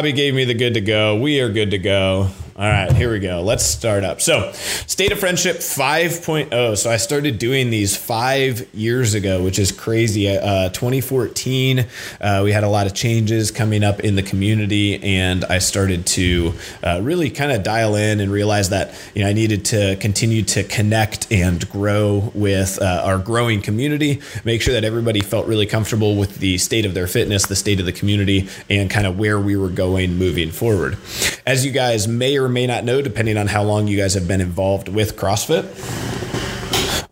Bobby 0.00 0.12
gave 0.12 0.34
me 0.34 0.46
the 0.46 0.54
good 0.54 0.72
to 0.72 0.80
go. 0.80 1.14
We 1.14 1.40
are 1.40 1.50
good 1.50 1.72
to 1.72 1.78
go. 1.78 2.30
All 2.60 2.68
right, 2.68 2.92
here 2.92 3.10
we 3.10 3.20
go. 3.20 3.40
Let's 3.40 3.64
start 3.64 4.04
up. 4.04 4.20
So, 4.20 4.52
State 4.52 5.12
of 5.12 5.18
Friendship 5.18 5.60
5.0. 5.60 6.76
So, 6.76 6.90
I 6.90 6.98
started 6.98 7.38
doing 7.38 7.70
these 7.70 7.96
five 7.96 8.68
years 8.74 9.14
ago, 9.14 9.42
which 9.42 9.58
is 9.58 9.72
crazy. 9.72 10.28
Uh, 10.28 10.68
2014, 10.68 11.86
uh, 12.20 12.42
we 12.44 12.52
had 12.52 12.62
a 12.62 12.68
lot 12.68 12.86
of 12.86 12.92
changes 12.92 13.50
coming 13.50 13.82
up 13.82 14.00
in 14.00 14.14
the 14.14 14.22
community, 14.22 15.02
and 15.02 15.42
I 15.46 15.56
started 15.56 16.04
to 16.08 16.52
uh, 16.84 17.00
really 17.02 17.30
kind 17.30 17.50
of 17.50 17.62
dial 17.62 17.94
in 17.96 18.20
and 18.20 18.30
realize 18.30 18.68
that 18.68 18.94
you 19.14 19.22
know 19.22 19.30
I 19.30 19.32
needed 19.32 19.64
to 19.66 19.96
continue 19.96 20.42
to 20.42 20.62
connect 20.62 21.32
and 21.32 21.66
grow 21.70 22.30
with 22.34 22.78
uh, 22.82 23.04
our 23.06 23.16
growing 23.16 23.62
community, 23.62 24.20
make 24.44 24.60
sure 24.60 24.74
that 24.74 24.84
everybody 24.84 25.22
felt 25.22 25.46
really 25.46 25.64
comfortable 25.64 26.14
with 26.14 26.36
the 26.40 26.58
state 26.58 26.84
of 26.84 26.92
their 26.92 27.06
fitness, 27.06 27.46
the 27.46 27.56
state 27.56 27.80
of 27.80 27.86
the 27.86 27.92
community, 27.92 28.50
and 28.68 28.90
kind 28.90 29.06
of 29.06 29.18
where 29.18 29.40
we 29.40 29.56
were 29.56 29.70
going 29.70 30.16
moving 30.16 30.50
forward. 30.50 30.98
As 31.46 31.64
you 31.64 31.72
guys 31.72 32.06
may 32.06 32.36
or 32.36 32.49
may 32.50 32.66
not 32.66 32.84
know, 32.84 33.00
depending 33.02 33.36
on 33.36 33.46
how 33.46 33.62
long 33.62 33.88
you 33.88 33.96
guys 33.96 34.14
have 34.14 34.28
been 34.28 34.40
involved 34.40 34.88
with 34.88 35.16
CrossFit 35.16 36.29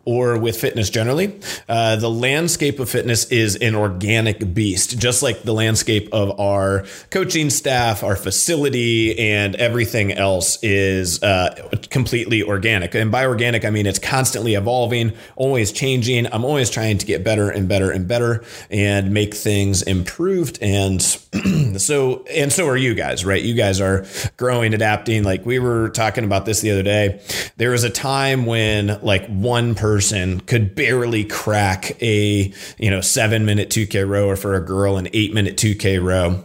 or 0.09 0.39
with 0.39 0.59
fitness 0.59 0.89
generally. 0.89 1.39
Uh, 1.69 1.95
the 1.97 2.09
landscape 2.09 2.81
of 2.81 2.89
fitness 2.89 3.27
is 3.27 3.57
an 3.57 3.75
organic 3.75 4.55
beast, 4.55 4.99
just 4.99 5.23
like 5.23 5.43
the 5.43 5.53
landscape 5.53 6.09
of 6.15 6.41
our 6.41 6.87
coaching 7.11 7.51
staff, 7.51 8.03
our 8.03 8.17
facility, 8.17 9.19
and 9.19 9.55
everything 9.57 10.11
else 10.11 10.59
is 10.63 11.23
uh, 11.23 11.71
completely 11.91 12.43
organic. 12.43 12.95
And 12.95 13.13
by 13.13 13.27
organic, 13.27 13.67
I 13.67 13.71
mean 13.71 13.85
it's 13.85 13.99
constantly 13.99 14.55
evolving, 14.55 15.13
always 15.37 15.73
changing. 15.73 16.27
I'm 16.33 16.43
always 16.43 16.71
trying 16.71 16.97
to 16.97 17.05
get 17.05 17.23
better 17.23 17.51
and 17.51 17.69
better 17.69 17.91
and 17.91 18.09
better 18.09 18.43
and 18.71 19.13
make 19.13 19.35
things 19.35 19.83
improved. 19.83 20.59
And 20.63 21.03
so, 21.79 22.25
and 22.35 22.51
so 22.51 22.67
are 22.67 22.79
you 22.79 22.95
guys, 22.95 23.27
right? 23.27 23.43
You 23.43 23.53
guys 23.53 23.79
are 23.83 24.07
growing, 24.39 24.73
adapting. 24.73 25.23
Like 25.23 25.45
we 25.45 25.59
were 25.59 25.91
talking 25.91 26.25
about 26.25 26.47
this 26.47 26.63
the 26.63 26.71
other 26.71 26.83
day. 26.83 27.21
There 27.59 27.73
was 27.73 27.85
a 27.85 27.91
time 27.91 28.47
when 28.47 28.99
like 29.03 29.27
one 29.27 29.75
person 29.75 29.98
person 29.99 30.39
could 30.43 30.77
barely 30.77 31.25
crack 31.25 32.01
a 32.01 32.53
you 32.79 32.89
know 32.89 33.01
seven 33.01 33.45
minute 33.45 33.69
2k 33.69 34.09
row 34.09 34.29
or 34.29 34.37
for 34.37 34.55
a 34.55 34.61
girl 34.65 34.97
an 34.97 35.09
eight 35.13 35.35
minute 35.35 35.57
2k 35.57 36.01
row. 36.01 36.45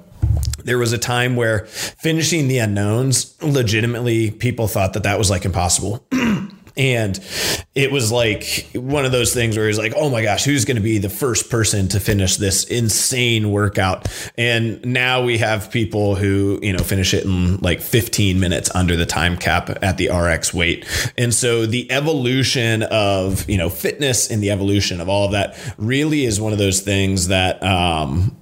There 0.63 0.79
was 0.79 0.91
a 0.91 0.97
time 0.97 1.35
where 1.35 1.67
finishing 1.67 2.47
the 2.47 2.57
unknowns 2.57 3.39
legitimately 3.43 4.31
people 4.31 4.67
thought 4.67 4.93
that 4.93 5.03
that 5.03 5.19
was 5.19 5.29
like 5.29 5.45
impossible 5.45 6.03
And 6.75 7.19
it 7.75 7.91
was 7.91 8.11
like 8.11 8.69
one 8.73 9.05
of 9.05 9.11
those 9.11 9.33
things 9.33 9.57
where 9.57 9.67
he's 9.67 9.77
like, 9.77 9.93
oh 9.95 10.09
my 10.09 10.23
gosh, 10.23 10.43
who's 10.43 10.65
going 10.65 10.77
to 10.77 10.83
be 10.83 10.97
the 10.97 11.09
first 11.09 11.49
person 11.49 11.87
to 11.89 11.99
finish 11.99 12.37
this 12.37 12.63
insane 12.65 13.51
workout? 13.51 14.07
And 14.37 14.83
now 14.85 15.23
we 15.23 15.37
have 15.37 15.71
people 15.71 16.15
who, 16.15 16.59
you 16.61 16.73
know, 16.73 16.83
finish 16.83 17.13
it 17.13 17.25
in 17.25 17.57
like 17.57 17.81
15 17.81 18.39
minutes 18.39 18.73
under 18.73 18.95
the 18.95 19.05
time 19.05 19.37
cap 19.37 19.69
at 19.83 19.97
the 19.97 20.09
RX 20.09 20.53
weight. 20.53 20.85
And 21.17 21.33
so 21.33 21.65
the 21.65 21.91
evolution 21.91 22.83
of, 22.83 23.47
you 23.49 23.57
know, 23.57 23.69
fitness 23.69 24.29
and 24.31 24.41
the 24.41 24.51
evolution 24.51 24.99
of 25.01 25.09
all 25.09 25.25
of 25.25 25.31
that 25.31 25.57
really 25.77 26.25
is 26.25 26.41
one 26.41 26.53
of 26.53 26.59
those 26.59 26.81
things 26.81 27.27
that, 27.27 27.61
um, 27.63 28.35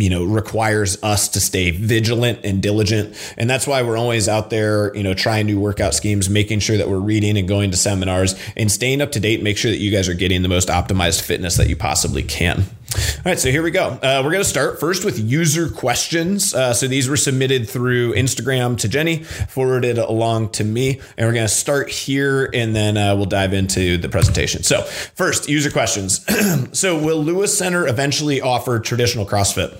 you 0.00 0.10
know 0.10 0.24
requires 0.24 1.02
us 1.02 1.28
to 1.28 1.40
stay 1.40 1.70
vigilant 1.70 2.40
and 2.44 2.62
diligent 2.62 3.34
and 3.36 3.48
that's 3.48 3.66
why 3.66 3.82
we're 3.82 3.96
always 3.96 4.28
out 4.28 4.50
there 4.50 4.94
you 4.96 5.02
know 5.02 5.14
trying 5.14 5.46
new 5.46 5.60
workout 5.60 5.94
schemes 5.94 6.28
making 6.28 6.60
sure 6.60 6.76
that 6.76 6.88
we're 6.88 6.98
reading 6.98 7.36
and 7.36 7.48
going 7.48 7.70
to 7.70 7.76
seminars 7.76 8.34
and 8.56 8.70
staying 8.70 9.00
up 9.00 9.12
to 9.12 9.20
date 9.20 9.42
make 9.42 9.56
sure 9.56 9.70
that 9.70 9.78
you 9.78 9.90
guys 9.90 10.08
are 10.08 10.14
getting 10.14 10.42
the 10.42 10.48
most 10.48 10.68
optimized 10.68 11.22
fitness 11.22 11.56
that 11.56 11.68
you 11.68 11.76
possibly 11.76 12.22
can 12.22 12.64
all 12.96 13.22
right, 13.26 13.38
so 13.38 13.50
here 13.50 13.62
we 13.62 13.72
go. 13.72 13.88
Uh, 13.88 14.22
we're 14.24 14.30
going 14.30 14.44
to 14.44 14.48
start 14.48 14.80
first 14.80 15.04
with 15.04 15.18
user 15.18 15.68
questions. 15.68 16.54
Uh, 16.54 16.72
so 16.72 16.86
these 16.86 17.08
were 17.08 17.16
submitted 17.16 17.68
through 17.68 18.14
Instagram 18.14 18.78
to 18.78 18.88
Jenny, 18.88 19.22
forwarded 19.24 19.98
along 19.98 20.50
to 20.50 20.64
me, 20.64 21.00
and 21.16 21.26
we're 21.26 21.34
going 21.34 21.46
to 21.46 21.52
start 21.52 21.90
here, 21.90 22.48
and 22.54 22.74
then 22.74 22.96
uh, 22.96 23.14
we'll 23.16 23.26
dive 23.26 23.52
into 23.52 23.98
the 23.98 24.08
presentation. 24.08 24.62
So 24.62 24.82
first, 24.82 25.48
user 25.48 25.70
questions. 25.70 26.24
so 26.78 26.98
will 26.98 27.22
Lewis 27.22 27.56
Center 27.56 27.86
eventually 27.86 28.40
offer 28.40 28.78
traditional 28.78 29.26
CrossFit? 29.26 29.76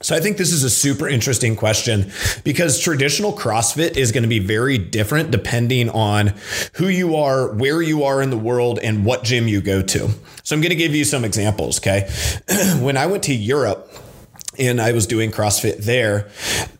So 0.00 0.14
I 0.14 0.20
think 0.20 0.36
this 0.36 0.52
is 0.52 0.62
a 0.62 0.70
super 0.70 1.08
interesting 1.08 1.56
question 1.56 2.12
because 2.44 2.78
traditional 2.78 3.32
CrossFit 3.32 3.96
is 3.96 4.12
going 4.12 4.22
to 4.22 4.28
be 4.28 4.38
very 4.38 4.78
different 4.78 5.32
depending 5.32 5.90
on 5.90 6.34
who 6.74 6.86
you 6.86 7.16
are, 7.16 7.52
where 7.52 7.82
you 7.82 8.04
are 8.04 8.22
in 8.22 8.30
the 8.30 8.38
world, 8.38 8.78
and 8.78 9.04
what 9.04 9.24
gym 9.24 9.48
you 9.48 9.60
go 9.60 9.82
to. 9.82 10.08
So 10.44 10.54
I'm 10.54 10.62
going 10.62 10.70
to 10.70 10.76
give 10.76 10.94
you 10.94 11.04
some 11.04 11.24
examples. 11.24 11.78
Okay. 11.80 12.08
when 12.78 12.96
I 12.96 13.06
went 13.06 13.24
to 13.24 13.34
Europe, 13.34 13.92
and 14.58 14.80
I 14.80 14.92
was 14.92 15.06
doing 15.06 15.30
CrossFit 15.30 15.78
there. 15.78 16.28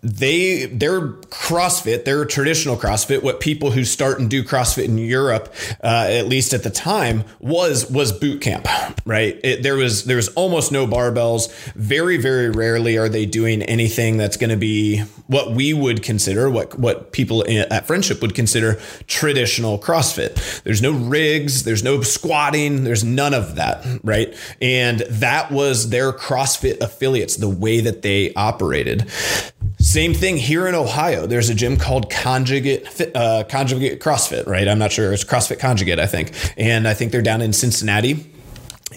They 0.03 0.67
their 0.67 1.01
CrossFit, 1.01 2.05
their 2.05 2.25
traditional 2.25 2.77
CrossFit, 2.77 3.23
what 3.23 3.41
people 3.41 3.71
who 3.71 3.85
start 3.85 4.19
and 4.21 4.29
do 4.29 4.43
CrossFit 4.43 4.85
in 4.85 4.99
Europe, 4.99 5.53
uh, 5.83 6.07
at 6.09 6.27
least 6.27 6.53
at 6.53 6.63
the 6.63 6.71
time, 6.71 7.25
was 7.41 7.91
was 7.91 8.13
boot 8.13 8.41
camp. 8.41 8.67
Right, 9.05 9.41
it, 9.45 9.63
there 9.63 9.77
was 9.77 10.05
there 10.05 10.17
was 10.17 10.29
almost 10.31 10.73
no 10.73 10.87
barbells. 10.87 11.53
Very 11.75 12.17
very 12.17 12.51
rarely 12.51 12.97
are 12.97 13.09
they 13.09 13.27
doing 13.27 13.63
anything 13.63 14.17
that's 14.17 14.37
going 14.37 14.51
to 14.51 14.57
be 14.57 14.99
what 15.27 15.53
we 15.53 15.73
would 15.73 16.03
consider 16.03 16.51
what 16.51 16.79
what 16.79 17.13
people 17.13 17.45
at 17.49 17.87
Friendship 17.87 18.21
would 18.23 18.35
consider 18.35 18.75
traditional 19.07 19.79
CrossFit. 19.79 20.63
There's 20.63 20.83
no 20.83 20.93
rigs, 20.93 21.65
there's 21.65 21.83
no 21.83 22.03
squatting, 22.03 22.85
there's 22.85 23.05
none 23.05 23.35
of 23.35 23.57
that. 23.57 23.85
Right, 24.03 24.35
and 24.61 25.01
that 25.01 25.51
was 25.51 25.91
their 25.91 26.13
CrossFit 26.13 26.81
affiliates. 26.81 27.37
The 27.37 27.49
way 27.69 27.81
that 27.81 28.01
they 28.01 28.33
operated. 28.35 29.11
Same 29.79 30.15
thing 30.15 30.37
here 30.39 30.67
in 30.67 30.75
Ohio. 30.75 31.27
There's 31.27 31.51
a 31.51 31.55
gym 31.55 31.77
called 31.77 32.11
Conjugate 32.11 32.83
uh, 33.15 33.45
Conjugate 33.49 34.01
CrossFit, 34.01 34.47
right? 34.47 34.67
I'm 34.67 34.79
not 34.79 34.91
sure. 34.91 35.13
It's 35.13 35.25
CrossFit 35.25 35.61
Conjugate, 35.61 36.01
I 36.01 36.07
think, 36.07 36.33
and 36.57 36.89
I 36.89 36.95
think 36.95 37.13
they're 37.13 37.23
down 37.23 37.43
in 37.43 37.53
Cincinnati 37.53 38.15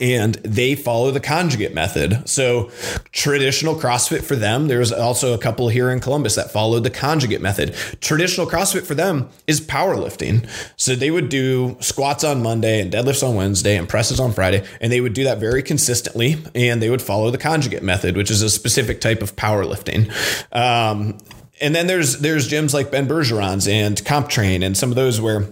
and 0.01 0.35
they 0.35 0.73
follow 0.73 1.11
the 1.11 1.19
conjugate 1.19 1.73
method. 1.73 2.27
So, 2.27 2.71
traditional 3.11 3.75
CrossFit 3.75 4.23
for 4.23 4.35
them, 4.35 4.67
there's 4.67 4.91
also 4.91 5.33
a 5.33 5.37
couple 5.37 5.69
here 5.69 5.91
in 5.91 5.99
Columbus 5.99 6.35
that 6.35 6.51
followed 6.51 6.83
the 6.83 6.89
conjugate 6.89 7.41
method. 7.41 7.75
Traditional 8.01 8.47
CrossFit 8.47 8.85
for 8.85 8.95
them 8.95 9.29
is 9.45 9.61
powerlifting. 9.61 10.49
So, 10.75 10.95
they 10.95 11.11
would 11.11 11.29
do 11.29 11.77
squats 11.79 12.23
on 12.23 12.41
Monday 12.41 12.81
and 12.81 12.91
deadlifts 12.91 13.25
on 13.25 13.35
Wednesday 13.35 13.77
and 13.77 13.87
presses 13.87 14.19
on 14.19 14.33
Friday, 14.33 14.65
and 14.81 14.91
they 14.91 14.99
would 14.99 15.13
do 15.13 15.23
that 15.23 15.37
very 15.37 15.61
consistently. 15.61 16.37
And 16.55 16.81
they 16.81 16.89
would 16.89 17.01
follow 17.01 17.29
the 17.29 17.37
conjugate 17.37 17.83
method, 17.83 18.17
which 18.17 18.31
is 18.31 18.41
a 18.41 18.49
specific 18.49 19.01
type 19.01 19.21
of 19.21 19.35
powerlifting. 19.35 20.11
Um, 20.51 21.19
and 21.61 21.75
then 21.75 21.85
there's 21.85 22.17
there's 22.17 22.49
gyms 22.49 22.73
like 22.73 22.89
Ben 22.89 23.07
Bergeron's 23.07 23.67
and 23.67 23.95
CompTrain 23.97 24.65
and 24.65 24.75
some 24.75 24.89
of 24.89 24.95
those 24.95 25.21
where 25.21 25.47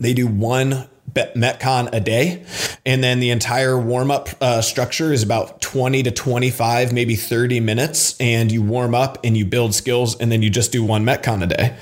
they 0.00 0.14
do 0.14 0.26
one 0.26 0.88
Metcon 1.14 1.88
a 1.92 2.00
day. 2.00 2.44
And 2.84 3.02
then 3.02 3.20
the 3.20 3.30
entire 3.30 3.78
warm 3.78 4.10
up 4.10 4.28
uh, 4.40 4.60
structure 4.60 5.12
is 5.12 5.22
about 5.22 5.60
20 5.60 6.02
to 6.04 6.10
25, 6.10 6.92
maybe 6.92 7.16
30 7.16 7.60
minutes. 7.60 8.20
And 8.20 8.50
you 8.50 8.62
warm 8.62 8.94
up 8.94 9.18
and 9.24 9.36
you 9.36 9.44
build 9.44 9.74
skills, 9.74 10.18
and 10.18 10.30
then 10.30 10.42
you 10.42 10.50
just 10.50 10.72
do 10.72 10.84
one 10.84 11.04
Metcon 11.04 11.42
a 11.42 11.46
day. 11.46 11.76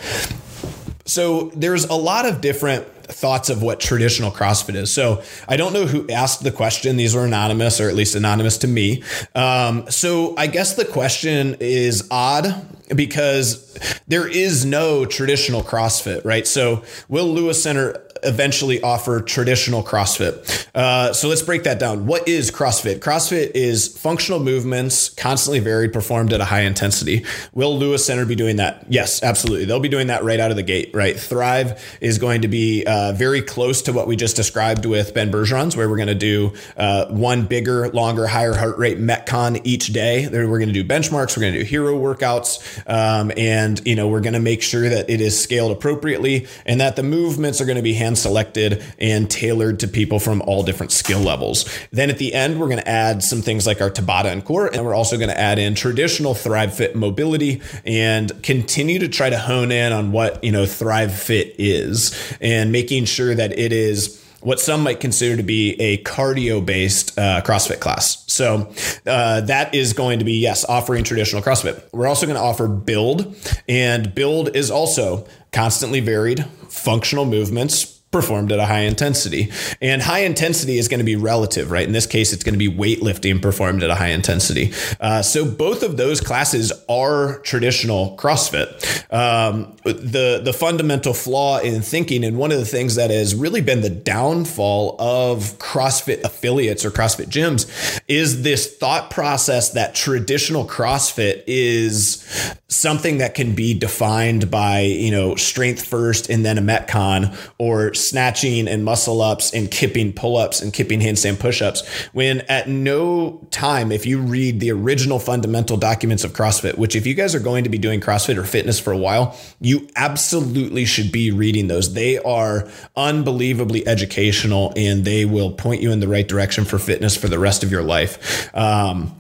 So 1.05 1.51
there's 1.55 1.85
a 1.85 1.95
lot 1.95 2.27
of 2.27 2.41
different 2.41 2.87
thoughts 3.13 3.51
of 3.51 3.63
what 3.63 3.81
traditional 3.81 4.31
CrossFit 4.31 4.75
is. 4.75 4.93
So 4.93 5.23
I 5.49 5.57
don't 5.57 5.73
know 5.73 5.87
who 5.87 6.09
asked 6.09 6.43
the 6.43 6.53
question. 6.53 6.97
These 6.97 7.15
were 7.15 7.25
anonymous, 7.25 7.81
or 7.81 7.89
at 7.89 7.95
least 7.95 8.15
anonymous 8.15 8.59
to 8.59 8.69
me. 8.69 9.03
Um, 9.35 9.91
so 9.91 10.35
I 10.37 10.47
guess 10.47 10.75
the 10.75 10.85
question 10.85 11.57
is 11.61 12.07
odd 12.11 12.67
because 12.95 13.77
there 14.07 14.29
is 14.29 14.65
no 14.65 15.05
traditional 15.05 15.63
CrossFit, 15.63 16.25
right? 16.25 16.47
So 16.47 16.85
will 17.09 17.27
Lewis 17.27 17.63
Center 17.63 18.03
eventually 18.23 18.81
offer 18.83 19.21
traditional 19.21 19.83
CrossFit. 19.83 20.69
Uh, 20.75 21.13
so 21.13 21.29
let's 21.29 21.43
break 21.43 21.65
that 21.65 21.79
down. 21.79 22.07
What 22.07 22.29
is 22.29 22.51
CrossFit? 22.51 23.01
CrossFit 23.01 23.53
is 23.55 23.89
functional 23.99 24.41
movements, 24.41 25.11
constantly 25.11 25.61
varied, 25.61 25.93
performed 25.93 26.33
at 26.33 26.41
a 26.41 26.45
high 26.45 26.63
intensity. 26.63 27.25
Will 27.53 27.77
Lewis 27.79 28.05
Center 28.05 28.25
be 28.25 28.35
doing 28.35 28.57
that? 28.57 28.87
Yes, 28.89 29.23
absolutely. 29.23 29.67
They'll 29.67 29.81
be 29.81 29.89
doing 29.89 30.07
that 30.07 30.25
right 30.25 30.41
out 30.41 30.51
of 30.51 30.57
the 30.57 30.63
gate, 30.63 30.91
right? 30.95 31.19
Thrive 31.19 31.83
is 32.01 32.19
going 32.19 32.43
to 32.43 32.49
be 32.49 32.85
uh, 32.87 33.13
very 33.13 33.43
close 33.43 33.83
to 33.83 33.93
what 33.93 34.07
we 34.07 34.17
just 34.17 34.37
described 34.37 34.87
with 34.87 35.15
Ben 35.15 35.31
Bergeron's, 35.31 35.77
where 35.77 35.89
we're 35.89 35.97
going 35.97 36.09
to 36.09 36.15
do 36.15 36.53
uh, 36.77 37.07
one 37.07 37.45
bigger, 37.47 37.89
longer, 37.91 38.27
higher 38.27 38.55
heart 38.55 38.79
rate 38.79 38.99
Metcon 38.99 39.61
each 39.65 39.89
day. 39.93 40.29
We're 40.29 40.47
going 40.47 40.73
to 40.73 40.73
do 40.73 40.85
benchmarks. 40.85 41.37
We're 41.37 41.43
going 41.43 41.55
to 41.55 41.61
do 41.61 41.65
hero 41.65 41.99
workouts. 41.99 42.89
Um, 42.89 43.33
and, 43.37 43.81
you 43.87 43.95
know, 43.95 44.09
we're 44.09 44.21
going 44.21 44.35
to 44.35 44.41
make 44.41 44.63
sure 44.63 44.89
that 44.89 45.11
it 45.11 45.21
is 45.21 45.39
scaled 45.39 45.73
appropriately 45.73 46.47
and 46.65 46.81
that 46.81 46.97
the 46.97 47.03
movements 47.03 47.61
are 47.61 47.65
going 47.65 47.77
to 47.77 47.83
be 47.83 47.95
hand 47.95 48.12
hand 48.13 48.19
selected 48.19 48.83
and 48.99 49.31
tailored 49.31 49.81
to 49.81 49.89
people 49.89 50.19
from 50.19 50.43
all 50.43 50.63
different 50.63 50.93
skill 50.93 51.21
levels. 51.21 51.65
Then 51.91 52.11
at 52.11 52.19
the 52.19 52.35
end, 52.35 52.61
we're 52.61 52.67
going 52.67 52.79
to 52.79 52.89
add 52.89 53.23
some 53.23 53.43
things 53.43 53.67
like 53.67 53.81
our 53.81 53.91
Tabata 53.91 54.27
and 54.27 54.45
core, 54.45 54.67
and 54.67 54.85
we're 54.85 54.95
also 54.95 55.17
going 55.17 55.31
to 55.31 55.39
add 55.39 55.59
in 55.59 55.75
traditional 55.75 56.35
Thrive 56.35 56.75
Fit 56.75 56.95
mobility 56.95 57.61
and 57.85 58.31
continue 58.43 58.99
to 58.99 59.09
try 59.09 59.31
to 59.31 59.39
hone 59.39 59.73
in 59.73 59.93
on 59.93 60.13
what, 60.13 60.43
you 60.45 60.53
know, 60.53 60.67
Thrive 60.67 61.15
Fit 61.15 61.55
is 61.59 62.13
and 62.41 62.71
making 62.71 63.07
sure 63.07 63.35
that 63.35 63.59
it 63.59 63.73
is 63.73 64.19
what 64.41 64.59
some 64.59 64.83
might 64.83 64.99
consider 64.99 65.37
to 65.37 65.43
be 65.45 65.81
a 65.81 66.03
cardio 66.03 66.65
based 66.65 67.17
uh, 67.17 67.41
CrossFit 67.45 67.79
class. 67.79 68.25
So 68.27 68.73
uh, 69.07 69.43
that 69.43 69.73
is 69.73 69.93
going 69.93 70.19
to 70.19 70.25
be, 70.25 70.41
yes, 70.41 70.65
offering 70.65 71.05
traditional 71.05 71.43
CrossFit. 71.43 71.81
We're 71.93 72.09
also 72.09 72.27
going 72.27 72.37
to 72.37 72.43
offer 72.43 72.67
build, 72.67 73.37
and 73.69 74.13
build 74.15 74.57
is 74.57 74.71
also 74.71 75.29
constantly 75.53 76.01
varied 76.01 76.45
functional 76.69 77.25
movements 77.25 78.02
performed 78.13 78.53
at 78.53 78.59
a 78.59 78.67
high 78.67 78.81
intensity. 78.81 79.51
And 79.81 80.03
high 80.03 80.21
intensity 80.21 80.79
is 80.79 80.87
going 80.87 80.99
to 80.99 81.05
be 81.05 81.17
relative, 81.17 81.71
right? 81.71 81.87
In 81.87 81.93
this 81.93 82.07
case, 82.07 82.33
it's 82.33 82.45
going 82.45 82.55
to 82.55 82.59
be 82.59 82.71
weightlifting 82.71 83.41
performed 83.41 83.83
at 83.83 83.91
a 83.91 83.95
high 83.95 84.11
intensity. 84.11 84.73
Uh, 85.01 85.23
so 85.23 85.45
both 85.45 85.83
of 85.83 85.97
those 85.97 86.21
classes 86.21 86.73
are 86.89 87.39
traditional 87.39 88.17
CrossFit. 88.19 89.13
Um, 89.13 89.77
the 89.85 90.41
the 90.45 90.53
fundamental 90.53 91.15
flaw 91.15 91.59
in 91.59 91.83
thinking, 91.83 92.25
and 92.25 92.37
one 92.37 92.53
of 92.53 92.59
the 92.59 92.67
things 92.67 92.95
that 92.97 93.11
has 93.11 93.35
really 93.35 93.63
been 93.63 93.81
the 93.81 93.91
downfall 93.91 94.97
of 95.01 95.59
CrossFit 95.59 96.23
affiliates 96.23 96.85
or 96.85 96.91
CrossFit 96.91 97.27
gyms, 97.27 98.01
is 98.09 98.43
this 98.43 98.77
thought 98.77 99.11
process 99.11 99.71
that 99.71 99.95
traditional 99.95 100.67
CrossFit 100.67 101.43
is 101.47 102.23
something 102.69 103.19
that 103.19 103.35
can 103.35 103.55
be 103.55 103.75
defined 103.75 104.51
by 104.51 104.81
you 104.81 105.11
know 105.11 105.35
strength 105.37 105.85
first 105.85 106.29
and 106.29 106.45
then 106.45 106.59
a 106.59 106.63
metcon 106.63 107.37
or 107.59 107.95
snatching 108.03 108.69
and 108.69 108.85
muscle 108.85 109.23
ups 109.23 109.53
and 109.53 109.71
kipping 109.71 110.13
pull 110.13 110.37
ups 110.37 110.61
and 110.61 110.73
kipping 110.73 111.01
handstand 111.01 111.39
push 111.39 111.63
ups. 111.63 111.87
When 112.13 112.41
at 112.43 112.69
no 112.69 113.47
time, 113.51 113.93
if 113.93 114.07
you 114.07 114.21
read 114.21 114.61
the 114.61 114.73
original 114.73 115.19
fundamental 115.19 115.77
documents 115.77 116.25
of 116.25 116.33
CrossFit, 116.33 116.79
which 116.79 116.97
if 116.97 117.07
you 117.07 117.15
guys 117.15 117.35
are 117.35 117.41
going 117.41 117.65
to 117.65 117.71
be 117.71 117.79
doing 117.79 118.01
CrossFit 118.01 118.37
or 118.37 118.45
fitness 118.45 118.79
for 118.81 118.93
a 118.93 118.99
while, 118.99 119.37
you 119.61 119.89
absolutely 119.97 120.85
should 120.85 121.13
be 121.13 121.31
reading 121.31 121.69
those. 121.69 121.95
They 121.95 122.19
are 122.19 122.69
unbelievably 122.97 123.87
educational 123.87 124.73
and 124.77 125.05
they 125.05 125.25
will 125.25 125.53
point 125.53 125.83
you 125.83 125.93
in 125.93 126.01
the 126.01 126.09
right 126.09 126.27
direction 126.27 126.65
for 126.65 126.79
fitness 126.79 127.17
for 127.17 127.29
the 127.29 127.39
rest 127.39 127.63
of 127.63 127.71
your 127.71 127.83
life. 127.83 128.55
Um, 128.55 129.19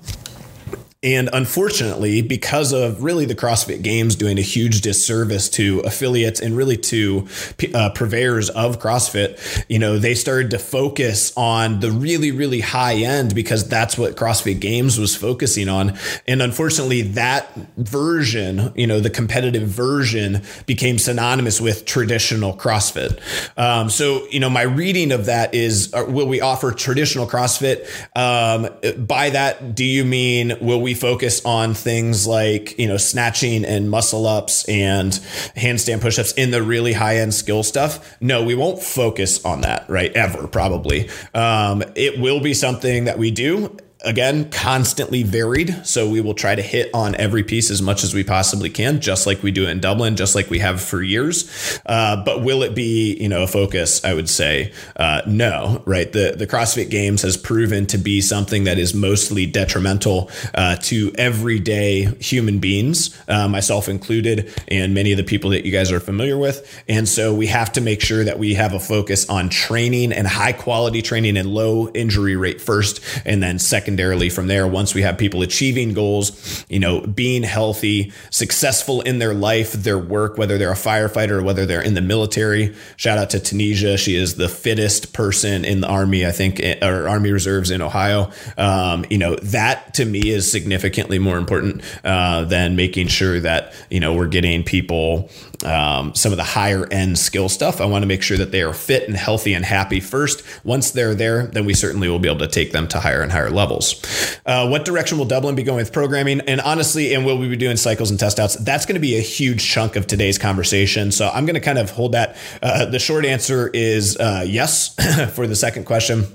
and 1.04 1.28
unfortunately, 1.32 2.22
because 2.22 2.72
of 2.72 3.02
really 3.02 3.24
the 3.24 3.34
CrossFit 3.34 3.82
Games 3.82 4.14
doing 4.14 4.38
a 4.38 4.42
huge 4.42 4.82
disservice 4.82 5.48
to 5.50 5.80
affiliates 5.80 6.40
and 6.40 6.56
really 6.56 6.76
to 6.76 7.26
uh, 7.74 7.90
purveyors 7.90 8.50
of 8.50 8.78
CrossFit, 8.78 9.64
you 9.68 9.80
know, 9.80 9.98
they 9.98 10.14
started 10.14 10.52
to 10.52 10.60
focus 10.60 11.32
on 11.36 11.80
the 11.80 11.90
really, 11.90 12.30
really 12.30 12.60
high 12.60 12.94
end 12.94 13.34
because 13.34 13.68
that's 13.68 13.98
what 13.98 14.16
CrossFit 14.16 14.60
Games 14.60 14.96
was 14.96 15.16
focusing 15.16 15.68
on. 15.68 15.98
And 16.28 16.40
unfortunately, 16.40 17.02
that 17.02 17.52
version, 17.76 18.72
you 18.76 18.86
know, 18.86 19.00
the 19.00 19.10
competitive 19.10 19.66
version 19.66 20.42
became 20.66 20.98
synonymous 20.98 21.60
with 21.60 21.84
traditional 21.84 22.56
CrossFit. 22.56 23.18
Um, 23.58 23.90
so, 23.90 24.24
you 24.28 24.38
know, 24.38 24.50
my 24.50 24.62
reading 24.62 25.10
of 25.10 25.26
that 25.26 25.52
is 25.52 25.92
uh, 25.94 26.04
will 26.06 26.28
we 26.28 26.40
offer 26.40 26.70
traditional 26.70 27.26
CrossFit? 27.26 27.88
Um, 28.16 28.68
by 29.04 29.30
that, 29.30 29.74
do 29.74 29.84
you 29.84 30.04
mean 30.04 30.56
will 30.60 30.80
we 30.80 30.91
focus 30.94 31.44
on 31.44 31.74
things 31.74 32.26
like, 32.26 32.78
you 32.78 32.86
know, 32.86 32.96
snatching 32.96 33.64
and 33.64 33.90
muscle 33.90 34.26
ups 34.26 34.68
and 34.68 35.12
handstand 35.56 36.00
push 36.00 36.18
ups 36.18 36.32
in 36.32 36.50
the 36.50 36.62
really 36.62 36.92
high 36.92 37.16
end 37.16 37.34
skill 37.34 37.62
stuff. 37.62 38.16
No, 38.20 38.44
we 38.44 38.54
won't 38.54 38.82
focus 38.82 39.44
on 39.44 39.62
that, 39.62 39.88
right? 39.88 40.12
Ever, 40.12 40.46
probably. 40.46 41.08
Um, 41.34 41.82
it 41.94 42.18
will 42.20 42.40
be 42.40 42.54
something 42.54 43.04
that 43.04 43.18
we 43.18 43.30
do 43.30 43.76
again, 44.04 44.50
constantly 44.50 45.22
varied. 45.22 45.86
So 45.86 46.08
we 46.08 46.20
will 46.20 46.34
try 46.34 46.54
to 46.54 46.62
hit 46.62 46.90
on 46.94 47.14
every 47.16 47.42
piece 47.42 47.70
as 47.70 47.82
much 47.82 48.04
as 48.04 48.14
we 48.14 48.24
possibly 48.24 48.70
can, 48.70 49.00
just 49.00 49.26
like 49.26 49.42
we 49.42 49.50
do 49.50 49.66
in 49.66 49.80
Dublin, 49.80 50.16
just 50.16 50.34
like 50.34 50.50
we 50.50 50.58
have 50.58 50.80
for 50.80 51.02
years. 51.02 51.80
Uh, 51.86 52.22
but 52.24 52.42
will 52.42 52.62
it 52.62 52.74
be, 52.74 53.16
you 53.20 53.28
know, 53.28 53.42
a 53.42 53.46
focus? 53.46 54.04
I 54.04 54.14
would 54.14 54.28
say 54.28 54.72
uh, 54.96 55.22
no. 55.26 55.82
Right. 55.86 56.10
The 56.10 56.34
the 56.36 56.46
CrossFit 56.46 56.90
Games 56.90 57.22
has 57.22 57.36
proven 57.36 57.86
to 57.86 57.98
be 57.98 58.20
something 58.20 58.64
that 58.64 58.78
is 58.78 58.94
mostly 58.94 59.46
detrimental 59.46 60.30
uh, 60.54 60.76
to 60.76 61.12
everyday 61.16 62.04
human 62.20 62.58
beings, 62.58 63.16
uh, 63.28 63.48
myself 63.48 63.88
included, 63.88 64.52
and 64.68 64.94
many 64.94 65.12
of 65.12 65.16
the 65.16 65.24
people 65.24 65.50
that 65.50 65.64
you 65.64 65.72
guys 65.72 65.92
are 65.92 66.00
familiar 66.00 66.38
with. 66.38 66.82
And 66.88 67.08
so 67.08 67.34
we 67.34 67.46
have 67.46 67.72
to 67.72 67.80
make 67.80 68.00
sure 68.00 68.24
that 68.24 68.38
we 68.38 68.54
have 68.54 68.74
a 68.74 68.80
focus 68.80 69.28
on 69.28 69.48
training 69.48 70.12
and 70.12 70.26
high 70.26 70.52
quality 70.52 71.02
training 71.02 71.36
and 71.36 71.48
low 71.48 71.88
injury 71.90 72.36
rate 72.36 72.60
first, 72.60 73.00
and 73.24 73.42
then 73.42 73.58
second 73.58 73.91
secondarily 73.92 74.30
from 74.30 74.46
there 74.46 74.66
once 74.66 74.94
we 74.94 75.02
have 75.02 75.18
people 75.18 75.42
achieving 75.42 75.92
goals 75.92 76.64
you 76.70 76.78
know 76.78 77.02
being 77.02 77.42
healthy 77.42 78.10
successful 78.30 79.02
in 79.02 79.18
their 79.18 79.34
life 79.34 79.72
their 79.72 79.98
work 79.98 80.38
whether 80.38 80.56
they're 80.56 80.72
a 80.72 80.74
firefighter 80.74 81.32
or 81.32 81.42
whether 81.42 81.66
they're 81.66 81.82
in 81.82 81.92
the 81.92 82.00
military. 82.00 82.74
Shout 82.96 83.18
out 83.18 83.30
to 83.30 83.40
tunisia. 83.40 83.98
She 83.98 84.16
is 84.16 84.36
the 84.36 84.48
fittest 84.48 85.12
person 85.12 85.64
in 85.64 85.80
the 85.80 85.88
army 85.88 86.26
i 86.26 86.32
think 86.32 86.58
eh, 86.60 86.78
or 86.82 87.06
army 87.06 87.32
reserves 87.32 87.70
in 87.70 87.82
ohio. 87.82 88.30
Um, 88.56 89.04
you 89.10 89.18
know 89.18 89.36
that 89.36 89.94
to 89.94 90.04
me 90.06 90.30
is 90.30 90.50
significantly 90.50 91.18
more 91.18 91.36
important 91.36 91.82
uh, 92.02 92.44
than 92.44 92.76
making 92.76 93.08
sure 93.08 93.40
that 93.40 93.74
you 93.90 94.00
know 94.00 94.14
we're 94.14 94.28
getting 94.28 94.62
people 94.62 95.28
um, 95.64 96.14
some 96.14 96.32
of 96.32 96.38
the 96.38 96.44
higher 96.44 96.86
end 96.90 97.18
skill 97.18 97.48
stuff. 97.48 97.80
I 97.80 97.86
want 97.86 98.02
to 98.02 98.06
make 98.06 98.22
sure 98.22 98.36
that 98.36 98.52
they 98.52 98.62
are 98.62 98.72
fit 98.72 99.06
and 99.08 99.16
healthy 99.16 99.54
and 99.54 99.64
happy 99.64 100.00
first. 100.00 100.42
Once 100.64 100.90
they're 100.90 101.14
there, 101.14 101.46
then 101.46 101.64
we 101.64 101.74
certainly 101.74 102.08
will 102.08 102.18
be 102.18 102.28
able 102.28 102.40
to 102.40 102.48
take 102.48 102.72
them 102.72 102.88
to 102.88 103.00
higher 103.00 103.22
and 103.22 103.32
higher 103.32 103.50
levels. 103.50 104.02
Uh, 104.46 104.68
what 104.68 104.84
direction 104.84 105.18
will 105.18 105.24
Dublin 105.24 105.54
be 105.54 105.62
going 105.62 105.78
with 105.78 105.92
programming? 105.92 106.40
And 106.42 106.60
honestly, 106.60 107.14
and 107.14 107.24
will 107.24 107.38
we 107.38 107.48
be 107.48 107.56
doing 107.56 107.76
cycles 107.76 108.10
and 108.10 108.18
test 108.18 108.38
outs? 108.38 108.56
That's 108.56 108.86
going 108.86 108.94
to 108.94 109.00
be 109.00 109.16
a 109.16 109.22
huge 109.22 109.64
chunk 109.64 109.96
of 109.96 110.06
today's 110.06 110.38
conversation. 110.38 111.12
So 111.12 111.28
I'm 111.28 111.46
going 111.46 111.54
to 111.54 111.60
kind 111.60 111.78
of 111.78 111.90
hold 111.90 112.12
that. 112.12 112.36
Uh, 112.62 112.86
the 112.86 112.98
short 112.98 113.24
answer 113.24 113.68
is 113.68 114.16
uh, 114.16 114.44
yes 114.46 114.94
for 115.34 115.46
the 115.46 115.56
second 115.56 115.84
question 115.84 116.26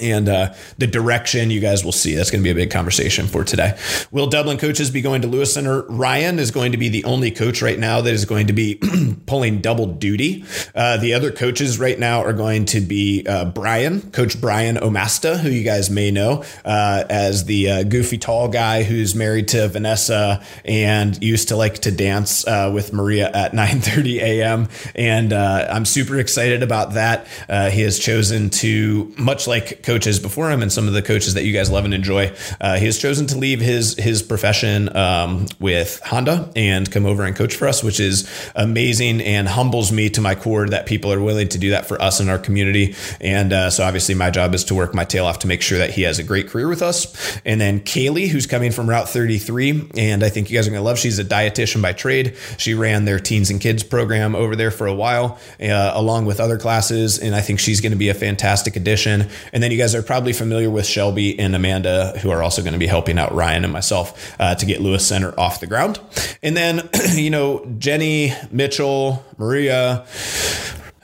and 0.00 0.28
uh, 0.28 0.54
the 0.78 0.86
direction 0.86 1.50
you 1.50 1.60
guys 1.60 1.84
will 1.84 1.92
see. 1.92 2.14
That's 2.14 2.30
going 2.30 2.42
to 2.42 2.44
be 2.44 2.50
a 2.50 2.54
big 2.54 2.70
conversation 2.70 3.26
for 3.26 3.44
today. 3.44 3.78
Will 4.10 4.26
Dublin 4.26 4.58
coaches 4.58 4.90
be 4.90 5.00
going 5.00 5.22
to 5.22 5.28
Lewis 5.28 5.52
Center? 5.52 5.82
Ryan 5.82 6.38
is 6.38 6.50
going 6.50 6.72
to 6.72 6.78
be 6.78 6.88
the 6.88 7.04
only 7.04 7.30
coach 7.30 7.62
right 7.62 7.78
now 7.78 8.00
that 8.00 8.12
is 8.12 8.24
going 8.24 8.46
to 8.48 8.52
be 8.52 8.80
pulling 9.26 9.60
double 9.60 9.86
duty. 9.86 10.44
Uh, 10.74 10.96
the 10.96 11.14
other 11.14 11.30
coaches 11.30 11.78
right 11.78 11.98
now 11.98 12.22
are 12.22 12.32
going 12.32 12.64
to 12.66 12.80
be 12.80 13.24
uh, 13.26 13.46
Brian, 13.46 14.10
Coach 14.10 14.40
Brian 14.40 14.76
Omasta, 14.76 15.38
who 15.38 15.48
you 15.48 15.64
guys 15.64 15.90
may 15.90 16.10
know 16.10 16.44
uh, 16.64 17.04
as 17.08 17.44
the 17.44 17.70
uh, 17.70 17.82
goofy 17.82 18.18
tall 18.18 18.48
guy 18.48 18.82
who's 18.82 19.14
married 19.14 19.48
to 19.48 19.68
Vanessa 19.68 20.42
and 20.64 21.22
used 21.22 21.48
to 21.48 21.56
like 21.56 21.74
to 21.80 21.90
dance 21.90 22.46
uh, 22.46 22.70
with 22.72 22.92
Maria 22.92 23.30
at 23.32 23.52
9:30 23.58 24.20
a.m. 24.20 24.68
And 24.94 25.32
I'm 25.32 25.84
super 25.84 26.18
excited 26.18 26.62
about 26.62 26.94
that. 26.94 27.26
he 27.72 27.82
has 27.82 27.98
chosen 27.98 28.50
to, 28.50 29.12
much 29.16 29.46
like 29.46 29.82
coaches 29.88 30.20
before 30.20 30.50
him 30.50 30.60
and 30.60 30.70
some 30.70 30.86
of 30.86 30.92
the 30.92 31.00
coaches 31.00 31.32
that 31.32 31.44
you 31.44 31.52
guys 31.54 31.70
love 31.70 31.86
and 31.86 31.94
enjoy. 31.94 32.30
Uh, 32.60 32.76
he 32.76 32.84
has 32.84 32.98
chosen 32.98 33.26
to 33.26 33.38
leave 33.38 33.58
his 33.58 33.94
his 33.94 34.22
profession 34.22 34.94
um, 34.94 35.46
with 35.58 35.98
Honda 36.04 36.52
and 36.54 36.90
come 36.90 37.06
over 37.06 37.24
and 37.24 37.34
coach 37.34 37.56
for 37.56 37.66
us, 37.66 37.82
which 37.82 37.98
is 37.98 38.28
amazing 38.54 39.22
and 39.22 39.48
humbles 39.48 39.90
me 39.90 40.10
to 40.10 40.20
my 40.20 40.34
core 40.34 40.68
that 40.68 40.84
people 40.84 41.10
are 41.10 41.22
willing 41.22 41.48
to 41.48 41.58
do 41.58 41.70
that 41.70 41.86
for 41.86 42.00
us 42.02 42.20
in 42.20 42.28
our 42.28 42.38
community. 42.38 42.94
And 43.18 43.50
uh, 43.50 43.70
so 43.70 43.82
obviously 43.82 44.14
my 44.14 44.28
job 44.30 44.54
is 44.54 44.64
to 44.64 44.74
work 44.74 44.94
my 44.94 45.04
tail 45.04 45.24
off 45.24 45.38
to 45.38 45.46
make 45.46 45.62
sure 45.62 45.78
that 45.78 45.90
he 45.90 46.02
has 46.02 46.18
a 46.18 46.22
great 46.22 46.48
career 46.48 46.68
with 46.68 46.82
us. 46.82 47.40
And 47.46 47.58
then 47.58 47.80
Kaylee, 47.80 48.28
who's 48.28 48.46
coming 48.46 48.72
from 48.72 48.90
Route 48.90 49.08
33, 49.08 49.90
and 49.96 50.22
I 50.22 50.28
think 50.28 50.50
you 50.50 50.58
guys 50.58 50.66
are 50.66 50.70
going 50.70 50.82
to 50.82 50.84
love. 50.84 50.98
She's 50.98 51.18
a 51.18 51.24
dietitian 51.24 51.80
by 51.80 51.94
trade. 51.94 52.36
She 52.58 52.74
ran 52.74 53.06
their 53.06 53.18
teens 53.18 53.48
and 53.48 53.58
kids 53.58 53.82
program 53.82 54.34
over 54.34 54.54
there 54.54 54.70
for 54.70 54.86
a 54.86 54.94
while, 54.94 55.38
uh, 55.58 55.92
along 55.94 56.26
with 56.26 56.40
other 56.40 56.58
classes, 56.58 57.18
and 57.18 57.34
I 57.34 57.40
think 57.40 57.58
she's 57.58 57.80
going 57.80 57.92
to 57.92 57.98
be 57.98 58.10
a 58.10 58.14
fantastic 58.14 58.76
addition. 58.76 59.30
And 59.54 59.62
then 59.62 59.70
you 59.70 59.77
guys 59.78 59.94
are 59.94 60.02
probably 60.02 60.32
familiar 60.32 60.70
with 60.70 60.86
Shelby 60.86 61.38
and 61.38 61.54
Amanda, 61.54 62.18
who 62.18 62.30
are 62.30 62.42
also 62.42 62.62
going 62.62 62.74
to 62.74 62.78
be 62.78 62.86
helping 62.86 63.18
out 63.18 63.34
Ryan 63.34 63.64
and 63.64 63.72
myself 63.72 64.34
uh, 64.40 64.54
to 64.54 64.66
get 64.66 64.80
Lewis 64.80 65.06
Center 65.06 65.38
off 65.38 65.60
the 65.60 65.66
ground. 65.66 66.00
And 66.42 66.56
then, 66.56 66.88
you 67.12 67.30
know, 67.30 67.64
Jenny, 67.78 68.32
Mitchell, 68.50 69.24
Maria, 69.38 70.06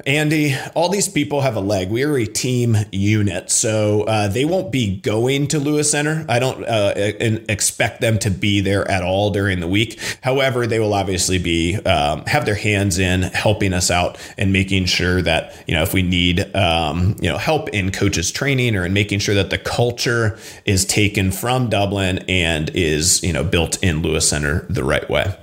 Andy, 0.06 0.54
all 0.74 0.90
these 0.90 1.08
people 1.08 1.40
have 1.40 1.56
a 1.56 1.60
leg. 1.60 1.90
We 1.90 2.04
are 2.04 2.16
a 2.16 2.26
team 2.26 2.76
unit, 2.92 3.50
so 3.50 4.02
uh, 4.02 4.28
they 4.28 4.44
won't 4.44 4.70
be 4.70 4.96
going 4.96 5.48
to 5.48 5.58
Lewis 5.58 5.90
Center. 5.90 6.26
I 6.28 6.38
don't 6.38 6.62
uh, 6.64 6.92
expect 6.96 8.02
them 8.02 8.18
to 8.18 8.30
be 8.30 8.60
there 8.60 8.88
at 8.90 9.02
all 9.02 9.30
during 9.30 9.60
the 9.60 9.68
week. 9.68 9.98
However, 10.22 10.66
they 10.66 10.78
will 10.78 10.92
obviously 10.92 11.38
be 11.38 11.76
um, 11.76 12.24
have 12.26 12.44
their 12.44 12.54
hands 12.54 12.98
in 12.98 13.22
helping 13.22 13.72
us 13.72 13.90
out 13.90 14.18
and 14.36 14.52
making 14.52 14.86
sure 14.86 15.22
that 15.22 15.56
you 15.66 15.74
know 15.74 15.82
if 15.82 15.94
we 15.94 16.02
need 16.02 16.54
um, 16.54 17.16
you 17.20 17.30
know 17.30 17.38
help 17.38 17.70
in 17.70 17.90
coaches 17.90 18.30
training 18.30 18.76
or 18.76 18.84
in 18.84 18.92
making 18.92 19.20
sure 19.20 19.34
that 19.34 19.48
the 19.48 19.58
culture 19.58 20.38
is 20.66 20.84
taken 20.84 21.32
from 21.32 21.70
Dublin 21.70 22.24
and 22.28 22.70
is 22.74 23.22
you 23.22 23.32
know 23.32 23.42
built 23.42 23.82
in 23.82 24.02
Lewis 24.02 24.28
Center 24.28 24.66
the 24.68 24.84
right 24.84 25.08
way. 25.08 25.34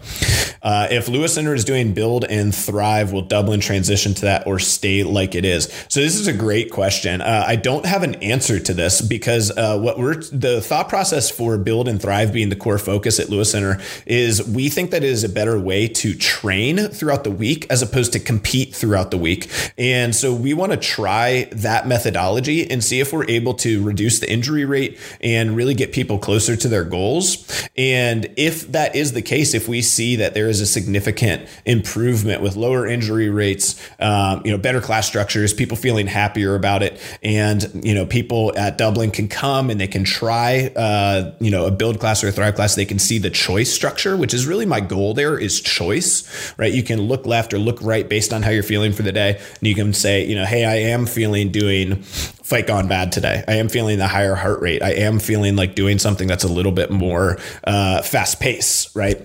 Uh, 0.61 0.87
if 0.91 1.07
Lewis 1.07 1.33
Center 1.33 1.55
is 1.55 1.65
doing 1.65 1.93
build 1.93 2.25
and 2.25 2.53
thrive, 2.53 3.11
will 3.11 3.23
Dublin 3.23 3.59
transition 3.59 4.13
to 4.13 4.21
that 4.21 4.45
or 4.51 4.59
stay 4.59 5.03
like 5.03 5.35
it 5.35 5.45
is? 5.45 5.71
So 5.87 6.01
this 6.01 6.15
is 6.15 6.27
a 6.27 6.33
great 6.33 6.71
question. 6.71 7.21
Uh, 7.21 7.45
I 7.47 7.55
don't 7.55 7.85
have 7.85 8.03
an 8.03 8.15
answer 8.15 8.59
to 8.59 8.73
this 8.73 9.01
because 9.01 9.51
uh, 9.51 9.79
what 9.79 9.97
we're 9.97 10.15
the 10.15 10.61
thought 10.61 10.89
process 10.89 11.29
for 11.31 11.57
build 11.57 11.87
and 11.87 12.01
thrive 12.01 12.33
being 12.33 12.49
the 12.49 12.55
core 12.55 12.77
focus 12.77 13.19
at 13.19 13.29
Lewis 13.29 13.51
Center 13.51 13.79
is 14.05 14.45
we 14.47 14.69
think 14.69 14.91
that 14.91 15.03
it 15.03 15.09
is 15.09 15.23
a 15.23 15.29
better 15.29 15.59
way 15.59 15.87
to 15.87 16.13
train 16.13 16.77
throughout 16.89 17.23
the 17.23 17.31
week 17.31 17.65
as 17.69 17.81
opposed 17.81 18.13
to 18.13 18.19
compete 18.19 18.75
throughout 18.75 19.11
the 19.11 19.17
week. 19.17 19.49
And 19.77 20.15
so 20.15 20.33
we 20.33 20.53
want 20.53 20.71
to 20.71 20.77
try 20.77 21.47
that 21.53 21.87
methodology 21.87 22.69
and 22.69 22.83
see 22.83 22.99
if 22.99 23.13
we're 23.13 23.29
able 23.29 23.53
to 23.55 23.83
reduce 23.83 24.19
the 24.19 24.31
injury 24.31 24.65
rate 24.65 24.99
and 25.21 25.55
really 25.55 25.73
get 25.73 25.93
people 25.93 26.19
closer 26.19 26.55
to 26.55 26.67
their 26.67 26.83
goals. 26.83 27.69
And 27.77 28.31
if 28.37 28.71
that 28.71 28.95
is 28.95 29.13
the 29.13 29.21
case, 29.21 29.53
if 29.53 29.67
we 29.67 29.81
see 29.81 30.17
that 30.17 30.33
there 30.33 30.47
is 30.47 30.61
a 30.61 30.65
significant 30.65 31.47
improvement 31.65 32.41
with 32.41 32.55
lower 32.55 32.85
injury 32.85 33.29
rates, 33.29 33.81
um, 33.99 34.40
you 34.43 34.51
know, 34.51 34.57
better 34.57 34.81
class 34.81 35.07
structures, 35.07 35.53
people 35.53 35.77
feeling 35.77 36.07
happier 36.07 36.55
about 36.55 36.83
it, 36.83 36.99
and 37.21 37.81
you 37.83 37.93
know, 37.93 38.05
people 38.05 38.57
at 38.57 38.77
Dublin 38.77 39.11
can 39.11 39.27
come 39.27 39.69
and 39.69 39.79
they 39.79 39.87
can 39.87 40.03
try, 40.03 40.71
uh, 40.75 41.33
you 41.39 41.51
know, 41.51 41.65
a 41.65 41.71
build 41.71 41.99
class 41.99 42.23
or 42.23 42.29
a 42.29 42.31
thrive 42.31 42.55
class. 42.55 42.75
They 42.75 42.85
can 42.85 42.99
see 42.99 43.17
the 43.17 43.29
choice 43.29 43.71
structure, 43.73 44.17
which 44.17 44.33
is 44.33 44.45
really 44.45 44.65
my 44.65 44.79
goal. 44.79 45.13
There 45.13 45.37
is 45.37 45.61
choice, 45.61 46.53
right? 46.57 46.73
You 46.73 46.83
can 46.83 47.01
look 47.01 47.25
left 47.25 47.53
or 47.53 47.59
look 47.59 47.81
right 47.81 48.07
based 48.07 48.33
on 48.33 48.41
how 48.41 48.51
you're 48.51 48.63
feeling 48.63 48.93
for 48.93 49.03
the 49.03 49.11
day, 49.11 49.37
and 49.37 49.67
you 49.67 49.75
can 49.75 49.93
say, 49.93 50.25
you 50.25 50.35
know, 50.35 50.45
hey, 50.45 50.65
I 50.65 50.75
am 50.91 51.05
feeling 51.05 51.51
doing 51.51 52.03
fight 52.51 52.67
gone 52.67 52.87
bad 52.87 53.13
today. 53.13 53.43
I 53.47 53.53
am 53.55 53.69
feeling 53.69 53.97
the 53.97 54.07
higher 54.07 54.35
heart 54.35 54.59
rate. 54.59 54.83
I 54.83 54.91
am 54.91 55.19
feeling 55.19 55.55
like 55.55 55.73
doing 55.73 55.99
something 55.99 56.27
that's 56.27 56.43
a 56.43 56.49
little 56.49 56.73
bit 56.73 56.91
more 56.91 57.37
uh, 57.63 58.01
fast 58.01 58.41
pace, 58.41 58.93
right? 58.93 59.19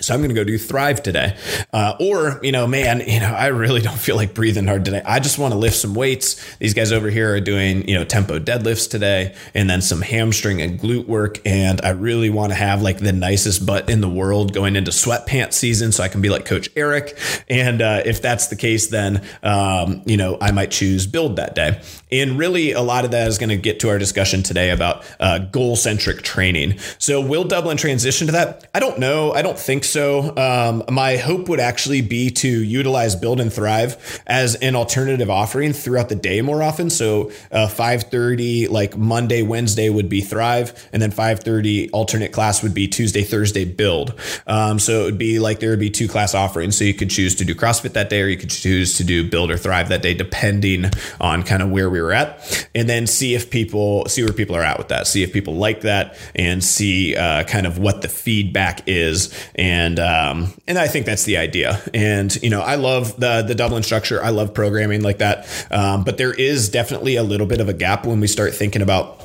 So 0.00 0.14
I'm 0.14 0.20
going 0.20 0.30
to 0.30 0.34
go 0.34 0.44
do 0.44 0.58
Thrive 0.58 1.02
today. 1.02 1.36
Uh, 1.72 1.94
or, 2.00 2.40
you 2.42 2.52
know, 2.52 2.66
man, 2.66 3.00
you 3.06 3.20
know, 3.20 3.32
I 3.32 3.48
really 3.48 3.80
don't 3.80 3.98
feel 3.98 4.16
like 4.16 4.34
breathing 4.34 4.66
hard 4.66 4.84
today. 4.84 5.02
I 5.04 5.20
just 5.20 5.38
want 5.38 5.52
to 5.52 5.58
lift 5.58 5.76
some 5.76 5.94
weights. 5.94 6.56
These 6.56 6.74
guys 6.74 6.92
over 6.92 7.10
here 7.10 7.34
are 7.34 7.40
doing, 7.40 7.88
you 7.88 7.94
know, 7.94 8.04
tempo 8.04 8.38
deadlifts 8.38 8.90
today 8.90 9.34
and 9.54 9.68
then 9.68 9.82
some 9.82 10.00
hamstring 10.02 10.60
and 10.62 10.80
glute 10.80 11.06
work. 11.06 11.40
And 11.44 11.80
I 11.82 11.90
really 11.90 12.30
want 12.30 12.50
to 12.52 12.56
have 12.56 12.82
like 12.82 12.98
the 12.98 13.12
nicest 13.12 13.66
butt 13.66 13.90
in 13.90 14.00
the 14.00 14.08
world 14.08 14.52
going 14.52 14.76
into 14.76 14.90
sweatpants 14.90 15.54
season 15.54 15.92
so 15.92 16.02
I 16.02 16.08
can 16.08 16.20
be 16.20 16.28
like 16.28 16.44
Coach 16.44 16.68
Eric. 16.76 17.18
And 17.48 17.82
uh, 17.82 18.02
if 18.04 18.22
that's 18.22 18.48
the 18.48 18.56
case, 18.56 18.88
then, 18.88 19.24
um, 19.42 20.02
you 20.06 20.16
know, 20.16 20.38
I 20.40 20.52
might 20.52 20.70
choose 20.70 21.06
build 21.06 21.36
that 21.36 21.54
day. 21.54 21.80
And 22.12 22.38
really, 22.38 22.72
a 22.72 22.82
lot 22.82 23.06
of 23.06 23.10
that 23.12 23.26
is 23.26 23.38
going 23.38 23.48
to 23.48 23.56
get 23.56 23.80
to 23.80 23.88
our 23.88 23.98
discussion 23.98 24.42
today 24.42 24.68
about 24.68 25.04
uh, 25.18 25.38
goal 25.38 25.76
centric 25.76 26.20
training. 26.20 26.78
So, 26.98 27.22
will 27.22 27.44
Dublin 27.44 27.78
transition 27.78 28.26
to 28.26 28.32
that? 28.34 28.68
I 28.74 28.80
don't 28.80 28.98
know. 28.98 29.32
I 29.32 29.40
don't 29.40 29.58
think 29.58 29.84
so. 29.84 30.36
Um, 30.36 30.84
my 30.90 31.16
hope 31.16 31.48
would 31.48 31.58
actually 31.58 32.02
be 32.02 32.30
to 32.30 32.48
utilize 32.48 33.16
Build 33.16 33.40
and 33.40 33.50
Thrive 33.50 34.22
as 34.26 34.56
an 34.56 34.76
alternative 34.76 35.30
offering 35.30 35.72
throughout 35.72 36.10
the 36.10 36.14
day 36.14 36.42
more 36.42 36.62
often. 36.62 36.90
So, 36.90 37.32
uh, 37.50 37.66
5:30, 37.66 38.68
like 38.68 38.96
Monday, 38.96 39.40
Wednesday 39.40 39.88
would 39.88 40.10
be 40.10 40.20
Thrive, 40.20 40.74
and 40.92 41.00
then 41.00 41.10
5:30 41.10 41.88
alternate 41.92 42.32
class 42.32 42.62
would 42.62 42.74
be 42.74 42.86
Tuesday, 42.88 43.22
Thursday 43.22 43.64
Build. 43.64 44.12
Um, 44.46 44.78
so 44.78 45.00
it 45.00 45.04
would 45.04 45.18
be 45.18 45.38
like 45.38 45.60
there 45.60 45.70
would 45.70 45.78
be 45.78 45.88
two 45.88 46.08
class 46.08 46.34
offerings. 46.34 46.76
So 46.76 46.84
you 46.84 46.92
could 46.92 47.08
choose 47.08 47.34
to 47.36 47.44
do 47.46 47.54
CrossFit 47.54 47.94
that 47.94 48.10
day, 48.10 48.20
or 48.20 48.26
you 48.26 48.36
could 48.36 48.50
choose 48.50 48.98
to 48.98 49.04
do 49.04 49.26
Build 49.26 49.50
or 49.50 49.56
Thrive 49.56 49.88
that 49.88 50.02
day, 50.02 50.12
depending 50.12 50.90
on 51.18 51.42
kind 51.42 51.62
of 51.62 51.70
where 51.70 51.88
we 51.88 52.01
were 52.02 52.12
at, 52.12 52.68
and 52.74 52.88
then 52.88 53.06
see 53.06 53.34
if 53.34 53.50
people 53.50 54.06
see 54.06 54.22
where 54.22 54.32
people 54.32 54.56
are 54.56 54.62
at 54.62 54.78
with 54.78 54.88
that. 54.88 55.06
See 55.06 55.22
if 55.22 55.32
people 55.32 55.54
like 55.54 55.82
that, 55.82 56.16
and 56.34 56.62
see 56.62 57.16
uh, 57.16 57.44
kind 57.44 57.66
of 57.66 57.78
what 57.78 58.02
the 58.02 58.08
feedback 58.08 58.82
is, 58.86 59.32
and 59.54 59.98
um, 59.98 60.52
and 60.66 60.78
I 60.78 60.88
think 60.88 61.06
that's 61.06 61.24
the 61.24 61.38
idea. 61.38 61.80
And 61.94 62.34
you 62.42 62.50
know, 62.50 62.60
I 62.60 62.76
love 62.76 63.18
the 63.18 63.42
the 63.42 63.54
Dublin 63.54 63.82
structure. 63.82 64.22
I 64.22 64.30
love 64.30 64.54
programming 64.54 65.02
like 65.02 65.18
that, 65.18 65.46
um, 65.70 66.04
but 66.04 66.16
there 66.18 66.34
is 66.34 66.68
definitely 66.68 67.16
a 67.16 67.22
little 67.22 67.46
bit 67.46 67.60
of 67.60 67.68
a 67.68 67.74
gap 67.74 68.06
when 68.06 68.20
we 68.20 68.26
start 68.26 68.54
thinking 68.54 68.82
about 68.82 69.20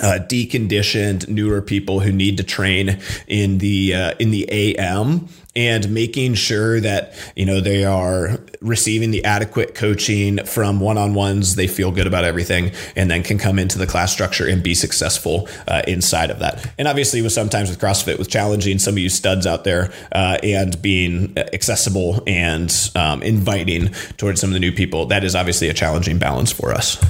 uh, 0.00 0.18
deconditioned 0.20 1.28
newer 1.28 1.60
people 1.62 2.00
who 2.00 2.12
need 2.12 2.36
to 2.38 2.42
train 2.42 2.98
in 3.26 3.58
the 3.58 3.94
uh, 3.94 4.14
in 4.18 4.30
the 4.30 4.48
AM 4.50 5.28
and 5.56 5.90
making 5.90 6.34
sure 6.34 6.80
that 6.80 7.12
you 7.34 7.44
know 7.44 7.60
they 7.60 7.84
are 7.84 8.38
receiving 8.60 9.10
the 9.10 9.24
adequate 9.24 9.74
coaching 9.74 10.44
from 10.44 10.80
one-on-ones 10.80 11.56
they 11.56 11.66
feel 11.66 11.90
good 11.90 12.06
about 12.06 12.24
everything 12.24 12.70
and 12.94 13.10
then 13.10 13.22
can 13.22 13.38
come 13.38 13.58
into 13.58 13.78
the 13.78 13.86
class 13.86 14.12
structure 14.12 14.46
and 14.46 14.62
be 14.62 14.74
successful 14.74 15.48
uh, 15.66 15.82
inside 15.88 16.30
of 16.30 16.38
that. 16.38 16.72
And 16.78 16.86
obviously 16.86 17.20
with 17.22 17.32
sometimes 17.32 17.68
with 17.68 17.80
crossfit 17.80 18.18
with 18.18 18.30
challenging 18.30 18.78
some 18.78 18.94
of 18.94 18.98
you 18.98 19.08
studs 19.08 19.46
out 19.46 19.64
there 19.64 19.92
uh, 20.12 20.38
and 20.42 20.80
being 20.80 21.36
accessible 21.36 22.22
and 22.26 22.72
um, 22.94 23.22
inviting 23.22 23.88
towards 24.16 24.40
some 24.40 24.50
of 24.50 24.54
the 24.54 24.60
new 24.60 24.72
people 24.72 25.06
that 25.06 25.24
is 25.24 25.34
obviously 25.34 25.68
a 25.68 25.74
challenging 25.74 26.18
balance 26.18 26.52
for 26.52 26.72
us. 26.72 27.02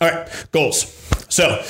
All 0.00 0.10
right 0.10 0.46
goals 0.52 1.01
so, 1.28 1.62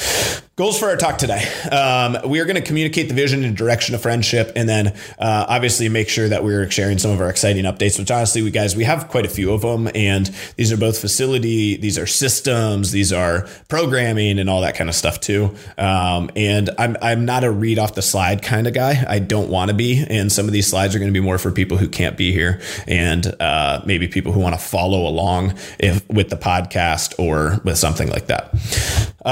goals 0.57 0.79
for 0.79 0.87
our 0.91 0.97
talk 0.97 1.19
today. 1.19 1.43
Um, 1.71 2.19
we 2.29 2.41
are 2.41 2.45
going 2.45 2.57
to 2.57 2.63
communicate 2.63 3.09
the 3.09 3.15
vision 3.15 3.43
and 3.43 3.57
direction 3.57 3.95
of 3.95 4.03
friendship, 4.03 4.53
and 4.55 4.69
then 4.69 4.89
uh, 5.19 5.47
obviously 5.49 5.89
make 5.89 6.09
sure 6.09 6.29
that 6.29 6.45
we're 6.45 6.71
sharing 6.71 6.99
some 6.99 7.11
of 7.11 7.21
our 7.21 7.31
exciting 7.31 7.65
updates. 7.65 7.99
Which 7.99 8.11
honestly, 8.11 8.43
we 8.43 8.51
guys, 8.51 8.77
we 8.77 8.85
have 8.85 9.09
quite 9.09 9.25
a 9.25 9.29
few 9.29 9.53
of 9.53 9.63
them, 9.63 9.89
and 9.95 10.27
these 10.57 10.73
are 10.73 10.77
both 10.77 11.01
facility, 11.01 11.77
these 11.77 11.99
are 11.99 12.07
systems, 12.07 12.93
these 12.93 13.13
are 13.13 13.47
programming, 13.69 14.39
and 14.39 14.51
all 14.51 14.61
that 14.61 14.75
kind 14.75 14.91
of 14.91 14.97
stuff 14.97 15.21
too. 15.21 15.55
Um, 15.79 16.31
and 16.37 16.71
I'm 16.79 16.97
I'm 17.01 17.25
not 17.25 17.45
a 17.45 17.51
read 17.51 17.79
off 17.79 17.95
the 17.95 18.03
slide 18.03 18.43
kind 18.43 18.67
of 18.67 18.75
guy. 18.75 19.05
I 19.09 19.21
don't 19.21 19.49
want 19.49 19.71
to 19.71 19.77
be, 19.77 20.05
and 20.09 20.31
some 20.31 20.47
of 20.47 20.53
these 20.53 20.67
slides 20.67 20.95
are 20.95 20.99
going 20.99 21.13
to 21.13 21.19
be 21.19 21.25
more 21.25 21.39
for 21.39 21.51
people 21.51 21.77
who 21.77 21.89
can't 21.89 22.17
be 22.17 22.33
here, 22.33 22.61
and 22.87 23.27
uh, 23.41 23.81
maybe 23.87 24.07
people 24.09 24.33
who 24.33 24.41
want 24.41 24.55
to 24.55 24.61
follow 24.61 25.09
along 25.09 25.55
if 25.79 26.09
with 26.09 26.29
the 26.29 26.37
podcast 26.37 27.19
or 27.19 27.61
with 27.65 27.79
something 27.79 28.09
like 28.09 28.27
that. 28.27 28.53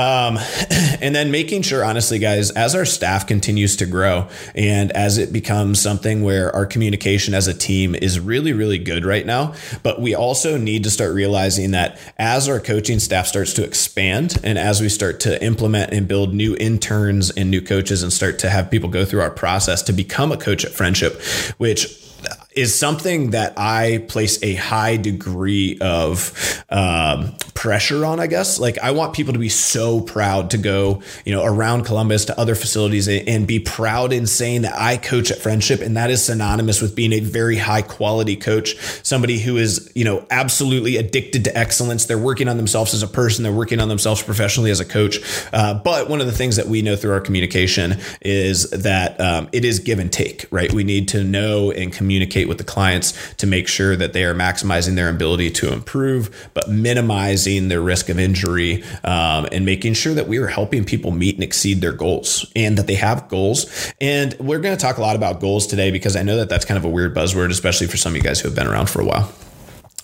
Um, 0.01 0.39
and 1.03 1.15
then 1.15 1.31
making 1.31 1.61
sure, 1.63 1.85
honestly, 1.85 2.19
guys, 2.19 2.51
as 2.53 2.75
our 2.75 2.87
staff 2.87 3.27
continues 3.27 3.77
to 3.77 3.87
grow 3.87 4.29
and 4.55 4.91
as 4.93 5.19
it 5.19 5.31
becomes 5.31 5.79
something 5.81 6.23
where 6.23 6.55
our 6.57 6.65
communication 6.65 7.35
as 7.35 7.47
a 7.47 7.53
team 7.53 7.95
is 7.95 8.19
really, 8.19 8.55
really 8.55 8.79
good 8.79 9.05
right 9.05 9.27
now, 9.27 9.55
but 9.83 10.01
we 10.01 10.15
also 10.15 10.57
need 10.57 10.85
to 10.85 10.91
start 10.91 11.15
realizing 11.15 11.73
that 11.73 11.99
as 12.17 12.49
our 12.49 12.61
coaching 12.61 12.99
staff 12.99 13.27
starts 13.27 13.53
to 13.55 13.65
expand 13.65 14.39
and 14.43 14.59
as 14.59 14.81
we 14.81 14.89
start 14.89 15.21
to 15.21 15.43
implement 15.45 15.93
and 15.93 16.09
build 16.09 16.33
new 16.33 16.57
interns 16.57 17.31
and 17.31 17.51
new 17.51 17.61
coaches 17.61 18.03
and 18.03 18.11
start 18.11 18.39
to 18.39 18.49
have 18.49 18.71
people 18.71 18.89
go 18.89 19.05
through 19.05 19.21
our 19.21 19.31
process 19.31 19.83
to 19.83 19.93
become 19.93 20.33
a 20.33 20.37
coach 20.39 20.65
at 20.65 20.73
Friendship, 20.73 21.21
which 21.59 22.01
is 22.53 22.77
something 22.77 23.31
that 23.31 23.55
I 23.57 24.05
place 24.09 24.43
a 24.43 24.55
high 24.55 24.97
degree 24.97 25.79
of 25.81 26.65
um, 26.69 27.35
pressure 27.55 28.05
on, 28.05 28.19
I 28.21 28.27
guess. 28.27 28.59
Like, 28.59 28.79
I 28.79 28.91
want 28.91 29.15
people 29.15 29.33
to 29.33 29.39
be 29.39 29.49
so 29.49 30.01
proud 30.01 30.51
to 30.51 30.59
go, 30.59 31.03
you 31.25 31.33
know, 31.33 31.45
around 31.45 31.85
Columbus 31.85 32.27
to 32.27 32.39
other 32.39 32.55
facilities 32.55 33.07
and 33.09 33.47
be 33.47 33.61
proud 33.61 34.13
in 34.13 34.27
saying 34.27 34.63
that 34.63 34.75
I 34.77 34.97
coach 34.97 35.31
at 35.31 35.39
Friendship. 35.39 35.81
And 35.81 35.97
that 35.97 36.11
is 36.11 36.25
synonymous 36.25 36.83
with 36.83 36.95
being 36.97 37.13
a 37.13 37.21
very 37.21 37.57
high 37.57 37.83
quality 37.83 38.37
coach, 38.37 38.77
somebody 39.05 39.39
who 39.39 39.57
is, 39.57 39.91
you 39.95 40.05
know, 40.05 40.27
absolutely 40.31 40.97
addicted 40.97 41.45
to 41.45 41.57
excellence. 41.57 42.07
They're 42.07 42.19
working 42.19 42.49
on 42.49 42.57
themselves 42.57 42.95
as 42.95 43.03
a 43.03 43.09
person, 43.09 43.45
they're 43.45 43.53
working 43.53 43.81
on 43.81 43.89
themselves 43.89 44.23
professionally 44.23 44.71
as 44.71 44.81
a 44.81 44.85
coach. 44.85 45.19
Uh, 45.53 45.75
but 45.75 46.09
one 46.11 46.21
of 46.21 46.27
the 46.27 46.33
things 46.33 46.57
that 46.57 46.67
we 46.67 46.83
know 46.83 46.97
through 46.97 47.13
our 47.13 47.21
communication 47.21 48.01
is 48.21 48.69
that 48.71 49.21
um, 49.21 49.49
it 49.53 49.65
is 49.65 49.79
give 49.79 49.99
and 49.99 50.13
take, 50.13 50.47
right? 50.51 50.73
We 50.73 50.85
need 50.85 51.09
to 51.09 51.23
know 51.23 51.71
and 51.71 51.93
communicate 51.93 52.10
communicate 52.11 52.49
with 52.49 52.59
the 52.59 52.65
clients 52.65 53.15
to 53.37 53.47
make 53.47 53.69
sure 53.69 53.95
that 53.95 54.13
they 54.13 54.25
are 54.25 54.35
maximizing 54.35 54.97
their 54.97 55.09
ability 55.09 55.49
to 55.49 55.73
improve, 55.73 56.51
but 56.55 56.69
minimizing 56.69 57.69
their 57.69 57.81
risk 57.81 58.09
of 58.09 58.19
injury 58.19 58.83
um, 59.05 59.47
and 59.53 59.65
making 59.65 59.95
sure 59.95 60.13
that 60.13 60.27
we 60.27 60.39
are 60.39 60.49
helping 60.49 60.85
people 60.85 61.13
meet 61.13 61.37
and 61.37 61.45
exceed 61.45 61.81
their 61.81 61.93
goals 61.93 62.51
and 62.57 62.77
that 62.77 62.89
they 62.89 62.97
have 62.97 63.29
goals. 63.29 63.93
And 64.01 64.37
we're 64.41 64.59
going 64.59 64.77
to 64.77 64.83
talk 64.83 64.99
a 64.99 65.01
lot 65.01 65.15
about 65.15 65.39
goals 65.39 65.69
today 65.69 65.93
because 65.93 66.17
I 66.17 66.25
know 66.25 66.37
that 66.39 66.49
that's 66.49 66.65
kind 66.65 66.77
of 66.77 66.85
a 66.85 66.89
weird 66.89 67.15
buzzword, 67.15 67.51
especially 67.51 67.87
for 67.87 67.97
some 67.97 68.11
of 68.11 68.17
you 68.17 68.23
guys 68.25 68.41
who 68.41 68.49
have 68.49 68.57
been 68.57 68.67
around 68.67 68.91
for 68.91 69.01
a 69.01 69.05
while 69.05 69.33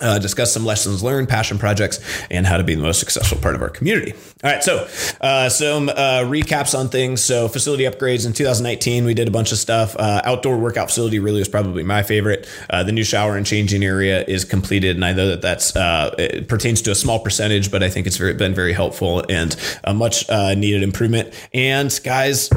uh, 0.00 0.18
discuss 0.18 0.52
some 0.52 0.64
lessons 0.64 1.02
learned, 1.02 1.28
passion 1.28 1.58
projects, 1.58 2.00
and 2.30 2.46
how 2.46 2.56
to 2.56 2.64
be 2.64 2.74
the 2.74 2.82
most 2.82 3.00
successful 3.00 3.38
part 3.38 3.54
of 3.54 3.62
our 3.62 3.70
community. 3.70 4.12
All 4.44 4.50
right, 4.50 4.62
so 4.62 4.88
uh, 5.20 5.48
some 5.48 5.88
uh, 5.88 6.22
recaps 6.24 6.78
on 6.78 6.88
things. 6.88 7.24
So, 7.24 7.48
facility 7.48 7.84
upgrades 7.84 8.26
in 8.26 8.32
2019, 8.32 9.04
we 9.04 9.14
did 9.14 9.28
a 9.28 9.30
bunch 9.30 9.52
of 9.52 9.58
stuff. 9.58 9.96
Uh, 9.96 10.20
outdoor 10.24 10.58
workout 10.58 10.88
facility 10.88 11.18
really 11.18 11.38
was 11.38 11.48
probably 11.48 11.82
my 11.82 12.02
favorite. 12.02 12.48
Uh, 12.68 12.82
the 12.82 12.92
new 12.92 13.04
shower 13.04 13.36
and 13.36 13.46
changing 13.46 13.82
area 13.82 14.24
is 14.24 14.44
completed, 14.44 14.96
and 14.96 15.04
I 15.04 15.12
know 15.12 15.28
that 15.28 15.42
that's 15.42 15.74
uh, 15.74 16.14
it 16.18 16.48
pertains 16.48 16.82
to 16.82 16.90
a 16.90 16.94
small 16.94 17.20
percentage, 17.20 17.70
but 17.70 17.82
I 17.82 17.88
think 17.88 18.06
it's 18.06 18.18
very, 18.18 18.34
been 18.34 18.54
very 18.54 18.72
helpful 18.72 19.24
and 19.28 19.56
a 19.84 19.94
much 19.94 20.28
needed 20.28 20.82
improvement. 20.82 21.32
And 21.54 21.98
guys, 22.04 22.50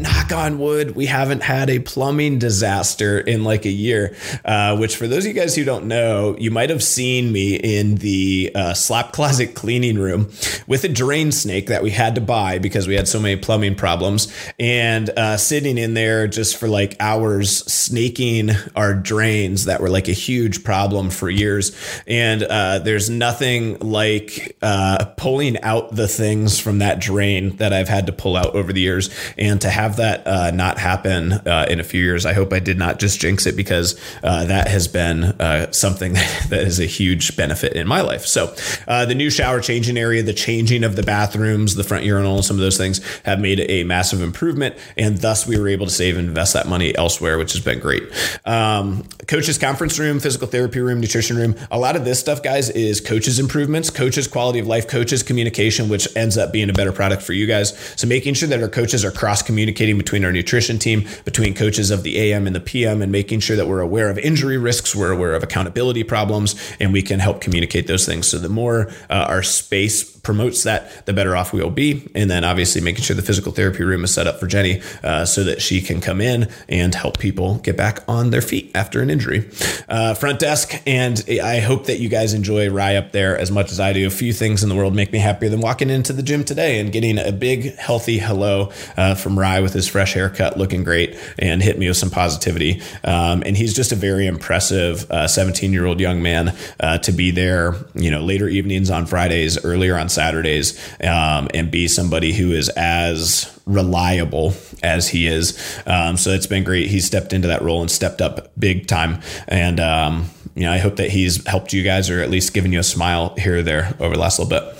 knock 0.00 0.32
on 0.32 0.58
wood, 0.58 0.96
we 0.96 1.06
haven't 1.06 1.42
had 1.42 1.70
a 1.70 1.78
plumbing 1.78 2.38
disaster 2.38 3.18
in 3.18 3.44
like 3.44 3.64
a 3.64 3.70
year. 3.70 4.16
Uh, 4.44 4.76
which, 4.76 4.96
for 4.96 5.06
those 5.06 5.24
of 5.24 5.34
you 5.34 5.40
guys 5.40 5.54
who 5.54 5.64
don't 5.64 5.86
know, 5.86 6.36
you 6.38 6.50
might 6.50 6.70
have 6.70 6.82
seen 6.82 7.30
me 7.32 7.56
in 7.56 7.96
the 7.96 8.50
uh, 8.54 8.74
slap 8.74 9.12
closet 9.12 9.54
cleaning 9.54 9.98
room 9.98 10.30
with 10.66 10.84
a 10.84 10.88
drain 10.88 11.32
snake 11.32 11.66
that 11.66 11.82
we 11.82 11.90
had 11.90 12.14
to 12.14 12.20
buy 12.20 12.58
because 12.58 12.86
we 12.86 12.94
had 12.94 13.08
so 13.08 13.20
many 13.20 13.36
plumbing 13.36 13.74
problems, 13.74 14.32
and 14.58 15.10
uh, 15.10 15.36
sitting 15.36 15.78
in 15.78 15.94
there 15.94 16.26
just 16.26 16.56
for 16.56 16.68
like 16.68 16.96
hours 17.00 17.58
snaking 17.72 18.50
our 18.76 18.94
drains 18.94 19.64
that 19.64 19.80
were 19.80 19.90
like 19.90 20.08
a 20.08 20.12
huge 20.12 20.64
problem 20.64 21.10
for 21.10 21.28
years. 21.28 21.76
And 22.06 22.42
uh, 22.42 22.78
there's 22.80 23.10
nothing 23.10 23.78
like 23.80 24.56
uh, 24.62 25.06
pulling 25.16 25.60
out 25.62 25.94
the 25.94 26.08
things 26.08 26.58
from 26.58 26.78
that 26.78 27.00
drain 27.00 27.56
that 27.56 27.72
I've 27.72 27.88
had 27.88 28.06
to 28.06 28.12
pull 28.12 28.36
out 28.36 28.54
over 28.54 28.72
the 28.72 28.80
years, 28.80 29.10
and 29.36 29.60
to 29.60 29.70
have 29.70 29.89
that 29.96 30.26
uh, 30.26 30.50
not 30.50 30.78
happen 30.78 31.32
uh, 31.32 31.66
in 31.68 31.80
a 31.80 31.84
few 31.84 32.02
years. 32.02 32.26
I 32.26 32.32
hope 32.32 32.52
I 32.52 32.58
did 32.58 32.78
not 32.78 32.98
just 32.98 33.20
jinx 33.20 33.46
it 33.46 33.56
because 33.56 34.00
uh, 34.22 34.44
that 34.46 34.68
has 34.68 34.88
been 34.88 35.24
uh, 35.24 35.72
something 35.72 36.12
that 36.48 36.62
is 36.64 36.80
a 36.80 36.86
huge 36.86 37.36
benefit 37.36 37.74
in 37.74 37.86
my 37.86 38.00
life. 38.00 38.26
So 38.26 38.54
uh, 38.86 39.06
the 39.06 39.14
new 39.14 39.30
shower 39.30 39.60
changing 39.60 39.96
area, 39.96 40.22
the 40.22 40.32
changing 40.32 40.84
of 40.84 40.96
the 40.96 41.02
bathrooms, 41.02 41.74
the 41.74 41.84
front 41.84 42.04
urinal, 42.04 42.42
some 42.42 42.56
of 42.56 42.60
those 42.60 42.76
things 42.76 43.00
have 43.24 43.40
made 43.40 43.60
a 43.68 43.84
massive 43.84 44.22
improvement, 44.22 44.76
and 44.96 45.18
thus 45.18 45.46
we 45.46 45.58
were 45.58 45.68
able 45.68 45.86
to 45.86 45.92
save 45.92 46.16
and 46.16 46.28
invest 46.28 46.54
that 46.54 46.66
money 46.66 46.96
elsewhere, 46.96 47.38
which 47.38 47.52
has 47.52 47.62
been 47.62 47.80
great. 47.80 48.04
Um, 48.44 49.04
coaches 49.26 49.58
conference 49.58 49.98
room, 49.98 50.20
physical 50.20 50.46
therapy 50.46 50.80
room, 50.80 51.00
nutrition 51.00 51.36
room. 51.36 51.56
A 51.70 51.78
lot 51.78 51.96
of 51.96 52.04
this 52.04 52.20
stuff, 52.20 52.42
guys, 52.42 52.70
is 52.70 53.00
coaches 53.00 53.38
improvements, 53.38 53.90
coaches 53.90 54.28
quality 54.28 54.58
of 54.58 54.66
life, 54.66 54.86
coaches 54.88 55.22
communication, 55.22 55.88
which 55.88 56.08
ends 56.16 56.36
up 56.36 56.52
being 56.52 56.70
a 56.70 56.72
better 56.72 56.92
product 56.92 57.22
for 57.22 57.32
you 57.32 57.46
guys. 57.46 57.76
So 57.96 58.06
making 58.06 58.34
sure 58.34 58.48
that 58.48 58.62
our 58.62 58.68
coaches 58.68 59.04
are 59.04 59.10
cross 59.10 59.42
communicating 59.42 59.79
between 59.80 60.24
our 60.24 60.32
nutrition 60.32 60.78
team, 60.78 61.06
between 61.24 61.54
coaches 61.54 61.90
of 61.90 62.02
the 62.02 62.18
AM 62.18 62.46
and 62.46 62.54
the 62.54 62.60
PM, 62.60 63.00
and 63.02 63.10
making 63.10 63.40
sure 63.40 63.56
that 63.56 63.66
we're 63.66 63.80
aware 63.80 64.10
of 64.10 64.18
injury 64.18 64.58
risks, 64.58 64.94
we're 64.94 65.10
aware 65.10 65.34
of 65.34 65.42
accountability 65.42 66.04
problems, 66.04 66.54
and 66.78 66.92
we 66.92 67.02
can 67.02 67.18
help 67.18 67.40
communicate 67.40 67.86
those 67.86 68.04
things. 68.06 68.28
So 68.28 68.38
the 68.38 68.48
more 68.48 68.88
uh, 69.08 69.26
our 69.28 69.42
space 69.42 70.19
promotes 70.22 70.62
that, 70.64 71.06
the 71.06 71.12
better 71.12 71.36
off 71.36 71.52
we 71.52 71.62
will 71.62 71.70
be. 71.70 72.08
And 72.14 72.30
then 72.30 72.44
obviously 72.44 72.80
making 72.80 73.02
sure 73.02 73.16
the 73.16 73.22
physical 73.22 73.52
therapy 73.52 73.84
room 73.84 74.04
is 74.04 74.12
set 74.12 74.26
up 74.26 74.38
for 74.40 74.46
Jenny 74.46 74.82
uh, 75.02 75.24
so 75.24 75.44
that 75.44 75.62
she 75.62 75.80
can 75.80 76.00
come 76.00 76.20
in 76.20 76.48
and 76.68 76.94
help 76.94 77.18
people 77.18 77.56
get 77.56 77.76
back 77.76 78.04
on 78.08 78.30
their 78.30 78.42
feet 78.42 78.70
after 78.74 79.00
an 79.00 79.10
injury. 79.10 79.48
Uh, 79.88 80.14
front 80.14 80.38
desk, 80.38 80.80
and 80.86 81.24
I 81.42 81.60
hope 81.60 81.86
that 81.86 82.00
you 82.00 82.08
guys 82.08 82.34
enjoy 82.34 82.70
Rye 82.70 82.96
up 82.96 83.12
there 83.12 83.38
as 83.38 83.50
much 83.50 83.72
as 83.72 83.80
I 83.80 83.92
do. 83.92 84.06
A 84.06 84.10
few 84.10 84.32
things 84.32 84.62
in 84.62 84.68
the 84.68 84.74
world 84.74 84.94
make 84.94 85.12
me 85.12 85.18
happier 85.18 85.48
than 85.48 85.60
walking 85.60 85.90
into 85.90 86.12
the 86.12 86.22
gym 86.22 86.44
today 86.44 86.80
and 86.80 86.92
getting 86.92 87.18
a 87.18 87.32
big, 87.32 87.76
healthy 87.76 88.18
hello 88.18 88.72
uh, 88.96 89.14
from 89.14 89.38
Rye 89.38 89.60
with 89.60 89.72
his 89.72 89.88
fresh 89.88 90.14
haircut, 90.14 90.56
looking 90.56 90.84
great, 90.84 91.16
and 91.38 91.62
hit 91.62 91.78
me 91.78 91.88
with 91.88 91.96
some 91.96 92.10
positivity. 92.10 92.82
Um, 93.04 93.42
and 93.46 93.56
he's 93.56 93.74
just 93.74 93.92
a 93.92 93.96
very 93.96 94.26
impressive 94.26 95.06
17 95.26 95.70
uh, 95.70 95.72
year 95.72 95.86
old 95.86 96.00
young 96.00 96.22
man 96.22 96.54
uh, 96.80 96.98
to 96.98 97.12
be 97.12 97.30
there, 97.30 97.74
you 97.94 98.10
know, 98.10 98.20
later 98.20 98.48
evenings 98.48 98.90
on 98.90 99.06
Fridays, 99.06 99.62
earlier 99.64 99.96
on 99.96 100.09
Saturdays 100.10 100.78
um, 101.02 101.48
and 101.54 101.70
be 101.70 101.88
somebody 101.88 102.32
who 102.32 102.52
is 102.52 102.68
as 102.70 103.58
reliable 103.66 104.54
as 104.82 105.08
he 105.08 105.26
is. 105.26 105.80
Um, 105.86 106.16
so 106.16 106.30
it's 106.30 106.46
been 106.46 106.64
great. 106.64 106.88
He's 106.88 107.06
stepped 107.06 107.32
into 107.32 107.48
that 107.48 107.62
role 107.62 107.80
and 107.80 107.90
stepped 107.90 108.20
up 108.20 108.50
big 108.58 108.86
time. 108.86 109.20
And, 109.48 109.80
um, 109.80 110.30
you 110.54 110.62
know, 110.64 110.72
I 110.72 110.78
hope 110.78 110.96
that 110.96 111.10
he's 111.10 111.46
helped 111.46 111.72
you 111.72 111.82
guys 111.82 112.10
or 112.10 112.20
at 112.20 112.30
least 112.30 112.52
given 112.52 112.72
you 112.72 112.80
a 112.80 112.84
smile 112.84 113.34
here 113.36 113.58
or 113.58 113.62
there 113.62 113.94
over 114.00 114.14
the 114.14 114.20
last 114.20 114.38
little 114.38 114.50
bit. 114.50 114.79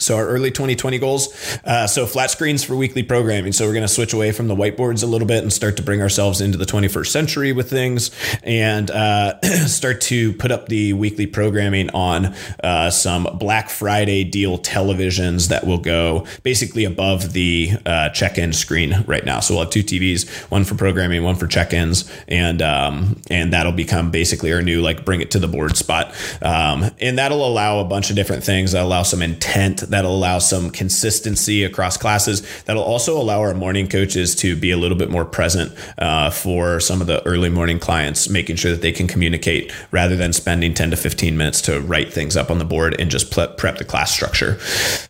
So 0.00 0.16
our 0.16 0.26
early 0.26 0.50
2020 0.50 0.98
goals. 0.98 1.60
Uh, 1.64 1.86
so 1.86 2.06
flat 2.06 2.30
screens 2.30 2.64
for 2.64 2.74
weekly 2.74 3.02
programming. 3.02 3.52
So 3.52 3.66
we're 3.66 3.74
going 3.74 3.82
to 3.82 3.88
switch 3.88 4.12
away 4.12 4.32
from 4.32 4.48
the 4.48 4.56
whiteboards 4.56 5.02
a 5.02 5.06
little 5.06 5.28
bit 5.28 5.42
and 5.42 5.52
start 5.52 5.76
to 5.76 5.82
bring 5.82 6.00
ourselves 6.00 6.40
into 6.40 6.56
the 6.56 6.64
21st 6.64 7.06
century 7.06 7.52
with 7.52 7.68
things, 7.68 8.10
and 8.42 8.90
uh, 8.90 9.40
start 9.66 10.00
to 10.02 10.32
put 10.34 10.50
up 10.50 10.68
the 10.68 10.94
weekly 10.94 11.26
programming 11.26 11.90
on 11.90 12.34
uh, 12.64 12.90
some 12.90 13.28
Black 13.38 13.68
Friday 13.68 14.24
deal 14.24 14.58
televisions 14.58 15.48
that 15.48 15.66
will 15.66 15.78
go 15.78 16.26
basically 16.42 16.84
above 16.84 17.32
the 17.32 17.72
uh, 17.84 18.08
check-in 18.10 18.52
screen 18.52 19.04
right 19.06 19.24
now. 19.24 19.40
So 19.40 19.54
we'll 19.54 19.64
have 19.64 19.72
two 19.72 19.82
TVs, 19.82 20.28
one 20.50 20.64
for 20.64 20.74
programming, 20.74 21.22
one 21.22 21.36
for 21.36 21.46
check-ins, 21.46 22.10
and 22.26 22.62
um, 22.62 23.20
and 23.30 23.52
that'll 23.52 23.72
become 23.72 24.10
basically 24.10 24.52
our 24.52 24.62
new 24.62 24.80
like 24.80 25.04
bring 25.04 25.20
it 25.20 25.32
to 25.32 25.38
the 25.38 25.48
board 25.48 25.76
spot, 25.76 26.14
um, 26.40 26.90
and 27.00 27.18
that'll 27.18 27.46
allow 27.46 27.80
a 27.80 27.84
bunch 27.84 28.08
of 28.10 28.16
different 28.16 28.44
things. 28.44 28.72
That'll 28.72 28.88
allow 28.88 29.02
some 29.02 29.20
intent 29.20 29.89
That'll 29.90 30.14
allow 30.14 30.38
some 30.38 30.70
consistency 30.70 31.64
across 31.64 31.96
classes. 31.96 32.42
That'll 32.64 32.82
also 32.82 33.20
allow 33.20 33.40
our 33.40 33.54
morning 33.54 33.88
coaches 33.88 34.34
to 34.36 34.56
be 34.56 34.70
a 34.70 34.76
little 34.76 34.96
bit 34.96 35.10
more 35.10 35.24
present 35.24 35.72
uh, 35.98 36.30
for 36.30 36.80
some 36.80 37.00
of 37.00 37.06
the 37.06 37.24
early 37.26 37.50
morning 37.50 37.78
clients, 37.78 38.28
making 38.28 38.56
sure 38.56 38.70
that 38.70 38.82
they 38.82 38.92
can 38.92 39.06
communicate 39.06 39.72
rather 39.90 40.16
than 40.16 40.32
spending 40.32 40.74
10 40.74 40.90
to 40.92 40.96
15 40.96 41.36
minutes 41.36 41.60
to 41.62 41.80
write 41.80 42.12
things 42.12 42.36
up 42.36 42.50
on 42.50 42.58
the 42.58 42.64
board 42.64 42.98
and 43.00 43.10
just 43.10 43.30
prep 43.30 43.78
the 43.78 43.84
class 43.84 44.12
structure. 44.12 44.58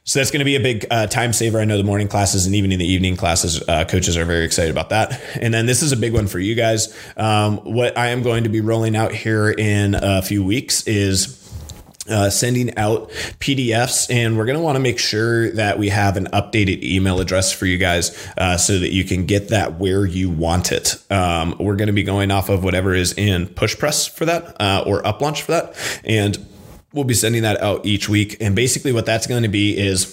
So 0.05 0.19
that's 0.19 0.31
going 0.31 0.41
to 0.41 0.45
be 0.45 0.57
a 0.57 0.61
big 0.61 0.87
uh, 0.91 1.07
time 1.07 1.33
saver. 1.33 1.61
I 1.61 1.65
know 1.65 1.77
the 1.77 1.85
morning 1.85 2.09
classes 2.09 2.47
and 2.47 2.55
even 2.55 2.73
in 2.73 2.79
the 2.79 2.87
evening 2.87 3.17
classes, 3.17 3.63
uh, 3.69 3.85
coaches 3.85 4.17
are 4.17 4.25
very 4.25 4.45
excited 4.45 4.71
about 4.71 4.91
that. 4.91 5.21
And 5.41 5.53
then 5.53 5.67
this 5.67 5.83
is 5.83 5.93
a 5.93 5.97
big 5.97 6.15
one 6.15 6.27
for 6.27 6.39
you 6.39 6.55
guys. 6.55 6.97
Um, 7.17 7.59
what 7.59 7.97
I 7.97 8.09
am 8.09 8.23
going 8.23 8.45
to 8.45 8.51
be 8.51 8.61
rolling 8.61 8.97
out 8.97 9.13
here 9.13 9.51
in 9.51 9.95
a 9.95 10.23
few 10.23 10.43
weeks 10.43 10.87
is 10.87 11.40
uh, 12.11 12.31
sending 12.31 12.77
out 12.77 13.11
PDFs, 13.41 14.13
and 14.15 14.37
we're 14.37 14.45
going 14.45 14.59
to 14.59 14.63
want 14.63 14.77
to 14.77 14.81
make 14.81 14.99
sure 14.99 15.51
that 15.53 15.79
we 15.79 15.89
have 15.89 16.17
an 16.17 16.27
updated 16.27 16.83
email 16.83 17.21
address 17.21 17.53
for 17.53 17.67
you 17.67 17.79
guys 17.79 18.29
uh, 18.37 18.57
so 18.57 18.79
that 18.79 18.93
you 18.93 19.05
can 19.05 19.27
get 19.27 19.49
that 19.49 19.79
where 19.79 20.05
you 20.05 20.31
want 20.31 20.73
it. 20.73 21.03
Um, 21.11 21.57
we're 21.59 21.77
going 21.77 21.89
to 21.89 21.93
be 21.93 22.03
going 22.03 22.31
off 22.31 22.49
of 22.49 22.65
whatever 22.65 22.95
is 22.95 23.13
in 23.13 23.47
PushPress 23.47 24.11
for 24.11 24.25
that 24.27 24.61
uh, 24.61 24.85
or 24.87 25.03
UpLaunch 25.03 25.43
for 25.43 25.53
that, 25.53 26.01
and 26.05 26.39
we'll 26.93 27.05
be 27.05 27.15
sending 27.15 27.43
that 27.43 27.61
out 27.63 27.87
each 27.87 28.09
week. 28.09 28.37
And 28.41 28.55
basically, 28.55 28.93
what 28.93 29.07
that's 29.07 29.27
going 29.27 29.43
to 29.43 29.49
be 29.49 29.79
is 29.79 30.05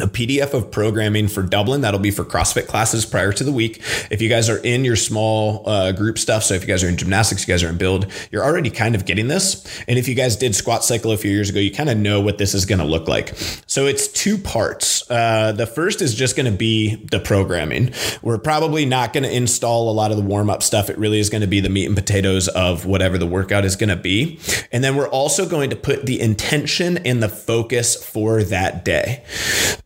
a 0.00 0.08
PDF 0.08 0.54
of 0.54 0.70
programming 0.70 1.28
for 1.28 1.42
Dublin. 1.42 1.82
That'll 1.82 2.00
be 2.00 2.10
for 2.10 2.24
CrossFit 2.24 2.66
classes 2.66 3.06
prior 3.06 3.32
to 3.32 3.44
the 3.44 3.52
week. 3.52 3.80
If 4.10 4.20
you 4.20 4.28
guys 4.28 4.48
are 4.48 4.58
in 4.58 4.84
your 4.84 4.96
small 4.96 5.62
uh, 5.68 5.92
group 5.92 6.18
stuff, 6.18 6.42
so 6.42 6.54
if 6.54 6.62
you 6.62 6.66
guys 6.66 6.82
are 6.82 6.88
in 6.88 6.96
gymnastics, 6.96 7.46
you 7.46 7.52
guys 7.52 7.62
are 7.62 7.68
in 7.68 7.78
build, 7.78 8.06
you're 8.32 8.44
already 8.44 8.70
kind 8.70 8.96
of 8.96 9.04
getting 9.04 9.28
this. 9.28 9.64
And 9.86 9.98
if 9.98 10.08
you 10.08 10.14
guys 10.14 10.36
did 10.36 10.54
squat 10.54 10.84
cycle 10.84 11.12
a 11.12 11.16
few 11.16 11.30
years 11.30 11.48
ago, 11.48 11.60
you 11.60 11.70
kind 11.70 11.88
of 11.88 11.96
know 11.96 12.20
what 12.20 12.38
this 12.38 12.54
is 12.54 12.66
going 12.66 12.80
to 12.80 12.84
look 12.84 13.06
like. 13.06 13.34
So 13.66 13.86
it's 13.86 14.08
two 14.08 14.36
parts. 14.36 15.08
Uh, 15.08 15.52
the 15.52 15.66
first 15.66 16.02
is 16.02 16.14
just 16.14 16.34
going 16.34 16.50
to 16.50 16.56
be 16.56 16.96
the 16.96 17.20
programming. 17.20 17.92
We're 18.20 18.38
probably 18.38 18.86
not 18.86 19.12
going 19.12 19.24
to 19.24 19.32
install 19.34 19.90
a 19.90 19.92
lot 19.92 20.10
of 20.10 20.16
the 20.16 20.24
warm 20.24 20.50
up 20.50 20.62
stuff. 20.62 20.90
It 20.90 20.98
really 20.98 21.20
is 21.20 21.30
going 21.30 21.42
to 21.42 21.46
be 21.46 21.60
the 21.60 21.68
meat 21.68 21.86
and 21.86 21.94
potatoes 21.94 22.48
of 22.48 22.84
whatever 22.84 23.16
the 23.16 23.26
workout 23.26 23.64
is 23.64 23.76
going 23.76 23.90
to 23.90 23.96
be. 23.96 24.40
And 24.72 24.82
then 24.82 24.96
we're 24.96 25.08
also 25.08 25.48
going 25.48 25.70
to 25.70 25.76
put 25.76 26.06
the 26.06 26.20
intention 26.20 26.98
and 26.98 27.22
the 27.22 27.28
focus 27.28 28.02
for 28.02 28.42
that 28.44 28.84
day 28.84 29.22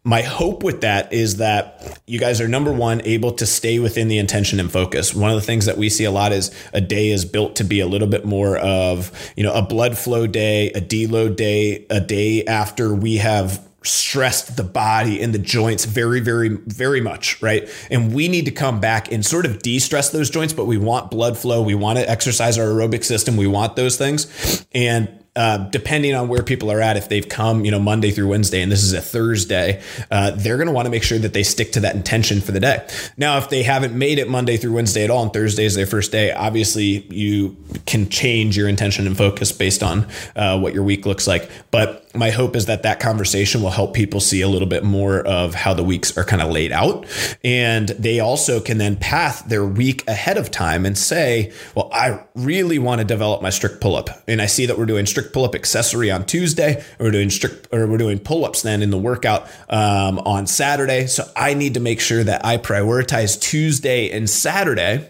my 0.05 0.23
hope 0.23 0.63
with 0.63 0.81
that 0.81 1.13
is 1.13 1.37
that 1.37 2.01
you 2.07 2.19
guys 2.19 2.41
are 2.41 2.49
number 2.49 2.73
one 2.73 3.03
able 3.05 3.33
to 3.33 3.47
stay 3.47 3.79
within 3.79 4.09
the 4.09 4.19
intention 4.19 4.59
and 4.61 4.71
focus. 4.71 5.15
One 5.15 5.31
of 5.31 5.37
the 5.37 5.43
things 5.43 5.67
that 5.67 5.77
we 5.77 5.89
see 5.89 6.05
a 6.05 6.11
lot 6.11 6.33
is 6.33 6.51
a 6.73 6.81
day 6.81 7.11
is 7.11 7.25
built 7.25 7.57
to 7.57 7.65
be 7.65 7.81
a 7.81 7.87
little 7.87 8.09
bit 8.09 8.25
more 8.25 8.57
of 8.57 9.13
you 9.37 9.43
know 9.43 9.53
a 9.53 9.63
blood 9.63 9.99
flow 9.99 10.27
day 10.27 10.71
a 10.71 10.81
deload 10.81 11.37
day 11.37 11.87
a 11.91 12.01
day 12.01 12.45
after 12.45 12.95
we 12.95 13.17
have 13.19 13.67
stressed 13.85 14.57
the 14.57 14.65
body 14.65 15.23
and 15.23 15.33
the 15.33 15.39
joints 15.39 15.85
very 15.85 16.21
very 16.21 16.49
very 16.67 17.01
much 17.01 17.41
right? 17.43 17.69
And 17.91 18.15
we 18.15 18.29
need 18.29 18.45
to 18.47 18.51
come 18.51 18.81
back 18.81 19.13
and 19.13 19.25
sort 19.25 19.47
of 19.47 19.61
de-stress 19.61 20.11
those 20.11 20.31
joints 20.31 20.53
but 20.53 20.67
we 20.67 20.79
want 20.79 21.11
blood 21.11 21.37
flow. 21.37 21.63
We 21.63 21.75
want 21.75 21.99
to 21.99 22.09
exercise 22.09 22.59
our 22.59 22.67
aerobic 22.67 23.05
system. 23.05 23.37
We 23.37 23.47
want 23.47 23.77
those 23.77 23.97
things. 23.97 24.67
And 24.73 25.25
uh, 25.39 25.59
depending 25.71 26.17
on 26.17 26.27
where 26.29 26.43
people 26.43 26.69
are 26.73 26.81
at, 26.81 26.97
if 26.97 27.09
they've 27.09 27.29
come, 27.29 27.65
you 27.65 27.71
know, 27.71 27.79
Monday 27.79 28.11
through 28.11 28.27
Wednesday, 28.27 28.61
and 28.61 28.73
this 28.73 28.83
is 28.83 28.93
a 28.93 29.01
Thursday, 29.01 29.81
uh, 30.11 30.33
they're 30.33 30.57
going 30.57 30.67
to 30.67 30.73
want 30.73 30.87
to 30.87 30.91
make 30.91 31.05
sure 31.05 31.17
that 31.17 31.33
they 31.33 31.45
stick 31.45 31.71
to 31.73 31.81
that 31.81 31.95
intention 31.95 32.41
for 32.41 32.51
the 32.51 32.59
day. 32.59 32.85
Now, 33.17 33.39
if 33.39 33.49
they 33.49 33.63
haven't 33.63 33.97
made 33.97 34.19
it 34.19 34.29
Monday 34.29 34.57
through 34.57 34.73
Wednesday 34.73 35.05
at 35.05 35.11
all, 35.11 35.23
and 35.23 35.33
Thursday 35.33 35.65
is 35.65 35.77
their 35.77 35.87
first 35.87 36.11
day, 36.11 36.33
obviously 36.33 37.07
you 37.09 37.57
can 37.87 38.09
change 38.09 38.57
your 38.57 38.69
intention 38.69 39.07
and 39.07 39.17
focus 39.17 39.53
based 39.53 39.85
on 39.85 40.09
uh, 40.35 40.59
what 40.59 40.75
your 40.75 40.83
week 40.83 41.07
looks 41.07 41.29
like. 41.29 41.49
But 41.71 42.08
my 42.19 42.31
hope 42.31 42.57
is 42.57 42.67
that 42.67 42.83
that 42.83 43.01
conversation 43.01 43.63
will 43.63 43.71
help 43.71 43.95
people 43.95 44.21
see 44.21 44.41
a 44.41 44.49
little 44.49 44.69
bit 44.69 44.85
more 44.85 45.21
of 45.21 45.55
how 45.55 45.73
the 45.73 45.85
weeks 45.85 46.17
are 46.19 46.25
kind 46.25 46.43
of 46.43 46.51
laid 46.51 46.73
out. 46.73 47.07
And 47.45 47.89
they 47.91 48.21
also 48.21 48.61
can 48.61 48.79
then 48.79 48.97
path 48.97 49.45
their 49.47 49.65
week 49.65 50.07
ahead 50.09 50.37
of 50.37 50.51
time 50.51 50.85
and 50.85 50.99
say, 50.99 51.53
well, 51.75 51.89
I 51.93 52.21
really 52.35 52.79
want 52.79 53.01
to 53.01 53.05
develop 53.05 53.41
my 53.41 53.51
strict 53.51 53.81
pull 53.81 53.97
up. 53.97 54.11
And 54.27 54.43
I 54.43 54.47
see 54.47 54.67
that 54.67 54.77
we're 54.77 54.87
doing 54.87 55.07
strict 55.07 55.33
pull 55.33 55.45
up 55.45 55.55
accessory 55.55 56.11
on 56.11 56.27
Tuesday, 56.27 56.85
or 56.99 57.07
we're 57.07 57.13
doing 57.13 57.31
strict, 57.31 57.69
or 57.73 57.87
we're 57.87 57.99
doing 57.99 58.19
pull 58.19 58.45
ups 58.45 58.63
then 58.63 58.83
in 58.83 58.91
the 58.91 58.99
workout 58.99 59.49
um, 59.69 60.19
on 60.21 60.47
Saturday. 60.47 61.07
So 61.07 61.25
I 61.37 61.55
need 61.55 61.75
to 61.75 61.81
make 61.81 62.01
sure 62.01 62.25
that 62.25 62.45
I 62.45 62.59
prioritize 62.59 63.41
Tuesday 63.41 64.11
and 64.11 64.29
Saturday 64.29 65.09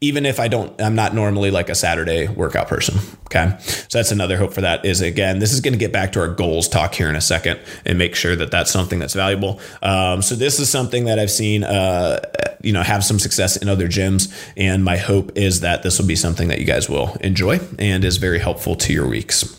even 0.00 0.26
if 0.26 0.40
I 0.40 0.48
don't, 0.48 0.80
I'm 0.80 0.94
not 0.94 1.14
normally 1.14 1.50
like 1.50 1.68
a 1.68 1.74
Saturday 1.74 2.28
workout 2.28 2.68
person. 2.68 2.98
Okay. 3.26 3.56
So 3.60 3.98
that's 3.98 4.10
another 4.10 4.36
hope 4.36 4.52
for 4.52 4.62
that 4.62 4.84
is 4.84 5.00
again, 5.00 5.38
this 5.38 5.52
is 5.52 5.60
going 5.60 5.74
to 5.74 5.78
get 5.78 5.92
back 5.92 6.12
to 6.12 6.20
our 6.20 6.28
goals 6.28 6.68
talk 6.68 6.94
here 6.94 7.08
in 7.08 7.16
a 7.16 7.20
second 7.20 7.60
and 7.84 7.98
make 7.98 8.14
sure 8.14 8.34
that 8.36 8.50
that's 8.50 8.70
something 8.70 8.98
that's 8.98 9.14
valuable. 9.14 9.60
Um, 9.82 10.22
so 10.22 10.34
this 10.34 10.58
is 10.60 10.70
something 10.70 11.04
that 11.04 11.18
I've 11.18 11.30
seen, 11.30 11.64
uh, 11.64 12.20
you 12.62 12.72
know 12.72 12.82
have 12.82 13.04
some 13.04 13.18
success 13.18 13.56
in 13.56 13.68
other 13.68 13.88
gyms. 13.88 14.32
And 14.56 14.84
my 14.84 14.96
hope 14.96 15.36
is 15.36 15.60
that 15.60 15.82
this 15.82 15.98
will 15.98 16.06
be 16.06 16.16
something 16.16 16.48
that 16.48 16.58
you 16.58 16.64
guys 16.64 16.88
will 16.88 17.16
enjoy 17.20 17.60
and 17.78 18.04
is 18.04 18.16
very 18.16 18.38
helpful 18.38 18.76
to 18.76 18.92
your 18.92 19.08
weeks. 19.08 19.57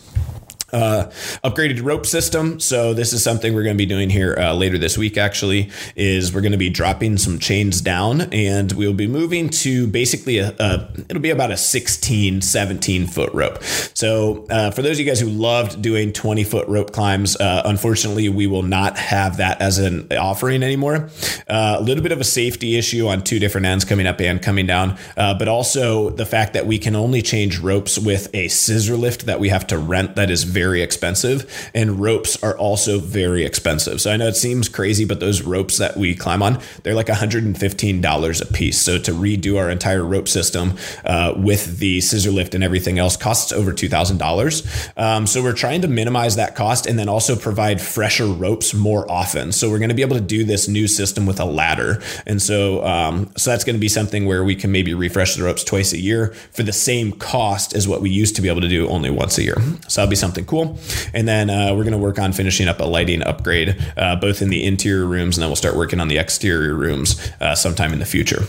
Uh, 0.72 1.10
upgraded 1.42 1.82
rope 1.84 2.06
system. 2.06 2.60
So 2.60 2.94
this 2.94 3.12
is 3.12 3.22
something 3.22 3.54
we're 3.54 3.64
going 3.64 3.76
to 3.76 3.82
be 3.82 3.86
doing 3.86 4.10
here 4.10 4.36
uh, 4.38 4.54
later 4.54 4.78
this 4.78 4.96
week. 4.96 5.16
Actually, 5.16 5.70
is 5.96 6.32
we're 6.32 6.42
going 6.42 6.52
to 6.52 6.58
be 6.58 6.70
dropping 6.70 7.18
some 7.18 7.38
chains 7.38 7.80
down, 7.80 8.22
and 8.32 8.70
we'll 8.72 8.92
be 8.92 9.06
moving 9.06 9.48
to 9.48 9.86
basically 9.86 10.38
a, 10.38 10.54
a 10.58 10.88
it'll 11.08 11.22
be 11.22 11.30
about 11.30 11.50
a 11.50 11.56
16, 11.56 12.42
17 12.42 13.06
foot 13.06 13.32
rope. 13.32 13.62
So 13.62 14.46
uh, 14.50 14.70
for 14.70 14.82
those 14.82 14.92
of 14.92 15.00
you 15.00 15.06
guys 15.06 15.20
who 15.20 15.28
loved 15.28 15.82
doing 15.82 16.12
20 16.12 16.44
foot 16.44 16.68
rope 16.68 16.92
climbs, 16.92 17.36
uh, 17.36 17.62
unfortunately, 17.64 18.28
we 18.28 18.46
will 18.46 18.62
not 18.62 18.98
have 18.98 19.38
that 19.38 19.60
as 19.60 19.78
an 19.78 20.12
offering 20.12 20.62
anymore. 20.62 21.10
Uh, 21.48 21.76
a 21.78 21.82
little 21.82 22.02
bit 22.02 22.12
of 22.12 22.20
a 22.20 22.24
safety 22.24 22.76
issue 22.76 23.08
on 23.08 23.22
two 23.22 23.38
different 23.38 23.66
ends, 23.66 23.84
coming 23.84 24.06
up 24.06 24.20
and 24.20 24.42
coming 24.42 24.66
down, 24.66 24.96
uh, 25.16 25.34
but 25.34 25.48
also 25.48 26.10
the 26.10 26.26
fact 26.26 26.54
that 26.54 26.66
we 26.66 26.78
can 26.78 26.94
only 26.94 27.22
change 27.22 27.58
ropes 27.58 27.98
with 27.98 28.32
a 28.34 28.48
scissor 28.48 28.96
lift 28.96 29.26
that 29.26 29.40
we 29.40 29.48
have 29.48 29.66
to 29.66 29.78
rent. 29.78 30.16
That 30.16 30.30
is 30.30 30.44
very 30.44 30.59
very 30.60 30.82
expensive, 30.82 31.70
and 31.74 31.98
ropes 31.98 32.42
are 32.42 32.54
also 32.58 32.98
very 32.98 33.46
expensive. 33.46 33.98
So 33.98 34.12
I 34.12 34.18
know 34.18 34.26
it 34.26 34.36
seems 34.36 34.68
crazy, 34.68 35.06
but 35.06 35.18
those 35.18 35.40
ropes 35.40 35.78
that 35.78 35.96
we 35.96 36.14
climb 36.14 36.42
on, 36.42 36.60
they're 36.82 36.94
like 36.94 37.06
$115 37.06 38.42
a 38.42 38.52
piece. 38.52 38.78
So 38.82 38.98
to 38.98 39.12
redo 39.12 39.58
our 39.58 39.70
entire 39.70 40.04
rope 40.04 40.28
system 40.28 40.76
uh, 41.06 41.32
with 41.34 41.78
the 41.78 42.02
scissor 42.02 42.30
lift 42.30 42.54
and 42.54 42.62
everything 42.62 42.98
else 42.98 43.16
costs 43.16 43.52
over 43.52 43.72
$2,000. 43.72 44.98
Um, 44.98 45.26
so 45.26 45.42
we're 45.42 45.54
trying 45.54 45.80
to 45.80 45.88
minimize 45.88 46.36
that 46.36 46.54
cost 46.56 46.86
and 46.86 46.98
then 46.98 47.08
also 47.08 47.36
provide 47.36 47.80
fresher 47.80 48.26
ropes 48.26 48.74
more 48.74 49.10
often. 49.10 49.52
So 49.52 49.70
we're 49.70 49.78
going 49.78 49.88
to 49.88 49.94
be 49.94 50.02
able 50.02 50.16
to 50.16 50.28
do 50.36 50.44
this 50.44 50.68
new 50.68 50.86
system 50.88 51.24
with 51.24 51.40
a 51.40 51.46
ladder. 51.46 52.02
And 52.26 52.42
so, 52.42 52.84
um, 52.84 53.32
so 53.38 53.50
that's 53.50 53.64
going 53.64 53.76
to 53.76 53.80
be 53.80 53.88
something 53.88 54.26
where 54.26 54.44
we 54.44 54.54
can 54.54 54.70
maybe 54.70 54.92
refresh 54.92 55.36
the 55.36 55.42
ropes 55.42 55.64
twice 55.64 55.94
a 55.94 55.98
year 55.98 56.34
for 56.52 56.64
the 56.64 56.74
same 56.74 57.12
cost 57.12 57.74
as 57.74 57.88
what 57.88 58.02
we 58.02 58.10
used 58.10 58.36
to 58.36 58.42
be 58.42 58.50
able 58.50 58.60
to 58.60 58.68
do 58.68 58.86
only 58.88 59.08
once 59.08 59.38
a 59.38 59.42
year. 59.42 59.56
So 59.88 60.02
that'll 60.02 60.10
be 60.10 60.16
something 60.16 60.44
cool. 60.50 60.78
And 61.14 61.28
then 61.28 61.48
uh, 61.48 61.74
we're 61.74 61.84
going 61.84 61.92
to 61.92 61.98
work 61.98 62.18
on 62.18 62.32
finishing 62.32 62.68
up 62.68 62.80
a 62.80 62.84
lighting 62.84 63.22
upgrade, 63.22 63.76
uh, 63.96 64.16
both 64.16 64.42
in 64.42 64.50
the 64.50 64.66
interior 64.66 65.06
rooms, 65.06 65.36
and 65.36 65.42
then 65.42 65.48
we'll 65.48 65.56
start 65.56 65.76
working 65.76 66.00
on 66.00 66.08
the 66.08 66.18
exterior 66.18 66.74
rooms 66.74 67.30
uh, 67.40 67.54
sometime 67.54 67.92
in 67.92 68.00
the 68.00 68.06
future 68.06 68.44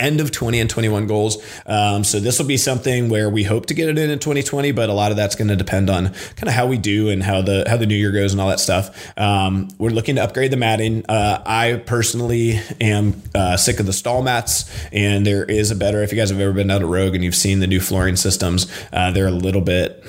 end 0.00 0.20
of 0.20 0.32
20 0.32 0.60
and 0.60 0.70
21 0.70 1.06
goals. 1.06 1.36
Um, 1.66 2.02
so 2.04 2.18
this 2.18 2.38
will 2.38 2.46
be 2.46 2.56
something 2.56 3.08
where 3.08 3.28
we 3.28 3.44
hope 3.44 3.66
to 3.66 3.74
get 3.74 3.88
it 3.88 3.98
in 3.98 4.10
in 4.10 4.18
2020, 4.18 4.72
but 4.72 4.88
a 4.88 4.92
lot 4.92 5.10
of 5.10 5.16
that's 5.16 5.36
going 5.36 5.48
to 5.48 5.56
depend 5.56 5.90
on 5.90 6.08
kind 6.08 6.48
of 6.48 6.54
how 6.54 6.66
we 6.66 6.78
do 6.78 7.10
and 7.10 7.22
how 7.22 7.42
the 7.42 7.64
how 7.68 7.76
the 7.76 7.86
new 7.86 7.94
year 7.94 8.10
goes 8.10 8.32
and 8.32 8.40
all 8.40 8.48
that 8.48 8.60
stuff. 8.60 9.12
Um, 9.18 9.68
we're 9.78 9.90
looking 9.90 10.16
to 10.16 10.22
upgrade 10.22 10.50
the 10.50 10.56
matting. 10.56 11.04
Uh, 11.08 11.42
I 11.44 11.82
personally 11.84 12.60
am 12.80 13.22
uh, 13.34 13.56
sick 13.56 13.78
of 13.78 13.86
the 13.86 13.92
stall 13.92 14.22
mats, 14.22 14.70
and 14.90 15.26
there 15.26 15.44
is 15.44 15.70
a 15.70 15.76
better. 15.76 16.02
If 16.02 16.12
you 16.12 16.18
guys 16.18 16.30
have 16.30 16.40
ever 16.40 16.52
been 16.52 16.68
down 16.68 16.80
to 16.80 16.86
Rogue 16.86 17.14
and 17.14 17.22
you've 17.22 17.34
seen 17.34 17.60
the 17.60 17.66
new 17.66 17.80
flooring 17.80 18.16
systems, 18.16 18.66
uh, 18.92 19.10
they're 19.10 19.28
a 19.28 19.30
little 19.30 19.60
bit 19.60 20.02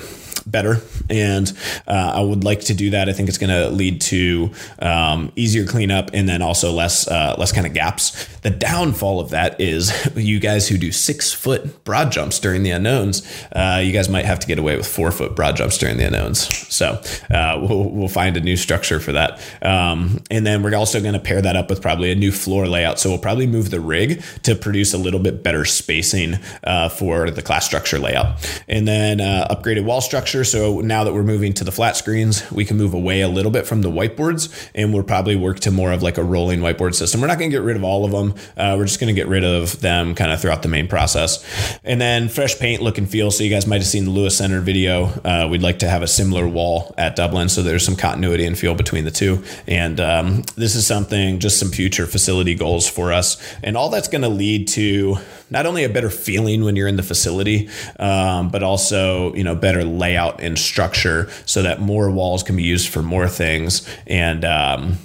better. 0.46 0.80
And 1.10 1.52
uh, 1.86 2.12
I 2.16 2.20
would 2.20 2.44
like 2.44 2.60
to 2.62 2.74
do 2.74 2.90
that. 2.90 3.08
I 3.08 3.12
think 3.12 3.28
it's 3.28 3.38
going 3.38 3.50
to 3.50 3.68
lead 3.70 4.00
to 4.02 4.50
um, 4.78 5.32
easier 5.36 5.66
cleanup 5.66 6.10
and 6.12 6.28
then 6.28 6.42
also 6.42 6.72
less 6.72 7.06
uh, 7.08 7.34
less 7.38 7.52
kind 7.52 7.66
of 7.66 7.74
gaps. 7.74 8.26
The 8.38 8.50
downfall 8.50 9.20
of 9.20 9.30
that 9.30 9.60
is 9.60 9.92
you 10.16 10.40
guys 10.40 10.68
who 10.68 10.78
do 10.78 10.92
six 10.92 11.32
foot 11.32 11.84
broad 11.84 12.12
jumps 12.12 12.38
during 12.38 12.62
the 12.62 12.70
unknowns, 12.70 13.22
uh, 13.52 13.80
you 13.82 13.92
guys 13.92 14.08
might 14.08 14.24
have 14.24 14.40
to 14.40 14.46
get 14.46 14.58
away 14.58 14.76
with 14.76 14.86
four 14.86 15.10
foot 15.10 15.36
broad 15.36 15.56
jumps 15.56 15.78
during 15.78 15.96
the 15.96 16.04
unknowns. 16.04 16.40
So 16.72 17.00
uh, 17.30 17.58
we'll, 17.60 17.90
we'll 17.90 18.08
find 18.08 18.36
a 18.36 18.40
new 18.40 18.56
structure 18.56 19.00
for 19.00 19.12
that. 19.12 19.40
Um, 19.62 20.22
and 20.30 20.46
then 20.46 20.62
we're 20.62 20.74
also 20.74 21.00
going 21.00 21.14
to 21.14 21.20
pair 21.20 21.42
that 21.42 21.56
up 21.56 21.68
with 21.68 21.82
probably 21.82 22.10
a 22.10 22.14
new 22.14 22.32
floor 22.32 22.66
layout. 22.66 22.98
So 22.98 23.10
we'll 23.10 23.18
probably 23.18 23.46
move 23.46 23.70
the 23.70 23.80
rig 23.80 24.22
to 24.44 24.54
produce 24.54 24.94
a 24.94 24.98
little 24.98 25.20
bit 25.20 25.42
better 25.42 25.64
spacing 25.64 26.36
uh, 26.64 26.88
for 26.88 27.30
the 27.30 27.42
class 27.42 27.66
structure 27.66 27.98
layout. 27.98 28.36
And 28.68 28.88
then 28.88 29.20
uh, 29.20 29.48
upgraded 29.50 29.84
wall 29.84 30.00
structure 30.00 30.21
structure. 30.22 30.44
So 30.44 30.80
now 30.80 31.02
that 31.02 31.12
we're 31.12 31.24
moving 31.24 31.52
to 31.54 31.64
the 31.64 31.72
flat 31.72 31.96
screens, 31.96 32.48
we 32.52 32.64
can 32.64 32.76
move 32.76 32.94
away 32.94 33.22
a 33.22 33.28
little 33.28 33.50
bit 33.50 33.66
from 33.66 33.82
the 33.82 33.90
whiteboards 33.90 34.70
and 34.72 34.94
we'll 34.94 35.02
probably 35.02 35.34
work 35.34 35.58
to 35.60 35.72
more 35.72 35.90
of 35.90 36.00
like 36.00 36.16
a 36.16 36.22
rolling 36.22 36.60
whiteboard 36.60 36.94
system. 36.94 37.20
We're 37.20 37.26
not 37.26 37.40
going 37.40 37.50
to 37.50 37.56
get 37.56 37.64
rid 37.64 37.74
of 37.74 37.82
all 37.82 38.04
of 38.04 38.12
them. 38.12 38.34
Uh, 38.56 38.76
we're 38.78 38.84
just 38.84 39.00
going 39.00 39.12
to 39.12 39.20
get 39.20 39.26
rid 39.26 39.42
of 39.42 39.80
them 39.80 40.14
kind 40.14 40.30
of 40.30 40.40
throughout 40.40 40.62
the 40.62 40.68
main 40.68 40.86
process. 40.86 41.44
And 41.82 42.00
then 42.00 42.28
fresh 42.28 42.56
paint, 42.56 42.82
look 42.82 42.98
and 42.98 43.10
feel. 43.10 43.32
So 43.32 43.42
you 43.42 43.50
guys 43.50 43.66
might 43.66 43.80
have 43.80 43.86
seen 43.86 44.04
the 44.04 44.12
Lewis 44.12 44.38
Center 44.38 44.60
video. 44.60 45.06
Uh, 45.24 45.48
we'd 45.50 45.60
like 45.60 45.80
to 45.80 45.88
have 45.88 46.02
a 46.02 46.06
similar 46.08 46.46
wall 46.46 46.94
at 46.96 47.16
Dublin. 47.16 47.48
So 47.48 47.64
there's 47.64 47.84
some 47.84 47.96
continuity 47.96 48.46
and 48.46 48.56
feel 48.56 48.76
between 48.76 49.04
the 49.04 49.10
two. 49.10 49.42
And 49.66 49.98
um, 49.98 50.42
this 50.54 50.76
is 50.76 50.86
something, 50.86 51.40
just 51.40 51.58
some 51.58 51.70
future 51.70 52.06
facility 52.06 52.54
goals 52.54 52.88
for 52.88 53.12
us. 53.12 53.42
And 53.64 53.76
all 53.76 53.88
that's 53.88 54.06
going 54.06 54.22
to 54.22 54.28
lead 54.28 54.68
to 54.68 55.16
not 55.52 55.66
only 55.66 55.84
a 55.84 55.88
better 55.88 56.10
feeling 56.10 56.64
when 56.64 56.74
you're 56.74 56.88
in 56.88 56.96
the 56.96 57.02
facility, 57.02 57.68
um, 58.00 58.50
but 58.50 58.62
also, 58.62 59.32
you 59.34 59.44
know, 59.44 59.54
better 59.54 59.84
layout 59.84 60.42
and 60.42 60.58
structure 60.58 61.30
so 61.46 61.62
that 61.62 61.80
more 61.80 62.10
walls 62.10 62.42
can 62.42 62.56
be 62.56 62.62
used 62.62 62.88
for 62.88 63.02
more 63.02 63.28
things 63.28 63.88
and 64.06 64.44
um, 64.44 64.98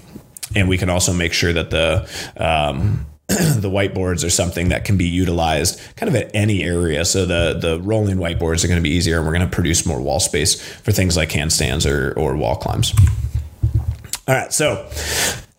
and 0.55 0.69
we 0.69 0.77
can 0.77 0.89
also 0.89 1.13
make 1.13 1.33
sure 1.33 1.53
that 1.53 1.69
the 1.69 2.09
um, 2.37 3.05
the 3.27 3.69
whiteboards 3.69 4.25
are 4.25 4.29
something 4.29 4.69
that 4.69 4.85
can 4.85 4.97
be 4.97 5.05
utilized 5.05 5.79
kind 5.97 6.07
of 6.07 6.15
at 6.15 6.33
any 6.33 6.63
area. 6.63 7.03
So 7.03 7.25
the 7.25 7.57
the 7.59 7.79
rolling 7.81 8.17
whiteboards 8.17 8.63
are 8.63 8.67
going 8.67 8.79
to 8.79 8.83
be 8.83 8.91
easier, 8.95 9.17
and 9.17 9.25
we're 9.25 9.33
going 9.33 9.47
to 9.47 9.53
produce 9.53 9.85
more 9.85 10.01
wall 10.01 10.19
space 10.19 10.61
for 10.61 10.93
things 10.93 11.17
like 11.17 11.29
handstands 11.29 11.89
or 11.89 12.17
or 12.17 12.37
wall 12.37 12.55
climbs. 12.55 12.93
All 14.27 14.35
right, 14.35 14.51
so 14.53 14.89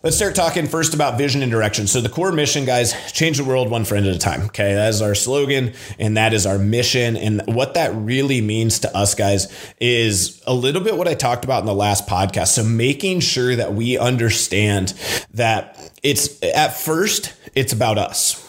Let's 0.00 0.14
start 0.14 0.36
talking 0.36 0.68
first 0.68 0.94
about 0.94 1.18
vision 1.18 1.42
and 1.42 1.50
direction. 1.50 1.88
So, 1.88 2.00
the 2.00 2.08
core 2.08 2.30
mission, 2.30 2.64
guys, 2.64 2.94
change 3.10 3.38
the 3.38 3.44
world 3.44 3.68
one 3.68 3.84
friend 3.84 4.06
at 4.06 4.14
a 4.14 4.18
time. 4.18 4.42
Okay. 4.42 4.74
That 4.74 4.90
is 4.90 5.02
our 5.02 5.16
slogan 5.16 5.72
and 5.98 6.16
that 6.16 6.32
is 6.32 6.46
our 6.46 6.56
mission. 6.56 7.16
And 7.16 7.42
what 7.46 7.74
that 7.74 7.92
really 7.96 8.40
means 8.40 8.78
to 8.80 8.96
us, 8.96 9.16
guys, 9.16 9.52
is 9.80 10.40
a 10.46 10.54
little 10.54 10.82
bit 10.82 10.96
what 10.96 11.08
I 11.08 11.14
talked 11.14 11.44
about 11.44 11.62
in 11.62 11.66
the 11.66 11.74
last 11.74 12.06
podcast. 12.06 12.48
So, 12.50 12.62
making 12.62 13.18
sure 13.18 13.56
that 13.56 13.74
we 13.74 13.98
understand 13.98 14.94
that 15.34 15.90
it's 16.02 16.42
at 16.42 16.76
first, 16.76 17.34
it's 17.54 17.72
about 17.72 17.98
us 17.98 18.44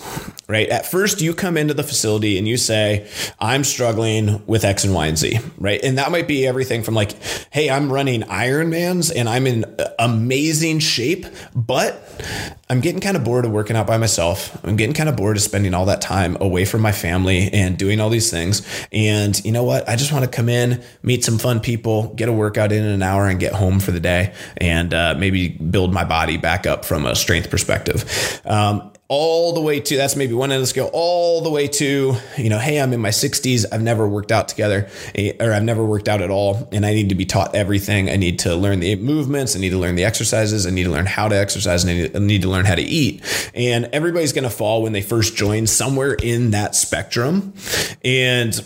right? 0.49 0.67
At 0.69 0.87
first, 0.87 1.21
you 1.21 1.35
come 1.35 1.55
into 1.55 1.75
the 1.75 1.83
facility 1.83 2.37
and 2.39 2.47
you 2.47 2.57
say, 2.57 3.07
I'm 3.39 3.63
struggling 3.63 4.45
with 4.47 4.65
X 4.65 4.83
and 4.83 4.95
Y 4.95 5.05
and 5.05 5.17
Z, 5.17 5.39
right? 5.59 5.79
And 5.83 5.99
that 5.99 6.11
might 6.11 6.27
be 6.27 6.45
everything 6.45 6.81
from 6.81 6.95
like, 6.95 7.11
hey, 7.51 7.69
I'm 7.69 7.93
running 7.93 8.23
Ironmans 8.23 9.13
and 9.15 9.29
I'm 9.29 9.45
in 9.45 9.63
amazing 9.99 10.79
shape, 10.79 11.27
but 11.55 12.03
I'm 12.71 12.81
getting 12.81 13.01
kind 13.01 13.17
of 13.17 13.23
bored 13.23 13.45
of 13.45 13.51
working 13.51 13.75
out 13.75 13.87
by 13.87 13.97
myself. 13.97 14.63
I'm 14.63 14.75
getting 14.75 14.93
kind 14.93 15.09
of 15.09 15.15
bored 15.15 15.37
of 15.37 15.41
spending 15.41 15.73
all 15.73 15.85
that 15.85 16.01
time 16.01 16.37
away 16.39 16.65
from 16.65 16.81
my 16.81 16.91
family 16.91 17.51
and 17.51 17.75
doing 17.75 17.99
all 17.99 18.11
these 18.11 18.29
things. 18.29 18.61
And 18.91 19.43
you 19.43 19.51
know 19.51 19.63
what? 19.63 19.89
I 19.89 19.95
just 19.95 20.11
want 20.13 20.23
to 20.23 20.29
come 20.29 20.49
in, 20.49 20.83
meet 21.01 21.25
some 21.25 21.39
fun 21.39 21.61
people, 21.61 22.13
get 22.13 22.29
a 22.29 22.33
workout 22.33 22.71
in 22.71 22.85
an 22.85 23.01
hour, 23.01 23.27
and 23.27 23.39
get 23.39 23.53
home 23.53 23.79
for 23.79 23.89
the 23.89 23.99
day, 23.99 24.35
and 24.57 24.93
uh, 24.93 25.15
maybe 25.17 25.47
build 25.49 25.91
my 25.91 26.03
body 26.03 26.37
back 26.37 26.67
up 26.67 26.85
from 26.85 27.07
a 27.07 27.15
strength 27.15 27.49
perspective. 27.49 28.39
Um, 28.45 28.91
all 29.11 29.53
the 29.53 29.59
way 29.59 29.79
to 29.79 29.97
that's 29.97 30.15
maybe 30.15 30.35
one 30.35 30.51
end 30.51 30.57
of 30.57 30.61
the 30.61 30.67
scale, 30.67 30.91
all 30.93 31.41
the 31.41 31.49
way 31.49 31.67
to, 31.67 32.13
you 32.37 32.49
know, 32.49 32.59
hey, 32.59 32.79
I'm 32.79 32.93
in 32.93 33.01
my 33.01 33.09
60s. 33.09 33.65
I've 33.71 33.81
never 33.81 34.07
worked 34.07 34.31
out 34.31 34.47
together 34.47 34.87
eh, 35.15 35.33
or 35.39 35.51
I've 35.51 35.63
never 35.63 35.83
worked 35.83 36.07
out 36.07 36.21
at 36.21 36.29
all. 36.29 36.69
And 36.71 36.85
I 36.85 36.93
need 36.93 37.09
to 37.09 37.15
be 37.15 37.25
taught 37.25 37.55
everything. 37.55 38.07
I 38.07 38.17
need 38.17 38.37
to 38.39 38.55
learn 38.55 38.81
the 38.81 38.95
movements. 38.97 39.55
I 39.55 39.59
need 39.59 39.71
to 39.71 39.79
learn 39.79 39.95
the 39.95 40.05
exercises. 40.05 40.67
I 40.67 40.69
need 40.69 40.83
to 40.83 40.91
learn 40.91 41.07
how 41.07 41.27
to 41.27 41.35
exercise 41.35 41.83
and 41.83 42.15
I 42.15 42.19
need 42.19 42.43
to 42.43 42.49
learn 42.49 42.65
how 42.65 42.75
to 42.75 42.83
eat. 42.83 43.23
And 43.55 43.85
everybody's 43.91 44.31
going 44.31 44.43
to 44.43 44.49
fall 44.51 44.83
when 44.83 44.93
they 44.93 45.01
first 45.01 45.35
join 45.35 45.65
somewhere 45.65 46.13
in 46.13 46.51
that 46.51 46.75
spectrum. 46.75 47.53
And 48.05 48.63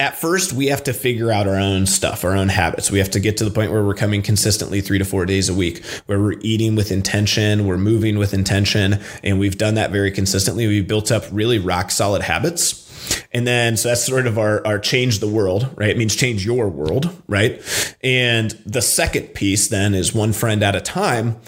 at 0.00 0.16
first 0.16 0.52
we 0.52 0.66
have 0.66 0.84
to 0.84 0.92
figure 0.92 1.30
out 1.30 1.46
our 1.46 1.56
own 1.56 1.86
stuff, 1.86 2.24
our 2.24 2.36
own 2.36 2.48
habits. 2.48 2.90
We 2.90 2.98
have 2.98 3.10
to 3.10 3.20
get 3.20 3.36
to 3.38 3.44
the 3.44 3.50
point 3.50 3.70
where 3.70 3.84
we're 3.84 3.94
coming 3.94 4.22
consistently 4.22 4.80
three 4.80 4.98
to 4.98 5.04
four 5.04 5.24
days 5.26 5.48
a 5.48 5.54
week, 5.54 5.84
where 6.06 6.20
we're 6.20 6.38
eating 6.40 6.74
with 6.74 6.90
intention, 6.90 7.66
we're 7.66 7.78
moving 7.78 8.18
with 8.18 8.34
intention, 8.34 9.00
and 9.22 9.38
we've 9.38 9.58
done 9.58 9.74
that 9.74 9.90
very 9.90 10.10
consistently. 10.10 10.66
We've 10.66 10.88
built 10.88 11.12
up 11.12 11.24
really 11.30 11.58
rock 11.58 11.90
solid 11.90 12.22
habits 12.22 12.84
and 13.32 13.46
then, 13.46 13.76
so 13.76 13.88
that's 13.88 14.04
sort 14.04 14.26
of 14.26 14.38
our, 14.38 14.64
our 14.66 14.78
change 14.78 15.18
the 15.18 15.28
world, 15.28 15.68
right? 15.76 15.90
It 15.90 15.98
means 15.98 16.14
change 16.14 16.44
your 16.44 16.68
world, 16.68 17.10
right? 17.26 17.60
And 18.02 18.50
the 18.64 18.82
second 18.82 19.34
piece 19.34 19.68
then 19.68 19.94
is 19.94 20.14
one 20.14 20.32
friend 20.32 20.62
at 20.62 20.76
a 20.76 20.80
time. 20.80 21.40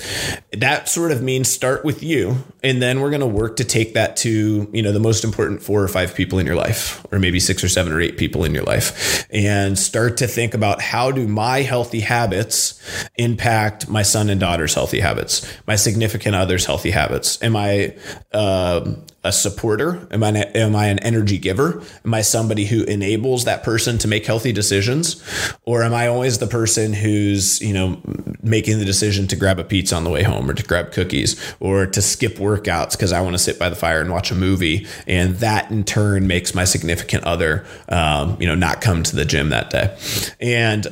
That 0.53 0.89
sort 0.89 1.13
of 1.13 1.23
means 1.23 1.53
start 1.53 1.85
with 1.85 2.03
you. 2.03 2.39
And 2.67 2.83
then 2.83 3.01
we're 3.01 3.11
going 3.11 3.21
to 3.21 3.29
work 3.29 3.59
to 3.59 3.65
take 3.65 3.95
that 3.95 4.17
to, 4.19 4.69
you 4.73 4.83
know, 4.83 4.91
the 4.91 4.99
most 4.99 5.23
important 5.23 5.63
four 5.63 5.85
or 5.85 5.87
five 5.87 6.17
people 6.17 6.41
in 6.41 6.47
your 6.47 6.57
life, 6.57 7.07
or 7.13 7.21
maybe 7.21 7.39
six 7.39 7.63
or 7.63 7.69
seven 7.69 7.93
or 7.93 8.01
eight 8.01 8.19
people 8.19 8.43
in 8.43 8.53
your 8.53 8.65
life, 8.65 9.25
and 9.31 9.79
start 9.79 10.17
to 10.17 10.27
think 10.27 10.53
about 10.53 10.83
how 10.83 11.13
do 11.13 11.29
my 11.29 11.63
healthy 11.63 12.01
habits 12.01 12.83
impact 13.15 13.89
my 13.89 14.03
son 14.03 14.29
and 14.29 14.41
daughter's 14.41 14.75
healthy 14.75 14.99
habits, 14.99 15.47
my 15.69 15.77
significant 15.77 16.35
other's 16.35 16.67
healthy 16.67 16.91
habits? 16.91 17.41
Am 17.41 17.55
I, 17.55 17.95
uh, 18.33 18.97
a 19.27 19.33
supporter? 19.33 20.07
Am 20.13 20.23
I 20.23 20.29
am 20.29 20.77
I 20.77 20.87
an 20.87 21.01
energy 21.01 21.37
giver? 21.37 21.83
Am 22.05 22.15
I 22.15 22.23
somebody 22.23 22.65
who 22.65 22.85
enables 22.85 23.45
that 23.45 23.65
person 23.65 23.99
to 23.99 24.09
make 24.09 24.25
healthy 24.25 24.53
decisions, 24.53 25.23
or 25.65 25.83
am 25.83 25.93
I 25.93 26.07
always 26.07 26.39
the 26.39 26.47
person 26.47 26.93
who's 26.93 27.61
you 27.61 27.75
know 27.75 28.01
making 28.43 28.79
the 28.79 28.85
decision 28.85 29.27
to 29.29 29.37
grab 29.37 29.59
a 29.59 29.65
pizza 29.65 29.97
on 29.97 30.05
the 30.05 30.11
way 30.11 30.23
home, 30.23 30.49
or 30.49 30.55
to 30.55 30.63
grab 30.63 30.93
cookies, 30.93 31.37
or 31.59 31.87
to 31.87 32.01
skip 32.01 32.39
workouts 32.57 32.93
because 32.93 33.13
I 33.13 33.21
want 33.21 33.35
to 33.35 33.39
sit 33.39 33.59
by 33.59 33.69
the 33.69 33.77
fire 33.77 34.01
and 34.01 34.11
watch 34.11 34.31
a 34.31 34.35
movie, 34.35 34.87
and 35.07 35.37
that 35.37 35.71
in 35.71 35.85
turn 35.85 36.27
makes 36.27 36.55
my 36.55 36.65
significant 36.65 37.25
other 37.25 37.65
um, 37.89 38.37
you 38.41 38.47
know 38.47 38.55
not 38.55 38.81
come 38.81 39.03
to 39.03 39.17
the 39.17 39.25
gym 39.25 39.51
that 39.51 39.71
day, 39.71 39.97
and 40.41 40.87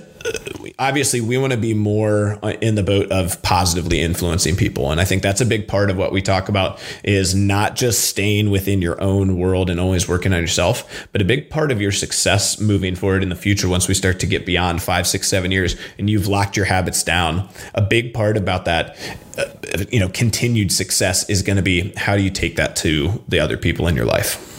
obviously 0.79 1.21
we 1.21 1.37
want 1.39 1.53
to 1.53 1.59
be 1.59 1.75
more 1.75 2.39
in 2.61 2.75
the 2.75 2.83
boat 2.83 3.11
of 3.11 3.41
positively 3.43 4.01
influencing 4.01 4.57
people 4.57 4.91
and 4.91 5.01
i 5.01 5.05
think 5.05 5.23
that's 5.23 5.41
a 5.41 5.47
big 5.47 5.69
part 5.69 5.91
of 5.91 5.97
what 5.97 6.13
we 6.13 6.23
talk 6.23 6.49
about 6.49 6.81
is 7.05 7.35
not 7.35 7.77
just 7.77 8.09
staying 8.09 8.51
within 8.51 8.81
your 8.81 9.01
own 9.01 9.39
world 9.39 9.71
and 9.71 9.79
always 9.79 10.09
working 10.09 10.33
on 10.33 10.41
yourself 10.41 11.07
but 11.13 11.21
a 11.21 11.25
big 11.25 11.51
part 11.51 11.71
of 11.71 11.81
your 11.81 11.93
success 11.93 12.59
moving 12.59 12.95
forward 12.95 13.23
in 13.23 13.29
the 13.29 13.37
future 13.37 13.69
once 13.69 13.87
we 13.87 13.95
start 13.95 14.19
to 14.19 14.27
get 14.27 14.47
beyond 14.47 14.83
five 14.83 15.07
six 15.07 15.29
seven 15.29 15.51
years 15.51 15.77
and 15.99 16.09
you've 16.09 16.27
locked 16.27 16.57
your 16.57 16.67
habits 16.67 17.03
down 17.03 17.49
a 17.75 17.83
big 17.83 18.15
part 18.15 18.37
about 18.37 18.65
that 18.65 18.97
uh, 19.37 19.45
you 19.91 19.99
know 19.99 20.09
continued 20.09 20.71
success 20.71 21.29
is 21.29 21.43
going 21.43 21.57
to 21.57 21.63
be 21.63 21.93
how 21.97 22.17
do 22.17 22.23
you 22.23 22.31
take 22.31 22.57
that 22.57 22.77
to 22.77 23.23
the 23.29 23.41
other 23.41 23.57
people 23.57 23.89
in 23.89 23.97
your 23.97 24.05
life? 24.05 24.51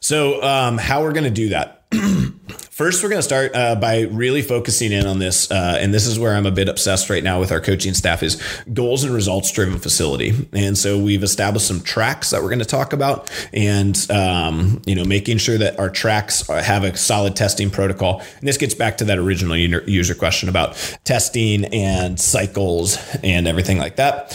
So 0.00 0.42
um, 0.42 0.78
how 0.78 1.02
we're 1.02 1.12
going 1.12 1.24
to 1.24 1.30
do 1.30 1.50
that 1.50 1.84
First, 2.74 3.04
we're 3.04 3.08
going 3.08 3.20
to 3.20 3.22
start 3.22 3.54
uh, 3.54 3.76
by 3.76 4.00
really 4.00 4.42
focusing 4.42 4.90
in 4.90 5.06
on 5.06 5.20
this, 5.20 5.48
uh, 5.48 5.78
and 5.80 5.94
this 5.94 6.08
is 6.08 6.18
where 6.18 6.34
I'm 6.34 6.44
a 6.44 6.50
bit 6.50 6.68
obsessed 6.68 7.08
right 7.08 7.22
now 7.22 7.38
with 7.38 7.52
our 7.52 7.60
coaching 7.60 7.94
staff 7.94 8.20
is 8.20 8.42
goals 8.72 9.04
and 9.04 9.14
results 9.14 9.52
driven 9.52 9.78
facility. 9.78 10.48
And 10.52 10.76
so 10.76 10.98
we've 10.98 11.22
established 11.22 11.68
some 11.68 11.82
tracks 11.82 12.30
that 12.30 12.42
we're 12.42 12.48
going 12.48 12.58
to 12.58 12.64
talk 12.64 12.92
about, 12.92 13.30
and 13.52 13.96
um, 14.10 14.82
you 14.86 14.96
know, 14.96 15.04
making 15.04 15.38
sure 15.38 15.56
that 15.56 15.78
our 15.78 15.88
tracks 15.88 16.48
have 16.48 16.82
a 16.82 16.96
solid 16.96 17.36
testing 17.36 17.70
protocol. 17.70 18.18
And 18.40 18.48
this 18.48 18.56
gets 18.56 18.74
back 18.74 18.98
to 18.98 19.04
that 19.04 19.18
original 19.18 19.56
user 19.56 20.16
question 20.16 20.48
about 20.48 20.74
testing 21.04 21.66
and 21.66 22.18
cycles 22.18 22.98
and 23.22 23.46
everything 23.46 23.78
like 23.78 23.94
that. 23.96 24.30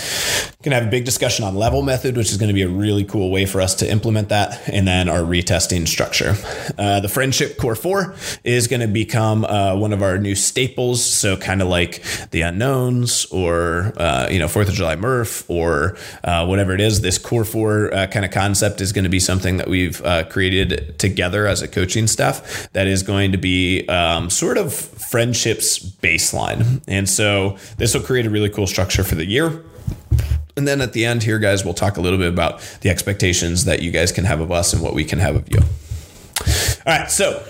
Going 0.62 0.71
to 0.71 0.80
have 0.80 0.88
a 0.88 0.91
big 0.91 1.04
discussion 1.04 1.45
on 1.45 1.56
level 1.56 1.82
method, 1.82 2.15
which 2.15 2.32
is 2.32 2.38
going 2.38 2.49
to 2.49 2.54
be 2.54 2.63
a 2.63 2.69
really 2.69 3.04
cool 3.04 3.32
way 3.32 3.45
for 3.45 3.60
us 3.60 3.75
to 3.75 3.89
implement 3.89 4.30
that, 4.30 4.62
and 4.69 4.88
then 4.88 5.10
our 5.10 5.19
retesting 5.19 5.89
structure. 5.89 6.36
Uh, 6.78 7.02
the 7.02 7.10
friendship 7.10 7.58
core 7.58 7.75
four 7.75 8.15
is 8.43 8.67
going 8.67 8.81
to 8.81 8.87
become 8.87 9.45
uh, 9.45 9.75
one 9.75 9.93
of 9.93 10.01
our 10.01 10.17
new 10.17 10.35
staples. 10.35 11.03
So 11.03 11.37
kind 11.37 11.61
of 11.61 11.67
like 11.67 12.03
the 12.31 12.41
unknowns 12.41 13.25
or, 13.25 13.93
uh, 13.97 14.27
you 14.29 14.39
know, 14.39 14.47
4th 14.47 14.69
of 14.69 14.73
July 14.73 14.95
Murph 14.95 15.49
or 15.49 15.97
uh, 16.23 16.45
whatever 16.45 16.73
it 16.73 16.81
is, 16.81 17.01
this 17.01 17.17
core 17.17 17.45
four 17.45 17.93
uh, 17.93 18.07
kind 18.07 18.25
of 18.25 18.31
concept 18.31 18.81
is 18.81 18.91
going 18.91 19.03
to 19.03 19.09
be 19.09 19.19
something 19.19 19.57
that 19.57 19.67
we've 19.67 20.03
uh, 20.05 20.23
created 20.25 20.97
together 20.99 21.47
as 21.47 21.61
a 21.61 21.67
coaching 21.67 22.07
staff 22.07 22.71
that 22.73 22.87
is 22.87 23.03
going 23.03 23.31
to 23.31 23.37
be 23.37 23.87
um, 23.87 24.29
sort 24.29 24.57
of 24.57 24.73
friendships 24.73 25.79
baseline. 25.79 26.81
And 26.87 27.09
so 27.09 27.57
this 27.77 27.93
will 27.93 28.01
create 28.01 28.25
a 28.25 28.29
really 28.29 28.49
cool 28.49 28.67
structure 28.67 29.03
for 29.03 29.15
the 29.15 29.25
year. 29.25 29.63
And 30.55 30.67
then 30.67 30.81
at 30.81 30.93
the 30.93 31.05
end 31.05 31.23
here, 31.23 31.39
guys, 31.39 31.63
we'll 31.63 31.73
talk 31.73 31.97
a 31.97 32.01
little 32.01 32.19
bit 32.19 32.27
about 32.27 32.59
the 32.81 32.89
expectations 32.89 33.65
that 33.65 33.81
you 33.81 33.91
guys 33.91 34.11
can 34.11 34.25
have 34.25 34.41
of 34.41 34.51
us 34.51 34.73
and 34.73 34.81
what 34.81 34.93
we 34.93 35.05
can 35.05 35.19
have 35.19 35.35
of 35.35 35.49
you. 35.49 35.59
All 36.85 36.99
right, 36.99 37.09
so 37.09 37.43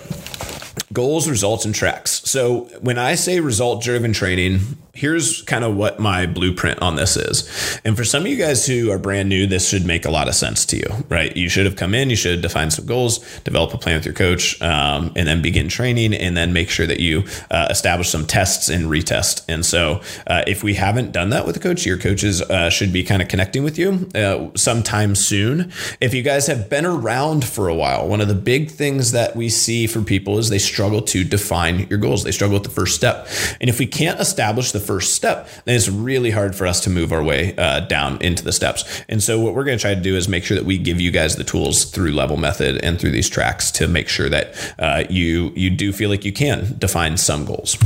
goals, 0.92 1.28
results, 1.28 1.64
and 1.64 1.74
tracks. 1.74 2.22
So 2.28 2.62
when 2.80 2.98
I 2.98 3.14
say 3.14 3.40
result 3.40 3.82
driven 3.82 4.12
training, 4.12 4.60
here's 4.92 5.42
kind 5.42 5.64
of 5.64 5.76
what 5.76 6.00
my 6.00 6.26
blueprint 6.26 6.82
on 6.82 6.96
this 6.96 7.16
is. 7.16 7.80
And 7.84 7.96
for 7.96 8.04
some 8.04 8.22
of 8.22 8.28
you 8.28 8.36
guys 8.36 8.66
who 8.66 8.90
are 8.90 8.98
brand 8.98 9.28
new, 9.28 9.46
this 9.46 9.68
should 9.68 9.86
make 9.86 10.04
a 10.04 10.10
lot 10.10 10.28
of 10.28 10.34
sense 10.34 10.66
to 10.66 10.76
you, 10.76 11.04
right? 11.08 11.34
You 11.36 11.48
should 11.48 11.64
have 11.64 11.76
come 11.76 11.94
in, 11.94 12.10
you 12.10 12.16
should 12.16 12.42
define 12.42 12.70
some 12.70 12.86
goals, 12.86 13.18
develop 13.40 13.72
a 13.72 13.78
plan 13.78 13.96
with 13.96 14.04
your 14.04 14.14
coach, 14.14 14.60
um, 14.60 15.12
and 15.14 15.28
then 15.28 15.42
begin 15.42 15.68
training, 15.68 16.12
and 16.12 16.36
then 16.36 16.52
make 16.52 16.68
sure 16.68 16.86
that 16.86 16.98
you 16.98 17.24
uh, 17.50 17.68
establish 17.70 18.08
some 18.08 18.26
tests 18.26 18.68
and 18.68 18.86
retest. 18.86 19.44
And 19.48 19.64
so, 19.64 20.00
uh, 20.26 20.42
if 20.46 20.64
we 20.64 20.74
haven't 20.74 21.12
done 21.12 21.30
that 21.30 21.46
with 21.46 21.56
a 21.56 21.60
coach, 21.60 21.86
your 21.86 21.98
coaches 21.98 22.42
uh, 22.42 22.68
should 22.68 22.92
be 22.92 23.04
kind 23.04 23.22
of 23.22 23.28
connecting 23.28 23.62
with 23.62 23.78
you 23.78 24.08
uh, 24.14 24.50
sometime 24.56 25.14
soon. 25.14 25.72
If 26.00 26.14
you 26.14 26.22
guys 26.22 26.48
have 26.48 26.68
been 26.68 26.84
around 26.84 27.44
for 27.44 27.68
a 27.68 27.74
while, 27.74 28.08
one 28.08 28.20
of 28.20 28.28
the 28.28 28.34
big 28.34 28.70
things 28.70 29.12
that 29.12 29.36
we 29.36 29.48
see 29.48 29.86
for 29.86 30.02
people 30.02 30.38
is 30.38 30.50
they 30.50 30.58
struggle 30.58 30.79
to 30.88 31.24
define 31.24 31.86
your 31.88 31.98
goals. 31.98 32.24
They 32.24 32.32
struggle 32.32 32.54
with 32.54 32.64
the 32.64 32.70
first 32.70 32.94
step. 32.94 33.28
And 33.60 33.68
if 33.68 33.78
we 33.78 33.86
can't 33.86 34.20
establish 34.20 34.72
the 34.72 34.80
first 34.80 35.14
step, 35.14 35.48
then 35.64 35.76
it's 35.76 35.88
really 35.88 36.30
hard 36.30 36.54
for 36.54 36.66
us 36.66 36.80
to 36.80 36.90
move 36.90 37.12
our 37.12 37.22
way 37.22 37.54
uh, 37.56 37.80
down 37.80 38.20
into 38.22 38.42
the 38.42 38.52
steps. 38.52 39.02
And 39.08 39.22
so, 39.22 39.38
what 39.38 39.54
we're 39.54 39.64
going 39.64 39.78
to 39.78 39.82
try 39.82 39.94
to 39.94 40.00
do 40.00 40.16
is 40.16 40.28
make 40.28 40.44
sure 40.44 40.56
that 40.56 40.64
we 40.64 40.78
give 40.78 41.00
you 41.00 41.10
guys 41.10 41.36
the 41.36 41.44
tools 41.44 41.84
through 41.84 42.12
level 42.12 42.36
method 42.36 42.78
and 42.82 42.98
through 43.00 43.10
these 43.10 43.28
tracks 43.28 43.70
to 43.72 43.86
make 43.86 44.08
sure 44.08 44.28
that 44.28 44.74
uh, 44.78 45.04
you 45.10 45.52
you 45.54 45.70
do 45.70 45.92
feel 45.92 46.10
like 46.10 46.24
you 46.24 46.32
can 46.32 46.76
define 46.78 47.16
some 47.16 47.44
goals. 47.44 47.76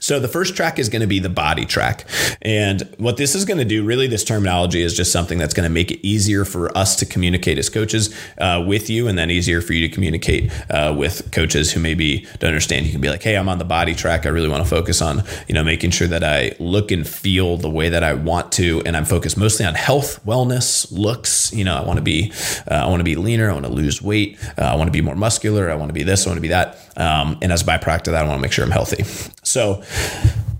So 0.00 0.20
the 0.20 0.28
first 0.28 0.56
track 0.56 0.78
is 0.78 0.88
going 0.88 1.00
to 1.00 1.06
be 1.06 1.18
the 1.18 1.28
body 1.28 1.64
track. 1.64 2.06
And 2.42 2.82
what 2.98 3.16
this 3.16 3.34
is 3.34 3.44
going 3.44 3.58
to 3.58 3.64
do, 3.64 3.84
really, 3.84 4.06
this 4.06 4.24
terminology 4.24 4.82
is 4.82 4.96
just 4.96 5.12
something 5.12 5.38
that's 5.38 5.54
going 5.54 5.68
to 5.68 5.72
make 5.72 5.90
it 5.90 6.06
easier 6.06 6.44
for 6.44 6.76
us 6.76 6.96
to 6.96 7.06
communicate 7.06 7.58
as 7.58 7.68
coaches 7.68 8.14
uh, 8.38 8.62
with 8.66 8.90
you, 8.90 9.08
and 9.08 9.18
then 9.18 9.30
easier 9.30 9.60
for 9.60 9.72
you 9.72 9.86
to 9.88 9.94
communicate 9.94 10.50
uh, 10.70 10.94
with 10.96 11.30
coaches 11.32 11.72
who 11.72 11.80
maybe 11.80 12.26
don't 12.38 12.48
understand. 12.48 12.86
You 12.86 12.92
can 12.92 13.00
be 13.00 13.10
like, 13.10 13.22
"Hey, 13.22 13.36
I'm 13.36 13.48
on 13.48 13.58
the 13.58 13.64
body 13.64 13.94
track. 13.94 14.26
I 14.26 14.30
really 14.30 14.48
want 14.48 14.62
to 14.62 14.68
focus 14.68 15.02
on, 15.02 15.24
you 15.46 15.54
know, 15.54 15.64
making 15.64 15.90
sure 15.90 16.08
that 16.08 16.24
I 16.24 16.54
look 16.58 16.90
and 16.90 17.06
feel 17.06 17.56
the 17.56 17.70
way 17.70 17.88
that 17.88 18.04
I 18.04 18.14
want 18.14 18.52
to, 18.52 18.82
and 18.86 18.96
I'm 18.96 19.04
focused 19.04 19.36
mostly 19.36 19.66
on 19.66 19.74
health, 19.74 20.24
wellness, 20.24 20.90
looks. 20.90 21.52
You 21.52 21.64
know, 21.64 21.76
I 21.76 21.82
want 21.84 21.98
to 21.98 22.02
be, 22.02 22.32
uh, 22.70 22.74
I 22.74 22.86
want 22.86 23.00
to 23.00 23.04
be 23.04 23.16
leaner. 23.16 23.50
I 23.50 23.52
want 23.52 23.66
to 23.66 23.72
lose 23.72 24.00
weight. 24.02 24.38
Uh, 24.56 24.62
I 24.62 24.76
want 24.76 24.88
to 24.88 24.92
be 24.92 25.00
more 25.00 25.16
muscular. 25.16 25.70
I 25.70 25.74
want 25.74 25.88
to 25.88 25.94
be 25.94 26.02
this. 26.02 26.26
I 26.26 26.30
want 26.30 26.38
to 26.38 26.42
be 26.42 26.48
that. 26.48 26.78
Um, 26.98 27.38
and 27.40 27.52
as 27.52 27.62
a 27.62 27.64
byproduct 27.64 28.08
of 28.08 28.12
that, 28.12 28.24
I 28.24 28.28
want 28.28 28.38
to 28.38 28.42
make 28.42 28.52
sure 28.52 28.64
I'm 28.64 28.70
healthy. 28.70 29.04
So 29.44 29.82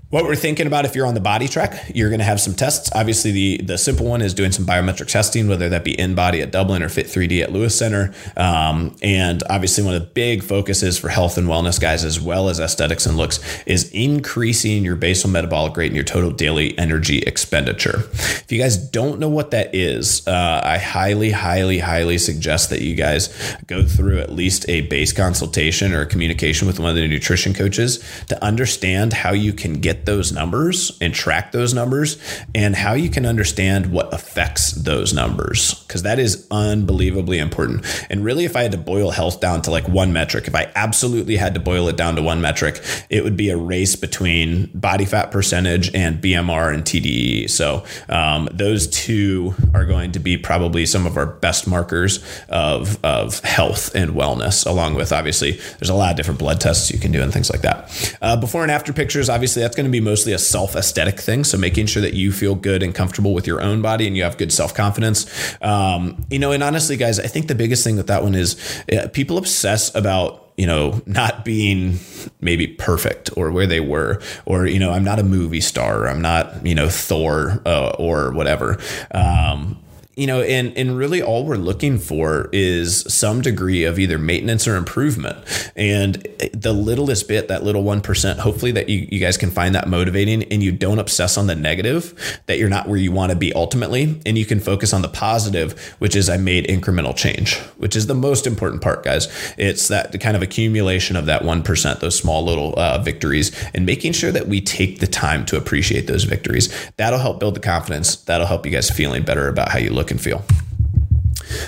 what 0.09 0.23
we're 0.23 0.35
thinking 0.35 0.65
about 0.65 0.85
if 0.85 0.95
you're 0.95 1.05
on 1.05 1.13
the 1.13 1.19
body 1.19 1.47
track, 1.47 1.91
you're 1.93 2.09
going 2.09 2.19
to 2.19 2.25
have 2.25 2.41
some 2.41 2.55
tests. 2.55 2.89
Obviously, 2.95 3.31
the 3.31 3.57
the 3.63 3.77
simple 3.77 4.07
one 4.07 4.21
is 4.21 4.33
doing 4.33 4.51
some 4.51 4.65
biometric 4.65 5.07
testing, 5.07 5.47
whether 5.47 5.69
that 5.69 5.83
be 5.83 5.95
InBody 5.95 6.41
at 6.41 6.51
Dublin 6.51 6.81
or 6.81 6.89
Fit3D 6.89 7.43
at 7.43 7.51
Lewis 7.51 7.77
Center. 7.77 8.13
Um, 8.35 8.95
and 9.03 9.43
obviously, 9.49 9.83
one 9.83 9.93
of 9.93 10.01
the 10.01 10.07
big 10.07 10.43
focuses 10.43 10.97
for 10.97 11.09
health 11.09 11.37
and 11.37 11.47
wellness 11.47 11.79
guys, 11.79 12.03
as 12.03 12.19
well 12.19 12.49
as 12.49 12.59
aesthetics 12.59 13.05
and 13.05 13.17
looks, 13.17 13.39
is 13.65 13.91
increasing 13.91 14.83
your 14.83 14.95
basal 14.95 15.29
metabolic 15.29 15.77
rate 15.77 15.87
and 15.87 15.95
your 15.95 16.05
total 16.05 16.31
daily 16.31 16.77
energy 16.79 17.19
expenditure. 17.19 17.99
If 17.99 18.51
you 18.51 18.59
guys 18.59 18.77
don't 18.77 19.19
know 19.19 19.29
what 19.29 19.51
that 19.51 19.75
is, 19.75 20.27
uh, 20.27 20.61
I 20.63 20.79
highly, 20.79 21.29
highly, 21.29 21.79
highly 21.79 22.17
suggest 22.17 22.71
that 22.71 22.81
you 22.81 22.95
guys 22.95 23.29
go 23.67 23.83
through 23.85 24.19
at 24.19 24.31
least 24.31 24.67
a 24.69 24.81
base 24.81 25.13
consultation 25.13 25.93
or 25.93 26.01
a 26.01 26.05
communication 26.07 26.67
with 26.67 26.79
one 26.79 26.89
of 26.89 26.95
the 26.95 27.07
nutrition 27.07 27.53
coaches 27.53 28.03
to 28.27 28.43
understand 28.43 29.13
how 29.13 29.33
you 29.33 29.53
can 29.53 29.73
get 29.73 29.98
those 30.05 30.31
numbers 30.31 30.97
and 31.01 31.13
track 31.13 31.51
those 31.51 31.73
numbers 31.73 32.17
and 32.55 32.75
how 32.75 32.93
you 32.93 33.09
can 33.09 33.25
understand 33.25 33.91
what 33.91 34.13
affects 34.13 34.71
those 34.71 35.13
numbers 35.13 35.83
because 35.83 36.03
that 36.03 36.19
is 36.19 36.47
unbelievably 36.51 37.39
important. 37.39 37.85
And 38.09 38.23
really, 38.23 38.45
if 38.45 38.55
I 38.55 38.63
had 38.63 38.71
to 38.73 38.77
boil 38.77 39.11
health 39.11 39.39
down 39.39 39.61
to 39.63 39.71
like 39.71 39.87
one 39.87 40.13
metric, 40.13 40.47
if 40.47 40.55
I 40.55 40.71
absolutely 40.75 41.35
had 41.35 41.53
to 41.55 41.59
boil 41.59 41.87
it 41.87 41.97
down 41.97 42.15
to 42.15 42.21
one 42.21 42.41
metric, 42.41 42.81
it 43.09 43.23
would 43.23 43.35
be 43.35 43.49
a 43.49 43.57
race 43.57 43.95
between 43.95 44.69
body 44.73 45.05
fat 45.05 45.31
percentage 45.31 45.93
and 45.95 46.21
BMR 46.21 46.73
and 46.73 46.83
TDE. 46.83 47.49
So 47.49 47.83
um, 48.07 48.49
those 48.51 48.87
two 48.87 49.53
are 49.73 49.85
going 49.85 50.11
to 50.13 50.19
be 50.19 50.37
probably 50.37 50.85
some 50.85 51.05
of 51.05 51.17
our 51.17 51.25
best 51.25 51.67
markers 51.67 52.23
of, 52.49 53.03
of 53.03 53.39
health 53.41 53.95
and 53.95 54.11
wellness, 54.11 54.65
along 54.65 54.95
with 54.95 55.11
obviously 55.11 55.51
there's 55.79 55.89
a 55.89 55.95
lot 55.95 56.11
of 56.11 56.17
different 56.17 56.39
blood 56.39 56.61
tests 56.61 56.91
you 56.91 56.99
can 56.99 57.11
do 57.11 57.21
and 57.21 57.33
things 57.33 57.49
like 57.49 57.61
that. 57.61 58.17
Uh, 58.21 58.35
before 58.37 58.61
and 58.61 58.71
after 58.71 58.93
pictures, 58.93 59.29
obviously 59.29 59.61
that's 59.61 59.75
going 59.75 59.85
to 59.85 59.88
be 59.91 60.01
mostly 60.01 60.33
a 60.33 60.39
self 60.39 60.75
aesthetic 60.75 61.19
thing. 61.19 61.43
So 61.43 61.57
making 61.57 61.87
sure 61.87 62.01
that 62.01 62.13
you 62.13 62.31
feel 62.31 62.55
good 62.55 62.83
and 62.83 62.93
comfortable 62.93 63.33
with 63.33 63.47
your 63.47 63.61
own 63.61 63.81
body 63.81 64.07
and 64.07 64.15
you 64.15 64.23
have 64.23 64.37
good 64.37 64.51
self 64.51 64.73
confidence. 64.73 65.25
Um, 65.61 66.25
you 66.29 66.39
know, 66.39 66.51
and 66.51 66.63
honestly, 66.63 66.97
guys, 66.97 67.19
I 67.19 67.27
think 67.27 67.47
the 67.47 67.55
biggest 67.55 67.83
thing 67.83 67.97
with 67.97 68.07
that 68.07 68.23
one 68.23 68.35
is 68.35 68.83
uh, 68.91 69.07
people 69.13 69.37
obsess 69.37 69.93
about 69.95 70.45
you 70.59 70.67
know, 70.67 71.01
not 71.05 71.45
being 71.45 71.97
maybe 72.41 72.67
perfect 72.67 73.29
or 73.37 73.49
where 73.49 73.65
they 73.65 73.79
were, 73.79 74.21
or, 74.45 74.65
you 74.65 74.77
know, 74.77 74.91
I'm 74.91 75.05
not 75.05 75.17
a 75.17 75.23
movie 75.23 75.61
star, 75.61 75.99
or 76.01 76.09
I'm 76.09 76.21
not, 76.21 76.65
you 76.65 76.75
know, 76.75 76.89
Thor 76.89 77.61
uh, 77.65 77.91
or 77.91 78.33
whatever. 78.33 78.77
Um, 79.11 79.81
you 80.19 80.27
know, 80.27 80.41
and 80.41 80.77
and 80.77 80.97
really 80.97 81.21
all 81.21 81.45
we're 81.45 81.55
looking 81.55 81.97
for 81.97 82.49
is 82.51 83.01
some 83.11 83.41
degree 83.41 83.85
of 83.85 83.97
either 83.97 84.17
maintenance 84.17 84.67
or 84.67 84.75
improvement. 84.75 85.37
And 85.77 86.15
the 86.53 86.73
littlest 86.73 87.29
bit, 87.29 87.47
that 87.47 87.63
little 87.63 87.83
one 87.83 88.01
percent, 88.01 88.39
hopefully 88.39 88.73
that 88.73 88.89
you, 88.89 89.07
you 89.09 89.19
guys 89.19 89.37
can 89.37 89.49
find 89.49 89.73
that 89.75 89.87
motivating 89.87 90.43
and 90.43 90.61
you 90.61 90.73
don't 90.73 90.99
obsess 90.99 91.37
on 91.37 91.47
the 91.47 91.55
negative, 91.55 92.41
that 92.47 92.57
you're 92.57 92.67
not 92.67 92.89
where 92.89 92.97
you 92.97 93.13
want 93.13 93.31
to 93.31 93.37
be 93.37 93.53
ultimately, 93.53 94.19
and 94.25 94.37
you 94.37 94.45
can 94.45 94.59
focus 94.59 94.91
on 94.91 95.01
the 95.01 95.07
positive, 95.07 95.79
which 95.99 96.17
is 96.17 96.29
I 96.29 96.35
made 96.35 96.67
incremental 96.67 97.15
change, 97.15 97.57
which 97.77 97.95
is 97.95 98.07
the 98.07 98.13
most 98.13 98.45
important 98.45 98.81
part, 98.81 99.05
guys. 99.05 99.29
It's 99.57 99.87
that 99.87 100.19
kind 100.19 100.35
of 100.35 100.41
accumulation 100.41 101.15
of 101.15 101.27
that 101.27 101.45
one 101.45 101.63
percent, 101.63 102.01
those 102.01 102.17
small 102.17 102.43
little 102.43 102.77
uh, 102.77 102.97
victories, 102.97 103.55
and 103.73 103.85
making 103.85 104.11
sure 104.11 104.33
that 104.33 104.49
we 104.49 104.59
take 104.59 104.99
the 104.99 105.07
time 105.07 105.45
to 105.45 105.55
appreciate 105.55 106.07
those 106.07 106.25
victories. 106.25 106.67
That'll 106.97 107.19
help 107.19 107.39
build 107.39 107.55
the 107.55 107.61
confidence. 107.61 108.17
That'll 108.17 108.47
help 108.47 108.65
you 108.65 108.71
guys 108.73 108.89
feeling 108.89 109.23
better 109.23 109.47
about 109.47 109.69
how 109.69 109.79
you 109.79 109.91
look 109.91 110.08
look 110.09 110.11
and 110.11 110.21
feel. 110.21 110.43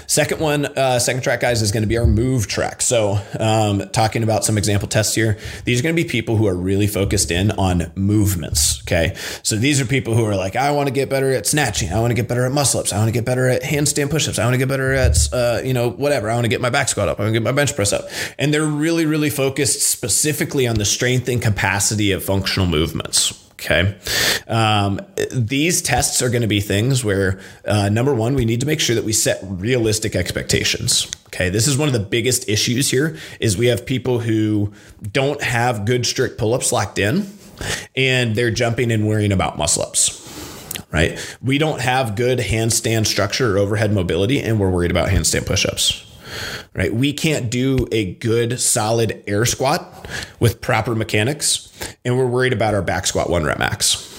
Second 0.05 0.39
one, 0.39 0.65
uh, 0.65 0.99
second 0.99 1.23
track, 1.23 1.39
guys, 1.39 1.61
is 1.61 1.71
going 1.71 1.81
to 1.81 1.87
be 1.87 1.97
our 1.97 2.05
move 2.05 2.45
track. 2.47 2.81
So, 2.81 3.19
um, 3.39 3.89
talking 3.91 4.21
about 4.21 4.45
some 4.45 4.57
example 4.57 4.87
tests 4.87 5.15
here, 5.15 5.39
these 5.65 5.79
are 5.79 5.83
going 5.83 5.95
to 5.95 6.03
be 6.03 6.07
people 6.07 6.37
who 6.37 6.47
are 6.47 6.53
really 6.53 6.85
focused 6.85 7.31
in 7.31 7.49
on 7.51 7.91
movements. 7.95 8.81
Okay. 8.83 9.15
So, 9.41 9.55
these 9.55 9.81
are 9.81 9.85
people 9.85 10.13
who 10.13 10.23
are 10.25 10.35
like, 10.35 10.55
I 10.55 10.71
want 10.71 10.87
to 10.87 10.93
get 10.93 11.09
better 11.09 11.31
at 11.31 11.47
snatching. 11.47 11.91
I 11.91 11.99
want 11.99 12.11
to 12.11 12.15
get 12.15 12.27
better 12.27 12.45
at 12.45 12.51
muscle 12.51 12.79
ups. 12.79 12.93
I 12.93 12.97
want 12.97 13.07
to 13.07 13.13
get 13.13 13.25
better 13.25 13.47
at 13.47 13.63
handstand 13.63 14.11
push 14.11 14.27
ups. 14.27 14.37
I 14.37 14.43
want 14.43 14.53
to 14.53 14.59
get 14.59 14.67
better 14.67 14.93
at, 14.93 15.17
uh, 15.33 15.61
you 15.63 15.73
know, 15.73 15.89
whatever. 15.89 16.29
I 16.29 16.35
want 16.35 16.45
to 16.45 16.49
get 16.49 16.61
my 16.61 16.69
back 16.69 16.87
squat 16.87 17.07
up. 17.09 17.19
I 17.19 17.23
want 17.23 17.33
to 17.33 17.39
get 17.39 17.43
my 17.43 17.51
bench 17.51 17.75
press 17.75 17.91
up. 17.91 18.05
And 18.37 18.53
they're 18.53 18.65
really, 18.65 19.07
really 19.07 19.31
focused 19.31 19.81
specifically 19.81 20.67
on 20.67 20.75
the 20.75 20.85
strength 20.85 21.27
and 21.27 21.41
capacity 21.41 22.11
of 22.11 22.23
functional 22.23 22.67
movements. 22.67 23.50
Okay. 23.63 23.95
Um, 24.47 24.99
these 25.31 25.83
tests 25.83 26.23
are 26.23 26.29
going 26.29 26.41
to 26.41 26.47
be 26.47 26.61
things 26.61 27.05
where, 27.05 27.39
uh, 27.63 27.89
number 27.89 28.13
one, 28.13 28.33
we 28.33 28.43
need 28.43 28.59
to 28.61 28.65
make 28.65 28.79
sure 28.79 28.95
that 28.95 29.05
we 29.05 29.13
set 29.13 29.39
realistic 29.43 30.15
expectations. 30.15 31.09
Okay. 31.27 31.49
This 31.49 31.67
is 31.67 31.77
one 31.77 31.87
of 31.87 31.93
the 31.93 31.99
biggest 31.99 32.49
issues 32.49 32.89
here 32.89 33.17
is 33.39 33.57
we 33.57 33.67
have 33.67 33.85
people 33.85 34.19
who 34.19 34.73
don't 35.11 35.41
have 35.43 35.85
good 35.85 36.07
strict 36.07 36.39
pull-ups 36.39 36.71
locked 36.71 36.97
in 36.97 37.31
and 37.95 38.35
they're 38.35 38.49
jumping 38.49 38.91
and 38.91 39.07
worrying 39.07 39.31
about 39.31 39.59
muscle 39.59 39.83
ups. 39.83 40.17
Right. 40.91 41.37
We 41.41 41.59
don't 41.59 41.81
have 41.81 42.15
good 42.15 42.39
handstand 42.39 43.05
structure 43.05 43.55
or 43.55 43.59
overhead 43.59 43.93
mobility 43.93 44.41
and 44.41 44.59
we're 44.59 44.71
worried 44.71 44.91
about 44.91 45.09
handstand 45.09 45.45
push-ups 45.45 46.10
right? 46.73 46.93
We 46.93 47.13
can't 47.13 47.49
do 47.49 47.87
a 47.91 48.13
good 48.15 48.59
solid 48.59 49.23
air 49.27 49.45
squat 49.45 50.07
with 50.39 50.61
proper 50.61 50.95
mechanics, 50.95 51.71
and 52.03 52.17
we're 52.17 52.27
worried 52.27 52.53
about 52.53 52.73
our 52.73 52.81
back 52.81 53.07
squat 53.07 53.29
one 53.29 53.43
rep 53.43 53.59
max. 53.59 54.10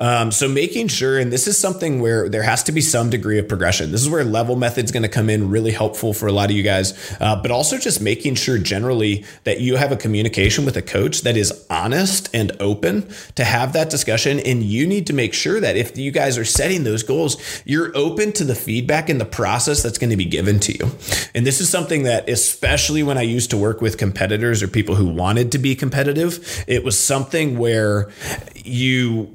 Um, 0.00 0.32
so 0.32 0.48
making 0.48 0.88
sure, 0.88 1.18
and 1.18 1.32
this 1.32 1.46
is 1.46 1.58
something 1.58 2.00
where 2.00 2.28
there 2.28 2.42
has 2.42 2.62
to 2.64 2.72
be 2.72 2.80
some 2.80 3.10
degree 3.10 3.38
of 3.38 3.48
progression. 3.48 3.92
This 3.92 4.02
is 4.02 4.10
where 4.10 4.24
level 4.24 4.56
method's 4.56 4.92
going 4.92 5.02
to 5.02 5.08
come 5.08 5.30
in 5.30 5.50
really 5.50 5.70
helpful 5.70 6.12
for 6.12 6.26
a 6.26 6.32
lot 6.32 6.50
of 6.50 6.56
you 6.56 6.62
guys, 6.62 7.16
uh, 7.20 7.40
but 7.40 7.50
also 7.50 7.78
just 7.78 8.00
making 8.00 8.34
sure 8.34 8.58
generally 8.58 9.24
that 9.44 9.60
you 9.60 9.76
have 9.76 9.92
a 9.92 9.96
communication 9.96 10.64
with 10.64 10.76
a 10.76 10.82
coach 10.82 11.22
that 11.22 11.36
is 11.36 11.66
honest 11.70 12.28
and 12.34 12.52
open 12.60 13.08
to 13.34 13.44
have 13.44 13.72
that 13.72 13.90
discussion. 13.90 14.40
And 14.40 14.62
you 14.62 14.86
need 14.86 15.06
to 15.06 15.12
make 15.12 15.34
sure 15.34 15.60
that 15.60 15.76
if 15.76 15.96
you 15.96 16.10
guys 16.10 16.38
are 16.38 16.44
setting 16.44 16.84
those 16.84 17.02
goals, 17.02 17.62
you're 17.64 17.96
open 17.96 18.32
to 18.32 18.44
the 18.44 18.54
feedback 18.54 19.08
and 19.08 19.20
the 19.20 19.24
process 19.24 19.82
that's 19.82 19.98
going 19.98 20.10
to 20.10 20.16
be 20.16 20.24
given 20.24 20.58
to 20.60 20.72
you. 20.72 20.90
And 21.34 21.46
this 21.46 21.60
is 21.60 21.68
something 21.68 22.04
that, 22.04 22.28
especially 22.28 23.02
when 23.02 23.18
I 23.18 23.22
used 23.22 23.50
to 23.50 23.56
work 23.56 23.80
with 23.80 23.98
competitors 23.98 24.62
or 24.62 24.68
people 24.68 24.94
who 24.94 25.08
wanted 25.08 25.52
to 25.52 25.58
be 25.58 25.74
competitive, 25.74 26.64
it 26.66 26.84
was 26.84 26.98
something 26.98 27.58
where 27.58 28.10
you 28.64 29.34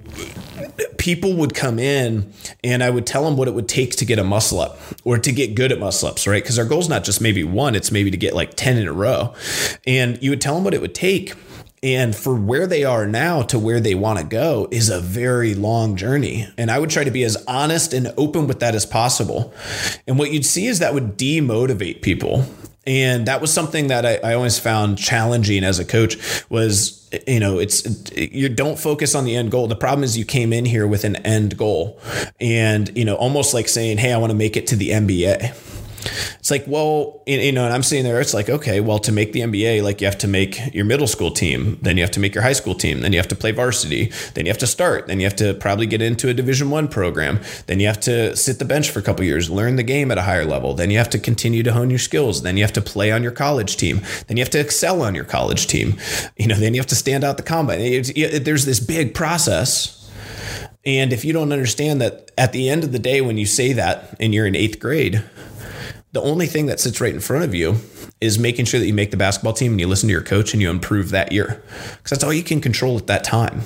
people 0.98 1.34
would 1.34 1.54
come 1.56 1.80
in 1.80 2.32
and 2.64 2.84
I 2.84 2.90
would 2.90 3.08
tell 3.08 3.24
them 3.24 3.38
what 3.38 3.48
it 3.48 3.54
would 3.54 3.68
take 3.68 3.96
to 3.98 4.06
get 4.06 4.20
a 4.20 4.24
muscle 4.24 4.60
up 4.60 4.78
or 5.04 5.18
to 5.18 5.32
get 5.32 5.56
good 5.56 5.72
at 5.72 5.80
muscle 5.80 6.10
ups, 6.10 6.28
right? 6.28 6.44
Because 6.44 6.60
our 6.60 6.66
goal 6.66 6.80
is 6.80 6.90
not 6.90 7.04
just 7.04 7.22
maybe 7.22 7.44
one, 7.44 7.76
it's 7.76 7.92
maybe 7.92 8.12
to 8.12 8.18
get 8.18 8.34
like 8.34 8.56
10 8.56 8.78
in 8.78 8.88
a 8.88 8.94
row. 8.94 9.34
And 9.88 10.22
you 10.22 10.30
would 10.30 10.42
tell 10.42 10.56
them 10.56 10.64
what 10.64 10.74
it 10.74 10.82
would 10.82 10.96
take. 10.96 11.34
And 11.82 12.14
for 12.14 12.36
where 12.36 12.68
they 12.68 12.84
are 12.84 13.08
now 13.08 13.42
to 13.44 13.58
where 13.58 13.80
they 13.80 13.96
want 13.96 14.20
to 14.20 14.26
go 14.26 14.68
is 14.70 14.90
a 14.90 15.00
very 15.00 15.56
long 15.56 15.96
journey. 15.96 16.48
And 16.58 16.70
I 16.70 16.78
would 16.78 16.90
try 16.90 17.06
to 17.06 17.12
be 17.12 17.24
as 17.24 17.42
honest 17.48 17.94
and 17.94 18.14
open 18.18 18.48
with 18.48 18.60
that 18.60 18.76
as 18.76 18.86
possible. 18.86 19.54
And 20.06 20.20
what 20.20 20.32
you'd 20.32 20.46
see 20.46 20.68
is 20.68 20.80
that 20.80 20.94
would 20.94 21.18
demotivate 21.18 22.02
people 22.02 22.46
and 22.86 23.28
that 23.28 23.42
was 23.42 23.54
something 23.54 23.88
that 23.88 24.06
I, 24.06 24.16
I, 24.18 24.34
always 24.34 24.58
found 24.58 24.98
challenging 24.98 25.64
as 25.64 25.80
a 25.80 25.86
coach 25.86 26.18
was 26.50 27.10
you 27.28 27.40
know 27.40 27.60
it's 27.60 28.12
you 28.16 28.50
don't 28.50 28.80
focus 28.80 29.16
on 29.16 29.26
the 29.26 29.36
end 29.36 29.52
goal. 29.52 29.68
The 29.68 29.76
problem 29.76 30.04
is 30.04 30.18
you 30.18 30.26
came 30.26 30.54
in 30.54 30.66
here 30.66 30.88
with 30.88 31.04
an 31.04 31.18
end 31.18 31.58
goal 31.58 32.00
and 32.40 32.96
you 32.98 33.06
know 33.06 33.16
almost 33.16 33.54
like 33.54 33.68
saying 33.68 33.98
hey 33.98 34.14
i 34.14 34.18
want 34.18 34.32
to 34.32 34.36
make 34.36 34.56
it 34.56 34.68
to 34.68 34.76
the 34.76 34.90
nba 34.90 35.54
it's 36.02 36.52
like, 36.52 36.64
well, 36.68 37.22
you 37.26 37.52
know, 37.52 37.66
and 37.66 37.74
I'm 37.74 37.84
sitting 37.84 38.04
there, 38.04 38.22
it's 38.22 38.34
like, 38.34 38.50
okay, 38.50 38.80
well, 38.80 39.00
to 39.00 39.12
make 39.12 39.34
the 39.34 39.42
NBA, 39.42 39.84
like 39.84 40.02
you 40.02 40.08
have 40.08 40.18
to 40.20 40.28
make 40.28 40.74
your 40.74 40.86
middle 40.86 41.08
school 41.08 41.32
team, 41.32 41.78
then 41.82 41.98
you 41.98 42.04
have 42.04 42.12
to 42.12 42.20
make 42.20 42.34
your 42.34 42.44
high 42.44 42.54
school 42.54 42.76
team, 42.76 43.02
then 43.02 43.12
you 43.12 43.20
have 43.20 43.28
to 43.28 43.36
play 43.36 43.52
varsity, 43.52 44.12
then 44.34 44.46
you 44.46 44.52
have 44.52 44.58
to 44.60 44.68
start, 44.68 45.08
then 45.08 45.20
you 45.20 45.26
have 45.26 45.36
to 45.36 45.54
probably 45.56 45.86
get 45.86 46.02
into 46.02 46.30
a 46.30 46.34
division 46.34 46.70
one 46.70 46.88
program, 46.88 47.40
then 47.68 47.80
you 47.80 47.88
have 47.88 48.00
to 48.02 48.36
sit 48.36 48.60
the 48.60 48.66
bench 48.66 48.90
for 48.90 49.00
a 49.00 49.02
couple 49.02 49.26
years, 49.26 49.50
learn 49.50 49.76
the 49.76 49.84
game 49.84 50.12
at 50.12 50.18
a 50.18 50.24
higher 50.24 50.46
level, 50.46 50.74
then 50.74 50.90
you 50.90 50.98
have 50.98 51.10
to 51.10 51.20
continue 51.20 51.64
to 51.64 51.74
hone 51.74 51.90
your 51.90 52.00
skills, 52.00 52.42
then 52.44 52.58
you 52.58 52.64
have 52.64 52.74
to 52.74 52.82
play 52.82 53.12
on 53.12 53.24
your 53.24 53.32
college 53.32 53.78
team, 53.78 54.02
then 54.28 54.38
you 54.38 54.42
have 54.42 54.52
to 54.52 54.60
excel 54.60 55.02
on 55.02 55.16
your 55.16 55.26
college 55.26 55.68
team, 55.68 55.98
you 56.38 56.48
know, 56.48 56.56
then 56.56 56.74
you 56.74 56.80
have 56.80 56.88
to 56.88 56.96
stand 56.96 57.24
out 57.24 57.38
the 57.38 57.44
combine. 57.44 57.80
there's 57.80 58.66
this 58.66 58.80
big 58.80 59.14
process. 59.14 59.96
And 60.86 61.12
if 61.12 61.26
you 61.26 61.34
don't 61.34 61.52
understand 61.52 62.00
that 62.02 62.32
at 62.38 62.54
the 62.54 62.70
end 62.70 62.84
of 62.84 62.94
the 62.94 63.00
day, 63.00 63.20
when 63.20 63.38
you 63.38 63.46
say 63.46 63.74
that 63.74 64.16
and 64.20 64.34
you're 64.34 64.48
in 64.48 64.56
eighth 64.56 64.80
grade, 64.80 65.24
the 66.12 66.22
only 66.22 66.48
thing 66.48 66.66
that 66.66 66.80
sits 66.80 67.00
right 67.00 67.14
in 67.14 67.20
front 67.20 67.46
of 67.46 67.54
you 67.54 67.78
is 68.20 68.40
making 68.40 68.66
sure 68.66 68.80
that 68.80 68.88
you 68.88 68.94
make 68.94 69.12
the 69.12 69.18
basketball 69.18 69.54
team 69.54 69.74
and 69.74 69.80
you 69.80 69.88
listen 69.88 70.08
to 70.08 70.14
your 70.14 70.24
coach 70.24 70.54
and 70.54 70.62
you 70.62 70.70
improve 70.70 71.12
that 71.12 71.32
year. 71.32 71.62
Because 71.98 72.10
that's 72.10 72.24
all 72.24 72.34
you 72.34 72.44
can 72.44 72.62
control 72.62 72.98
at 72.98 73.08
that 73.08 73.24
time 73.24 73.62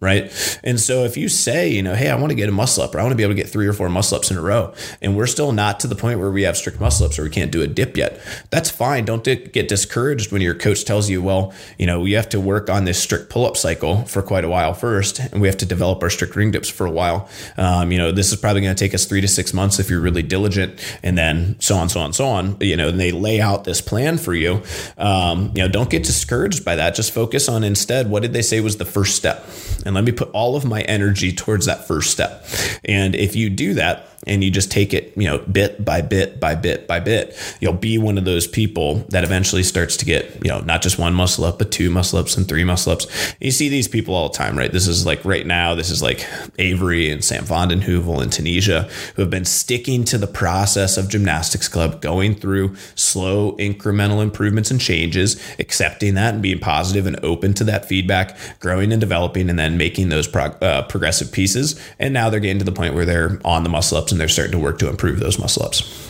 right? 0.00 0.60
And 0.64 0.80
so 0.80 1.04
if 1.04 1.16
you 1.16 1.28
say, 1.28 1.68
you 1.68 1.82
know, 1.82 1.94
hey, 1.94 2.08
I 2.08 2.16
want 2.16 2.30
to 2.30 2.34
get 2.34 2.48
a 2.48 2.52
muscle 2.52 2.82
up 2.82 2.94
or 2.94 3.00
I 3.00 3.02
want 3.02 3.12
to 3.12 3.16
be 3.16 3.22
able 3.22 3.34
to 3.34 3.40
get 3.42 3.50
three 3.50 3.66
or 3.66 3.74
four 3.74 3.88
muscle 3.90 4.16
ups 4.16 4.30
in 4.30 4.38
a 4.38 4.40
row, 4.40 4.72
and 5.02 5.16
we're 5.16 5.26
still 5.26 5.52
not 5.52 5.80
to 5.80 5.86
the 5.86 5.94
point 5.94 6.18
where 6.18 6.30
we 6.30 6.42
have 6.42 6.56
strict 6.56 6.80
muscle 6.80 7.06
ups 7.06 7.18
or 7.18 7.24
we 7.24 7.30
can't 7.30 7.52
do 7.52 7.60
a 7.62 7.66
dip 7.66 7.96
yet, 7.96 8.20
that's 8.50 8.70
fine. 8.70 9.04
Don't 9.04 9.22
get 9.24 9.68
discouraged 9.68 10.32
when 10.32 10.40
your 10.40 10.54
coach 10.54 10.84
tells 10.84 11.10
you, 11.10 11.22
well, 11.22 11.52
you 11.78 11.86
know, 11.86 12.00
we 12.00 12.12
have 12.12 12.28
to 12.30 12.40
work 12.40 12.70
on 12.70 12.86
this 12.86 13.00
strict 13.00 13.28
pull 13.28 13.44
up 13.44 13.56
cycle 13.56 14.04
for 14.06 14.22
quite 14.22 14.44
a 14.44 14.48
while 14.48 14.72
first, 14.72 15.18
and 15.18 15.40
we 15.40 15.48
have 15.48 15.58
to 15.58 15.66
develop 15.66 16.02
our 16.02 16.10
strict 16.10 16.34
ring 16.34 16.50
dips 16.50 16.68
for 16.68 16.86
a 16.86 16.90
while. 16.90 17.28
Um, 17.58 17.92
you 17.92 17.98
know, 17.98 18.10
this 18.10 18.32
is 18.32 18.38
probably 18.38 18.62
going 18.62 18.74
to 18.74 18.84
take 18.84 18.94
us 18.94 19.04
three 19.04 19.20
to 19.20 19.28
six 19.28 19.52
months 19.52 19.78
if 19.78 19.90
you're 19.90 20.00
really 20.00 20.22
diligent, 20.22 20.80
and 21.02 21.16
then 21.18 21.56
so 21.60 21.76
on, 21.76 21.90
so 21.90 22.00
on, 22.00 22.12
so 22.14 22.26
on. 22.26 22.56
You 22.60 22.76
know, 22.76 22.88
and 22.88 22.98
they 22.98 23.12
lay 23.12 23.40
out 23.40 23.64
this 23.64 23.82
plan 23.82 24.16
for 24.16 24.34
you. 24.34 24.62
Um, 24.96 25.52
you 25.54 25.62
know, 25.62 25.68
don't 25.68 25.90
get 25.90 26.04
discouraged 26.04 26.64
by 26.64 26.76
that. 26.76 26.94
Just 26.94 27.12
focus 27.12 27.48
on 27.48 27.64
instead 27.64 28.10
what 28.10 28.22
did 28.22 28.32
they 28.32 28.42
say 28.42 28.60
was 28.60 28.78
the 28.78 28.84
first 28.84 29.16
step 29.16 29.46
and 29.84 29.89
let 29.94 30.04
me 30.04 30.12
put 30.12 30.30
all 30.32 30.56
of 30.56 30.64
my 30.64 30.82
energy 30.82 31.32
towards 31.32 31.66
that 31.66 31.86
first 31.86 32.10
step. 32.10 32.44
And 32.84 33.14
if 33.14 33.36
you 33.36 33.50
do 33.50 33.74
that, 33.74 34.06
and 34.26 34.44
you 34.44 34.50
just 34.50 34.70
take 34.70 34.92
it, 34.92 35.12
you 35.16 35.24
know, 35.24 35.38
bit 35.38 35.84
by 35.84 36.02
bit 36.02 36.38
by 36.38 36.54
bit 36.54 36.86
by 36.86 37.00
bit, 37.00 37.36
you'll 37.60 37.72
be 37.72 37.96
one 37.98 38.18
of 38.18 38.24
those 38.24 38.46
people 38.46 38.96
that 39.08 39.24
eventually 39.24 39.62
starts 39.62 39.96
to 39.98 40.04
get, 40.04 40.34
you 40.44 40.50
know, 40.50 40.60
not 40.60 40.82
just 40.82 40.98
one 40.98 41.14
muscle 41.14 41.44
up, 41.44 41.58
but 41.58 41.72
two 41.72 41.90
muscle 41.90 42.18
ups 42.18 42.36
and 42.36 42.46
three 42.46 42.64
muscle 42.64 42.92
ups. 42.92 43.06
You 43.40 43.50
see 43.50 43.68
these 43.68 43.88
people 43.88 44.14
all 44.14 44.28
the 44.28 44.36
time, 44.36 44.58
right? 44.58 44.70
This 44.70 44.86
is 44.86 45.06
like 45.06 45.24
right 45.24 45.46
now, 45.46 45.74
this 45.74 45.90
is 45.90 46.02
like 46.02 46.26
Avery 46.58 47.10
and 47.10 47.24
Sam 47.24 47.44
Vanden 47.44 47.80
Heuvel 47.80 48.22
and 48.22 48.32
Tunisia 48.32 48.88
who 49.16 49.22
have 49.22 49.30
been 49.30 49.44
sticking 49.44 50.04
to 50.04 50.18
the 50.18 50.26
process 50.26 50.96
of 50.96 51.08
gymnastics 51.08 51.68
club, 51.68 52.02
going 52.02 52.34
through 52.34 52.76
slow 52.94 53.56
incremental 53.56 54.22
improvements 54.22 54.70
and 54.70 54.80
changes, 54.80 55.40
accepting 55.58 56.14
that 56.14 56.34
and 56.34 56.42
being 56.42 56.58
positive 56.58 57.06
and 57.06 57.22
open 57.24 57.54
to 57.54 57.64
that 57.64 57.86
feedback, 57.86 58.36
growing 58.60 58.92
and 58.92 59.00
developing, 59.00 59.48
and 59.48 59.58
then 59.58 59.76
making 59.76 60.08
those 60.10 60.26
prog- 60.26 60.62
uh, 60.62 60.82
progressive 60.82 61.32
pieces. 61.32 61.80
And 61.98 62.12
now 62.12 62.28
they're 62.28 62.40
getting 62.40 62.58
to 62.58 62.64
the 62.64 62.72
point 62.72 62.94
where 62.94 63.06
they're 63.06 63.40
on 63.44 63.62
the 63.62 63.70
muscle 63.70 63.96
ups 63.96 64.09
and 64.12 64.20
they're 64.20 64.28
starting 64.28 64.52
to 64.52 64.58
work 64.58 64.78
to 64.78 64.88
improve 64.88 65.20
those 65.20 65.38
muscle 65.38 65.64
ups. 65.64 66.09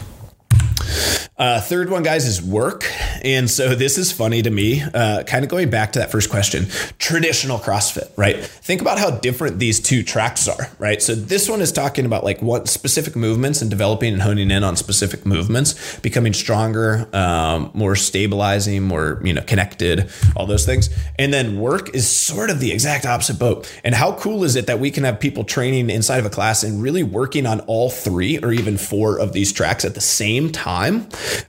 Uh, 1.41 1.59
third 1.59 1.89
one, 1.89 2.03
guys, 2.03 2.27
is 2.27 2.43
work. 2.43 2.85
And 3.25 3.49
so 3.49 3.75
this 3.75 3.97
is 3.97 4.13
funny 4.13 4.43
to 4.43 4.51
me, 4.51 4.83
uh, 4.83 5.23
kind 5.23 5.43
of 5.43 5.51
going 5.51 5.71
back 5.71 5.93
to 5.93 5.99
that 6.01 6.11
first 6.11 6.29
question 6.29 6.67
traditional 6.99 7.59
CrossFit, 7.59 8.11
right? 8.17 8.37
Think 8.39 8.83
about 8.83 8.99
how 8.99 9.11
different 9.11 9.59
these 9.59 9.81
two 9.81 10.03
tracks 10.03 10.47
are, 10.49 10.69
right? 10.79 11.01
So 11.01 11.15
this 11.15 11.49
one 11.49 11.63
is 11.63 11.73
talking 11.73 12.05
about 12.05 12.25
like 12.25 12.43
what 12.43 12.69
specific 12.69 13.17
movements 13.17 13.63
and 13.63 13.71
developing 13.71 14.13
and 14.13 14.21
honing 14.21 14.51
in 14.51 14.63
on 14.63 14.77
specific 14.77 15.25
movements, 15.25 15.99
becoming 16.01 16.35
stronger, 16.35 17.09
um, 17.15 17.71
more 17.73 17.97
stabilizing, 17.97 18.83
more, 18.83 19.21
you 19.25 19.33
know, 19.33 19.43
connected, 19.43 20.11
all 20.37 20.47
those 20.47 20.67
things. 20.67 20.91
And 21.19 21.33
then 21.33 21.59
work 21.59 21.95
is 21.95 22.09
sort 22.09 22.51
of 22.51 22.61
the 22.61 22.71
exact 22.71 23.07
opposite 23.07 23.39
boat. 23.39 23.71
And 23.83 23.95
how 23.95 24.13
cool 24.13 24.45
is 24.45 24.57
it 24.57 24.67
that 24.67 24.79
we 24.79 24.91
can 24.91 25.05
have 25.05 25.19
people 25.19 25.45
training 25.45 25.89
inside 25.89 26.19
of 26.19 26.27
a 26.27 26.31
class 26.31 26.63
and 26.63 26.83
really 26.83 27.03
working 27.03 27.47
on 27.47 27.61
all 27.61 27.89
three 27.89 28.39
or 28.39 28.53
even 28.53 28.77
four 28.77 29.19
of 29.19 29.33
these 29.33 29.55
tracks 29.55 29.87
at 29.87 29.95
the 29.95 30.03
same 30.03 30.53
time? 30.53 30.70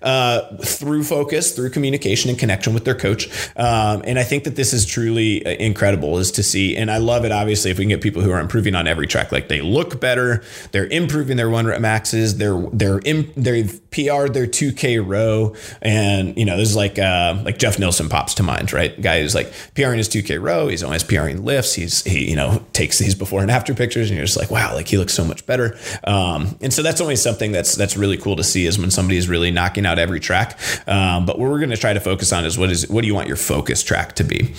Uh, 0.02 0.58
through 0.58 1.04
focus, 1.04 1.54
through 1.54 1.70
communication 1.70 2.30
and 2.30 2.40
connection 2.40 2.74
with 2.74 2.86
their 2.86 2.96
coach. 2.96 3.28
Um, 3.56 4.02
and 4.06 4.18
I 4.18 4.24
think 4.24 4.44
that 4.46 4.56
this 4.56 4.74
is 4.74 4.86
truly 4.86 5.46
uh, 5.46 5.50
incredible 5.52 6.18
is 6.18 6.32
to 6.32 6.44
see. 6.44 6.76
And 6.76 6.90
I 6.90 6.98
love 6.98 7.26
it, 7.26 7.32
obviously, 7.32 7.72
if 7.72 7.78
we 7.78 7.86
can 7.86 7.90
get 7.90 8.02
people 8.02 8.22
who 8.22 8.32
are 8.32 8.40
improving 8.40 8.76
on 8.76 8.88
every 8.88 9.08
track, 9.08 9.32
like 9.32 9.48
they 9.48 9.62
look 9.62 10.00
better, 10.00 10.44
they're 10.72 10.88
improving 10.88 11.38
their 11.38 11.50
one 11.50 11.66
rep 11.66 11.82
maxes, 11.82 12.38
they're, 12.38 12.60
they're, 12.74 13.00
in, 13.00 13.32
they've 13.36 13.80
PR'd 13.92 14.34
their 14.34 14.48
2K 14.48 15.06
row. 15.06 15.56
And, 15.82 16.38
you 16.38 16.46
know, 16.46 16.58
this 16.58 16.70
is 16.70 16.76
like, 16.76 16.98
uh, 16.98 17.42
like 17.44 17.58
Jeff 17.58 17.78
Nielsen 17.78 18.10
pops 18.10 18.34
to 18.36 18.44
mind, 18.44 18.72
right? 18.74 19.00
Guy 19.00 19.22
who's 19.22 19.36
like 19.36 19.52
PRing 19.76 19.98
his 19.98 20.10
2K 20.10 20.42
row. 20.42 20.68
He's 20.68 20.84
always 20.84 21.04
PRing 21.04 21.44
lifts. 21.44 21.74
He's, 21.74 22.04
he, 22.04 22.30
you 22.30 22.36
know, 22.36 22.64
takes 22.74 22.98
these 23.00 23.16
before 23.16 23.42
and 23.42 23.52
after 23.52 23.74
pictures 23.74 24.10
and 24.10 24.18
you're 24.18 24.26
just 24.26 24.38
like, 24.38 24.50
wow, 24.50 24.74
like 24.74 24.88
he 24.88 24.98
looks 24.98 25.14
so 25.14 25.26
much 25.26 25.46
better. 25.46 25.78
Um, 26.06 26.58
and 26.62 26.74
so 26.74 26.82
that's 26.82 27.02
always 27.02 27.22
something 27.22 27.52
that's, 27.52 27.76
that's 27.76 27.98
really 27.98 28.18
cool 28.18 28.38
to 28.38 28.44
see 28.44 28.66
is 28.66 28.80
when 28.80 28.92
somebody 28.92 29.11
is 29.18 29.30
really 29.30 29.52
knocking 29.52 29.86
out 29.86 30.00
every 30.00 30.20
track. 30.20 30.58
Um, 30.88 31.26
but 31.26 31.40
what 31.40 31.50
we're 31.50 31.60
going 31.60 31.70
to 31.72 31.78
try 31.78 31.94
to 31.94 32.00
focus 32.00 32.32
on 32.34 32.46
is 32.46 32.58
what 32.58 32.72
is 32.72 32.90
what 32.90 33.02
do 33.02 33.08
you 33.08 33.16
want 33.16 33.28
your 33.28 33.38
focus 33.38 33.84
track 33.84 34.14
to 34.16 34.24
be? 34.24 34.54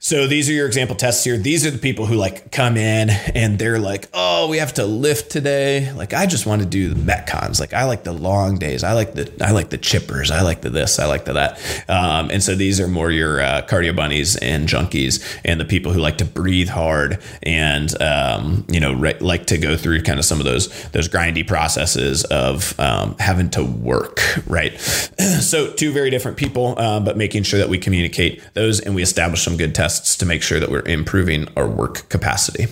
So 0.00 0.28
these 0.28 0.48
are 0.48 0.52
your 0.52 0.68
example 0.68 0.94
tests 0.94 1.24
here. 1.24 1.36
These 1.36 1.66
are 1.66 1.72
the 1.72 1.78
people 1.78 2.06
who 2.06 2.14
like 2.14 2.52
come 2.52 2.76
in 2.76 3.10
and 3.10 3.58
they're 3.58 3.80
like, 3.80 4.08
"Oh, 4.14 4.46
we 4.46 4.58
have 4.58 4.74
to 4.74 4.86
lift 4.86 5.32
today." 5.32 5.92
Like 5.92 6.14
I 6.14 6.26
just 6.26 6.46
want 6.46 6.62
to 6.62 6.68
do 6.68 6.94
the 6.94 7.00
metcons. 7.00 7.58
Like 7.58 7.72
I 7.72 7.82
like 7.82 8.04
the 8.04 8.12
long 8.12 8.58
days. 8.58 8.84
I 8.84 8.92
like 8.92 9.14
the 9.14 9.28
I 9.44 9.50
like 9.50 9.70
the 9.70 9.78
chippers. 9.78 10.30
I 10.30 10.42
like 10.42 10.60
the 10.60 10.70
this. 10.70 11.00
I 11.00 11.06
like 11.06 11.24
the 11.24 11.32
that. 11.32 11.58
Um, 11.88 12.30
and 12.30 12.40
so 12.40 12.54
these 12.54 12.78
are 12.78 12.86
more 12.86 13.10
your 13.10 13.40
uh, 13.40 13.66
cardio 13.68 13.94
bunnies 13.94 14.36
and 14.36 14.68
junkies 14.68 15.40
and 15.44 15.60
the 15.60 15.64
people 15.64 15.92
who 15.92 15.98
like 15.98 16.18
to 16.18 16.24
breathe 16.24 16.68
hard 16.68 17.20
and 17.42 18.00
um, 18.00 18.66
you 18.68 18.78
know 18.78 18.92
re- 18.92 19.18
like 19.18 19.46
to 19.46 19.58
go 19.58 19.76
through 19.76 20.02
kind 20.02 20.20
of 20.20 20.24
some 20.24 20.38
of 20.38 20.44
those 20.44 20.68
those 20.90 21.08
grindy 21.08 21.44
processes 21.44 22.22
of 22.26 22.78
um, 22.78 23.16
having 23.18 23.50
to 23.50 23.64
work. 23.64 24.20
Right. 24.46 24.78
so 25.40 25.72
two 25.72 25.90
very 25.90 26.10
different 26.10 26.36
people, 26.36 26.78
um, 26.78 27.04
but 27.04 27.16
making 27.16 27.42
sure 27.42 27.58
that 27.58 27.68
we 27.68 27.78
communicate 27.78 28.40
those 28.54 28.78
and 28.78 28.94
we 28.94 29.02
establish 29.02 29.42
some 29.42 29.56
good 29.56 29.74
tests 29.74 29.87
tests 29.88 30.16
to 30.16 30.26
make 30.26 30.42
sure 30.42 30.60
that 30.60 30.70
we're 30.70 30.86
improving 30.86 31.48
our 31.56 31.66
work 31.66 32.06
capacity. 32.10 32.66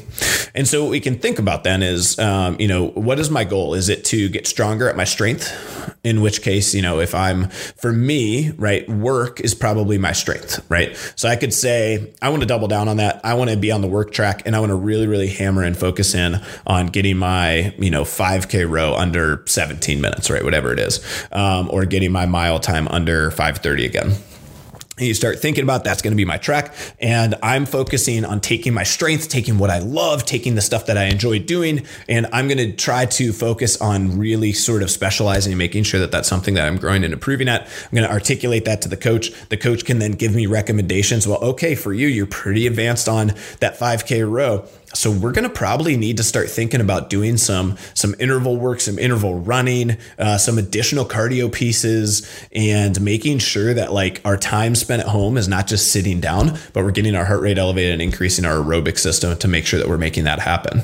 And 0.55 0.69
so 0.69 0.83
what 0.83 0.91
we 0.91 1.01
can 1.01 1.19
think 1.19 1.39
about 1.39 1.65
then 1.65 1.83
is, 1.83 2.19
um, 2.19 2.57
you 2.61 2.69
know, 2.69 2.89
what 2.89 3.19
is 3.19 3.31
my 3.31 3.45
goal? 3.45 3.73
Is 3.73 3.89
it 3.89 4.05
to 4.07 4.29
get 4.29 4.47
stronger 4.47 4.87
at 4.87 4.97
my 4.97 5.05
strength? 5.05 5.51
In 6.05 6.21
which 6.21 6.43
case, 6.43 6.75
you 6.75 6.83
know, 6.83 7.01
if 7.01 7.15
I'm 7.15 7.49
for 7.49 7.91
me, 7.91 8.51
right, 8.51 8.87
work 8.89 9.41
is 9.41 9.55
probably 9.55 9.97
my 9.97 10.13
strength, 10.13 10.65
right? 10.71 10.95
So 11.17 11.27
I 11.29 11.37
could 11.37 11.55
say, 11.55 12.13
I 12.21 12.29
want 12.29 12.43
to 12.43 12.47
double 12.47 12.69
down 12.69 12.87
on 12.87 12.99
that. 12.99 13.21
I 13.25 13.35
want 13.35 13.51
to 13.51 13.57
be 13.57 13.73
on 13.73 13.81
the 13.81 13.89
work 13.89 14.13
track 14.13 14.43
and 14.45 14.55
I 14.55 14.61
want 14.61 14.71
to 14.71 14.77
really, 14.77 15.07
really 15.07 15.29
hammer 15.29 15.63
and 15.63 15.77
focus 15.77 16.15
in 16.15 16.41
on 16.67 16.89
getting 16.89 17.17
my, 17.17 17.75
you 17.79 17.91
know, 17.91 18.03
5K 18.03 18.71
row 18.71 18.95
under 18.95 19.43
17 19.47 20.01
minutes, 20.03 20.31
right? 20.31 20.45
Whatever 20.45 20.73
it 20.73 20.79
is, 20.79 21.01
um, 21.33 21.71
or 21.73 21.87
getting 21.87 22.13
my 22.13 22.27
mile 22.27 22.61
time 22.61 22.87
under 22.89 23.31
530 23.31 23.87
again 23.87 24.13
and 24.99 25.07
you 25.07 25.15
start 25.15 25.39
thinking 25.41 25.63
about 25.63 25.85
that's 25.85 26.03
going 26.03 26.13
to 26.13 26.17
be 26.17 26.25
my 26.25 26.39
track 26.39 26.75
and 27.01 27.35
i'm 27.43 27.67
focusing 27.67 28.25
on 28.25 28.41
taking 28.41 28.73
my 28.73 28.83
strength 28.83 29.29
taking 29.29 29.59
what 29.59 29.71
i 29.71 29.79
love 29.79 30.25
taking 30.25 30.55
the 30.55 30.61
stuff 30.61 30.87
that 30.87 30.99
i 30.99 31.05
enjoy 31.05 31.39
doing. 31.39 31.87
And 32.09 32.27
i'm 32.33 32.49
going 32.49 32.59
to 32.59 32.73
try 32.73 33.07
to 33.07 33.33
focus 33.33 33.81
on 33.81 34.19
really 34.19 34.53
sort 34.53 34.83
of 34.83 34.91
specializing 34.91 35.53
and 35.53 35.59
making 35.59 35.85
sure 35.85 36.01
that 36.01 36.13
that's 36.13 36.29
something 36.29 36.55
that 36.55 36.67
i'm 36.67 36.77
growing 36.77 37.05
and 37.05 37.13
improving 37.13 37.49
at. 37.49 37.63
I'm 37.63 37.91
going 37.93 38.07
to 38.07 38.13
articulate 38.13 38.65
that 38.65 38.83
to 38.83 38.89
the 38.89 38.97
coach. 38.97 39.31
The 39.49 39.57
coach 39.57 39.85
can 39.85 39.99
then 39.99 40.13
give 40.13 40.35
me 40.35 40.47
recommendations. 40.47 41.27
Well 41.27 41.39
okay 41.43 41.75
for 41.75 41.93
you 41.93 42.07
you're 42.07 42.27
pretty 42.27 42.67
advanced 42.67 43.09
on 43.09 43.29
that 43.61 43.79
5k 43.79 44.29
row 44.29 44.67
so 44.97 45.11
we're 45.11 45.33
going 45.33 45.49
to 45.49 45.55
probably 45.55 45.97
need 45.97 46.17
to 46.17 46.23
start 46.23 46.49
thinking 46.49 46.81
about 46.81 47.11
doing 47.11 47.37
some 47.37 47.77
some 47.95 48.15
interval 48.19 48.57
work, 48.57 48.81
some 48.81 48.99
interval 48.99 49.39
running, 49.39 49.99
uh, 50.19 50.39
some 50.39 50.59
additional 50.59 51.05
cardio 51.05 51.53
pieces, 51.53 52.27
and 52.53 53.01
making 53.01 53.39
sure 53.39 53.75
that 53.75 53.93
like 53.93 54.21
our 54.25 54.37
time 54.37 54.75
spent 54.75 55.03
at 55.03 55.09
home 55.09 55.37
is 55.37 55.49
not 55.49 55.67
just 55.67 55.93
sitting 55.93 56.21
down, 56.21 56.59
but 56.73 56.83
we're 56.85 56.91
getting 56.91 57.15
our 57.15 57.25
heart 57.25 57.43
rate 57.43 57.59
elevated 57.59 57.93
and 57.93 58.03
increasing 58.03 58.45
our 58.45 58.57
aerobic 58.57 58.99
system 58.99 59.37
to 59.37 59.49
make 59.49 59.67
sure 59.67 59.79
that 59.79 59.89
we're 59.89 59.99
making 59.99 60.25
that 60.25 60.39
happen. 60.39 60.83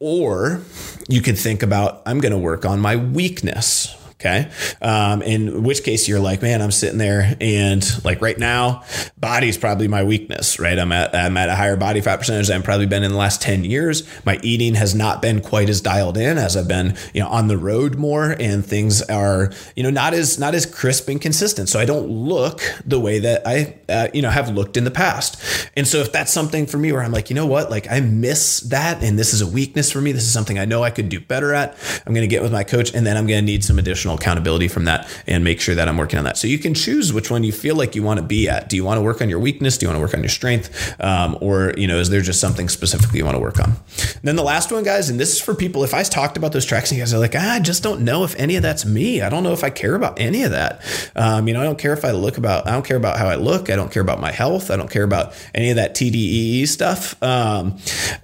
Or 0.00 0.60
you 1.08 1.22
could 1.22 1.38
think 1.38 1.62
about 1.62 2.02
I'm 2.06 2.18
going 2.18 2.32
to 2.32 2.38
work 2.38 2.66
on 2.66 2.80
my 2.80 2.96
weakness 2.96 3.96
Okay. 4.22 4.48
Um, 4.80 5.20
in 5.22 5.64
which 5.64 5.82
case 5.82 6.06
you're 6.06 6.20
like, 6.20 6.42
man, 6.42 6.62
I'm 6.62 6.70
sitting 6.70 6.98
there 6.98 7.36
and 7.40 7.84
like 8.04 8.22
right 8.22 8.38
now, 8.38 8.84
body's 9.18 9.58
probably 9.58 9.88
my 9.88 10.04
weakness, 10.04 10.60
right? 10.60 10.78
I'm 10.78 10.92
at, 10.92 11.12
I'm 11.12 11.36
at 11.36 11.48
a 11.48 11.56
higher 11.56 11.76
body 11.76 12.00
fat 12.00 12.18
percentage 12.18 12.46
than 12.46 12.58
I've 12.58 12.64
probably 12.64 12.86
been 12.86 13.02
in 13.02 13.10
the 13.10 13.16
last 13.16 13.42
10 13.42 13.64
years. 13.64 14.06
My 14.24 14.38
eating 14.44 14.76
has 14.76 14.94
not 14.94 15.22
been 15.22 15.40
quite 15.40 15.68
as 15.68 15.80
dialed 15.80 16.16
in 16.16 16.38
as 16.38 16.56
I've 16.56 16.68
been, 16.68 16.96
you 17.12 17.20
know, 17.20 17.26
on 17.26 17.48
the 17.48 17.58
road 17.58 17.96
more 17.96 18.36
and 18.38 18.64
things 18.64 19.02
are, 19.02 19.50
you 19.74 19.82
know, 19.82 19.90
not 19.90 20.14
as, 20.14 20.38
not 20.38 20.54
as 20.54 20.66
crisp 20.66 21.08
and 21.08 21.20
consistent. 21.20 21.68
So 21.68 21.80
I 21.80 21.84
don't 21.84 22.06
look 22.08 22.60
the 22.86 23.00
way 23.00 23.18
that 23.18 23.42
I, 23.44 23.74
uh, 23.88 24.06
you 24.14 24.22
know, 24.22 24.30
have 24.30 24.50
looked 24.50 24.76
in 24.76 24.84
the 24.84 24.92
past. 24.92 25.68
And 25.76 25.84
so 25.88 25.98
if 25.98 26.12
that's 26.12 26.32
something 26.32 26.66
for 26.66 26.78
me 26.78 26.92
where 26.92 27.02
I'm 27.02 27.10
like, 27.10 27.28
you 27.28 27.34
know 27.34 27.46
what, 27.46 27.70
like 27.70 27.90
I 27.90 27.98
miss 27.98 28.60
that 28.60 29.02
and 29.02 29.18
this 29.18 29.34
is 29.34 29.40
a 29.40 29.48
weakness 29.48 29.90
for 29.90 30.00
me. 30.00 30.12
This 30.12 30.22
is 30.22 30.32
something 30.32 30.60
I 30.60 30.64
know 30.64 30.84
I 30.84 30.90
could 30.90 31.08
do 31.08 31.18
better 31.18 31.52
at. 31.54 31.76
I'm 32.06 32.14
going 32.14 32.22
to 32.22 32.28
get 32.28 32.40
with 32.40 32.52
my 32.52 32.62
coach 32.62 32.94
and 32.94 33.04
then 33.04 33.16
I'm 33.16 33.26
going 33.26 33.40
to 33.40 33.44
need 33.44 33.64
some 33.64 33.80
additional 33.80 34.11
accountability 34.14 34.68
from 34.68 34.84
that 34.84 35.08
and 35.26 35.44
make 35.44 35.60
sure 35.60 35.74
that 35.74 35.88
I'm 35.88 35.96
working 35.96 36.18
on 36.18 36.24
that. 36.24 36.36
So 36.36 36.46
you 36.46 36.58
can 36.58 36.74
choose 36.74 37.12
which 37.12 37.30
one 37.30 37.44
you 37.44 37.52
feel 37.52 37.76
like 37.76 37.94
you 37.94 38.02
want 38.02 38.18
to 38.20 38.26
be 38.26 38.48
at. 38.48 38.68
Do 38.68 38.76
you 38.76 38.84
want 38.84 38.98
to 38.98 39.02
work 39.02 39.20
on 39.20 39.28
your 39.28 39.38
weakness? 39.38 39.78
Do 39.78 39.86
you 39.86 39.88
want 39.88 39.96
to 39.96 40.00
work 40.00 40.14
on 40.14 40.20
your 40.20 40.30
strength? 40.30 40.94
Um, 41.00 41.38
or, 41.40 41.74
you 41.76 41.86
know, 41.86 41.98
is 41.98 42.10
there 42.10 42.20
just 42.20 42.40
something 42.40 42.68
specifically 42.68 43.18
you 43.18 43.24
want 43.24 43.36
to 43.36 43.40
work 43.40 43.58
on? 43.58 43.70
And 43.70 44.22
then 44.22 44.36
the 44.36 44.42
last 44.42 44.72
one, 44.72 44.82
guys, 44.82 45.10
and 45.10 45.18
this 45.18 45.32
is 45.32 45.40
for 45.40 45.54
people, 45.54 45.84
if 45.84 45.94
I 45.94 46.02
talked 46.02 46.36
about 46.36 46.52
those 46.52 46.64
tracks 46.64 46.90
and 46.90 46.98
you 46.98 47.02
guys 47.02 47.14
are 47.14 47.18
like, 47.18 47.34
ah, 47.36 47.54
I 47.54 47.60
just 47.60 47.82
don't 47.82 48.02
know 48.02 48.24
if 48.24 48.34
any 48.36 48.56
of 48.56 48.62
that's 48.62 48.84
me. 48.84 49.20
I 49.20 49.28
don't 49.28 49.42
know 49.42 49.52
if 49.52 49.64
I 49.64 49.70
care 49.70 49.94
about 49.94 50.18
any 50.18 50.42
of 50.42 50.52
that. 50.52 50.82
Um, 51.14 51.48
you 51.48 51.54
know, 51.54 51.60
I 51.60 51.64
don't 51.64 51.78
care 51.78 51.92
if 51.92 52.04
I 52.04 52.10
look 52.10 52.38
about, 52.38 52.66
I 52.66 52.72
don't 52.72 52.84
care 52.84 52.96
about 52.96 53.18
how 53.18 53.28
I 53.28 53.36
look. 53.36 53.70
I 53.70 53.76
don't 53.76 53.90
care 53.90 54.02
about 54.02 54.20
my 54.20 54.32
health. 54.32 54.70
I 54.70 54.76
don't 54.76 54.90
care 54.90 55.04
about 55.04 55.34
any 55.54 55.70
of 55.70 55.76
that 55.76 55.94
TDEE 55.94 56.66
stuff. 56.66 57.20
Um, 57.22 57.78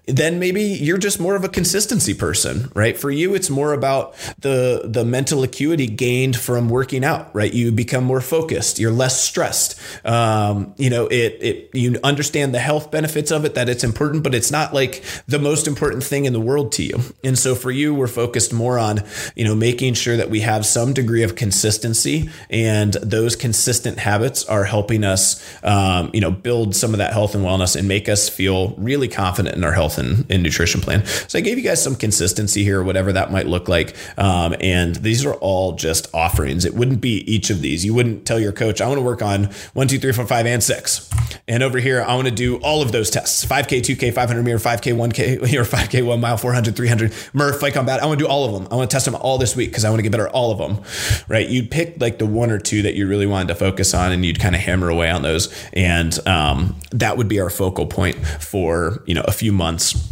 then 0.06 0.38
maybe 0.38 0.62
you're 0.62 0.98
just 0.98 1.20
more 1.20 1.36
of 1.36 1.44
a 1.44 1.48
consistency 1.48 2.14
person, 2.14 2.70
right? 2.74 2.96
For 2.96 3.10
you, 3.10 3.34
it's 3.34 3.50
more 3.50 3.72
about 3.72 4.14
the, 4.38 4.82
the 4.84 5.04
mental 5.04 5.42
acuity 5.42 5.67
gained 5.76 6.36
from 6.36 6.68
working 6.68 7.04
out, 7.04 7.34
right? 7.34 7.52
You 7.52 7.72
become 7.72 8.04
more 8.04 8.20
focused. 8.20 8.78
You're 8.78 8.92
less 8.92 9.22
stressed. 9.22 9.78
Um, 10.06 10.74
you 10.78 10.90
know, 10.90 11.06
it, 11.06 11.38
it, 11.40 11.70
you 11.74 11.98
understand 12.02 12.54
the 12.54 12.58
health 12.58 12.90
benefits 12.90 13.30
of 13.30 13.44
it, 13.44 13.54
that 13.54 13.68
it's 13.68 13.84
important, 13.84 14.22
but 14.22 14.34
it's 14.34 14.50
not 14.50 14.72
like 14.72 15.04
the 15.26 15.38
most 15.38 15.66
important 15.66 16.04
thing 16.04 16.24
in 16.24 16.32
the 16.32 16.40
world 16.40 16.72
to 16.72 16.82
you. 16.82 17.00
And 17.24 17.38
so 17.38 17.54
for 17.54 17.70
you, 17.70 17.94
we're 17.94 18.06
focused 18.06 18.52
more 18.52 18.78
on, 18.78 19.00
you 19.34 19.44
know, 19.44 19.54
making 19.54 19.94
sure 19.94 20.16
that 20.16 20.30
we 20.30 20.40
have 20.40 20.64
some 20.64 20.92
degree 20.92 21.22
of 21.22 21.34
consistency 21.34 22.30
and 22.48 22.92
those 22.94 23.36
consistent 23.36 23.98
habits 23.98 24.44
are 24.44 24.64
helping 24.64 25.04
us, 25.04 25.44
um, 25.64 26.10
you 26.14 26.20
know, 26.20 26.30
build 26.30 26.74
some 26.76 26.94
of 26.94 26.98
that 26.98 27.12
health 27.12 27.34
and 27.34 27.44
wellness 27.44 27.76
and 27.76 27.88
make 27.88 28.08
us 28.08 28.28
feel 28.28 28.74
really 28.76 29.08
confident 29.08 29.56
in 29.56 29.64
our 29.64 29.72
health 29.72 29.98
and, 29.98 30.24
and 30.30 30.42
nutrition 30.42 30.80
plan. 30.80 31.04
So 31.04 31.38
I 31.38 31.42
gave 31.42 31.58
you 31.58 31.64
guys 31.64 31.82
some 31.82 31.96
consistency 31.96 32.62
here, 32.62 32.82
whatever 32.82 33.12
that 33.12 33.32
might 33.32 33.46
look 33.46 33.68
like. 33.68 33.96
Um, 34.16 34.54
and 34.60 34.94
these 34.96 35.24
are 35.24 35.34
all 35.34 35.57
all 35.58 35.72
just 35.72 36.06
offerings. 36.14 36.64
It 36.64 36.74
wouldn't 36.74 37.00
be 37.00 37.18
each 37.30 37.50
of 37.50 37.62
these. 37.62 37.84
You 37.84 37.92
wouldn't 37.92 38.24
tell 38.24 38.38
your 38.38 38.52
coach, 38.52 38.80
I 38.80 38.86
want 38.86 38.98
to 38.98 39.02
work 39.02 39.22
on 39.22 39.50
one, 39.74 39.88
two, 39.88 39.98
three, 39.98 40.12
four, 40.12 40.24
five, 40.24 40.46
and 40.46 40.62
six. 40.62 41.10
And 41.48 41.64
over 41.64 41.80
here, 41.80 42.00
I 42.00 42.14
want 42.14 42.28
to 42.28 42.34
do 42.34 42.58
all 42.58 42.80
of 42.80 42.92
those 42.92 43.10
tests 43.10 43.44
5K, 43.44 43.80
2K, 43.80 44.14
500 44.14 44.44
meter, 44.44 44.58
5K, 44.58 44.94
1K, 44.94 45.42
or 45.54 45.64
5K, 45.64 46.06
1 46.06 46.20
mile, 46.20 46.36
400, 46.36 46.76
300, 46.76 47.12
Murph, 47.32 47.58
fight 47.58 47.74
combat. 47.74 48.00
I 48.00 48.06
want 48.06 48.20
to 48.20 48.24
do 48.24 48.30
all 48.30 48.44
of 48.44 48.52
them. 48.52 48.68
I 48.70 48.76
want 48.76 48.88
to 48.88 48.94
test 48.94 49.04
them 49.04 49.16
all 49.16 49.36
this 49.36 49.56
week 49.56 49.70
because 49.70 49.84
I 49.84 49.90
want 49.90 49.98
to 49.98 50.04
get 50.04 50.12
better 50.12 50.28
at 50.28 50.32
all 50.32 50.52
of 50.52 50.58
them, 50.58 50.84
right? 51.26 51.48
You'd 51.48 51.72
pick 51.72 52.00
like 52.00 52.20
the 52.20 52.26
one 52.26 52.52
or 52.52 52.60
two 52.60 52.82
that 52.82 52.94
you 52.94 53.08
really 53.08 53.26
wanted 53.26 53.48
to 53.48 53.56
focus 53.56 53.94
on 53.94 54.12
and 54.12 54.24
you'd 54.24 54.38
kind 54.38 54.54
of 54.54 54.60
hammer 54.60 54.88
away 54.88 55.10
on 55.10 55.22
those. 55.22 55.52
And 55.72 56.16
um, 56.28 56.76
that 56.92 57.16
would 57.16 57.26
be 57.26 57.40
our 57.40 57.50
focal 57.50 57.86
point 57.86 58.16
for, 58.24 59.02
you 59.06 59.14
know, 59.14 59.24
a 59.26 59.32
few 59.32 59.50
months 59.50 60.08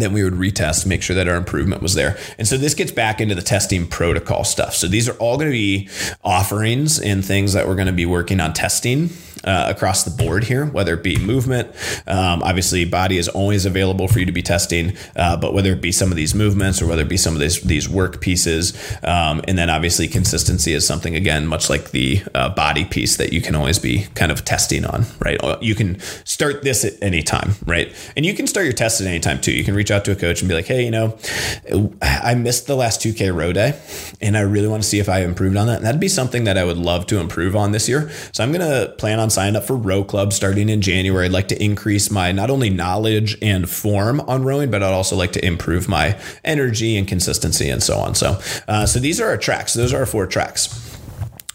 then 0.00 0.12
we 0.12 0.22
would 0.22 0.34
retest, 0.34 0.86
make 0.86 1.02
sure 1.02 1.16
that 1.16 1.28
our 1.28 1.36
improvement 1.36 1.82
was 1.82 1.94
there. 1.94 2.18
And 2.38 2.46
so 2.46 2.56
this 2.56 2.74
gets 2.74 2.92
back 2.92 3.20
into 3.20 3.34
the 3.34 3.42
testing 3.42 3.86
protocol 3.86 4.44
stuff. 4.44 4.74
So 4.74 4.86
these 4.88 5.08
are 5.08 5.16
all 5.18 5.36
going 5.36 5.48
to 5.48 5.52
be 5.52 5.88
offerings 6.24 7.00
and 7.00 7.24
things 7.24 7.52
that 7.52 7.66
we're 7.66 7.74
going 7.74 7.86
to 7.86 7.92
be 7.92 8.06
working 8.06 8.40
on 8.40 8.52
testing 8.52 9.10
uh, 9.44 9.66
across 9.68 10.04
the 10.04 10.10
board 10.10 10.44
here, 10.44 10.66
whether 10.66 10.94
it 10.94 11.02
be 11.02 11.18
movement. 11.18 11.68
Um, 12.06 12.42
obviously, 12.42 12.84
body 12.84 13.18
is 13.18 13.28
always 13.28 13.66
available 13.66 14.08
for 14.08 14.18
you 14.18 14.26
to 14.26 14.32
be 14.32 14.42
testing, 14.42 14.96
uh, 15.16 15.36
but 15.36 15.54
whether 15.54 15.72
it 15.72 15.80
be 15.80 15.92
some 15.92 16.10
of 16.10 16.16
these 16.16 16.34
movements 16.34 16.82
or 16.82 16.86
whether 16.86 17.02
it 17.02 17.08
be 17.08 17.16
some 17.16 17.34
of 17.34 17.40
these 17.40 17.60
these 17.62 17.88
work 17.88 18.20
pieces, 18.20 18.72
um, 19.02 19.40
and 19.48 19.58
then 19.58 19.70
obviously 19.70 20.08
consistency 20.08 20.72
is 20.72 20.86
something 20.86 21.14
again, 21.14 21.46
much 21.46 21.70
like 21.70 21.90
the 21.90 22.22
uh, 22.34 22.48
body 22.50 22.84
piece 22.84 23.16
that 23.16 23.32
you 23.32 23.40
can 23.40 23.54
always 23.54 23.78
be 23.78 24.06
kind 24.14 24.30
of 24.30 24.44
testing 24.44 24.84
on, 24.84 25.04
right? 25.20 25.42
Uh, 25.42 25.58
you 25.60 25.74
can 25.74 25.98
start 26.24 26.62
this 26.62 26.84
at 26.84 26.94
any 27.02 27.22
time, 27.22 27.52
right? 27.66 27.94
And 28.16 28.26
you 28.26 28.34
can 28.34 28.46
start 28.46 28.64
your 28.64 28.72
test 28.72 29.00
at 29.00 29.06
any 29.06 29.20
time 29.20 29.40
too. 29.40 29.52
You 29.52 29.64
can 29.64 29.74
reach 29.74 29.90
out 29.90 30.04
to 30.06 30.12
a 30.12 30.16
coach 30.16 30.40
and 30.40 30.48
be 30.48 30.54
like, 30.54 30.66
hey, 30.66 30.84
you 30.84 30.90
know, 30.90 31.18
I 32.02 32.34
missed 32.34 32.66
the 32.66 32.76
last 32.76 33.00
2K 33.00 33.34
row 33.34 33.52
day, 33.52 33.78
and 34.20 34.36
I 34.36 34.40
really 34.40 34.68
want 34.68 34.82
to 34.82 34.88
see 34.88 34.98
if 34.98 35.08
I 35.08 35.20
improved 35.20 35.56
on 35.56 35.66
that. 35.68 35.76
And 35.76 35.86
that'd 35.86 36.00
be 36.00 36.08
something 36.08 36.44
that 36.44 36.58
I 36.58 36.64
would 36.64 36.78
love 36.78 37.06
to 37.06 37.18
improve 37.18 37.56
on 37.56 37.72
this 37.72 37.88
year. 37.88 38.10
So 38.32 38.44
I'm 38.44 38.52
to 38.58 38.94
plan 38.98 39.18
on 39.20 39.27
sign 39.30 39.56
up 39.56 39.64
for 39.64 39.76
row 39.76 40.04
club 40.04 40.32
starting 40.32 40.68
in 40.68 40.80
January. 40.80 41.26
I'd 41.26 41.32
like 41.32 41.48
to 41.48 41.62
increase 41.62 42.10
my 42.10 42.32
not 42.32 42.50
only 42.50 42.70
knowledge 42.70 43.36
and 43.42 43.68
form 43.68 44.20
on 44.22 44.44
rowing, 44.44 44.70
but 44.70 44.82
I'd 44.82 44.92
also 44.92 45.16
like 45.16 45.32
to 45.32 45.44
improve 45.44 45.88
my 45.88 46.18
energy 46.44 46.96
and 46.96 47.06
consistency 47.06 47.68
and 47.68 47.82
so 47.82 47.98
on. 47.98 48.14
So, 48.14 48.40
uh, 48.66 48.86
so 48.86 48.98
these 48.98 49.20
are 49.20 49.28
our 49.28 49.36
tracks. 49.36 49.74
Those 49.74 49.92
are 49.92 49.98
our 49.98 50.06
four 50.06 50.26
tracks 50.26 50.87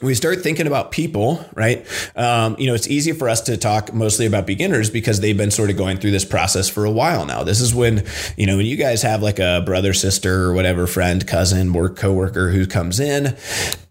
we 0.04 0.14
start 0.14 0.42
thinking 0.42 0.68
about 0.68 0.92
people, 0.92 1.44
right? 1.56 1.86
Um, 2.16 2.56
you 2.60 2.68
know, 2.68 2.74
it's 2.74 2.88
easy 2.88 3.14
for 3.14 3.30
us 3.30 3.42
to 3.42 3.58
talk 3.58 3.94
mostly 3.94 4.26
about 4.26 4.46
beginners 4.46 4.90
because 4.90 5.22
they've 5.22 5.38
been 5.38 5.52
sort 5.52 5.70
of 5.70 5.78
going 5.78 5.98
through 5.98 6.12
this 6.12 6.26
process 6.26 6.70
for 6.70 6.86
a 6.86 6.92
while 6.92 7.26
now. 7.26 7.44
This 7.44 7.62
is 7.62 7.74
when, 7.74 8.06
you 8.38 8.46
know, 8.46 8.58
when 8.58 8.66
you 8.66 8.76
guys 8.76 9.02
have 9.02 9.24
like 9.24 9.40
a 9.40 9.64
brother, 9.66 9.94
sister, 9.94 10.44
or 10.44 10.54
whatever, 10.54 10.86
friend, 10.88 11.26
cousin, 11.26 11.74
work 11.74 11.96
coworker 11.96 12.50
who 12.50 12.68
comes 12.68 13.00
in 13.00 13.38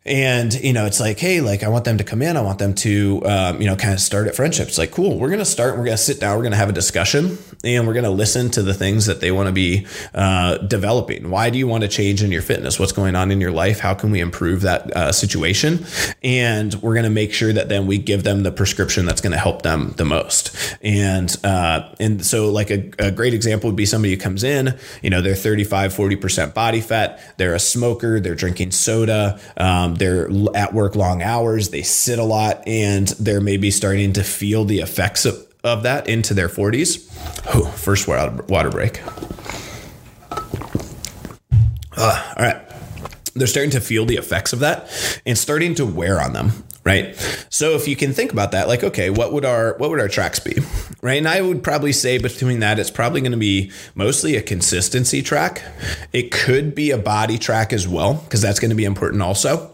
and, 0.04 0.52
you 0.54 0.72
know, 0.72 0.84
it's 0.84 0.98
like, 0.98 1.18
hey, 1.20 1.40
like 1.40 1.62
I 1.62 1.68
want 1.68 1.84
them 1.84 1.98
to 1.98 2.04
come 2.04 2.22
in. 2.22 2.36
I 2.36 2.40
want 2.40 2.58
them 2.58 2.74
to, 2.74 3.22
um, 3.24 3.60
you 3.60 3.68
know, 3.68 3.76
kind 3.76 3.94
of 3.94 4.00
start 4.00 4.26
at 4.26 4.34
friendships. 4.34 4.76
Like, 4.76 4.90
cool, 4.90 5.16
we're 5.18 5.28
to 5.38 5.44
start. 5.44 5.78
We're 5.78 5.84
to 5.86 5.96
sit 5.96 6.18
down. 6.18 6.36
We're 6.36 6.50
to 6.50 6.56
have 6.56 6.68
a 6.68 6.72
discussion 6.72 7.38
and 7.64 7.86
we're 7.86 7.92
going 7.92 8.04
to 8.04 8.10
listen 8.10 8.50
to 8.50 8.62
the 8.62 8.74
things 8.74 9.06
that 9.06 9.20
they 9.20 9.30
want 9.30 9.46
to 9.46 9.52
be 9.52 9.86
uh, 10.14 10.58
developing. 10.58 11.30
Why 11.30 11.50
do 11.50 11.58
you 11.58 11.66
want 11.66 11.82
to 11.82 11.88
change 11.88 12.22
in 12.22 12.32
your 12.32 12.42
fitness? 12.42 12.78
What's 12.78 12.92
going 12.92 13.16
on 13.16 13.30
in 13.30 13.40
your 13.40 13.52
life? 13.52 13.80
How 13.80 13.94
can 13.94 14.10
we 14.10 14.20
improve 14.20 14.62
that 14.62 14.90
uh, 14.96 15.12
situation? 15.12 15.84
And 16.22 16.74
we're 16.76 16.94
going 16.94 17.04
to 17.04 17.10
make 17.10 17.32
sure 17.32 17.52
that 17.52 17.68
then 17.68 17.86
we 17.86 17.98
give 17.98 18.24
them 18.24 18.42
the 18.42 18.52
prescription 18.52 19.06
that's 19.06 19.20
going 19.20 19.32
to 19.32 19.38
help 19.38 19.62
them 19.62 19.94
the 19.96 20.04
most. 20.04 20.56
And 20.82 21.34
uh, 21.44 21.88
and 22.00 22.24
so 22.24 22.50
like 22.50 22.70
a, 22.70 22.90
a 22.98 23.10
great 23.10 23.34
example 23.34 23.68
would 23.68 23.76
be 23.76 23.86
somebody 23.86 24.14
who 24.14 24.20
comes 24.20 24.44
in, 24.44 24.78
you 25.02 25.10
know, 25.10 25.20
they're 25.20 25.34
35, 25.34 25.94
40% 25.94 26.54
body 26.54 26.80
fat, 26.80 27.20
they're 27.36 27.54
a 27.54 27.60
smoker, 27.60 28.20
they're 28.20 28.34
drinking 28.34 28.72
soda, 28.72 29.40
um, 29.56 29.94
they're 29.96 30.28
at 30.54 30.74
work 30.74 30.96
long 30.96 31.22
hours, 31.22 31.70
they 31.70 31.82
sit 31.82 32.18
a 32.18 32.24
lot, 32.24 32.66
and 32.66 33.08
they're 33.08 33.40
maybe 33.40 33.70
starting 33.70 34.12
to 34.14 34.24
feel 34.24 34.64
the 34.64 34.80
effects 34.80 35.24
of, 35.24 35.46
of 35.64 35.82
that 35.84 36.08
into 36.08 36.34
their 36.34 36.48
40s. 36.48 37.08
Oh, 37.54 37.64
first 37.66 38.08
water, 38.08 38.70
break. 38.70 39.00
Uh, 41.96 42.34
all 42.36 42.44
right. 42.44 42.60
They're 43.34 43.46
starting 43.46 43.70
to 43.70 43.80
feel 43.80 44.04
the 44.04 44.16
effects 44.16 44.52
of 44.52 44.60
that 44.60 44.90
and 45.24 45.38
starting 45.38 45.74
to 45.76 45.86
wear 45.86 46.20
on 46.20 46.32
them 46.32 46.64
right 46.84 47.14
so 47.48 47.74
if 47.74 47.86
you 47.86 47.94
can 47.94 48.12
think 48.12 48.32
about 48.32 48.52
that 48.52 48.66
like 48.66 48.82
okay 48.82 49.08
what 49.08 49.32
would 49.32 49.44
our 49.44 49.76
what 49.78 49.90
would 49.90 50.00
our 50.00 50.08
tracks 50.08 50.40
be 50.40 50.56
right 51.00 51.18
and 51.18 51.28
i 51.28 51.40
would 51.40 51.62
probably 51.62 51.92
say 51.92 52.18
between 52.18 52.58
that 52.58 52.78
it's 52.78 52.90
probably 52.90 53.20
going 53.20 53.32
to 53.32 53.38
be 53.38 53.70
mostly 53.94 54.36
a 54.36 54.42
consistency 54.42 55.22
track 55.22 55.62
it 56.12 56.32
could 56.32 56.74
be 56.74 56.90
a 56.90 56.98
body 56.98 57.38
track 57.38 57.72
as 57.72 57.86
well 57.86 58.14
because 58.14 58.42
that's 58.42 58.58
going 58.58 58.70
to 58.70 58.74
be 58.74 58.84
important 58.84 59.22
also 59.22 59.71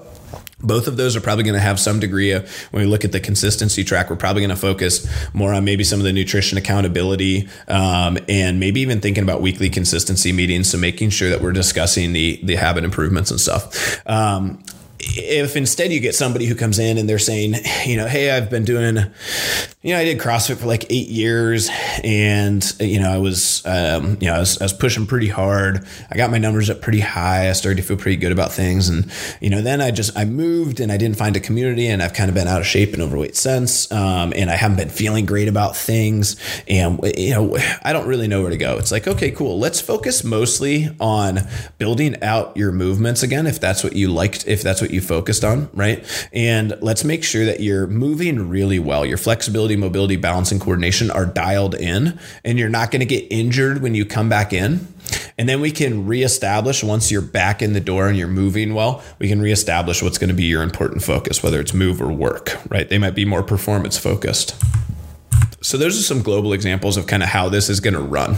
both 0.60 0.88
of 0.88 0.96
those 0.96 1.16
are 1.16 1.20
probably 1.20 1.44
going 1.44 1.54
to 1.54 1.60
have 1.60 1.78
some 1.78 2.00
degree 2.00 2.32
of 2.32 2.50
when 2.72 2.82
we 2.82 2.88
look 2.88 3.04
at 3.04 3.12
the 3.12 3.20
consistency 3.20 3.84
track 3.84 4.10
we're 4.10 4.16
probably 4.16 4.42
going 4.42 4.50
to 4.50 4.56
focus 4.56 5.06
more 5.32 5.52
on 5.52 5.64
maybe 5.64 5.84
some 5.84 6.00
of 6.00 6.04
the 6.04 6.12
nutrition 6.12 6.58
accountability 6.58 7.48
um, 7.68 8.18
and 8.28 8.58
maybe 8.58 8.80
even 8.80 9.00
thinking 9.00 9.22
about 9.22 9.40
weekly 9.40 9.70
consistency 9.70 10.32
meetings 10.32 10.70
so 10.70 10.78
making 10.78 11.10
sure 11.10 11.30
that 11.30 11.40
we're 11.40 11.52
discussing 11.52 12.12
the 12.12 12.40
the 12.42 12.56
habit 12.56 12.84
improvements 12.84 13.30
and 13.30 13.40
stuff. 13.40 14.06
Um, 14.06 14.62
if 15.00 15.56
instead 15.56 15.92
you 15.92 16.00
get 16.00 16.14
somebody 16.14 16.46
who 16.46 16.54
comes 16.54 16.78
in 16.78 16.98
and 16.98 17.08
they're 17.08 17.18
saying, 17.18 17.54
you 17.86 17.96
know, 17.96 18.06
hey, 18.06 18.30
I've 18.30 18.50
been 18.50 18.64
doing, 18.64 18.96
you 19.82 19.92
know, 19.94 19.98
I 19.98 20.04
did 20.04 20.18
CrossFit 20.18 20.56
for 20.56 20.66
like 20.66 20.86
eight 20.90 21.08
years, 21.08 21.70
and 22.02 22.64
you 22.80 23.00
know, 23.00 23.10
I 23.10 23.18
was, 23.18 23.64
um, 23.64 24.18
you 24.20 24.26
know, 24.26 24.34
I 24.34 24.38
was, 24.40 24.60
I 24.60 24.64
was 24.64 24.72
pushing 24.72 25.06
pretty 25.06 25.28
hard. 25.28 25.86
I 26.10 26.16
got 26.16 26.30
my 26.30 26.38
numbers 26.38 26.68
up 26.68 26.80
pretty 26.80 27.00
high. 27.00 27.48
I 27.48 27.52
started 27.52 27.76
to 27.76 27.82
feel 27.82 27.96
pretty 27.96 28.16
good 28.16 28.32
about 28.32 28.52
things, 28.52 28.88
and 28.88 29.10
you 29.40 29.50
know, 29.50 29.62
then 29.62 29.80
I 29.80 29.90
just 29.90 30.16
I 30.16 30.24
moved 30.24 30.80
and 30.80 30.90
I 30.90 30.96
didn't 30.96 31.16
find 31.16 31.36
a 31.36 31.40
community, 31.40 31.86
and 31.86 32.02
I've 32.02 32.14
kind 32.14 32.28
of 32.28 32.34
been 32.34 32.48
out 32.48 32.60
of 32.60 32.66
shape 32.66 32.92
and 32.92 33.02
overweight 33.02 33.36
since, 33.36 33.90
um, 33.92 34.32
and 34.34 34.50
I 34.50 34.56
haven't 34.56 34.78
been 34.78 34.90
feeling 34.90 35.26
great 35.26 35.48
about 35.48 35.76
things, 35.76 36.36
and 36.66 36.98
you 37.16 37.30
know, 37.30 37.56
I 37.82 37.92
don't 37.92 38.06
really 38.08 38.26
know 38.26 38.42
where 38.42 38.50
to 38.50 38.56
go. 38.56 38.78
It's 38.78 38.90
like, 38.90 39.06
okay, 39.06 39.30
cool. 39.30 39.58
Let's 39.58 39.80
focus 39.80 40.24
mostly 40.24 40.88
on 40.98 41.40
building 41.78 42.22
out 42.22 42.56
your 42.56 42.72
movements 42.72 43.22
again, 43.22 43.46
if 43.46 43.60
that's 43.60 43.84
what 43.84 43.94
you 43.94 44.08
liked, 44.12 44.46
if 44.46 44.62
that's 44.62 44.80
what 44.80 44.87
what 44.88 44.94
you 44.94 45.00
focused 45.02 45.44
on, 45.44 45.68
right? 45.74 46.04
And 46.32 46.74
let's 46.80 47.04
make 47.04 47.22
sure 47.22 47.44
that 47.44 47.60
you're 47.60 47.86
moving 47.86 48.48
really 48.48 48.78
well. 48.78 49.04
Your 49.04 49.18
flexibility, 49.18 49.76
mobility, 49.76 50.16
balance, 50.16 50.50
and 50.50 50.60
coordination 50.60 51.10
are 51.10 51.26
dialed 51.26 51.74
in, 51.74 52.18
and 52.44 52.58
you're 52.58 52.70
not 52.70 52.90
going 52.90 53.00
to 53.00 53.06
get 53.06 53.26
injured 53.30 53.82
when 53.82 53.94
you 53.94 54.06
come 54.06 54.28
back 54.28 54.52
in. 54.52 54.88
And 55.36 55.48
then 55.48 55.60
we 55.60 55.70
can 55.70 56.06
reestablish 56.06 56.82
once 56.82 57.10
you're 57.10 57.22
back 57.22 57.62
in 57.62 57.74
the 57.74 57.80
door 57.80 58.08
and 58.08 58.16
you're 58.16 58.28
moving 58.28 58.74
well, 58.74 59.02
we 59.18 59.28
can 59.28 59.40
reestablish 59.40 60.02
what's 60.02 60.18
going 60.18 60.28
to 60.28 60.34
be 60.34 60.44
your 60.44 60.62
important 60.62 61.02
focus, 61.02 61.42
whether 61.42 61.60
it's 61.60 61.74
move 61.74 62.00
or 62.00 62.10
work, 62.10 62.58
right? 62.70 62.88
They 62.88 62.98
might 62.98 63.14
be 63.14 63.24
more 63.24 63.42
performance 63.42 63.96
focused. 63.98 64.56
So, 65.60 65.76
those 65.76 65.98
are 65.98 66.02
some 66.02 66.22
global 66.22 66.52
examples 66.52 66.96
of 66.96 67.06
kind 67.06 67.22
of 67.22 67.28
how 67.28 67.48
this 67.48 67.68
is 67.68 67.80
going 67.80 67.94
to 67.94 68.00
run. 68.00 68.36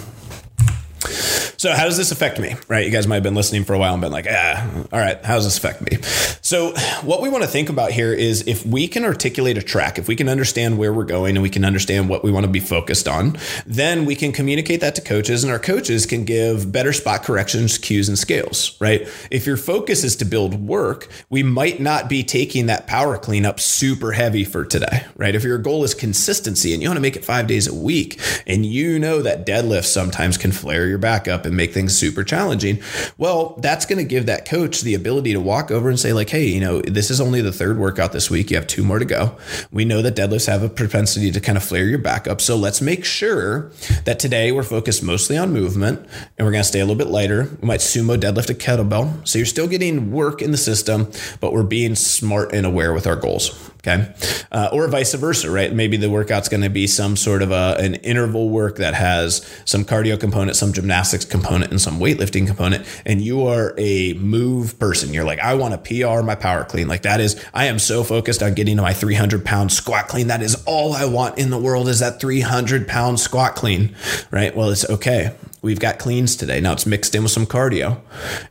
So 1.61 1.75
how 1.75 1.85
does 1.85 1.99
this 1.99 2.11
affect 2.11 2.41
me? 2.41 2.57
Right? 2.69 2.87
You 2.87 2.91
guys 2.91 3.07
might 3.07 3.17
have 3.17 3.23
been 3.23 3.35
listening 3.35 3.65
for 3.65 3.75
a 3.75 3.79
while 3.79 3.93
and 3.93 4.01
been 4.01 4.11
like, 4.11 4.27
ah, 4.31 4.67
all 4.91 4.99
right, 4.99 5.23
how 5.23 5.35
does 5.35 5.45
this 5.45 5.59
affect 5.59 5.83
me? 5.83 6.01
So 6.41 6.73
what 7.03 7.21
we 7.21 7.29
want 7.29 7.45
to 7.45 7.51
think 7.51 7.69
about 7.69 7.93
here 7.93 8.15
is 8.15 8.49
if 8.49 8.65
we 8.65 8.89
can 8.89 9.05
articulate 9.05 9.59
a 9.59 9.63
track, 9.63 9.99
if 9.99 10.09
we 10.09 10.17
can 10.17 10.31
understand 10.31 10.79
where 10.79 10.91
we're 10.91 11.05
going 11.05 11.37
and 11.37 11.43
we 11.43 11.51
can 11.51 11.67
understand 11.67 12.09
what 12.09 12.25
we 12.25 12.33
want 12.33 12.47
to 12.47 12.51
be 12.51 12.61
focused 12.61 13.07
on, 13.07 13.37
then 13.67 14.07
we 14.07 14.17
can 14.17 14.33
communicate 14.33 14.81
that 14.81 14.95
to 14.95 15.03
coaches 15.03 15.45
and 15.45 15.53
our 15.53 15.59
coaches 15.59 16.07
can 16.07 16.25
give 16.25 16.73
better 16.73 16.95
spot 16.95 17.25
corrections, 17.25 17.77
cues, 17.77 18.09
and 18.09 18.19
scales, 18.19 18.75
right? 18.81 19.07
If 19.31 19.45
your 19.47 19.59
focus 19.59 20.03
is 20.03 20.17
to 20.17 20.25
build 20.25 20.67
work, 20.67 21.09
we 21.29 21.43
might 21.43 21.79
not 21.79 22.09
be 22.09 22.23
taking 22.23 22.67
that 22.67 22.87
power 22.87 23.19
cleanup 23.19 23.61
super 23.61 24.13
heavy 24.13 24.45
for 24.45 24.65
today, 24.65 25.05
right? 25.15 25.35
If 25.35 25.45
your 25.45 25.59
goal 25.59 25.85
is 25.85 25.93
consistency 25.93 26.73
and 26.73 26.83
you 26.83 26.89
want 26.89 26.97
to 26.97 27.03
make 27.03 27.17
it 27.17 27.25
five 27.25 27.47
days 27.47 27.67
a 27.67 27.75
week 27.75 28.19
and 28.47 28.65
you 28.65 28.99
know 28.99 29.21
that 29.21 29.45
deadlifts 29.47 29.93
sometimes 29.93 30.39
can 30.39 30.53
flare 30.53 30.87
your 30.87 30.97
back 30.97 31.29
up 31.29 31.45
and 31.51 31.57
make 31.57 31.75
things 31.75 31.97
super 31.97 32.25
challenging, 32.25 32.81
well, 33.19 33.57
that's 33.59 33.85
going 33.85 33.99
to 33.99 34.05
give 34.05 34.27
that 34.27 34.47
coach 34.47 34.81
the 34.81 34.95
ability 34.95 35.33
to 35.33 35.41
walk 35.41 35.71
over 35.71 35.89
and 35.89 35.99
say, 35.99 36.13
like, 36.13 36.31
hey, 36.31 36.47
you 36.47 36.61
know, 36.61 36.81
this 36.81 37.11
is 37.11 37.21
only 37.21 37.43
the 37.43 37.53
third 37.53 37.79
workout 37.79 38.13
this 38.13 38.31
week. 38.31 38.51
You 38.51 38.57
have 38.57 38.67
two 38.67 38.83
more 38.83 38.99
to 38.99 39.05
go. 39.05 39.37
We 39.71 39.85
know 39.85 40.01
that 40.03 40.17
deadlifts 40.17 40.47
have 40.47 40.63
a 40.63 40.69
propensity 40.69 41.31
to 41.33 41.41
kind 41.41 41.59
of 41.59 41.65
flare 41.65 41.85
your 41.85 41.99
back 41.99 42.27
up. 42.27 42.41
So 42.41 42.57
let's 42.57 42.81
make 42.81 43.05
sure 43.05 43.71
that 44.05 44.19
today 44.19 44.53
we're 44.53 44.63
focused 44.63 45.03
mostly 45.03 45.37
on 45.37 45.53
movement 45.53 46.01
and 46.39 46.47
we're 46.47 46.53
going 46.53 46.63
to 46.63 46.69
stay 46.69 46.81
a 46.81 46.85
little 46.85 46.97
bit 46.97 47.09
lighter. 47.09 47.49
We 47.61 47.67
might 47.67 47.81
sumo 47.81 48.17
deadlift 48.19 48.51
a 48.51 48.55
kettlebell. 48.55 49.27
So 49.27 49.39
you're 49.39 49.47
still 49.47 49.69
getting 49.69 50.13
work 50.13 50.41
in 50.41 50.53
the 50.53 50.57
system, 50.57 51.11
but 51.41 51.53
we're 51.53 51.65
being 51.65 51.95
smart 51.97 52.55
and 52.55 52.65
aware 52.65 52.93
with 52.93 53.07
our 53.07 53.17
goals. 53.17 53.71
Okay. 53.81 54.13
Uh, 54.53 54.69
or 54.73 54.87
vice 54.89 55.15
versa, 55.15 55.51
right? 55.51 55.73
Maybe 55.73 55.97
the 55.97 56.11
workout's 56.11 56.51
going 56.51 56.63
to 56.63 56.69
be 56.69 56.87
some 56.87 57.17
sort 57.17 57.41
of 57.41 57.51
a, 57.51 57.77
an 57.79 57.95
interval 57.97 58.51
work 58.51 58.77
that 58.77 58.93
has 58.93 59.49
some 59.65 59.87
cardio 59.87 60.21
component, 60.21 60.57
some 60.57 60.75
gymnastics 60.75 61.25
component, 61.25 61.71
and 61.71 61.81
some 61.81 61.99
weightlifting 61.99 62.47
component. 62.47 62.87
And 63.07 63.23
you 63.23 63.47
are 63.47 63.75
a 63.79 64.13
move 64.15 64.79
person. 64.79 65.15
You're 65.15 65.25
like, 65.25 65.39
I 65.39 65.55
want 65.55 65.83
to 65.83 66.05
PR 66.05 66.23
my 66.23 66.35
power 66.35 66.65
clean. 66.65 66.89
Like 66.89 67.03
that 67.03 67.21
is, 67.21 67.43
I 67.55 67.67
am 67.67 67.79
so 67.79 68.05
focused 68.05 68.43
on 68.43 68.53
getting 68.53 68.77
to 68.77 68.83
my 68.83 68.93
300 68.93 69.47
pound 69.47 69.73
squat 69.73 70.09
clean. 70.09 70.27
That 70.27 70.43
is 70.43 70.63
all 70.67 70.93
I 70.93 71.07
want 71.07 71.39
in 71.39 71.49
the 71.49 71.59
world 71.59 71.89
is 71.89 72.01
that 72.01 72.21
300 72.21 72.87
pound 72.87 73.19
squat 73.19 73.55
clean, 73.55 73.97
right? 74.31 74.55
Well, 74.55 74.69
it's 74.69 74.89
okay. 74.91 75.35
We've 75.63 75.79
got 75.79 75.99
cleans 75.99 76.37
today. 76.37 76.61
Now 76.61 76.73
it's 76.73 76.87
mixed 76.87 77.15
in 77.15 77.23
with 77.23 77.33
some 77.33 77.47
cardio. 77.47 78.01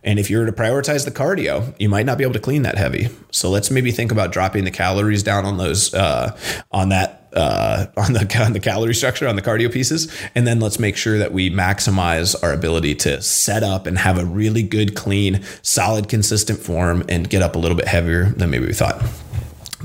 And 0.04 0.20
if 0.20 0.30
you 0.30 0.38
were 0.38 0.46
to 0.46 0.52
prioritize 0.52 1.06
the 1.06 1.12
cardio, 1.12 1.74
you 1.80 1.90
might 1.90 2.06
not 2.06 2.18
be 2.18 2.24
able 2.24 2.34
to 2.34 2.40
clean 2.40 2.62
that 2.64 2.78
heavy. 2.78 3.10
So 3.32 3.50
let's 3.50 3.72
maybe 3.72 3.92
think 3.92 4.12
about 4.12 4.32
dropping 4.32 4.64
the 4.64 4.72
calories 4.72 5.24
down 5.24 5.46
on 5.46 5.58
those, 5.58 5.94
uh, 5.94 6.38
on 6.72 6.90
that, 6.90 7.30
uh, 7.34 7.88
on 7.98 8.14
the 8.14 8.44
on 8.44 8.54
the 8.54 8.60
calorie 8.60 8.96
structure 8.96 9.28
on 9.28 9.36
the 9.36 9.42
cardio 9.42 9.72
pieces, 9.72 10.12
and 10.34 10.48
then 10.48 10.60
let's 10.60 10.80
make 10.80 10.98
sure 10.98 11.20
that 11.20 11.32
we 11.32 11.50
maximize 11.52 12.36
our 12.44 12.54
ability 12.54 12.96
to 12.96 13.22
set 13.22 13.62
up 13.62 13.86
and 13.86 14.00
have 14.00 14.18
a 14.18 14.26
really 14.26 14.64
good, 14.64 14.96
clean, 14.96 15.44
solid, 15.62 16.10
consistent 16.10 16.60
form, 16.60 17.04
and 17.08 17.30
get 17.30 17.44
up 17.44 17.56
a 17.56 17.60
little 17.60 17.78
bit 17.78 17.88
heavier 17.88 18.26
than 18.32 18.50
maybe 18.50 18.66
we 18.66 18.74
thought 18.74 19.04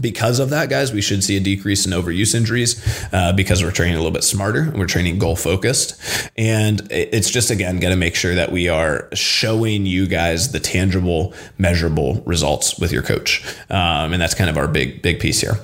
because 0.00 0.38
of 0.38 0.50
that, 0.50 0.68
guys, 0.68 0.92
we 0.92 1.00
should 1.00 1.22
see 1.22 1.36
a 1.36 1.40
decrease 1.40 1.86
in 1.86 1.92
overuse 1.92 2.34
injuries 2.34 2.82
uh, 3.12 3.32
because 3.32 3.62
we're 3.62 3.70
training 3.70 3.94
a 3.94 3.98
little 3.98 4.12
bit 4.12 4.24
smarter 4.24 4.72
we're 4.74 4.86
training 4.86 5.18
goal 5.18 5.36
focused. 5.36 6.00
And 6.36 6.86
it's 6.90 7.30
just, 7.30 7.50
again, 7.50 7.78
going 7.80 7.92
to 7.92 7.96
make 7.96 8.14
sure 8.14 8.34
that 8.34 8.52
we 8.52 8.68
are 8.68 9.08
showing 9.14 9.86
you 9.86 10.06
guys 10.06 10.52
the 10.52 10.60
tangible, 10.60 11.34
measurable 11.58 12.22
results 12.26 12.78
with 12.78 12.92
your 12.92 13.02
coach. 13.02 13.44
Um, 13.70 14.12
and 14.12 14.20
that's 14.20 14.34
kind 14.34 14.50
of 14.50 14.56
our 14.56 14.68
big, 14.68 15.02
big 15.02 15.20
piece 15.20 15.40
here. 15.40 15.58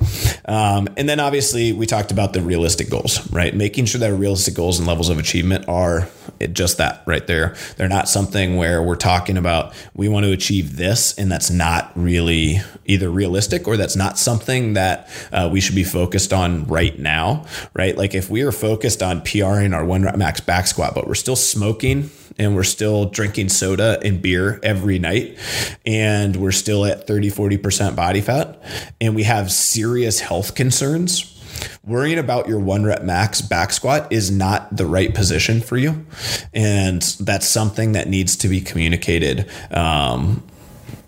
Um, 0.47 0.89
and 0.97 1.09
then 1.09 1.21
obviously, 1.21 1.73
we 1.73 1.87
talked 1.87 2.13
about 2.13 2.33
the 2.33 2.41
realistic 2.41 2.91
goals, 2.91 3.31
right? 3.33 3.55
Making 3.55 3.87
sure 3.87 3.99
that 4.01 4.13
realistic 4.15 4.55
goals 4.55 4.79
and 4.79 4.87
levels 4.87 5.09
of 5.09 5.19
achievement 5.19 5.69
are 5.69 6.09
just 6.53 6.79
that 6.79 7.03
right 7.07 7.27
there. 7.27 7.55
They're 7.77 7.89
not 7.89 8.09
something 8.09 8.57
where 8.57 8.83
we're 8.83 8.97
talking 8.97 9.37
about 9.37 9.75
we 9.95 10.09
want 10.09 10.25
to 10.25 10.33
achieve 10.33 10.77
this 10.77 11.17
and 11.19 11.31
that's 11.31 11.51
not 11.51 11.93
really 11.95 12.61
either 12.87 13.11
realistic 13.11 13.69
or 13.69 13.77
that's 13.77 13.97
not 13.97 14.19
something 14.21 14.75
that 14.75 15.09
uh, 15.33 15.49
we 15.51 15.61
should 15.61 15.75
be 15.75 15.85
focused 15.85 16.33
on 16.33 16.67
right 16.67 16.99
now, 16.99 17.47
right? 17.75 17.97
Like 17.97 18.15
if 18.15 18.31
we 18.31 18.43
are 18.43 18.53
focused 18.53 19.03
on 19.03 19.23
PRing 19.23 19.75
our 19.75 19.85
one 19.85 20.03
rep 20.03 20.17
max 20.17 20.41
back 20.41 20.67
squat, 20.67 20.95
but 20.95 21.07
we're 21.07 21.15
still 21.15 21.37
smoking 21.37 22.11
and 22.39 22.55
we're 22.55 22.63
still 22.63 23.07
drinking 23.07 23.49
soda 23.49 23.99
and 24.03 24.23
beer 24.23 24.61
every 24.63 24.99
night 24.99 25.39
and 25.85 26.37
we're 26.37 26.53
still 26.53 26.85
at 26.85 27.07
30, 27.07 27.31
40% 27.31 27.97
body 27.97 28.21
fat 28.21 28.63
and 29.01 29.15
we 29.15 29.25
have 29.25 29.51
serious 29.51 30.21
health 30.21 30.55
concerns 30.55 31.37
worrying 31.85 32.19
about 32.19 32.49
your 32.49 32.59
one 32.59 32.85
rep 32.85 33.03
max 33.03 33.41
back 33.41 33.73
squat 33.73 34.13
is 34.13 34.31
not 34.31 34.75
the 34.77 34.87
right 34.87 35.15
position 35.15 35.61
for 35.61 35.77
you. 35.77 36.07
And 36.53 37.03
that's 37.21 37.47
something 37.47 37.93
that 37.93 38.09
needs 38.09 38.37
to 38.37 38.49
be 38.49 38.61
communicated 38.61 39.51
um, 39.71 40.43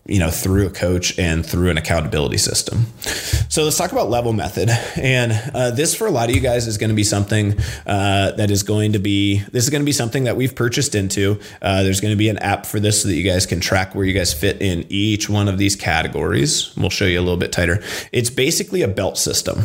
you 0.07 0.18
know 0.18 0.30
through 0.30 0.66
a 0.66 0.70
coach 0.70 1.18
and 1.18 1.46
through 1.46 1.70
an 1.70 1.78
accountability 1.78 2.38
system. 2.38 2.86
So 3.48 3.64
let's 3.64 3.76
talk 3.76 3.92
about 3.92 4.11
level 4.11 4.32
method. 4.32 4.70
And 4.96 5.32
uh, 5.55 5.70
this 5.70 5.94
for 5.94 6.07
a 6.07 6.11
lot 6.11 6.28
of 6.28 6.34
you 6.34 6.40
guys 6.40 6.66
is 6.66 6.78
going 6.78 6.90
to 6.90 6.96
be 6.96 7.05
something 7.05 7.59
uh, 7.86 8.32
that 8.32 8.50
is 8.50 8.62
going 8.62 8.92
to 8.92 8.98
be 8.98 9.38
this 9.53 9.64
is 9.64 9.70
going 9.70 9.82
to 9.82 9.86
be 9.86 9.92
something 9.92 10.24
that 10.24 10.36
we've 10.36 10.55
purchased 10.55 10.94
into. 10.94 11.38
Uh, 11.61 11.82
there's 11.82 12.00
going 12.00 12.12
to 12.12 12.18
be 12.18 12.28
an 12.28 12.38
app 12.38 12.66
for 12.66 12.80
this 12.80 13.03
so 13.03 13.09
that 13.09 13.14
you 13.14 13.24
guys 13.24 13.46
can 13.46 13.61
track 13.61 13.94
where 13.94 14.05
you 14.05 14.14
guys 14.14 14.32
fit 14.32 14.61
in 14.61 14.86
each 14.88 15.28
one 15.28 15.48
of 15.48 15.59
these 15.59 15.76
categories. 15.76 16.74
We'll 16.76 16.90
show 16.90 17.07
you 17.07 17.20
a 17.20 17.22
little 17.22 17.36
bit 17.36 17.53
tighter. 17.53 17.82
It's 18.12 18.30
basically 18.30 18.82
a 18.82 18.88
belt 18.88 19.18
system 19.18 19.64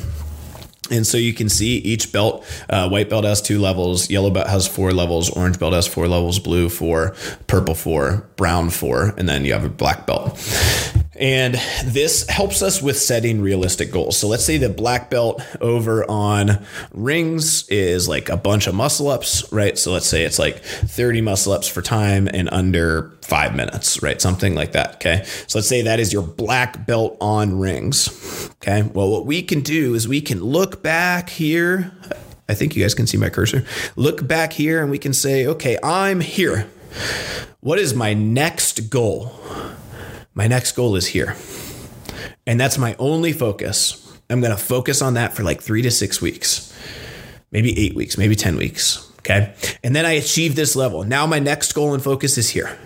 And 0.90 1.06
so 1.06 1.18
you 1.18 1.34
can 1.34 1.50
see 1.50 1.78
each 1.78 2.12
belt, 2.12 2.46
uh, 2.70 2.90
white 2.90 3.10
belt 3.10 3.26
has 3.26 3.42
two 3.42 3.60
levels, 3.60 4.10
yellow 4.10 4.30
belt 4.30 4.48
has 4.48 4.68
four 4.68 4.92
levels, 4.92 5.30
orange 5.30 5.60
belt 5.60 5.74
has 5.74 5.88
four 5.88 6.08
levels, 6.08 6.40
blue 6.40 6.70
four, 6.70 7.16
purple 7.48 7.76
four, 7.76 8.28
brown 8.36 8.70
four, 8.70 9.14
and 9.18 9.28
then 9.28 9.46
you 9.46 9.54
have 9.54 9.64
a 9.64 9.70
black 9.70 10.06
belt. 10.08 10.38
And 11.20 11.56
this 11.84 12.28
helps 12.30 12.62
us 12.62 12.82
with 12.82 12.98
setting 12.98 13.42
realistic 13.42 13.92
goals. 13.92 14.18
So 14.18 14.28
let's 14.28 14.46
say 14.46 14.58
the 14.58 14.70
black 14.70 15.10
belt 15.10 15.42
over 15.62 16.10
on 16.10 16.64
rings 16.92 17.68
is 17.70 18.08
like 18.08 18.30
a 18.30 18.38
bunch 18.38 18.68
of 18.68 18.76
muscle 18.76 19.08
ups, 19.08 19.52
right? 19.52 19.78
So 19.78 19.92
let's 19.92 20.08
say 20.08 20.24
it's 20.24 20.40
like 20.40 20.60
30 20.60 21.22
muscle 21.22 21.54
ups 21.54 21.68
for 21.68 21.82
time 21.82 22.28
and 22.32 22.50
under 22.52 23.12
five 23.24 23.56
minutes, 23.56 24.02
right? 24.04 24.22
Something 24.22 24.56
like 24.56 24.74
that. 24.74 24.96
Okay. 24.96 25.24
So 25.48 25.58
let's 25.58 25.68
say 25.68 25.82
that 25.82 26.00
is 26.00 26.14
your 26.14 26.24
black 26.24 26.86
belt 26.86 27.18
on 27.20 27.60
rings. 27.60 28.50
Okay. 28.62 28.84
Well, 28.84 29.10
what 29.10 29.26
we 29.26 29.42
can 29.42 29.62
do 29.62 29.96
is 29.96 30.08
we 30.08 30.22
can 30.22 30.44
look 30.44 30.84
back 30.84 31.30
here. 31.30 31.92
I 32.48 32.54
think 32.54 32.76
you 32.76 32.84
guys 32.84 32.94
can 32.94 33.08
see 33.08 33.18
my 33.18 33.30
cursor. 33.30 33.66
Look 33.96 34.26
back 34.26 34.54
here 34.54 34.82
and 34.82 34.92
we 34.92 35.00
can 35.00 35.14
say, 35.14 35.48
okay, 35.48 35.78
I'm 35.84 36.20
here. 36.20 36.70
What 37.60 37.80
is 37.80 37.94
my 37.94 38.14
next 38.14 38.90
goal? 38.90 39.34
My 40.38 40.46
next 40.46 40.74
goal 40.74 40.96
is 40.96 41.08
here. 41.08 41.36
And 42.46 42.60
that's 42.60 42.78
my 42.78 42.96
only 43.00 43.34
focus. 43.34 44.20
I'm 44.30 44.40
going 44.40 44.56
to 44.56 44.64
focus 44.64 45.02
on 45.02 45.16
that 45.16 45.34
for 45.34 45.42
like 45.42 45.64
three 45.64 45.82
to 45.82 45.90
six 45.90 46.22
weeks, 46.22 46.72
maybe 47.52 47.76
eight 47.76 47.96
weeks, 47.96 48.20
maybe 48.20 48.36
10 48.36 48.56
weeks. 48.56 49.12
Okay. 49.22 49.56
And 49.84 49.96
then 49.96 50.06
I 50.06 50.12
achieve 50.12 50.56
this 50.56 50.76
level. 50.76 51.04
Now 51.04 51.26
my 51.26 51.40
next 51.40 51.74
goal 51.74 51.96
and 51.96 52.04
focus 52.04 52.38
is 52.38 52.52
here. 52.52 52.78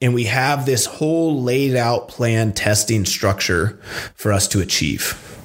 And 0.00 0.12
we 0.12 0.24
have 0.24 0.66
this 0.66 0.86
whole 0.86 1.40
laid 1.40 1.76
out 1.76 2.08
plan 2.08 2.52
testing 2.52 3.04
structure 3.04 3.78
for 4.16 4.32
us 4.32 4.48
to 4.48 4.60
achieve. 4.60 5.40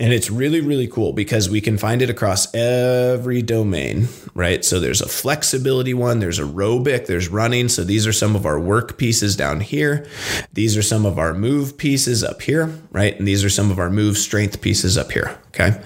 And 0.00 0.14
it's 0.14 0.30
really, 0.30 0.62
really 0.62 0.88
cool 0.88 1.12
because 1.12 1.50
we 1.50 1.60
can 1.60 1.76
find 1.76 2.00
it 2.00 2.08
across 2.08 2.52
every 2.54 3.42
domain, 3.42 4.08
right? 4.34 4.64
So 4.64 4.80
there's 4.80 5.02
a 5.02 5.08
flexibility 5.08 5.92
one, 5.92 6.20
there's 6.20 6.40
aerobic, 6.40 7.04
there's 7.04 7.28
running. 7.28 7.68
So 7.68 7.84
these 7.84 8.06
are 8.06 8.12
some 8.12 8.34
of 8.34 8.46
our 8.46 8.58
work 8.58 8.96
pieces 8.96 9.36
down 9.36 9.60
here. 9.60 10.06
These 10.54 10.74
are 10.78 10.82
some 10.82 11.04
of 11.04 11.18
our 11.18 11.34
move 11.34 11.76
pieces 11.76 12.24
up 12.24 12.40
here, 12.40 12.74
right? 12.90 13.16
And 13.18 13.28
these 13.28 13.44
are 13.44 13.50
some 13.50 13.70
of 13.70 13.78
our 13.78 13.90
move 13.90 14.16
strength 14.16 14.62
pieces 14.62 14.96
up 14.96 15.12
here. 15.12 15.38
Okay. 15.48 15.82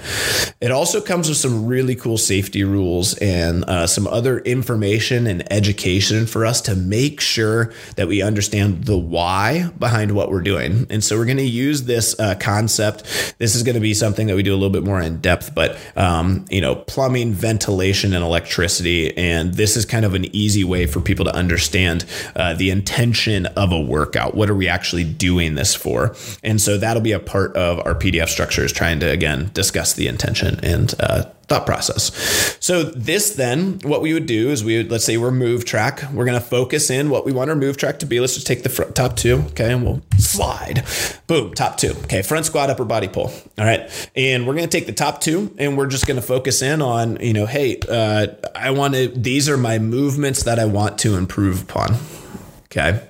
It 0.61 0.71
also 0.71 1.01
comes 1.01 1.27
with 1.27 1.39
some 1.39 1.65
really 1.67 1.95
cool 1.95 2.19
safety 2.19 2.65
rules 2.65 3.17
and 3.17 3.65
uh, 3.65 3.87
some 3.87 4.07
other 4.07 4.41
information 4.41 5.27
and 5.27 5.51
education 5.51 6.27
for 6.27 6.45
us 6.45 6.61
to 6.63 6.77
make 6.77 7.19
sure 7.19 7.73
that 7.97 8.07
we 8.07 8.21
understand 8.21 8.85
the 8.85 8.99
why 8.99 9.71
behind 9.79 10.13
what 10.13 10.31
we're 10.31 10.43
doing. 10.43 10.87
And 10.91 11.03
so 11.03 11.17
we're 11.17 11.25
to 11.39 11.43
use 11.45 11.85
this 11.85 12.19
uh, 12.21 12.35
concept. 12.39 13.05
This 13.39 13.55
is 13.55 13.63
to 13.75 13.81
be 13.81 13.95
something 14.05 14.27
that 14.27 14.37
we 14.37 14.43
do 14.43 14.53
a 14.53 14.59
little 14.59 14.69
bit 14.69 14.85
more 14.85 15.01
in 15.01 15.19
depth, 15.23 15.55
but, 15.55 15.79
um, 15.97 16.45
you 16.51 16.61
know, 16.61 16.75
plumbing, 16.75 17.33
ventilation, 17.33 18.13
and 18.13 18.23
electricity. 18.23 19.17
And 19.17 19.55
this 19.55 19.79
is 19.79 19.87
kind 19.87 20.05
of 20.05 20.13
an 20.13 20.27
easy 20.37 20.63
way 20.63 20.85
for 20.85 21.01
people 21.01 21.25
to 21.25 21.35
understand 21.35 22.05
uh, 22.37 22.53
the 22.53 22.69
intention 22.69 23.47
of 23.47 23.73
a 23.73 23.81
workout. 23.81 24.35
What 24.35 24.51
are 24.51 24.55
we 24.55 24.69
actually 24.69 25.05
doing 25.05 25.55
this 25.55 25.75
for? 25.75 26.15
And 26.43 26.61
so 26.61 26.77
that'll 26.77 27.03
be 27.03 27.13
a 27.13 27.19
part 27.19 27.57
of 27.57 27.79
our 27.87 27.95
PDF 27.95 28.29
structure 28.29 28.63
is 28.63 28.73
trying 28.73 29.01
to, 29.01 29.11
again, 29.11 29.51
discuss 29.55 29.95
the 29.95 30.07
intention 30.07 30.61
and 30.63 30.95
uh, 31.01 31.25
thought 31.49 31.67
process. 31.67 32.57
So 32.61 32.85
this 32.85 33.35
then, 33.35 33.79
what 33.83 34.01
we 34.01 34.15
would 34.15 34.27
do 34.27 34.51
is 34.51 34.65
we 34.65 34.79
would 34.79 34.91
let's 34.91 35.05
say 35.05 35.17
we're 35.17 35.31
move 35.31 35.65
track. 35.65 36.03
We're 36.13 36.25
going 36.25 36.41
to 36.41 36.47
focus 36.47 36.91
in 36.91 37.11
what 37.11 37.25
we 37.25 37.33
want 37.33 37.51
our 37.51 37.57
move 37.57 37.77
track 37.77 37.99
to 38.01 38.07
be. 38.07 38.21
Let's 38.21 38.35
just 38.35 38.47
take 38.47 38.63
the 38.63 38.93
top 38.95 39.17
two, 39.17 39.45
okay, 39.49 39.73
and 39.73 39.85
we'll 39.85 40.03
slide. 40.19 40.85
Boom, 41.27 41.55
top 41.55 41.77
two. 41.77 41.91
Okay, 42.05 42.23
front 42.23 42.47
squat, 42.47 42.71
upper 42.71 42.85
body 42.85 43.09
pull. 43.09 43.33
All 43.59 43.65
right, 43.65 44.11
and 44.17 44.47
we're 44.47 44.55
going 44.55 44.69
to 44.69 44.79
take 44.79 44.87
the 44.87 44.93
top 44.93 45.21
two, 45.21 45.55
and 45.59 45.77
we're 45.77 45.87
just 45.87 46.07
going 46.07 46.21
to 46.21 46.27
focus 46.27 46.63
in 46.63 46.81
on 46.83 47.17
you 47.21 47.33
know, 47.33 47.47
hey, 47.47 47.79
uh, 47.89 48.29
I 48.55 48.71
want 48.71 48.95
to. 48.95 49.09
These 49.09 49.49
are 49.49 49.57
my 49.57 49.79
movements 49.79 50.45
that 50.45 50.59
I 50.59 50.65
want 50.65 50.99
to 51.01 51.17
improve 51.17 51.63
upon. 51.63 51.97
Okay. 52.67 53.07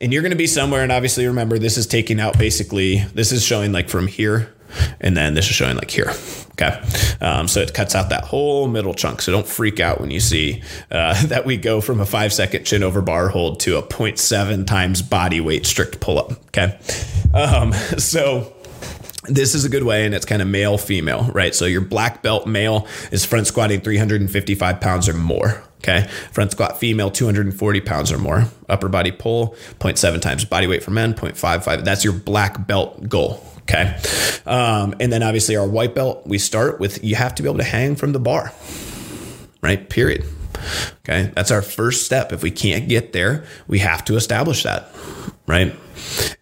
And 0.00 0.12
you're 0.12 0.22
going 0.22 0.32
to 0.32 0.36
be 0.36 0.46
somewhere, 0.46 0.82
and 0.82 0.90
obviously 0.90 1.26
remember, 1.26 1.58
this 1.58 1.76
is 1.76 1.86
taking 1.86 2.20
out 2.20 2.38
basically, 2.38 3.04
this 3.14 3.32
is 3.32 3.44
showing 3.44 3.72
like 3.72 3.88
from 3.88 4.06
here 4.06 4.52
and 5.00 5.16
then 5.16 5.34
this 5.34 5.48
is 5.48 5.54
showing 5.54 5.76
like 5.76 5.90
here. 5.90 6.12
Okay. 6.52 6.82
Um, 7.20 7.48
so 7.48 7.60
it 7.60 7.72
cuts 7.74 7.94
out 7.94 8.10
that 8.10 8.24
whole 8.24 8.68
middle 8.68 8.94
chunk. 8.94 9.22
So 9.22 9.32
don't 9.32 9.46
freak 9.46 9.80
out 9.80 10.00
when 10.00 10.10
you 10.10 10.20
see 10.20 10.62
uh, 10.90 11.20
that 11.26 11.44
we 11.44 11.56
go 11.56 11.80
from 11.80 12.00
a 12.00 12.06
five 12.06 12.32
second 12.32 12.64
chin 12.64 12.82
over 12.82 13.00
bar 13.00 13.28
hold 13.28 13.60
to 13.60 13.78
a 13.78 13.82
0.7 13.82 14.66
times 14.66 15.02
body 15.02 15.40
weight 15.40 15.66
strict 15.66 16.00
pull 16.00 16.18
up. 16.18 16.32
Okay. 16.48 16.78
Um, 17.34 17.72
so 17.98 18.52
this 19.28 19.54
is 19.54 19.64
a 19.64 19.68
good 19.68 19.84
way 19.84 20.04
and 20.04 20.14
it's 20.14 20.26
kind 20.26 20.42
of 20.42 20.48
male 20.48 20.76
female 20.76 21.30
right 21.32 21.54
so 21.54 21.64
your 21.64 21.80
black 21.80 22.22
belt 22.22 22.44
male 22.44 22.88
is 23.12 23.24
front 23.24 23.46
squatting 23.46 23.80
355 23.80 24.80
pounds 24.80 25.08
or 25.08 25.14
more 25.14 25.62
okay 25.78 26.08
front 26.32 26.50
squat 26.50 26.80
female 26.80 27.08
240 27.08 27.80
pounds 27.82 28.10
or 28.10 28.18
more 28.18 28.46
upper 28.68 28.88
body 28.88 29.12
pull 29.12 29.50
0.7 29.78 30.20
times 30.20 30.44
body 30.44 30.66
weight 30.66 30.82
for 30.82 30.90
men 30.90 31.14
0.55 31.14 31.84
that's 31.84 32.02
your 32.02 32.12
black 32.12 32.66
belt 32.66 33.08
goal 33.08 33.46
Okay. 33.62 33.96
Um, 34.44 34.94
and 35.00 35.12
then 35.12 35.22
obviously 35.22 35.56
our 35.56 35.66
white 35.66 35.94
belt, 35.94 36.26
we 36.26 36.38
start 36.38 36.80
with 36.80 37.02
you 37.04 37.14
have 37.14 37.34
to 37.36 37.42
be 37.42 37.48
able 37.48 37.58
to 37.58 37.64
hang 37.64 37.96
from 37.96 38.12
the 38.12 38.20
bar, 38.20 38.52
right? 39.62 39.88
Period. 39.88 40.24
Okay. 41.00 41.32
That's 41.34 41.50
our 41.50 41.62
first 41.62 42.04
step. 42.04 42.32
If 42.32 42.42
we 42.42 42.50
can't 42.50 42.88
get 42.88 43.12
there, 43.12 43.44
we 43.66 43.78
have 43.78 44.04
to 44.06 44.16
establish 44.16 44.62
that, 44.64 44.88
right? 45.46 45.74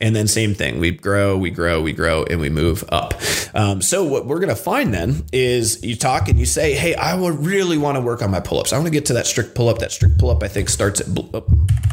And 0.01 0.17
then 0.17 0.27
same 0.27 0.55
thing, 0.55 0.81
we 0.81 0.91
grow, 0.91 1.37
we 1.37 1.51
grow, 1.51 1.83
we 1.83 1.93
grow, 1.93 2.25
and 2.25 2.41
we 2.41 2.49
move 2.49 2.85
up. 2.89 3.15
Um, 3.55 3.83
so 3.83 4.05
what 4.05 4.27
we're 4.27 4.41
gonna 4.41 4.57
find 4.57 4.93
then 4.95 5.25
is 5.33 5.83
you 5.85 5.97
talk 5.97 6.29
and 6.29 6.39
you 6.39 6.47
say, 6.47 6.75
"Hey, 6.75 6.95
I 6.95 7.15
would 7.15 7.45
really 7.45 7.77
want 7.77 7.97
to 7.97 8.01
work 8.01 8.23
on 8.23 8.31
my 8.31 8.41
pull-ups. 8.41 8.73
I 8.73 8.77
want 8.77 8.87
to 8.87 8.93
get 8.93 9.07
to 9.07 9.15
that 9.15 9.27
strict 9.27 9.55
pull-up. 9.55 9.79
That 9.79 9.93
strict 9.93 10.19
pull-up, 10.19 10.43
I 10.43 10.49
think, 10.49 10.71
starts 10.71 11.01
at 11.01 11.13
blue, 11.15 11.43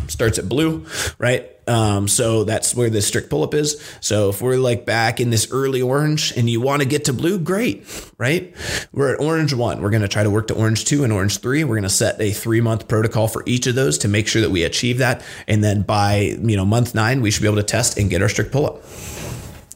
starts 0.08 0.40
at 0.40 0.48
blue, 0.48 0.86
right? 1.18 1.50
Um, 1.68 2.08
so 2.08 2.44
that's 2.44 2.74
where 2.76 2.90
the 2.90 3.02
strict 3.02 3.30
pull-up 3.30 3.54
is. 3.54 3.82
So 4.00 4.30
if 4.30 4.42
we're 4.42 4.58
like 4.58 4.86
back 4.86 5.20
in 5.20 5.30
this 5.30 5.52
early 5.52 5.82
orange 5.82 6.32
and 6.38 6.50
you 6.50 6.62
want 6.62 6.82
to 6.82 6.88
get 6.88 7.06
to 7.06 7.14
blue, 7.14 7.38
great, 7.40 7.86
right? 8.18 8.54
We're 8.92 9.14
at 9.14 9.20
orange 9.20 9.54
one. 9.54 9.82
We're 9.82 9.90
gonna 9.90 10.08
try 10.08 10.24
to 10.24 10.30
work 10.30 10.48
to 10.48 10.56
orange 10.56 10.86
two 10.86 11.04
and 11.04 11.12
orange 11.12 11.40
three. 11.40 11.64
We're 11.64 11.76
gonna 11.76 11.90
set 11.90 12.20
a 12.22 12.32
three-month 12.32 12.88
protocol 12.88 13.28
for 13.28 13.44
each 13.46 13.68
of 13.68 13.76
those 13.76 13.98
to 14.00 14.08
make 14.08 14.28
sure 14.28 14.42
that 14.42 14.50
we 14.50 14.64
achieve 14.64 15.00
that. 15.00 15.24
And 15.48 15.64
then 15.64 15.82
by 15.82 16.38
you 16.42 16.56
know 16.56 16.66
month 16.66 16.96
nine, 16.96 17.22
we 17.22 17.32
should 17.32 17.42
be 17.42 17.48
able 17.48 17.58
to 17.58 17.64
test 17.64 17.98
and 17.98 18.10
get 18.10 18.22
our 18.22 18.30
strict 18.30 18.52
pull 18.52 18.66
up. 18.66 18.84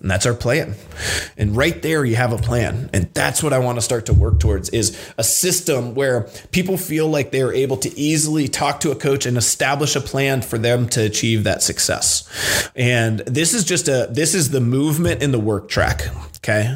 And 0.02 0.10
that's 0.10 0.26
our 0.26 0.34
plan. 0.34 0.74
And 1.38 1.56
right 1.56 1.80
there 1.82 2.04
you 2.04 2.16
have 2.16 2.34
a 2.34 2.38
plan. 2.38 2.89
And 2.91 3.14
that's 3.14 3.43
what 3.43 3.54
I 3.54 3.60
want 3.60 3.78
to 3.78 3.82
start 3.82 4.08
to 4.08 4.14
work 4.14 4.39
towards 4.39 4.70
is 4.70 4.97
a 5.18 5.24
system 5.24 5.93
where 5.93 6.28
people 6.52 6.78
feel 6.78 7.08
like 7.08 7.32
they 7.32 7.41
are 7.41 7.54
able 7.54 7.78
to 7.78 7.99
easily 7.99 8.47
talk 8.47 8.80
to 8.82 8.91
a 8.91 8.95
coach 8.95 9.26
and 9.26 9.38
establish 9.38 9.95
a 9.95 10.02
plan 10.02 10.41
for 10.41 10.58
them 10.58 10.89
to 10.89 11.02
achieve 11.02 11.43
that 11.43 11.62
success. 11.62 12.28
And 12.76 13.20
this 13.20 13.54
is 13.54 13.64
just 13.64 13.88
a 13.88 14.08
this 14.10 14.34
is 14.34 14.49
the 14.49 14.62
movement 14.62 15.22
in 15.22 15.32
the 15.32 15.39
work 15.39 15.70
track. 15.70 16.08
Okay. 16.43 16.76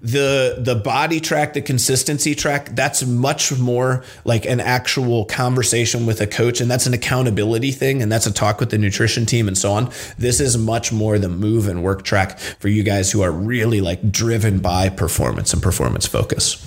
The 0.00 0.56
the 0.58 0.74
body 0.74 1.20
track, 1.20 1.52
the 1.52 1.62
consistency 1.62 2.34
track, 2.34 2.70
that's 2.74 3.06
much 3.06 3.56
more 3.56 4.02
like 4.24 4.44
an 4.44 4.58
actual 4.58 5.24
conversation 5.24 6.04
with 6.04 6.20
a 6.20 6.26
coach 6.26 6.60
and 6.60 6.68
that's 6.68 6.86
an 6.86 6.94
accountability 6.94 7.70
thing 7.70 8.02
and 8.02 8.10
that's 8.10 8.26
a 8.26 8.32
talk 8.32 8.58
with 8.58 8.70
the 8.70 8.78
nutrition 8.78 9.24
team 9.24 9.46
and 9.46 9.56
so 9.56 9.70
on. 9.70 9.92
This 10.18 10.40
is 10.40 10.58
much 10.58 10.90
more 10.90 11.16
the 11.16 11.28
move 11.28 11.68
and 11.68 11.84
work 11.84 12.02
track 12.02 12.40
for 12.58 12.68
you 12.68 12.82
guys 12.82 13.10
who 13.12 13.22
are 13.22 13.32
really 13.32 13.80
like 13.80 14.10
driven 14.10 14.58
by 14.60 14.88
performance 14.88 15.52
and 15.52 15.62
performance 15.62 16.06
focus. 16.06 16.64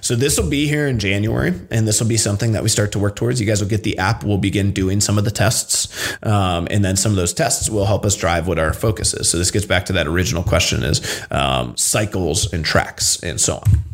So 0.00 0.16
this 0.16 0.38
will 0.38 0.48
be 0.48 0.66
here 0.66 0.88
in 0.88 0.98
January, 0.98 1.54
and 1.70 1.86
this 1.86 2.00
will 2.00 2.08
be 2.08 2.16
something 2.16 2.52
that 2.52 2.62
we 2.62 2.68
start 2.68 2.92
to 2.92 2.98
work 2.98 3.16
towards. 3.16 3.40
You 3.40 3.46
guys 3.46 3.60
will 3.60 3.68
get 3.68 3.84
the 3.84 3.98
app. 3.98 4.24
We'll 4.24 4.38
begin 4.38 4.72
doing 4.72 5.00
some 5.00 5.16
of 5.16 5.24
the 5.24 5.30
tests, 5.30 6.16
um, 6.24 6.66
and 6.70 6.84
then 6.84 6.96
some 6.96 7.12
of 7.12 7.16
those 7.16 7.32
tests 7.32 7.70
will 7.70 7.86
help 7.86 8.04
us 8.04 8.16
drive 8.16 8.48
what 8.48 8.58
our 8.58 8.72
focus 8.72 9.14
is. 9.14 9.30
So 9.30 9.38
this 9.38 9.50
gets 9.50 9.66
back 9.66 9.86
to 9.86 9.92
that 9.94 10.06
original 10.06 10.42
question: 10.42 10.82
is 10.82 11.24
um, 11.30 11.76
cycles 11.76 12.52
and 12.52 12.64
tracks 12.64 13.22
and 13.22 13.40
so 13.40 13.56
on. 13.56 13.89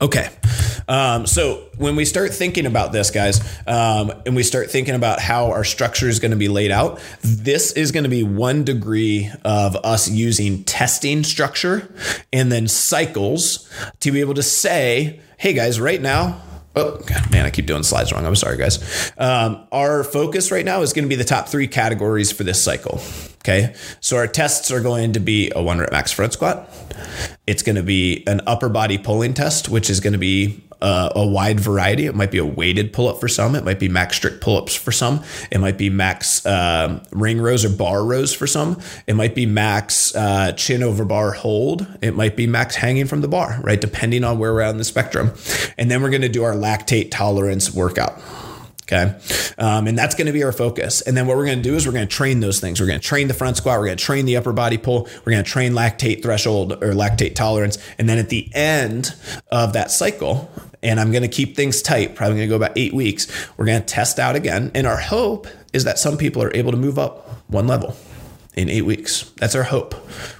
Okay. 0.00 0.28
Um, 0.86 1.26
so 1.26 1.68
when 1.78 1.96
we 1.96 2.04
start 2.04 2.32
thinking 2.32 2.66
about 2.66 2.92
this, 2.92 3.10
guys, 3.10 3.40
um, 3.66 4.12
and 4.26 4.36
we 4.36 4.42
start 4.42 4.70
thinking 4.70 4.94
about 4.94 5.20
how 5.20 5.50
our 5.50 5.64
structure 5.64 6.08
is 6.08 6.18
going 6.18 6.32
to 6.32 6.36
be 6.36 6.48
laid 6.48 6.70
out, 6.70 7.00
this 7.22 7.72
is 7.72 7.90
going 7.92 8.04
to 8.04 8.10
be 8.10 8.22
one 8.22 8.64
degree 8.64 9.30
of 9.44 9.76
us 9.76 10.08
using 10.10 10.64
testing 10.64 11.24
structure 11.24 11.92
and 12.32 12.52
then 12.52 12.68
cycles 12.68 13.70
to 14.00 14.12
be 14.12 14.20
able 14.20 14.34
to 14.34 14.42
say, 14.42 15.20
hey, 15.38 15.52
guys, 15.52 15.80
right 15.80 16.00
now, 16.00 16.40
Oh, 16.76 17.00
God, 17.06 17.30
man, 17.30 17.46
I 17.46 17.50
keep 17.50 17.66
doing 17.66 17.84
slides 17.84 18.12
wrong. 18.12 18.26
I'm 18.26 18.34
sorry, 18.34 18.56
guys. 18.56 19.12
Um, 19.16 19.64
our 19.70 20.02
focus 20.02 20.50
right 20.50 20.64
now 20.64 20.82
is 20.82 20.92
going 20.92 21.04
to 21.04 21.08
be 21.08 21.14
the 21.14 21.22
top 21.22 21.46
three 21.46 21.68
categories 21.68 22.32
for 22.32 22.42
this 22.42 22.64
cycle. 22.64 23.00
Okay. 23.44 23.74
So 24.00 24.16
our 24.16 24.26
tests 24.26 24.70
are 24.70 24.80
going 24.80 25.12
to 25.12 25.20
be 25.20 25.52
a 25.54 25.62
one 25.62 25.78
rep 25.78 25.92
max 25.92 26.10
front 26.10 26.32
squat. 26.32 26.66
It's 27.46 27.62
going 27.62 27.76
to 27.76 27.82
be 27.82 28.24
an 28.26 28.40
upper 28.46 28.70
body 28.70 28.96
pulling 28.96 29.34
test, 29.34 29.68
which 29.68 29.90
is 29.90 30.00
going 30.00 30.14
to 30.14 30.18
be 30.18 30.64
a, 30.80 31.12
a 31.16 31.26
wide 31.26 31.60
variety. 31.60 32.06
It 32.06 32.14
might 32.14 32.30
be 32.30 32.38
a 32.38 32.44
weighted 32.44 32.94
pull 32.94 33.06
up 33.06 33.20
for 33.20 33.28
some. 33.28 33.54
It 33.54 33.62
might 33.62 33.78
be 33.78 33.88
max 33.90 34.16
strict 34.16 34.40
pull 34.40 34.56
ups 34.56 34.74
for 34.74 34.92
some. 34.92 35.22
It 35.50 35.58
might 35.58 35.76
be 35.76 35.90
max 35.90 36.46
um, 36.46 37.02
ring 37.10 37.38
rows 37.38 37.66
or 37.66 37.68
bar 37.68 38.02
rows 38.02 38.32
for 38.32 38.46
some. 38.46 38.80
It 39.06 39.14
might 39.14 39.34
be 39.34 39.44
max 39.44 40.16
uh, 40.16 40.52
chin 40.52 40.82
over 40.82 41.04
bar 41.04 41.32
hold. 41.32 41.86
It 42.00 42.14
might 42.16 42.36
be 42.36 42.46
max 42.46 42.76
hanging 42.76 43.06
from 43.06 43.20
the 43.20 43.28
bar, 43.28 43.60
right? 43.62 43.80
Depending 43.80 44.24
on 44.24 44.38
where 44.38 44.54
we're 44.54 44.62
at 44.62 44.70
in 44.70 44.78
the 44.78 44.84
spectrum. 44.84 45.32
And 45.76 45.90
then 45.90 46.02
we're 46.02 46.10
going 46.10 46.22
to 46.22 46.30
do 46.30 46.44
our 46.44 46.54
lactate 46.54 47.10
tolerance 47.10 47.74
workout. 47.74 48.18
Okay. 48.84 49.18
Um, 49.56 49.86
and 49.86 49.96
that's 49.96 50.14
going 50.14 50.26
to 50.26 50.32
be 50.32 50.44
our 50.44 50.52
focus. 50.52 51.00
And 51.00 51.16
then 51.16 51.26
what 51.26 51.38
we're 51.38 51.46
going 51.46 51.56
to 51.56 51.62
do 51.62 51.74
is 51.74 51.86
we're 51.86 51.92
going 51.92 52.06
to 52.06 52.14
train 52.14 52.40
those 52.40 52.60
things. 52.60 52.80
We're 52.80 52.86
going 52.86 53.00
to 53.00 53.06
train 53.06 53.28
the 53.28 53.34
front 53.34 53.56
squat. 53.56 53.78
We're 53.78 53.86
going 53.86 53.96
to 53.96 54.04
train 54.04 54.26
the 54.26 54.36
upper 54.36 54.52
body 54.52 54.76
pull. 54.76 55.08
We're 55.24 55.32
going 55.32 55.44
to 55.44 55.50
train 55.50 55.72
lactate 55.72 56.22
threshold 56.22 56.72
or 56.72 56.92
lactate 56.92 57.34
tolerance. 57.34 57.78
And 57.98 58.08
then 58.08 58.18
at 58.18 58.28
the 58.28 58.50
end 58.54 59.14
of 59.50 59.72
that 59.72 59.90
cycle, 59.90 60.50
and 60.82 61.00
I'm 61.00 61.12
going 61.12 61.22
to 61.22 61.28
keep 61.28 61.56
things 61.56 61.80
tight, 61.80 62.14
probably 62.14 62.36
going 62.36 62.48
to 62.48 62.52
go 62.52 62.56
about 62.56 62.76
eight 62.76 62.92
weeks, 62.92 63.26
we're 63.56 63.64
going 63.64 63.80
to 63.80 63.86
test 63.86 64.18
out 64.18 64.36
again. 64.36 64.70
And 64.74 64.86
our 64.86 64.98
hope 64.98 65.46
is 65.72 65.84
that 65.84 65.98
some 65.98 66.18
people 66.18 66.42
are 66.42 66.54
able 66.54 66.70
to 66.70 66.78
move 66.78 66.98
up 66.98 67.26
one 67.48 67.66
level 67.66 67.96
in 68.54 68.68
eight 68.68 68.82
weeks. 68.82 69.30
That's 69.38 69.54
our 69.54 69.62
hope 69.62 69.94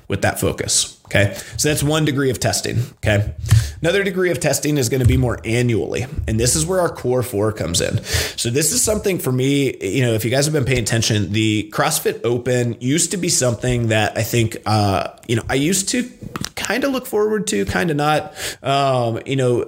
with 0.09 0.23
that 0.23 0.41
focus. 0.41 1.01
Okay. 1.07 1.35
So 1.59 1.69
that's 1.69 1.83
one 1.83 2.05
degree 2.05 2.31
of 2.31 2.41
testing. 2.41 2.79
Okay. 2.97 3.35
Another 3.81 4.03
degree 4.03 4.31
of 4.31 4.41
testing 4.41 4.79
is 4.79 4.89
going 4.89 5.03
to 5.03 5.07
be 5.07 5.19
more 5.19 5.39
annually. 5.45 6.07
And 6.27 6.41
this 6.41 6.57
is 6.57 6.65
where 6.65 6.81
our 6.81 6.89
core 6.89 7.23
four 7.23 7.53
comes 7.53 7.81
in. 7.81 8.03
So 8.37 8.49
this 8.49 8.73
is 8.73 8.83
something 8.83 9.19
for 9.19 9.31
me, 9.31 9.77
you 9.81 10.03
know, 10.03 10.15
if 10.15 10.25
you 10.25 10.31
guys 10.31 10.47
have 10.47 10.55
been 10.55 10.65
paying 10.65 10.83
attention, 10.83 11.33
the 11.33 11.71
CrossFit 11.73 12.25
Open 12.25 12.81
used 12.81 13.11
to 13.11 13.17
be 13.19 13.29
something 13.29 13.89
that 13.89 14.17
I 14.17 14.23
think, 14.23 14.57
uh, 14.65 15.09
you 15.29 15.37
know, 15.37 15.43
I 15.49 15.55
used 15.55 15.91
to 15.91 16.11
kind 16.57 16.85
of 16.85 16.93
look 16.93 17.07
forward 17.07 17.47
to, 17.49 17.65
kind 17.67 17.91
of 17.91 17.97
not. 17.97 18.35
Um, 18.63 19.21
you 19.27 19.37
know, 19.37 19.67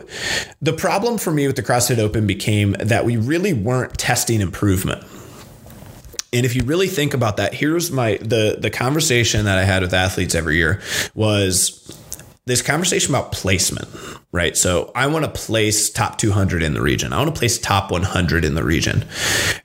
the 0.62 0.72
problem 0.72 1.18
for 1.18 1.30
me 1.30 1.47
with 1.47 1.57
the 1.57 1.62
CrossFit 1.62 1.99
Open 1.99 2.26
became 2.26 2.72
that 2.72 3.05
we 3.05 3.18
really 3.18 3.53
weren't 3.53 3.99
testing 3.99 4.41
improvement. 4.41 5.05
And 6.37 6.45
if 6.45 6.55
you 6.55 6.64
really 6.64 6.89
think 6.89 7.14
about 7.14 7.39
that, 7.39 7.55
here's 7.55 7.91
my 7.91 8.18
the 8.18 8.59
the 8.61 8.68
conversation 8.70 9.47
that 9.47 9.57
I 9.57 9.64
had 9.64 9.82
with 9.82 9.95
athletes 9.95 10.34
every 10.34 10.57
year 10.57 10.82
was 11.14 11.82
this 12.45 12.61
conversation 12.61 13.14
about 13.14 13.32
placement, 13.32 13.89
right? 14.32 14.55
So 14.55 14.93
I 14.95 15.07
want 15.07 15.24
to 15.24 15.30
place 15.30 15.89
top 15.89 16.18
200 16.18 16.62
in 16.62 16.74
the 16.74 16.82
region. 16.82 17.12
I 17.12 17.18
want 17.18 17.34
to 17.34 17.39
place 17.39 17.59
top 17.59 17.91
100 17.91 18.45
in 18.45 18.55
the 18.55 18.62
region. 18.62 19.05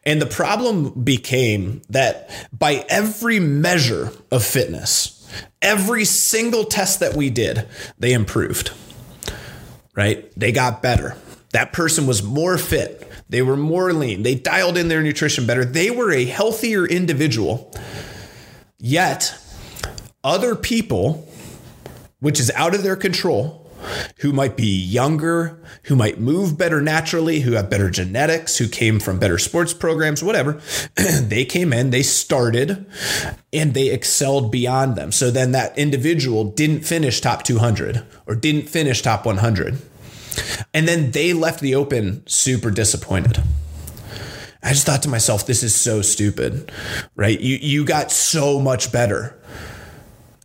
And 0.03 0.21
the 0.21 0.25
problem 0.25 0.91
became 1.03 1.81
that 1.89 2.29
by 2.57 2.85
every 2.89 3.39
measure 3.39 4.11
of 4.31 4.43
fitness, 4.43 5.29
every 5.61 6.05
single 6.05 6.63
test 6.63 7.01
that 7.01 7.15
we 7.15 7.29
did, 7.29 7.67
they 7.99 8.13
improved, 8.13 8.71
right? 9.93 10.31
They 10.35 10.53
got 10.53 10.81
better. 10.81 11.17
That 11.51 11.73
person 11.73 12.07
was 12.07 12.23
more 12.23 12.57
fit. 12.57 13.10
They 13.31 13.41
were 13.41 13.55
more 13.55 13.93
lean. 13.93 14.23
They 14.23 14.35
dialed 14.35 14.77
in 14.77 14.89
their 14.89 15.01
nutrition 15.01 15.47
better. 15.47 15.63
They 15.63 15.89
were 15.89 16.11
a 16.11 16.25
healthier 16.25 16.85
individual. 16.85 17.73
Yet, 18.77 19.33
other 20.21 20.53
people, 20.53 21.29
which 22.19 22.41
is 22.41 22.51
out 22.51 22.75
of 22.75 22.83
their 22.83 22.97
control, 22.97 23.57
who 24.17 24.33
might 24.33 24.57
be 24.57 24.67
younger, 24.67 25.63
who 25.83 25.95
might 25.95 26.19
move 26.19 26.57
better 26.57 26.81
naturally, 26.81 27.39
who 27.39 27.53
have 27.53 27.69
better 27.69 27.89
genetics, 27.89 28.57
who 28.57 28.67
came 28.67 28.99
from 28.99 29.17
better 29.17 29.37
sports 29.37 29.73
programs, 29.73 30.21
whatever. 30.21 30.61
they 30.95 31.45
came 31.45 31.71
in, 31.71 31.89
they 31.89 32.03
started, 32.03 32.85
and 33.53 33.73
they 33.73 33.89
excelled 33.89 34.51
beyond 34.51 34.97
them. 34.97 35.13
So 35.13 35.31
then 35.31 35.53
that 35.53 35.77
individual 35.77 36.43
didn't 36.43 36.81
finish 36.81 37.21
top 37.21 37.43
200 37.43 38.03
or 38.27 38.35
didn't 38.35 38.67
finish 38.67 39.01
top 39.01 39.25
100. 39.25 39.81
And 40.73 40.87
then 40.87 41.11
they 41.11 41.33
left 41.33 41.59
the 41.59 41.75
open 41.75 42.25
super 42.27 42.71
disappointed. 42.71 43.41
I 44.63 44.69
just 44.69 44.85
thought 44.85 45.03
to 45.03 45.09
myself, 45.09 45.45
this 45.45 45.63
is 45.63 45.73
so 45.73 46.01
stupid, 46.01 46.71
right? 47.15 47.39
You 47.39 47.57
you 47.57 47.83
got 47.83 48.11
so 48.11 48.59
much 48.59 48.91
better. 48.91 49.37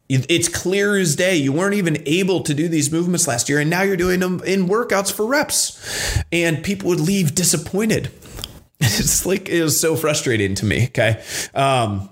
It's 0.08 0.48
clear 0.48 0.96
as 0.96 1.16
day. 1.16 1.36
You 1.36 1.52
weren't 1.52 1.74
even 1.74 2.00
able 2.06 2.42
to 2.44 2.54
do 2.54 2.68
these 2.68 2.92
movements 2.92 3.26
last 3.26 3.48
year, 3.48 3.58
and 3.58 3.68
now 3.68 3.82
you're 3.82 3.96
doing 3.96 4.20
them 4.20 4.40
in 4.44 4.68
workouts 4.68 5.12
for 5.12 5.26
reps. 5.26 6.22
And 6.30 6.62
people 6.62 6.88
would 6.90 7.00
leave 7.00 7.34
disappointed. 7.34 8.10
It's 8.78 9.24
like 9.26 9.48
it 9.48 9.62
was 9.62 9.80
so 9.80 9.96
frustrating 9.96 10.54
to 10.56 10.66
me. 10.66 10.86
Okay. 10.88 11.22
Um, 11.54 12.10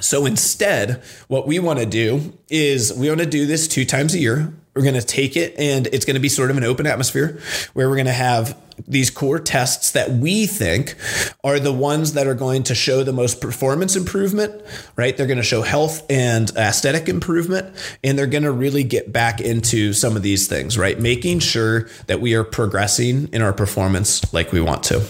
so 0.00 0.26
instead, 0.26 1.02
what 1.28 1.46
we 1.46 1.58
want 1.58 1.78
to 1.78 1.86
do 1.86 2.36
is 2.48 2.92
we 2.92 3.08
want 3.08 3.20
to 3.20 3.26
do 3.26 3.46
this 3.46 3.66
two 3.66 3.84
times 3.84 4.14
a 4.14 4.18
year. 4.18 4.52
We're 4.74 4.82
going 4.82 4.94
to 4.94 5.02
take 5.02 5.36
it 5.36 5.54
and 5.58 5.86
it's 5.88 6.04
going 6.04 6.14
to 6.14 6.20
be 6.20 6.28
sort 6.28 6.50
of 6.50 6.56
an 6.56 6.64
open 6.64 6.86
atmosphere 6.86 7.40
where 7.74 7.88
we're 7.88 7.96
going 7.96 8.06
to 8.06 8.12
have 8.12 8.60
these 8.88 9.10
core 9.10 9.38
tests 9.38 9.92
that 9.92 10.10
we 10.10 10.46
think 10.46 10.96
are 11.42 11.60
the 11.60 11.72
ones 11.72 12.14
that 12.14 12.26
are 12.26 12.34
going 12.34 12.64
to 12.64 12.74
show 12.74 13.04
the 13.04 13.12
most 13.12 13.40
performance 13.40 13.94
improvement, 13.96 14.52
right? 14.96 15.16
They're 15.16 15.26
going 15.28 15.38
to 15.38 15.44
show 15.44 15.62
health 15.62 16.04
and 16.10 16.50
aesthetic 16.56 17.08
improvement, 17.08 17.76
and 18.02 18.18
they're 18.18 18.26
going 18.26 18.42
to 18.42 18.52
really 18.52 18.82
get 18.82 19.12
back 19.12 19.40
into 19.40 19.92
some 19.92 20.16
of 20.16 20.22
these 20.22 20.48
things, 20.48 20.76
right? 20.76 20.98
Making 20.98 21.38
sure 21.38 21.88
that 22.06 22.20
we 22.20 22.34
are 22.34 22.44
progressing 22.44 23.28
in 23.32 23.42
our 23.42 23.52
performance 23.52 24.32
like 24.34 24.52
we 24.52 24.60
want 24.60 24.82
to. 24.84 25.06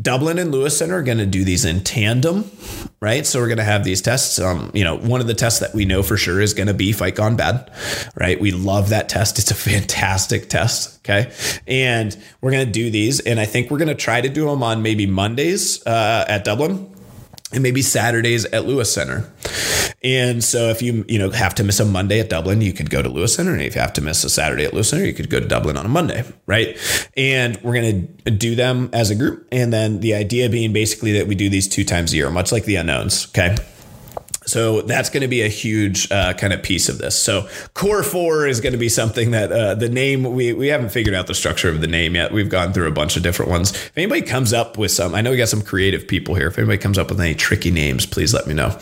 Dublin 0.00 0.38
and 0.38 0.50
Lewis 0.50 0.76
Center 0.76 0.98
are 0.98 1.02
going 1.02 1.18
to 1.18 1.26
do 1.26 1.44
these 1.44 1.64
in 1.64 1.84
tandem, 1.84 2.50
right? 3.00 3.26
So 3.26 3.40
we're 3.40 3.48
going 3.48 3.58
to 3.58 3.64
have 3.64 3.84
these 3.84 4.00
tests. 4.00 4.38
Um, 4.38 4.70
you 4.74 4.84
know, 4.84 4.96
one 4.96 5.20
of 5.20 5.26
the 5.26 5.34
tests 5.34 5.60
that 5.60 5.74
we 5.74 5.84
know 5.84 6.02
for 6.02 6.16
sure 6.16 6.40
is 6.40 6.54
going 6.54 6.68
to 6.68 6.74
be 6.74 6.92
Fight 6.92 7.14
Gone 7.14 7.36
Bad, 7.36 7.70
right? 8.16 8.40
We 8.40 8.50
love 8.50 8.88
that 8.90 9.08
test. 9.08 9.38
It's 9.38 9.50
a 9.50 9.54
fantastic 9.54 10.48
test. 10.48 10.98
Okay. 11.00 11.32
And 11.66 12.16
we're 12.40 12.52
going 12.52 12.66
to 12.66 12.72
do 12.72 12.90
these. 12.90 13.20
And 13.20 13.38
I 13.38 13.44
think 13.44 13.70
we're 13.70 13.78
going 13.78 13.88
to 13.88 13.94
try 13.94 14.20
to 14.20 14.28
do 14.28 14.46
them 14.46 14.62
on 14.62 14.82
maybe 14.82 15.06
Mondays 15.06 15.84
uh, 15.86 16.24
at 16.28 16.44
Dublin 16.44 16.88
and 17.52 17.62
maybe 17.62 17.82
Saturdays 17.82 18.44
at 18.46 18.64
Lewis 18.66 18.92
Center. 18.92 19.30
And 20.04 20.42
so 20.42 20.68
if 20.68 20.82
you 20.82 21.04
you 21.08 21.18
know 21.18 21.30
have 21.30 21.54
to 21.56 21.64
miss 21.64 21.78
a 21.80 21.84
Monday 21.84 22.20
at 22.20 22.28
Dublin, 22.28 22.60
you 22.60 22.72
could 22.72 22.90
go 22.90 23.02
to 23.02 23.08
Lewis 23.08 23.34
Center. 23.34 23.52
And 23.52 23.62
if 23.62 23.74
you 23.74 23.80
have 23.80 23.92
to 23.94 24.00
miss 24.00 24.24
a 24.24 24.30
Saturday 24.30 24.64
at 24.64 24.74
Lewis 24.74 24.88
Center, 24.88 25.04
you 25.04 25.12
could 25.12 25.30
go 25.30 25.38
to 25.38 25.46
Dublin 25.46 25.76
on 25.76 25.86
a 25.86 25.88
Monday, 25.88 26.24
right? 26.46 26.76
And 27.16 27.56
we're 27.62 27.74
gonna 27.74 28.02
do 28.32 28.54
them 28.54 28.90
as 28.92 29.10
a 29.10 29.14
group. 29.14 29.46
And 29.52 29.72
then 29.72 30.00
the 30.00 30.14
idea 30.14 30.48
being 30.48 30.72
basically 30.72 31.12
that 31.12 31.26
we 31.26 31.34
do 31.34 31.48
these 31.48 31.68
two 31.68 31.84
times 31.84 32.12
a 32.12 32.16
year, 32.16 32.30
much 32.30 32.50
like 32.52 32.64
the 32.64 32.76
unknowns. 32.76 33.28
Okay. 33.28 33.56
So 34.46 34.82
that's 34.82 35.10
going 35.10 35.22
to 35.22 35.28
be 35.28 35.42
a 35.42 35.48
huge 35.48 36.10
uh, 36.10 36.34
kind 36.34 36.52
of 36.52 36.62
piece 36.62 36.88
of 36.88 36.98
this. 36.98 37.20
So 37.20 37.48
core 37.74 38.02
four 38.02 38.46
is 38.46 38.60
going 38.60 38.72
to 38.72 38.78
be 38.78 38.88
something 38.88 39.32
that 39.32 39.52
uh, 39.52 39.74
the 39.74 39.88
name 39.88 40.24
we 40.24 40.52
we 40.52 40.68
haven't 40.68 40.90
figured 40.90 41.14
out 41.14 41.26
the 41.26 41.34
structure 41.34 41.68
of 41.68 41.80
the 41.80 41.86
name 41.86 42.14
yet. 42.14 42.32
We've 42.32 42.48
gone 42.48 42.72
through 42.72 42.88
a 42.88 42.92
bunch 42.92 43.16
of 43.16 43.22
different 43.22 43.50
ones. 43.50 43.70
If 43.70 43.92
anybody 43.96 44.22
comes 44.22 44.52
up 44.52 44.78
with 44.78 44.90
some, 44.90 45.14
I 45.14 45.20
know 45.20 45.30
we 45.30 45.36
got 45.36 45.48
some 45.48 45.62
creative 45.62 46.06
people 46.06 46.34
here. 46.34 46.48
If 46.48 46.58
anybody 46.58 46.78
comes 46.78 46.98
up 46.98 47.10
with 47.10 47.20
any 47.20 47.34
tricky 47.34 47.70
names, 47.70 48.06
please 48.06 48.34
let 48.34 48.46
me 48.46 48.54
know. 48.54 48.78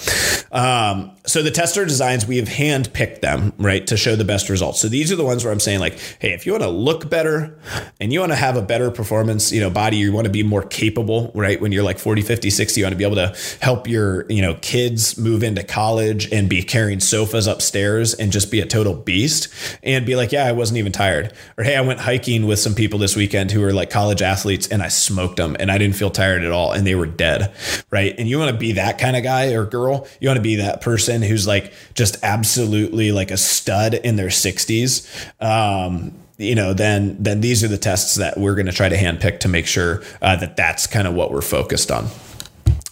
Um, 0.52 1.16
so 1.26 1.42
the 1.42 1.50
tester 1.50 1.84
designs 1.84 2.26
we 2.26 2.38
have 2.38 2.48
hand 2.48 2.92
picked 2.92 3.22
them 3.22 3.52
right 3.58 3.86
to 3.86 3.96
show 3.96 4.16
the 4.16 4.24
best 4.24 4.48
results. 4.48 4.80
So 4.80 4.88
these 4.88 5.12
are 5.12 5.16
the 5.16 5.24
ones 5.24 5.44
where 5.44 5.52
I'm 5.52 5.60
saying 5.60 5.80
like, 5.80 5.98
hey, 6.18 6.32
if 6.32 6.46
you 6.46 6.52
want 6.52 6.64
to 6.64 6.70
look 6.70 7.08
better 7.08 7.58
and 8.00 8.12
you 8.12 8.20
want 8.20 8.32
to 8.32 8.36
have 8.36 8.56
a 8.56 8.62
better 8.62 8.90
performance, 8.90 9.52
you 9.52 9.60
know, 9.60 9.70
body, 9.70 9.98
you 9.98 10.12
want 10.12 10.24
to 10.24 10.32
be 10.32 10.42
more 10.42 10.62
capable, 10.62 11.30
right? 11.34 11.60
When 11.60 11.72
you're 11.72 11.84
like 11.84 11.98
40, 11.98 12.22
50, 12.22 12.50
60, 12.50 12.80
you 12.80 12.84
want 12.84 12.92
to 12.92 12.96
be 12.96 13.04
able 13.04 13.16
to 13.16 13.36
help 13.60 13.86
your 13.86 14.30
you 14.30 14.42
know 14.42 14.54
kids 14.62 15.18
move 15.18 15.42
into 15.50 15.64
college 15.64 16.32
and 16.32 16.48
be 16.48 16.62
carrying 16.62 17.00
sofas 17.00 17.46
upstairs 17.46 18.14
and 18.14 18.32
just 18.32 18.50
be 18.50 18.60
a 18.60 18.66
total 18.66 18.94
beast 18.94 19.48
and 19.82 20.06
be 20.06 20.16
like, 20.16 20.32
yeah, 20.32 20.46
I 20.46 20.52
wasn't 20.52 20.78
even 20.78 20.92
tired. 20.92 21.34
Or 21.58 21.64
hey, 21.64 21.76
I 21.76 21.80
went 21.82 22.00
hiking 22.00 22.46
with 22.46 22.58
some 22.58 22.74
people 22.74 22.98
this 22.98 23.16
weekend 23.16 23.50
who 23.50 23.60
were 23.60 23.72
like 23.72 23.90
college 23.90 24.22
athletes 24.22 24.68
and 24.68 24.82
I 24.82 24.88
smoked 24.88 25.36
them 25.36 25.56
and 25.58 25.70
I 25.70 25.76
didn't 25.76 25.96
feel 25.96 26.10
tired 26.10 26.44
at 26.44 26.52
all 26.52 26.72
and 26.72 26.86
they 26.86 26.94
were 26.94 27.06
dead. 27.06 27.52
Right. 27.90 28.14
And 28.16 28.28
you 28.28 28.38
want 28.38 28.52
to 28.52 28.56
be 28.56 28.72
that 28.72 28.98
kind 28.98 29.16
of 29.16 29.22
guy 29.22 29.52
or 29.52 29.66
girl. 29.66 30.06
You 30.20 30.28
want 30.28 30.38
to 30.38 30.42
be 30.42 30.56
that 30.56 30.80
person 30.80 31.22
who's 31.22 31.46
like 31.46 31.72
just 31.94 32.16
absolutely 32.22 33.12
like 33.12 33.30
a 33.30 33.36
stud 33.36 33.94
in 33.94 34.16
their 34.16 34.28
60s. 34.28 35.06
Um, 35.44 36.14
you 36.38 36.54
know, 36.54 36.72
then 36.72 37.16
then 37.22 37.42
these 37.42 37.62
are 37.62 37.68
the 37.68 37.76
tests 37.76 38.14
that 38.14 38.38
we're 38.38 38.54
going 38.54 38.66
to 38.66 38.72
try 38.72 38.88
to 38.88 38.96
handpick 38.96 39.40
to 39.40 39.48
make 39.48 39.66
sure 39.66 40.02
uh, 40.22 40.36
that 40.36 40.56
that's 40.56 40.86
kind 40.86 41.06
of 41.06 41.12
what 41.14 41.30
we're 41.30 41.42
focused 41.42 41.90
on. 41.90 42.06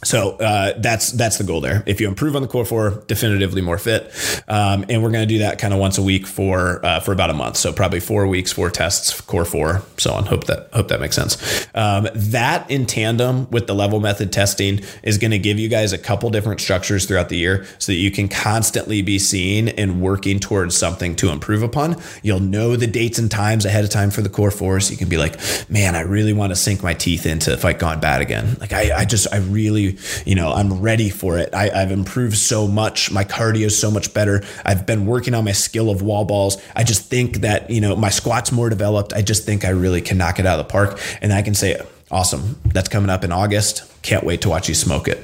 So 0.05 0.36
uh, 0.36 0.78
that's 0.78 1.11
that's 1.11 1.38
the 1.38 1.44
goal 1.44 1.61
there. 1.61 1.82
If 1.84 2.01
you 2.01 2.07
improve 2.07 2.36
on 2.36 2.42
the 2.42 2.49
core 2.49 2.64
four, 2.64 3.03
definitively 3.09 3.62
more 3.62 3.78
fit, 3.78 4.12
um, 4.46 4.84
and 4.88 5.03
we're 5.03 5.11
going 5.11 5.26
to 5.26 5.34
do 5.34 5.38
that 5.38 5.59
kind 5.59 5.74
of 5.74 5.80
once 5.80 5.99
a 5.99 6.03
week 6.03 6.24
for 6.24 6.84
uh, 6.86 7.01
for 7.01 7.11
about 7.11 7.30
a 7.30 7.34
month. 7.34 7.57
So 7.57 7.72
probably 7.72 7.99
four 7.99 8.28
weeks, 8.28 8.53
four 8.53 8.70
tests, 8.70 9.20
core 9.20 9.44
four, 9.44 9.82
so 9.96 10.12
on. 10.12 10.26
Hope 10.26 10.44
that 10.44 10.68
hope 10.72 10.86
that 10.88 11.01
makes 11.01 11.16
sense. 11.16 11.66
Um, 11.74 12.07
that 12.14 12.70
in 12.70 12.86
tandem 12.86 13.51
with 13.51 13.66
the 13.66 13.74
level 13.74 13.99
method 13.99 14.32
testing 14.32 14.82
is 15.03 15.18
going 15.18 15.32
to 15.32 15.38
give 15.38 15.59
you 15.59 15.68
guys 15.68 15.92
a 15.92 15.99
couple 15.99 16.30
different 16.30 16.61
structures 16.61 17.05
throughout 17.05 17.28
the 17.28 17.36
year, 17.36 17.66
so 17.80 17.90
that 17.90 17.99
you 17.99 18.12
can 18.12 18.28
constantly 18.28 19.03
be 19.03 19.18
seeing 19.18 19.68
and 19.68 20.01
working 20.01 20.38
towards 20.38 20.76
something 20.76 21.16
to 21.16 21.30
improve 21.30 21.64
upon. 21.64 22.01
You'll 22.22 22.38
know 22.38 22.76
the 22.76 22.86
dates 22.86 23.18
and 23.18 23.28
times 23.28 23.64
ahead 23.64 23.82
of 23.82 23.90
time 23.90 24.12
for 24.12 24.22
the 24.22 24.28
core 24.28 24.53
four, 24.53 24.78
so 24.78 24.92
you 24.92 24.96
can 24.96 25.09
be 25.09 25.18
like, 25.18 25.40
man, 25.68 25.96
I 25.96 26.03
really 26.03 26.32
want 26.32 26.53
to 26.53 26.57
sink 26.57 26.84
my 26.84 26.94
teeth 26.94 27.26
into 27.26 27.57
Fight 27.57 27.80
Gone 27.80 27.99
Bad 27.99 28.20
again. 28.20 28.57
Like 28.61 28.72
I, 28.72 29.01
I 29.01 29.05
just 29.05 29.26
I 29.34 29.38
really 29.38 29.88
you 30.24 30.34
know, 30.34 30.53
I'm 30.53 30.80
ready 30.80 31.09
for 31.11 31.39
it. 31.39 31.55
I, 31.55 31.70
I've 31.70 31.93
improved 31.93 32.36
so 32.36 32.66
much. 32.66 33.11
My 33.11 33.24
cardio 33.24 33.66
is 33.66 33.78
so 33.78 33.91
much 33.91 34.12
better. 34.12 34.43
I've 34.64 34.86
been 34.86 35.07
working 35.07 35.34
on 35.34 35.45
my 35.45 35.53
skill 35.53 35.91
of 35.91 36.03
wall 36.03 36.24
balls. 36.24 36.57
I 36.74 36.84
just 36.84 37.09
think 37.09 37.39
that, 37.39 37.70
you 37.70 37.80
know, 37.80 37.97
my 37.97 38.11
squat's 38.11 38.53
more 38.53 38.68
developed. 38.68 39.12
I 39.12 39.22
just 39.22 39.45
think 39.45 39.64
I 39.64 39.70
really 39.70 40.01
can 40.01 40.18
knock 40.18 40.39
it 40.39 40.47
out 40.47 40.59
of 40.59 40.66
the 40.66 40.70
park. 40.70 41.01
And 41.22 41.32
I 41.32 41.43
can 41.43 41.55
say, 41.55 41.80
awesome, 42.11 42.59
that's 42.66 42.89
coming 42.89 43.11
up 43.11 43.24
in 43.24 43.32
August. 43.32 43.84
Can't 44.03 44.24
wait 44.24 44.43
to 44.43 44.49
watch 44.49 44.68
you 44.68 44.74
smoke 44.74 45.09
it 45.09 45.18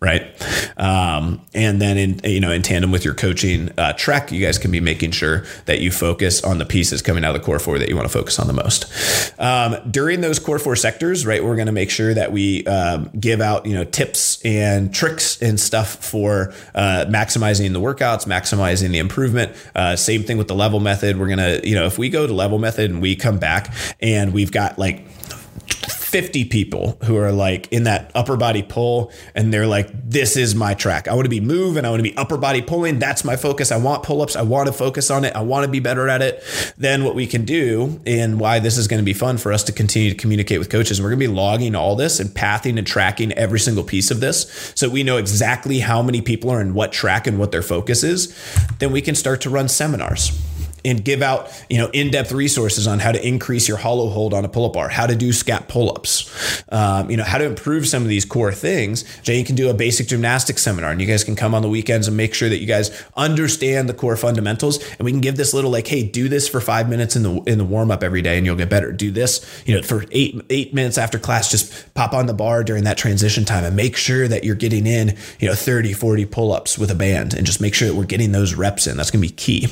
right? 0.00 0.34
Um, 0.78 1.44
and 1.52 1.80
then 1.80 1.98
in 1.98 2.20
you 2.24 2.40
know 2.40 2.50
in 2.50 2.62
tandem 2.62 2.90
with 2.90 3.04
your 3.04 3.14
coaching 3.14 3.70
uh, 3.78 3.92
track, 3.92 4.32
you 4.32 4.44
guys 4.44 4.56
can 4.58 4.70
be 4.70 4.80
making 4.80 5.10
sure 5.10 5.44
that 5.66 5.80
you 5.80 5.90
focus 5.90 6.42
on 6.42 6.58
the 6.58 6.64
pieces 6.64 7.02
coming 7.02 7.22
out 7.22 7.34
of 7.34 7.40
the 7.40 7.44
core 7.44 7.58
four 7.58 7.78
that 7.78 7.88
you 7.88 7.96
want 7.96 8.08
to 8.08 8.12
focus 8.12 8.38
on 8.38 8.46
the 8.46 8.52
most. 8.54 8.86
Um, 9.38 9.76
during 9.90 10.22
those 10.22 10.38
core 10.38 10.58
four 10.58 10.74
sectors, 10.74 11.26
right, 11.26 11.44
we're 11.44 11.56
going 11.56 11.66
to 11.66 11.72
make 11.72 11.90
sure 11.90 12.14
that 12.14 12.32
we 12.32 12.64
um, 12.66 13.10
give 13.20 13.40
out 13.40 13.66
you 13.66 13.74
know 13.74 13.84
tips 13.84 14.40
and 14.44 14.92
tricks 14.94 15.40
and 15.42 15.60
stuff 15.60 15.96
for 15.96 16.54
uh, 16.74 17.04
maximizing 17.08 17.72
the 17.72 17.80
workouts, 17.80 18.26
maximizing 18.26 18.90
the 18.90 18.98
improvement. 18.98 19.54
Uh, 19.74 19.96
same 19.96 20.22
thing 20.22 20.38
with 20.38 20.48
the 20.48 20.54
level 20.54 20.80
method. 20.80 21.18
We're 21.18 21.28
gonna 21.28 21.60
you 21.62 21.74
know 21.74 21.84
if 21.84 21.98
we 21.98 22.08
go 22.08 22.26
to 22.26 22.32
level 22.32 22.58
method 22.58 22.90
and 22.90 23.02
we 23.02 23.16
come 23.16 23.38
back 23.38 23.74
and 24.00 24.32
we've 24.32 24.50
got 24.50 24.78
like 24.78 25.04
50 26.10 26.46
people 26.46 26.98
who 27.04 27.16
are 27.16 27.30
like 27.30 27.72
in 27.72 27.84
that 27.84 28.10
upper 28.16 28.36
body 28.36 28.64
pull 28.64 29.12
and 29.36 29.54
they're 29.54 29.68
like 29.68 29.88
this 30.10 30.36
is 30.36 30.56
my 30.56 30.74
track. 30.74 31.06
I 31.06 31.14
want 31.14 31.26
to 31.26 31.30
be 31.30 31.40
moving. 31.40 31.84
I 31.84 31.90
want 31.90 32.00
to 32.00 32.10
be 32.10 32.16
upper 32.16 32.36
body 32.36 32.62
pulling. 32.62 32.98
That's 32.98 33.24
my 33.24 33.36
focus. 33.36 33.70
I 33.70 33.76
want 33.76 34.02
pull-ups. 34.02 34.34
I 34.34 34.42
want 34.42 34.66
to 34.66 34.72
focus 34.72 35.08
on 35.08 35.24
it. 35.24 35.36
I 35.36 35.42
want 35.42 35.64
to 35.66 35.70
be 35.70 35.78
better 35.78 36.08
at 36.08 36.20
it. 36.20 36.42
Then 36.76 37.04
what 37.04 37.14
we 37.14 37.28
can 37.28 37.44
do 37.44 38.00
and 38.06 38.40
why 38.40 38.58
this 38.58 38.76
is 38.76 38.88
going 38.88 38.98
to 38.98 39.04
be 39.04 39.12
fun 39.12 39.38
for 39.38 39.52
us 39.52 39.62
to 39.64 39.72
continue 39.72 40.10
to 40.10 40.16
communicate 40.16 40.58
with 40.58 40.68
coaches 40.68 41.00
we're 41.00 41.10
going 41.10 41.20
to 41.20 41.28
be 41.28 41.32
logging 41.32 41.76
all 41.76 41.94
this 41.94 42.18
and 42.18 42.34
pathing 42.34 42.76
and 42.76 42.86
tracking 42.86 43.32
every 43.32 43.60
single 43.60 43.84
piece 43.84 44.10
of 44.10 44.20
this 44.20 44.72
so 44.74 44.88
we 44.88 45.04
know 45.04 45.16
exactly 45.16 45.78
how 45.78 46.02
many 46.02 46.20
people 46.20 46.50
are 46.50 46.60
in 46.60 46.74
what 46.74 46.90
track 46.90 47.28
and 47.28 47.38
what 47.38 47.52
their 47.52 47.62
focus 47.62 48.02
is. 48.02 48.36
Then 48.80 48.90
we 48.90 49.00
can 49.00 49.14
start 49.14 49.40
to 49.42 49.50
run 49.50 49.68
seminars 49.68 50.36
and 50.84 51.04
give 51.04 51.22
out 51.22 51.50
you 51.68 51.78
know 51.78 51.90
in-depth 51.92 52.32
resources 52.32 52.86
on 52.86 52.98
how 52.98 53.12
to 53.12 53.26
increase 53.26 53.68
your 53.68 53.76
hollow 53.76 54.08
hold 54.08 54.34
on 54.34 54.44
a 54.44 54.48
pull-up 54.48 54.72
bar 54.72 54.88
how 54.88 55.06
to 55.06 55.16
do 55.16 55.30
scap 55.30 55.68
pull-ups 55.68 56.64
um, 56.70 57.10
you 57.10 57.16
know 57.16 57.24
how 57.24 57.38
to 57.38 57.44
improve 57.44 57.86
some 57.86 58.02
of 58.02 58.08
these 58.08 58.24
core 58.24 58.52
things. 58.52 59.04
Jay 59.22 59.42
can 59.42 59.56
do 59.56 59.70
a 59.70 59.74
basic 59.74 60.06
gymnastics 60.06 60.62
seminar 60.62 60.90
and 60.90 61.00
you 61.00 61.06
guys 61.06 61.24
can 61.24 61.36
come 61.36 61.54
on 61.54 61.62
the 61.62 61.68
weekends 61.68 62.08
and 62.08 62.16
make 62.16 62.34
sure 62.34 62.48
that 62.48 62.58
you 62.58 62.66
guys 62.66 62.90
understand 63.16 63.88
the 63.88 63.94
core 63.94 64.16
fundamentals 64.16 64.82
and 64.92 65.00
we 65.00 65.10
can 65.10 65.20
give 65.20 65.36
this 65.36 65.52
little 65.52 65.70
like 65.70 65.86
hey 65.86 66.02
do 66.02 66.28
this 66.28 66.48
for 66.48 66.60
five 66.60 66.88
minutes 66.88 67.16
in 67.16 67.22
the 67.22 67.42
in 67.42 67.58
the 67.58 67.64
warm-up 67.64 68.02
every 68.02 68.22
day 68.22 68.36
and 68.36 68.46
you'll 68.46 68.56
get 68.56 68.70
better. 68.70 68.92
Do 68.92 69.10
this 69.10 69.62
you 69.66 69.74
know 69.74 69.82
for 69.82 70.04
eight 70.10 70.40
eight 70.50 70.72
minutes 70.72 70.98
after 70.98 71.18
class 71.18 71.50
just 71.50 71.92
pop 71.94 72.12
on 72.12 72.26
the 72.26 72.34
bar 72.34 72.64
during 72.64 72.84
that 72.84 72.98
transition 72.98 73.44
time 73.44 73.64
and 73.64 73.76
make 73.76 73.96
sure 73.96 74.28
that 74.28 74.44
you're 74.44 74.54
getting 74.54 74.86
in 74.86 75.16
you 75.38 75.48
know 75.48 75.54
30 75.54 75.92
40 75.92 76.26
pull-ups 76.26 76.78
with 76.78 76.90
a 76.90 76.94
band 76.94 77.34
and 77.34 77.46
just 77.46 77.60
make 77.60 77.74
sure 77.74 77.88
that 77.88 77.94
we're 77.94 78.04
getting 78.04 78.32
those 78.32 78.54
reps 78.54 78.86
in. 78.86 78.96
That's 78.96 79.10
going 79.10 79.22
to 79.22 79.28
be 79.28 79.34
key 79.34 79.68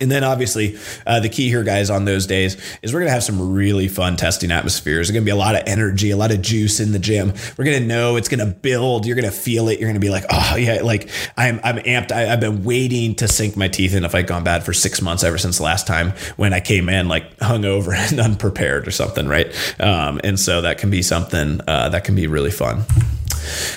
and 0.00 0.10
then 0.10 0.24
obviously, 0.24 0.78
uh, 1.06 1.20
the 1.20 1.28
key 1.28 1.48
here, 1.48 1.62
guys, 1.62 1.90
on 1.90 2.04
those 2.04 2.26
days 2.26 2.56
is 2.82 2.92
we're 2.92 3.00
going 3.00 3.08
to 3.08 3.12
have 3.12 3.24
some 3.24 3.52
really 3.52 3.88
fun 3.88 4.16
testing 4.16 4.50
atmospheres. 4.50 5.08
There's 5.08 5.10
going 5.10 5.24
to 5.24 5.26
be 5.26 5.30
a 5.30 5.36
lot 5.36 5.54
of 5.54 5.62
energy, 5.66 6.10
a 6.10 6.16
lot 6.16 6.30
of 6.30 6.40
juice 6.40 6.80
in 6.80 6.92
the 6.92 6.98
gym. 6.98 7.32
We're 7.56 7.64
going 7.64 7.80
to 7.80 7.86
know 7.86 8.16
it's 8.16 8.28
going 8.28 8.40
to 8.40 8.52
build. 8.54 9.06
You're 9.06 9.16
going 9.16 9.30
to 9.30 9.36
feel 9.36 9.68
it. 9.68 9.78
You're 9.78 9.88
going 9.88 9.94
to 9.94 10.00
be 10.00 10.10
like, 10.10 10.24
oh, 10.30 10.56
yeah, 10.56 10.80
like 10.82 11.10
I'm, 11.36 11.60
I'm 11.62 11.76
amped. 11.78 12.12
I, 12.12 12.22
have 12.22 12.40
been 12.40 12.64
waiting 12.64 13.14
to 13.16 13.28
sink 13.28 13.56
my 13.56 13.68
teeth 13.68 13.94
in 13.94 14.08
Fight 14.08 14.26
Gone 14.26 14.44
Bad 14.44 14.64
for 14.64 14.72
six 14.72 15.02
months 15.02 15.22
ever 15.22 15.38
since 15.38 15.60
last 15.60 15.86
time 15.86 16.12
when 16.36 16.52
I 16.52 16.60
came 16.60 16.88
in 16.88 17.08
like 17.08 17.36
hungover 17.38 17.94
and 18.10 18.20
unprepared 18.20 18.88
or 18.88 18.90
something, 18.90 19.28
right? 19.28 19.54
Um, 19.80 20.20
and 20.24 20.38
so 20.40 20.62
that 20.62 20.78
can 20.78 20.90
be 20.90 21.02
something 21.02 21.60
uh, 21.68 21.90
that 21.90 22.04
can 22.04 22.14
be 22.14 22.26
really 22.26 22.50
fun. 22.50 22.84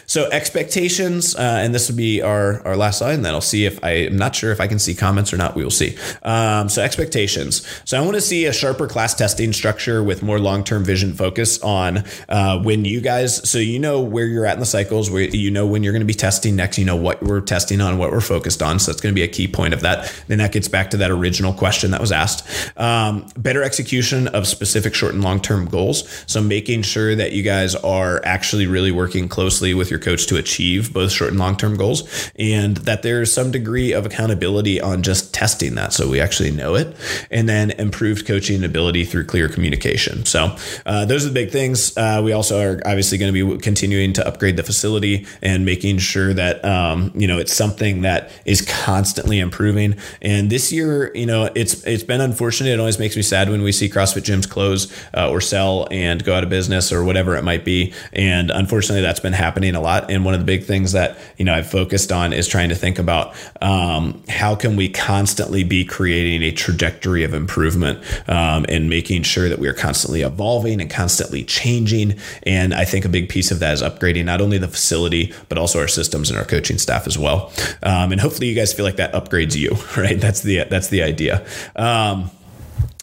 So 0.07 0.29
expectations, 0.31 1.35
uh, 1.35 1.39
and 1.39 1.73
this 1.73 1.89
will 1.89 1.97
be 1.97 2.21
our, 2.21 2.65
our 2.65 2.75
last 2.75 2.99
slide, 2.99 3.13
and 3.13 3.25
then 3.25 3.33
I'll 3.33 3.41
see 3.41 3.65
if 3.65 3.83
I, 3.83 3.91
am 3.91 4.17
not 4.17 4.35
sure 4.35 4.51
if 4.51 4.59
I 4.59 4.67
can 4.67 4.79
see 4.79 4.93
comments 4.93 5.33
or 5.33 5.37
not. 5.37 5.55
We 5.55 5.63
will 5.63 5.71
see. 5.71 5.97
Um, 6.23 6.69
so 6.69 6.81
expectations. 6.81 7.67
So 7.85 7.97
I 7.97 8.01
want 8.01 8.15
to 8.15 8.21
see 8.21 8.45
a 8.45 8.53
sharper 8.53 8.87
class 8.87 9.13
testing 9.13 9.53
structure 9.53 10.03
with 10.03 10.23
more 10.23 10.39
long 10.39 10.63
term 10.63 10.83
vision 10.83 11.13
focus 11.13 11.61
on 11.61 12.03
uh, 12.29 12.59
when 12.61 12.85
you 12.85 13.01
guys, 13.01 13.49
so 13.49 13.57
you 13.57 13.79
know 13.79 14.01
where 14.01 14.25
you're 14.25 14.45
at 14.45 14.53
in 14.53 14.59
the 14.59 14.65
cycles, 14.65 15.09
where 15.09 15.23
you 15.23 15.51
know 15.51 15.65
when 15.65 15.83
you're 15.83 15.93
going 15.93 16.01
to 16.01 16.05
be 16.05 16.13
testing 16.13 16.55
next, 16.55 16.77
you 16.77 16.85
know 16.85 16.95
what 16.95 17.21
we're 17.23 17.41
testing 17.41 17.81
on, 17.81 17.97
what 17.97 18.11
we're 18.11 18.21
focused 18.21 18.61
on. 18.61 18.79
So 18.79 18.91
that's 18.91 19.01
going 19.01 19.13
to 19.13 19.19
be 19.19 19.23
a 19.23 19.27
key 19.27 19.47
point 19.47 19.73
of 19.73 19.81
that. 19.81 20.13
Then 20.27 20.39
that 20.39 20.51
gets 20.51 20.67
back 20.67 20.89
to 20.91 20.97
that 20.97 21.11
original 21.11 21.53
question 21.53 21.91
that 21.91 22.01
was 22.01 22.11
asked. 22.11 22.45
Um, 22.77 23.27
better 23.37 23.63
execution 23.63 24.27
of 24.29 24.47
specific 24.47 24.93
short 24.93 25.13
and 25.13 25.23
long 25.23 25.41
term 25.41 25.65
goals. 25.65 26.23
So 26.27 26.41
making 26.41 26.83
sure 26.83 27.15
that 27.15 27.31
you 27.31 27.43
guys 27.43 27.75
are 27.75 28.21
actually 28.25 28.67
really 28.67 28.91
working 28.91 29.29
closely 29.53 29.75
with 29.75 29.91
your 29.91 29.99
coach 29.99 30.25
to 30.25 30.35
achieve 30.35 30.91
both 30.91 31.11
short 31.11 31.29
and 31.29 31.39
long 31.39 31.55
term 31.55 31.77
goals, 31.77 32.31
and 32.39 32.77
that 32.77 33.03
there's 33.03 33.31
some 33.31 33.51
degree 33.51 33.91
of 33.91 34.03
accountability 34.03 34.81
on 34.81 35.03
just 35.03 35.31
testing 35.31 35.75
that 35.75 35.93
so 35.93 36.09
we 36.09 36.19
actually 36.19 36.49
know 36.49 36.73
it, 36.73 36.95
and 37.29 37.47
then 37.47 37.69
improved 37.71 38.25
coaching 38.25 38.63
ability 38.63 39.05
through 39.05 39.23
clear 39.23 39.47
communication. 39.47 40.25
So 40.25 40.55
uh, 40.87 41.05
those 41.05 41.23
are 41.23 41.27
the 41.27 41.35
big 41.35 41.51
things. 41.51 41.95
Uh, 41.95 42.21
we 42.23 42.33
also 42.33 42.59
are 42.59 42.81
obviously 42.83 43.19
going 43.19 43.31
to 43.31 43.47
be 43.47 43.57
continuing 43.59 44.11
to 44.13 44.27
upgrade 44.27 44.57
the 44.57 44.63
facility 44.63 45.27
and 45.43 45.65
making 45.65 45.99
sure 45.99 46.33
that 46.33 46.65
um, 46.65 47.11
you 47.13 47.27
know 47.27 47.37
it's 47.37 47.53
something 47.53 48.01
that 48.01 48.31
is 48.45 48.61
constantly 48.61 49.37
improving. 49.37 49.95
And 50.19 50.49
this 50.49 50.71
year, 50.71 51.11
you 51.13 51.27
know, 51.27 51.51
it's 51.53 51.83
it's 51.83 52.03
been 52.03 52.21
unfortunate. 52.21 52.71
It 52.71 52.79
always 52.79 52.97
makes 52.97 53.15
me 53.15 53.21
sad 53.21 53.49
when 53.51 53.61
we 53.61 53.71
see 53.71 53.87
CrossFit 53.87 54.23
gyms 54.23 54.49
close 54.49 54.91
uh, 55.13 55.29
or 55.29 55.41
sell 55.41 55.87
and 55.91 56.23
go 56.23 56.33
out 56.33 56.43
of 56.43 56.49
business 56.49 56.91
or 56.91 57.03
whatever 57.03 57.35
it 57.35 57.43
might 57.43 57.63
be. 57.63 57.93
And 58.13 58.49
unfortunately, 58.49 59.01
that's 59.01 59.19
been 59.19 59.33
happening 59.33 59.42
a 59.43 59.79
lot. 59.79 60.09
And 60.09 60.25
one 60.25 60.33
of 60.33 60.39
the 60.39 60.45
big 60.45 60.63
things 60.63 60.93
that 60.93 61.17
you 61.37 61.45
know 61.45 61.53
I've 61.53 61.69
focused 61.69 62.11
on 62.11 62.33
is 62.33 62.47
trying 62.47 62.69
to 62.69 62.75
think 62.75 62.99
about 62.99 63.35
um, 63.61 64.23
how 64.29 64.55
can 64.55 64.75
we 64.75 64.89
constantly 64.89 65.63
be 65.63 65.85
creating 65.85 66.43
a 66.43 66.51
trajectory 66.51 67.23
of 67.23 67.33
improvement 67.33 67.99
um, 68.29 68.65
and 68.69 68.89
making 68.89 69.23
sure 69.23 69.49
that 69.49 69.59
we 69.59 69.67
are 69.67 69.73
constantly 69.73 70.21
evolving 70.21 70.81
and 70.81 70.89
constantly 70.89 71.43
changing. 71.43 72.17
And 72.43 72.73
I 72.73 72.85
think 72.85 73.05
a 73.05 73.09
big 73.09 73.29
piece 73.29 73.51
of 73.51 73.59
that 73.59 73.73
is 73.73 73.81
upgrading 73.81 74.25
not 74.25 74.41
only 74.41 74.57
the 74.57 74.67
facility 74.67 75.33
but 75.49 75.57
also 75.57 75.79
our 75.79 75.87
systems 75.87 76.29
and 76.29 76.39
our 76.39 76.45
coaching 76.45 76.77
staff 76.77 77.07
as 77.07 77.17
well. 77.17 77.51
Um, 77.81 78.11
and 78.11 78.21
hopefully, 78.21 78.47
you 78.47 78.55
guys 78.55 78.73
feel 78.73 78.85
like 78.85 78.97
that 78.97 79.13
upgrades 79.13 79.55
you. 79.55 79.77
Right? 80.03 80.19
That's 80.19 80.41
the 80.41 80.63
that's 80.69 80.87
the 80.87 81.03
idea. 81.03 81.45
Um, 81.75 82.31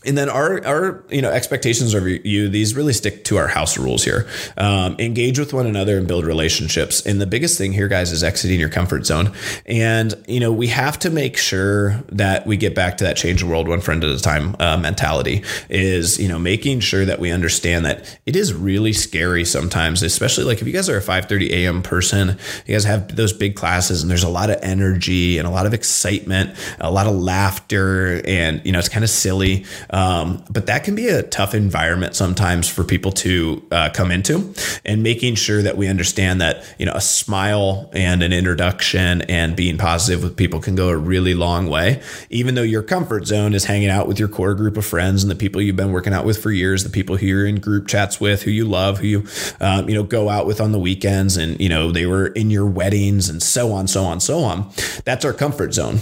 and 0.04 0.16
then 0.16 0.28
our 0.28 0.64
our 0.66 1.04
you 1.10 1.20
know 1.20 1.30
expectations 1.30 1.92
of 1.94 2.06
you 2.06 2.48
these 2.48 2.74
really 2.74 2.92
stick 2.92 3.24
to 3.24 3.36
our 3.36 3.48
house 3.48 3.76
rules 3.76 4.04
here. 4.04 4.28
Um, 4.56 4.96
engage 4.98 5.38
with 5.38 5.52
one 5.52 5.66
another 5.66 5.98
and 5.98 6.08
build 6.08 6.24
relationships. 6.24 7.04
And 7.04 7.20
the 7.20 7.26
biggest 7.26 7.58
thing 7.58 7.72
here 7.72 7.88
guys 7.88 8.12
is 8.12 8.24
exiting 8.24 8.58
your 8.58 8.68
comfort 8.68 9.04
zone. 9.04 9.32
And 9.66 10.14
you 10.26 10.40
know 10.40 10.52
we 10.52 10.68
have 10.68 10.98
to 11.00 11.10
make 11.10 11.36
sure 11.36 12.02
that 12.08 12.46
we 12.46 12.56
get 12.56 12.74
back 12.74 12.96
to 12.98 13.04
that 13.04 13.16
change 13.16 13.40
the 13.40 13.46
world 13.46 13.68
one 13.68 13.80
friend 13.80 14.02
at 14.02 14.10
a 14.10 14.20
time 14.20 14.56
uh, 14.58 14.76
mentality 14.76 15.42
is 15.68 16.18
you 16.18 16.28
know 16.28 16.38
making 16.38 16.80
sure 16.80 17.04
that 17.04 17.18
we 17.18 17.30
understand 17.30 17.84
that 17.84 18.18
it 18.26 18.36
is 18.36 18.54
really 18.54 18.92
scary 18.92 19.44
sometimes 19.44 20.02
especially 20.02 20.44
like 20.44 20.60
if 20.60 20.66
you 20.66 20.72
guys 20.72 20.88
are 20.88 20.96
a 20.96 21.02
5:30 21.02 21.50
a.m. 21.50 21.82
person 21.82 22.38
you 22.66 22.74
guys 22.74 22.84
have 22.84 23.14
those 23.16 23.32
big 23.32 23.54
classes 23.54 24.02
and 24.02 24.10
there's 24.10 24.22
a 24.22 24.28
lot 24.28 24.50
of 24.50 24.58
energy 24.62 25.38
and 25.38 25.46
a 25.46 25.50
lot 25.50 25.66
of 25.66 25.74
excitement 25.74 26.56
a 26.80 26.90
lot 26.90 27.06
of 27.06 27.14
laughter 27.14 28.22
and 28.26 28.62
you 28.64 28.72
know 28.72 28.78
it's 28.78 28.88
kind 28.88 29.04
of 29.04 29.10
silly 29.10 29.64
um, 29.90 30.44
but 30.50 30.66
that 30.66 30.84
can 30.84 30.94
be 30.94 31.08
a 31.08 31.22
tough 31.22 31.54
environment 31.54 32.14
sometimes 32.14 32.68
for 32.68 32.84
people 32.84 33.12
to 33.12 33.66
uh, 33.70 33.90
come 33.90 34.10
into 34.10 34.54
and 34.84 35.02
making 35.02 35.34
sure 35.34 35.62
that 35.62 35.76
we 35.76 35.88
understand 35.88 36.40
that, 36.40 36.64
you 36.78 36.86
know, 36.86 36.92
a 36.94 37.00
smile 37.00 37.90
and 37.92 38.22
an 38.22 38.32
introduction 38.32 39.22
and 39.22 39.56
being 39.56 39.78
positive 39.78 40.22
with 40.22 40.36
people 40.36 40.60
can 40.60 40.74
go 40.74 40.88
a 40.88 40.96
really 40.96 41.34
long 41.34 41.68
way. 41.68 42.00
Even 42.30 42.54
though 42.54 42.62
your 42.62 42.82
comfort 42.82 43.26
zone 43.26 43.54
is 43.54 43.64
hanging 43.64 43.88
out 43.88 44.06
with 44.06 44.18
your 44.18 44.28
core 44.28 44.54
group 44.54 44.76
of 44.76 44.86
friends 44.86 45.22
and 45.22 45.30
the 45.30 45.36
people 45.36 45.60
you've 45.60 45.76
been 45.76 45.92
working 45.92 46.12
out 46.12 46.24
with 46.24 46.42
for 46.42 46.50
years, 46.50 46.84
the 46.84 46.90
people 46.90 47.16
who 47.16 47.26
you're 47.26 47.46
in 47.46 47.60
group 47.60 47.88
chats 47.88 48.20
with, 48.20 48.42
who 48.42 48.50
you 48.50 48.64
love, 48.64 48.98
who 48.98 49.06
you, 49.06 49.26
um, 49.60 49.88
you 49.88 49.94
know, 49.94 50.02
go 50.02 50.28
out 50.28 50.46
with 50.46 50.60
on 50.60 50.72
the 50.72 50.78
weekends 50.78 51.36
and, 51.36 51.60
you 51.60 51.68
know, 51.68 51.90
they 51.90 52.06
were 52.06 52.28
in 52.28 52.50
your 52.50 52.66
weddings 52.66 53.28
and 53.28 53.42
so 53.42 53.72
on, 53.72 53.86
so 53.88 54.04
on, 54.04 54.20
so 54.20 54.40
on. 54.40 54.70
That's 55.04 55.24
our 55.24 55.32
comfort 55.32 55.74
zone, 55.74 55.98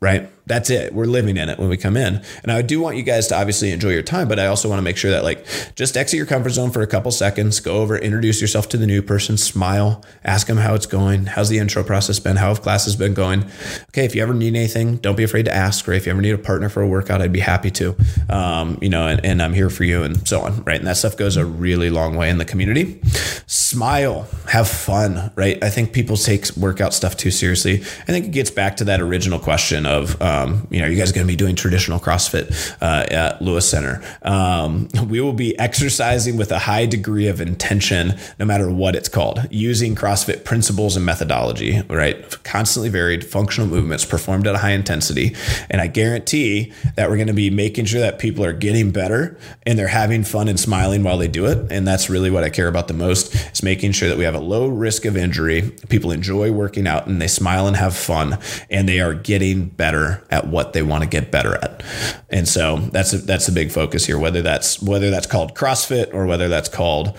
right? 0.00 0.30
That's 0.48 0.70
it. 0.70 0.92
We're 0.94 1.04
living 1.04 1.36
in 1.36 1.48
it 1.48 1.58
when 1.58 1.68
we 1.68 1.76
come 1.76 1.96
in. 1.96 2.22
And 2.42 2.50
I 2.50 2.62
do 2.62 2.80
want 2.80 2.96
you 2.96 3.02
guys 3.02 3.28
to 3.28 3.36
obviously 3.36 3.70
enjoy 3.70 3.90
your 3.90 4.02
time, 4.02 4.28
but 4.28 4.38
I 4.38 4.46
also 4.46 4.68
want 4.68 4.78
to 4.78 4.82
make 4.82 4.96
sure 4.96 5.10
that 5.10 5.24
like 5.24 5.46
just 5.76 5.96
exit 5.96 6.16
your 6.16 6.26
comfort 6.26 6.50
zone 6.50 6.70
for 6.70 6.82
a 6.82 6.86
couple 6.86 7.10
seconds, 7.10 7.60
go 7.60 7.76
over, 7.76 7.96
introduce 7.96 8.40
yourself 8.40 8.68
to 8.70 8.76
the 8.76 8.86
new 8.86 9.02
person, 9.02 9.36
smile, 9.36 10.02
ask 10.24 10.46
them 10.46 10.56
how 10.56 10.74
it's 10.74 10.86
going. 10.86 11.26
How's 11.26 11.48
the 11.48 11.58
intro 11.58 11.84
process 11.84 12.18
been? 12.18 12.36
How 12.36 12.48
have 12.48 12.62
classes 12.62 12.96
been 12.96 13.14
going? 13.14 13.44
Okay. 13.90 14.04
If 14.04 14.14
you 14.14 14.22
ever 14.22 14.34
need 14.34 14.56
anything, 14.56 14.96
don't 14.96 15.16
be 15.16 15.24
afraid 15.24 15.44
to 15.44 15.54
ask, 15.54 15.86
Or 15.88 15.92
If 15.92 16.06
you 16.06 16.12
ever 16.12 16.22
need 16.22 16.32
a 16.32 16.38
partner 16.38 16.68
for 16.68 16.82
a 16.82 16.88
workout, 16.88 17.20
I'd 17.20 17.32
be 17.32 17.40
happy 17.40 17.70
to, 17.72 17.96
um, 18.28 18.78
you 18.80 18.88
know, 18.88 19.06
and, 19.06 19.24
and 19.24 19.42
I'm 19.42 19.52
here 19.52 19.70
for 19.70 19.84
you 19.84 20.02
and 20.02 20.26
so 20.26 20.40
on, 20.40 20.62
right? 20.64 20.78
And 20.78 20.86
that 20.86 20.96
stuff 20.96 21.16
goes 21.16 21.36
a 21.36 21.44
really 21.44 21.90
long 21.90 22.16
way 22.16 22.30
in 22.30 22.38
the 22.38 22.44
community. 22.44 23.00
Smile, 23.46 24.26
have 24.48 24.68
fun, 24.68 25.30
right? 25.36 25.62
I 25.62 25.70
think 25.70 25.92
people 25.92 26.16
take 26.16 26.48
workout 26.56 26.94
stuff 26.94 27.16
too 27.16 27.30
seriously. 27.30 27.80
I 27.80 28.12
think 28.12 28.26
it 28.26 28.32
gets 28.32 28.50
back 28.50 28.76
to 28.78 28.84
that 28.84 29.00
original 29.00 29.38
question 29.38 29.84
of, 29.84 30.20
um, 30.22 30.37
you 30.70 30.80
know, 30.80 30.86
are 30.86 30.90
you 30.90 30.96
guys 30.96 31.12
going 31.12 31.26
to 31.26 31.30
be 31.30 31.36
doing 31.36 31.56
traditional 31.56 31.98
CrossFit 31.98 32.76
uh, 32.80 33.06
at 33.10 33.42
Lewis 33.42 33.68
Center? 33.68 34.02
Um, 34.22 34.88
we 35.08 35.20
will 35.20 35.32
be 35.32 35.58
exercising 35.58 36.36
with 36.36 36.52
a 36.52 36.58
high 36.58 36.86
degree 36.86 37.28
of 37.28 37.40
intention, 37.40 38.18
no 38.38 38.44
matter 38.44 38.70
what 38.70 38.96
it's 38.96 39.08
called, 39.08 39.46
using 39.50 39.94
CrossFit 39.94 40.44
principles 40.44 40.96
and 40.96 41.04
methodology, 41.04 41.80
right? 41.88 42.42
Constantly 42.44 42.88
varied 42.88 43.24
functional 43.24 43.68
movements 43.68 44.04
performed 44.04 44.46
at 44.46 44.54
a 44.54 44.58
high 44.58 44.72
intensity. 44.72 45.34
And 45.70 45.80
I 45.80 45.86
guarantee 45.86 46.72
that 46.96 47.08
we're 47.08 47.16
going 47.16 47.28
to 47.28 47.34
be 47.34 47.50
making 47.50 47.86
sure 47.86 48.00
that 48.00 48.18
people 48.18 48.44
are 48.44 48.52
getting 48.52 48.90
better 48.90 49.38
and 49.66 49.78
they're 49.78 49.88
having 49.88 50.24
fun 50.24 50.48
and 50.48 50.58
smiling 50.58 51.02
while 51.02 51.18
they 51.18 51.28
do 51.28 51.46
it. 51.46 51.70
And 51.70 51.86
that's 51.86 52.10
really 52.10 52.30
what 52.30 52.44
I 52.44 52.50
care 52.50 52.68
about 52.68 52.88
the 52.88 52.94
most 52.94 53.34
is 53.52 53.62
making 53.62 53.92
sure 53.92 54.08
that 54.08 54.18
we 54.18 54.24
have 54.24 54.34
a 54.34 54.40
low 54.40 54.68
risk 54.68 55.04
of 55.04 55.16
injury. 55.16 55.70
People 55.88 56.10
enjoy 56.10 56.52
working 56.52 56.86
out 56.86 57.06
and 57.06 57.20
they 57.20 57.28
smile 57.28 57.66
and 57.66 57.76
have 57.76 57.96
fun 57.96 58.38
and 58.70 58.88
they 58.88 59.00
are 59.00 59.14
getting 59.14 59.66
better 59.66 60.24
at 60.30 60.46
what 60.46 60.72
they 60.72 60.82
want 60.82 61.02
to 61.02 61.08
get 61.08 61.30
better 61.30 61.54
at. 61.54 61.82
And 62.30 62.46
so 62.46 62.76
that's 62.92 63.12
a, 63.12 63.18
that's 63.18 63.48
a 63.48 63.52
big 63.52 63.70
focus 63.70 64.06
here, 64.06 64.18
whether 64.18 64.42
that's, 64.42 64.80
whether 64.82 65.10
that's 65.10 65.26
called 65.26 65.54
CrossFit 65.54 66.12
or 66.12 66.26
whether 66.26 66.48
that's 66.48 66.68
called, 66.68 67.16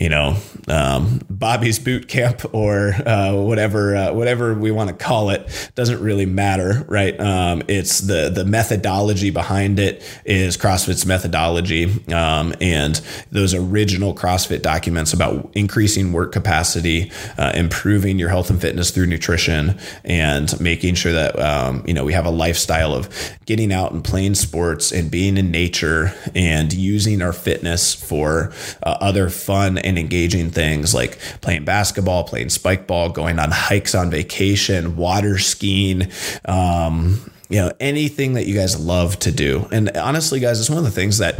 you 0.00 0.08
know, 0.08 0.36
um, 0.68 1.20
Bobby's 1.28 1.78
boot 1.78 2.08
camp 2.08 2.42
or 2.54 2.94
uh, 3.06 3.34
whatever, 3.34 3.96
uh, 3.96 4.12
whatever 4.12 4.54
we 4.54 4.70
want 4.70 4.88
to 4.88 4.96
call 4.96 5.30
it 5.30 5.70
doesn't 5.74 6.00
really 6.00 6.26
matter, 6.26 6.84
right? 6.88 7.18
Um, 7.20 7.62
it's 7.68 8.00
the, 8.00 8.30
the 8.30 8.44
methodology 8.44 9.30
behind 9.30 9.78
it 9.78 10.02
is 10.24 10.56
CrossFit's 10.56 11.06
methodology. 11.06 11.84
Um, 12.12 12.54
and 12.60 13.00
those 13.30 13.54
original 13.54 14.14
CrossFit 14.14 14.62
documents 14.62 15.12
about 15.12 15.50
increasing 15.54 16.12
work 16.12 16.32
capacity, 16.32 17.10
uh, 17.38 17.52
improving 17.54 18.18
your 18.18 18.28
health 18.28 18.50
and 18.50 18.60
fitness 18.60 18.90
through 18.90 19.06
nutrition, 19.06 19.78
and 20.04 20.58
making 20.60 20.94
sure 20.94 21.12
that 21.12 21.38
um, 21.38 21.84
you 21.86 21.94
know 21.94 22.04
we 22.04 22.12
have 22.12 22.26
a 22.26 22.30
lifestyle 22.46 22.94
of 22.94 23.08
getting 23.44 23.72
out 23.72 23.90
and 23.90 24.04
playing 24.04 24.34
sports 24.34 24.92
and 24.92 25.10
being 25.10 25.36
in 25.36 25.50
nature 25.50 26.14
and 26.34 26.72
using 26.72 27.20
our 27.20 27.32
fitness 27.32 27.92
for 27.92 28.52
uh, 28.84 28.96
other 29.00 29.28
fun 29.28 29.78
and 29.78 29.98
engaging 29.98 30.50
things 30.50 30.94
like 30.94 31.18
playing 31.40 31.64
basketball, 31.64 32.22
playing 32.22 32.48
spike 32.48 32.86
ball, 32.86 33.08
going 33.08 33.40
on 33.40 33.50
hikes 33.50 33.96
on 33.96 34.10
vacation, 34.10 34.96
water 34.96 35.38
skiing. 35.38 36.08
Um, 36.44 37.32
you 37.48 37.60
know 37.60 37.72
anything 37.78 38.34
that 38.34 38.46
you 38.46 38.56
guys 38.56 38.78
love 38.78 39.20
to 39.20 39.30
do 39.30 39.68
and 39.70 39.96
honestly 39.96 40.40
guys 40.40 40.58
it's 40.58 40.68
one 40.68 40.78
of 40.78 40.84
the 40.84 40.90
things 40.90 41.18
that 41.18 41.38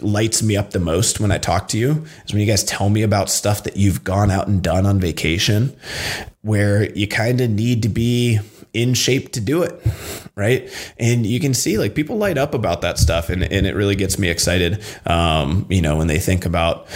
lights 0.00 0.42
me 0.42 0.56
up 0.56 0.70
the 0.70 0.80
most 0.80 1.20
when 1.20 1.30
I 1.30 1.38
talk 1.38 1.68
to 1.68 1.78
you 1.78 2.04
is 2.24 2.32
when 2.32 2.40
you 2.40 2.46
guys 2.46 2.64
tell 2.64 2.88
me 2.90 3.02
about 3.02 3.30
stuff 3.30 3.62
that 3.62 3.76
you've 3.76 4.02
gone 4.02 4.32
out 4.32 4.48
and 4.48 4.60
done 4.60 4.84
on 4.84 4.98
vacation 4.98 5.76
where 6.42 6.90
you 6.92 7.06
kind 7.06 7.40
of 7.40 7.50
need 7.50 7.84
to 7.84 7.88
be 7.88 8.40
in 8.76 8.94
shape 8.94 9.32
to 9.32 9.40
do 9.40 9.62
it. 9.62 9.80
Right. 10.34 10.70
And 10.98 11.24
you 11.24 11.40
can 11.40 11.54
see 11.54 11.78
like 11.78 11.94
people 11.94 12.18
light 12.18 12.36
up 12.36 12.52
about 12.52 12.82
that 12.82 12.98
stuff 12.98 13.30
and, 13.30 13.42
and 13.42 13.66
it 13.66 13.74
really 13.74 13.96
gets 13.96 14.18
me 14.18 14.28
excited. 14.28 14.84
Um, 15.06 15.66
you 15.70 15.80
know, 15.80 15.96
when 15.96 16.08
they 16.08 16.18
think 16.18 16.44
about 16.44 16.86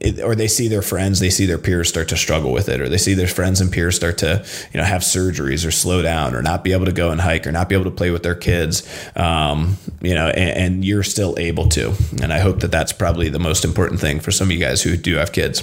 it, 0.00 0.20
or 0.20 0.34
they 0.34 0.48
see 0.48 0.68
their 0.68 0.82
friends, 0.82 1.18
they 1.18 1.30
see 1.30 1.46
their 1.46 1.58
peers 1.58 1.88
start 1.88 2.08
to 2.08 2.16
struggle 2.16 2.52
with 2.52 2.68
it, 2.68 2.80
or 2.80 2.88
they 2.88 2.98
see 2.98 3.14
their 3.14 3.26
friends 3.26 3.60
and 3.60 3.72
peers 3.72 3.96
start 3.96 4.18
to, 4.18 4.44
you 4.72 4.78
know, 4.78 4.84
have 4.84 5.02
surgeries 5.02 5.66
or 5.66 5.70
slow 5.70 6.02
down 6.02 6.34
or 6.34 6.42
not 6.42 6.62
be 6.62 6.72
able 6.72 6.84
to 6.84 6.92
go 6.92 7.10
and 7.10 7.20
hike 7.20 7.46
or 7.46 7.52
not 7.52 7.68
be 7.68 7.74
able 7.74 7.84
to 7.84 7.90
play 7.90 8.10
with 8.10 8.22
their 8.22 8.34
kids. 8.34 8.82
Um, 9.16 9.76
you 10.02 10.14
know, 10.14 10.28
and, 10.28 10.58
and 10.58 10.84
you're 10.84 11.02
still 11.02 11.34
able 11.38 11.68
to. 11.70 11.94
And 12.22 12.32
I 12.32 12.38
hope 12.38 12.60
that 12.60 12.70
that's 12.70 12.92
probably 12.92 13.30
the 13.30 13.38
most 13.38 13.64
important 13.64 14.00
thing 14.00 14.20
for 14.20 14.30
some 14.30 14.48
of 14.48 14.52
you 14.52 14.60
guys 14.60 14.82
who 14.82 14.96
do 14.96 15.16
have 15.16 15.32
kids. 15.32 15.62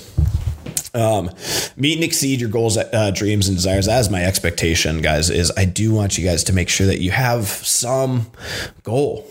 Um, 0.93 1.29
meet 1.77 1.95
and 1.95 2.03
exceed 2.03 2.41
your 2.41 2.49
goals, 2.49 2.77
uh, 2.77 3.11
dreams, 3.13 3.47
and 3.47 3.55
desires. 3.55 3.85
That 3.85 3.99
is 3.99 4.09
my 4.09 4.23
expectation, 4.23 5.01
guys. 5.01 5.29
Is 5.29 5.51
I 5.55 5.65
do 5.65 5.93
want 5.93 6.17
you 6.17 6.25
guys 6.25 6.43
to 6.45 6.53
make 6.53 6.69
sure 6.69 6.87
that 6.87 6.99
you 6.99 7.11
have 7.11 7.45
some 7.47 8.31
goal 8.83 9.25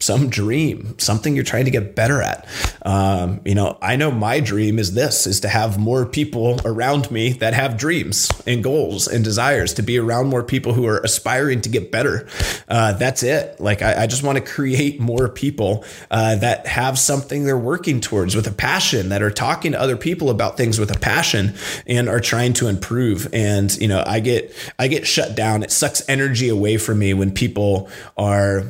some 0.00 0.28
dream, 0.28 0.98
something 0.98 1.34
you're 1.34 1.44
trying 1.44 1.64
to 1.64 1.70
get 1.70 1.94
better 1.94 2.20
at. 2.20 2.46
Um, 2.82 3.40
you 3.44 3.54
know, 3.54 3.78
I 3.80 3.96
know 3.96 4.10
my 4.10 4.40
dream 4.40 4.78
is 4.78 4.94
this: 4.94 5.26
is 5.26 5.40
to 5.40 5.48
have 5.48 5.78
more 5.78 6.04
people 6.04 6.60
around 6.64 7.10
me 7.10 7.32
that 7.34 7.54
have 7.54 7.76
dreams 7.76 8.30
and 8.46 8.62
goals 8.62 9.08
and 9.08 9.24
desires. 9.24 9.74
To 9.74 9.82
be 9.82 9.98
around 9.98 10.28
more 10.28 10.42
people 10.42 10.74
who 10.74 10.86
are 10.86 10.98
aspiring 10.98 11.62
to 11.62 11.68
get 11.68 11.90
better. 11.90 12.28
Uh, 12.68 12.92
that's 12.92 13.22
it. 13.22 13.58
Like 13.60 13.82
I, 13.82 14.02
I 14.02 14.06
just 14.06 14.22
want 14.22 14.36
to 14.36 14.44
create 14.44 15.00
more 15.00 15.28
people 15.28 15.84
uh, 16.10 16.36
that 16.36 16.66
have 16.66 16.98
something 16.98 17.44
they're 17.44 17.56
working 17.56 18.00
towards 18.00 18.36
with 18.36 18.46
a 18.46 18.52
passion, 18.52 19.08
that 19.08 19.22
are 19.22 19.30
talking 19.30 19.72
to 19.72 19.80
other 19.80 19.96
people 19.96 20.28
about 20.28 20.56
things 20.56 20.78
with 20.78 20.94
a 20.94 20.98
passion, 20.98 21.54
and 21.86 22.08
are 22.08 22.20
trying 22.20 22.52
to 22.54 22.68
improve. 22.68 23.28
And 23.32 23.74
you 23.76 23.88
know, 23.88 24.02
I 24.06 24.20
get 24.20 24.54
I 24.78 24.88
get 24.88 25.06
shut 25.06 25.34
down. 25.34 25.62
It 25.62 25.70
sucks 25.70 26.06
energy 26.08 26.48
away 26.48 26.76
from 26.76 26.98
me 26.98 27.14
when 27.14 27.32
people 27.32 27.88
are 28.16 28.64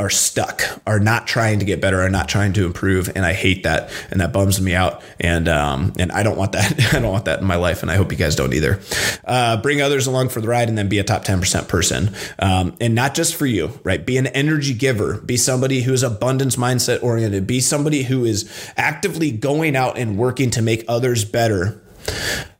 are 0.00 0.10
stuck, 0.10 0.62
are 0.86 0.98
not 0.98 1.26
trying 1.26 1.58
to 1.58 1.66
get 1.66 1.80
better, 1.80 2.00
are 2.00 2.08
not 2.08 2.26
trying 2.26 2.54
to 2.54 2.64
improve, 2.64 3.10
and 3.14 3.24
I 3.24 3.34
hate 3.34 3.64
that, 3.64 3.90
and 4.10 4.20
that 4.22 4.32
bums 4.32 4.58
me 4.58 4.74
out, 4.74 5.02
and 5.20 5.46
um, 5.46 5.92
and 5.98 6.10
I 6.10 6.22
don't 6.22 6.38
want 6.38 6.52
that. 6.52 6.94
I 6.94 7.00
don't 7.00 7.12
want 7.12 7.26
that 7.26 7.40
in 7.40 7.46
my 7.46 7.56
life, 7.56 7.82
and 7.82 7.90
I 7.90 7.96
hope 7.96 8.10
you 8.10 8.16
guys 8.16 8.34
don't 8.34 8.54
either. 8.54 8.80
Uh, 9.24 9.60
bring 9.60 9.82
others 9.82 10.06
along 10.06 10.30
for 10.30 10.40
the 10.40 10.48
ride, 10.48 10.70
and 10.70 10.78
then 10.78 10.88
be 10.88 10.98
a 10.98 11.04
top 11.04 11.22
ten 11.24 11.38
percent 11.38 11.68
person, 11.68 12.14
um, 12.38 12.74
and 12.80 12.94
not 12.94 13.14
just 13.14 13.36
for 13.36 13.46
you, 13.46 13.78
right? 13.84 14.04
Be 14.04 14.16
an 14.16 14.26
energy 14.28 14.72
giver. 14.72 15.20
Be 15.20 15.36
somebody 15.36 15.82
who 15.82 15.92
is 15.92 16.02
abundance 16.02 16.56
mindset 16.56 17.02
oriented. 17.02 17.46
Be 17.46 17.60
somebody 17.60 18.04
who 18.04 18.24
is 18.24 18.50
actively 18.78 19.30
going 19.30 19.76
out 19.76 19.98
and 19.98 20.16
working 20.16 20.50
to 20.50 20.62
make 20.62 20.82
others 20.88 21.26
better 21.26 21.80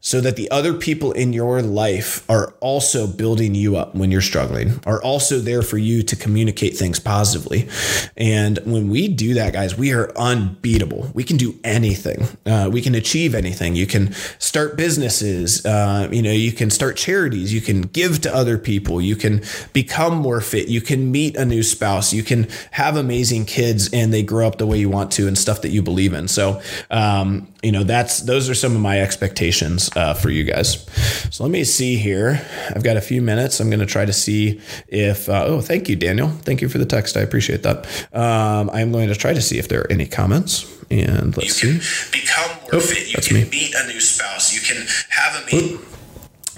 so 0.01 0.21
that 0.21 0.37
the 0.37 0.51
other 0.51 0.73
people 0.73 1.13
in 1.13 1.33
your 1.33 1.61
life 1.61 2.29
are 2.29 2.55
also 2.61 3.07
building 3.07 3.55
you 3.55 3.77
up 3.77 3.95
when 3.95 4.11
you're 4.11 4.23
struggling, 4.23 4.81
are 4.87 5.03
also 5.03 5.39
there 5.39 5.61
for 5.61 5.77
you 5.77 6.03
to 6.03 6.17
communicate 6.17 6.75
things 6.77 6.99
positively. 6.99 7.69
And 8.17 8.59
when 8.65 8.89
we 8.89 9.09
do 9.09 9.35
that, 9.35 9.53
guys, 9.53 9.77
we 9.77 9.93
are 9.93 10.11
unbeatable. 10.17 11.11
We 11.13 11.23
can 11.23 11.37
do 11.37 11.55
anything. 11.65 12.27
Uh, 12.47 12.71
we 12.73 12.81
can 12.81 12.95
achieve 12.95 13.35
anything. 13.35 13.77
You 13.77 13.87
can 13.87 14.13
start 14.39 14.77
businesses. 14.77 15.65
Uh, 15.67 16.09
you 16.11 16.23
know, 16.23 16.33
you 16.33 16.53
can 16.53 16.71
start 16.71 16.97
charities. 16.97 17.53
You 17.53 17.61
can 17.61 17.83
give 17.83 18.23
to 18.23 18.35
other 18.35 18.57
people. 18.57 19.03
You 19.03 19.17
can 19.17 19.43
become 19.75 20.17
more 20.17 20.41
fit. 20.41 20.69
You 20.69 20.81
can 20.81 21.13
meet 21.13 21.37
a 21.37 21.45
new 21.45 21.63
spouse. 21.63 22.11
You 22.13 22.23
can 22.23 22.49
have 22.71 22.97
amazing 22.97 23.45
kids 23.45 23.91
and 23.93 24.15
they 24.15 24.23
grow 24.23 24.47
up 24.47 24.57
the 24.57 24.67
way 24.67 24.79
you 24.79 24.89
want 24.89 25.13
to 25.13 25.29
and 25.29 25.37
stuff 25.37 25.61
that 25.61 25.71
you 25.71 25.83
believe 25.83 26.15
in. 26.15 26.27
So, 26.27 26.63
um, 26.91 27.49
you 27.63 27.73
know, 27.73 27.85
that's 27.85 28.21
those 28.23 28.49
are 28.49 28.55
some 28.55 28.75
of 28.75 28.81
my 28.81 29.03
expectations 29.03 29.89
uh, 29.97 30.14
for 30.14 30.30
you 30.30 30.45
guys. 30.45 30.86
So 31.30 31.45
let 31.45 31.51
me 31.51 31.64
see 31.64 31.97
here. 31.97 32.47
I've 32.74 32.82
got 32.82 32.97
a 32.97 33.01
few 33.01 33.22
minutes. 33.22 33.61
I'm 33.61 33.70
going 33.70 33.80
to 33.80 33.86
try 33.86 34.05
to 34.05 34.12
see 34.12 34.61
if. 34.88 35.28
Uh, 35.28 35.45
oh, 35.47 35.61
thank 35.61 35.88
you, 35.88 35.97
Daniel. 35.97 36.28
Thank 36.28 36.61
you 36.61 36.68
for 36.68 36.78
the 36.78 36.86
text. 36.86 37.16
I 37.16 37.20
appreciate 37.20 37.62
that. 37.62 37.86
Um, 38.12 38.70
I'm 38.70 38.93
going 38.93 39.09
to 39.09 39.14
try 39.14 39.32
to 39.32 39.41
see 39.41 39.59
if 39.59 39.68
there 39.68 39.82
are 39.82 39.93
any 39.93 40.07
comments. 40.07 40.66
And 40.91 41.36
let's 41.36 41.62
you 41.62 41.80
see. 41.80 42.20
Become 42.20 42.57
more 42.62 42.74
oh, 42.74 42.80
fit. 42.80 43.09
You 43.09 43.14
that's 43.14 43.28
can 43.28 43.36
me. 43.36 43.49
meet 43.49 43.74
a 43.74 43.86
new 43.86 44.01
spouse. 44.01 44.53
You 44.55 44.61
can 44.61 44.86
have 45.11 45.43
a 45.43 45.47
meet. 45.47 45.80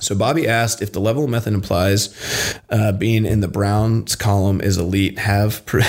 So 0.01 0.17
Bobby 0.17 0.49
asked 0.49 0.83
if 0.83 0.93
the 0.93 1.01
level 1.01 1.29
method 1.29 1.55
implies 1.55 2.59
uh, 2.71 2.93
being 2.93 3.25
in 3.25 3.41
the 3.41 3.49
Browns 3.49 4.17
column 4.17 4.61
is 4.61 4.77
elite. 4.79 5.19
Have. 5.19 5.65
Pre- 5.67 5.83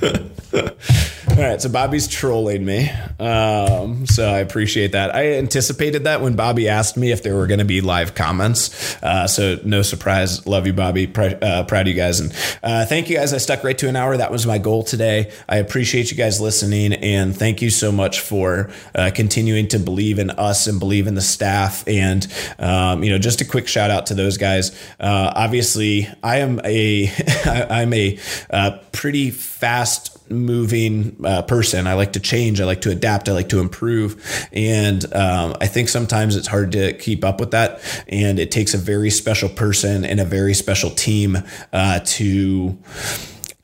All 1.30 1.44
right, 1.44 1.62
so 1.62 1.68
Bobby's 1.68 2.08
trolling 2.08 2.64
me. 2.64 2.90
Um, 3.20 4.06
so 4.06 4.28
I 4.28 4.38
appreciate 4.38 4.92
that. 4.92 5.14
I 5.14 5.34
anticipated 5.34 6.04
that 6.04 6.20
when 6.20 6.34
Bobby 6.34 6.68
asked 6.68 6.96
me 6.96 7.12
if 7.12 7.22
there 7.22 7.36
were 7.36 7.46
going 7.46 7.60
to 7.60 7.64
be 7.64 7.80
live 7.80 8.16
comments. 8.16 9.00
Uh, 9.02 9.28
so 9.28 9.56
no 9.64 9.82
surprise. 9.82 10.48
Love 10.48 10.66
you, 10.66 10.72
Bobby. 10.72 11.06
Pr- 11.06 11.38
uh, 11.40 11.62
proud 11.62 11.82
of 11.82 11.88
you 11.88 11.94
guys. 11.94 12.18
And 12.18 12.32
uh, 12.62 12.86
thank 12.86 13.08
you 13.08 13.16
guys. 13.16 13.32
I 13.32 13.38
stuck 13.38 13.62
right 13.62 13.78
to 13.78 13.88
an 13.88 13.94
hour. 13.94 14.16
That 14.16 14.32
was 14.32 14.48
my 14.48 14.58
goal 14.58 14.82
today. 14.82 15.30
I 15.48 15.58
appreciate 15.58 16.10
you 16.10 16.16
guys 16.16 16.40
listening. 16.40 16.92
And 16.94 17.36
thank 17.36 17.62
you 17.62 17.70
so 17.70 17.92
much 17.92 18.18
for 18.18 18.70
uh, 18.96 19.12
continuing 19.14 19.68
to 19.68 19.78
believe 19.78 20.18
in 20.18 20.30
us 20.30 20.66
and 20.66 20.80
believe 20.80 21.06
in 21.06 21.14
the 21.14 21.20
staff. 21.20 21.86
And, 21.86 22.26
um, 22.58 23.04
you 23.04 23.10
know, 23.10 23.18
just 23.18 23.40
a 23.40 23.44
quick 23.44 23.68
shout 23.68 23.92
out 23.92 24.06
to 24.06 24.14
those 24.14 24.38
guys. 24.38 24.72
Uh, 24.98 25.32
obviously, 25.36 26.08
I 26.20 26.38
am 26.38 26.60
a, 26.64 27.12
I'm 27.44 27.92
a 27.92 28.18
uh, 28.50 28.78
pretty 28.90 29.30
fast 29.30 30.17
moving 30.30 31.16
uh, 31.24 31.42
person. 31.42 31.86
I 31.86 31.94
like 31.94 32.12
to 32.14 32.20
change. 32.20 32.60
I 32.60 32.64
like 32.64 32.82
to 32.82 32.90
adapt. 32.90 33.28
I 33.28 33.32
like 33.32 33.48
to 33.50 33.60
improve. 33.60 34.48
And 34.52 35.04
um, 35.14 35.56
I 35.60 35.66
think 35.66 35.88
sometimes 35.88 36.36
it's 36.36 36.48
hard 36.48 36.72
to 36.72 36.92
keep 36.94 37.24
up 37.24 37.40
with 37.40 37.52
that. 37.52 37.80
And 38.08 38.38
it 38.38 38.50
takes 38.50 38.74
a 38.74 38.78
very 38.78 39.10
special 39.10 39.48
person 39.48 40.04
and 40.04 40.20
a 40.20 40.24
very 40.24 40.54
special 40.54 40.90
team 40.90 41.38
uh, 41.72 42.00
to 42.04 42.78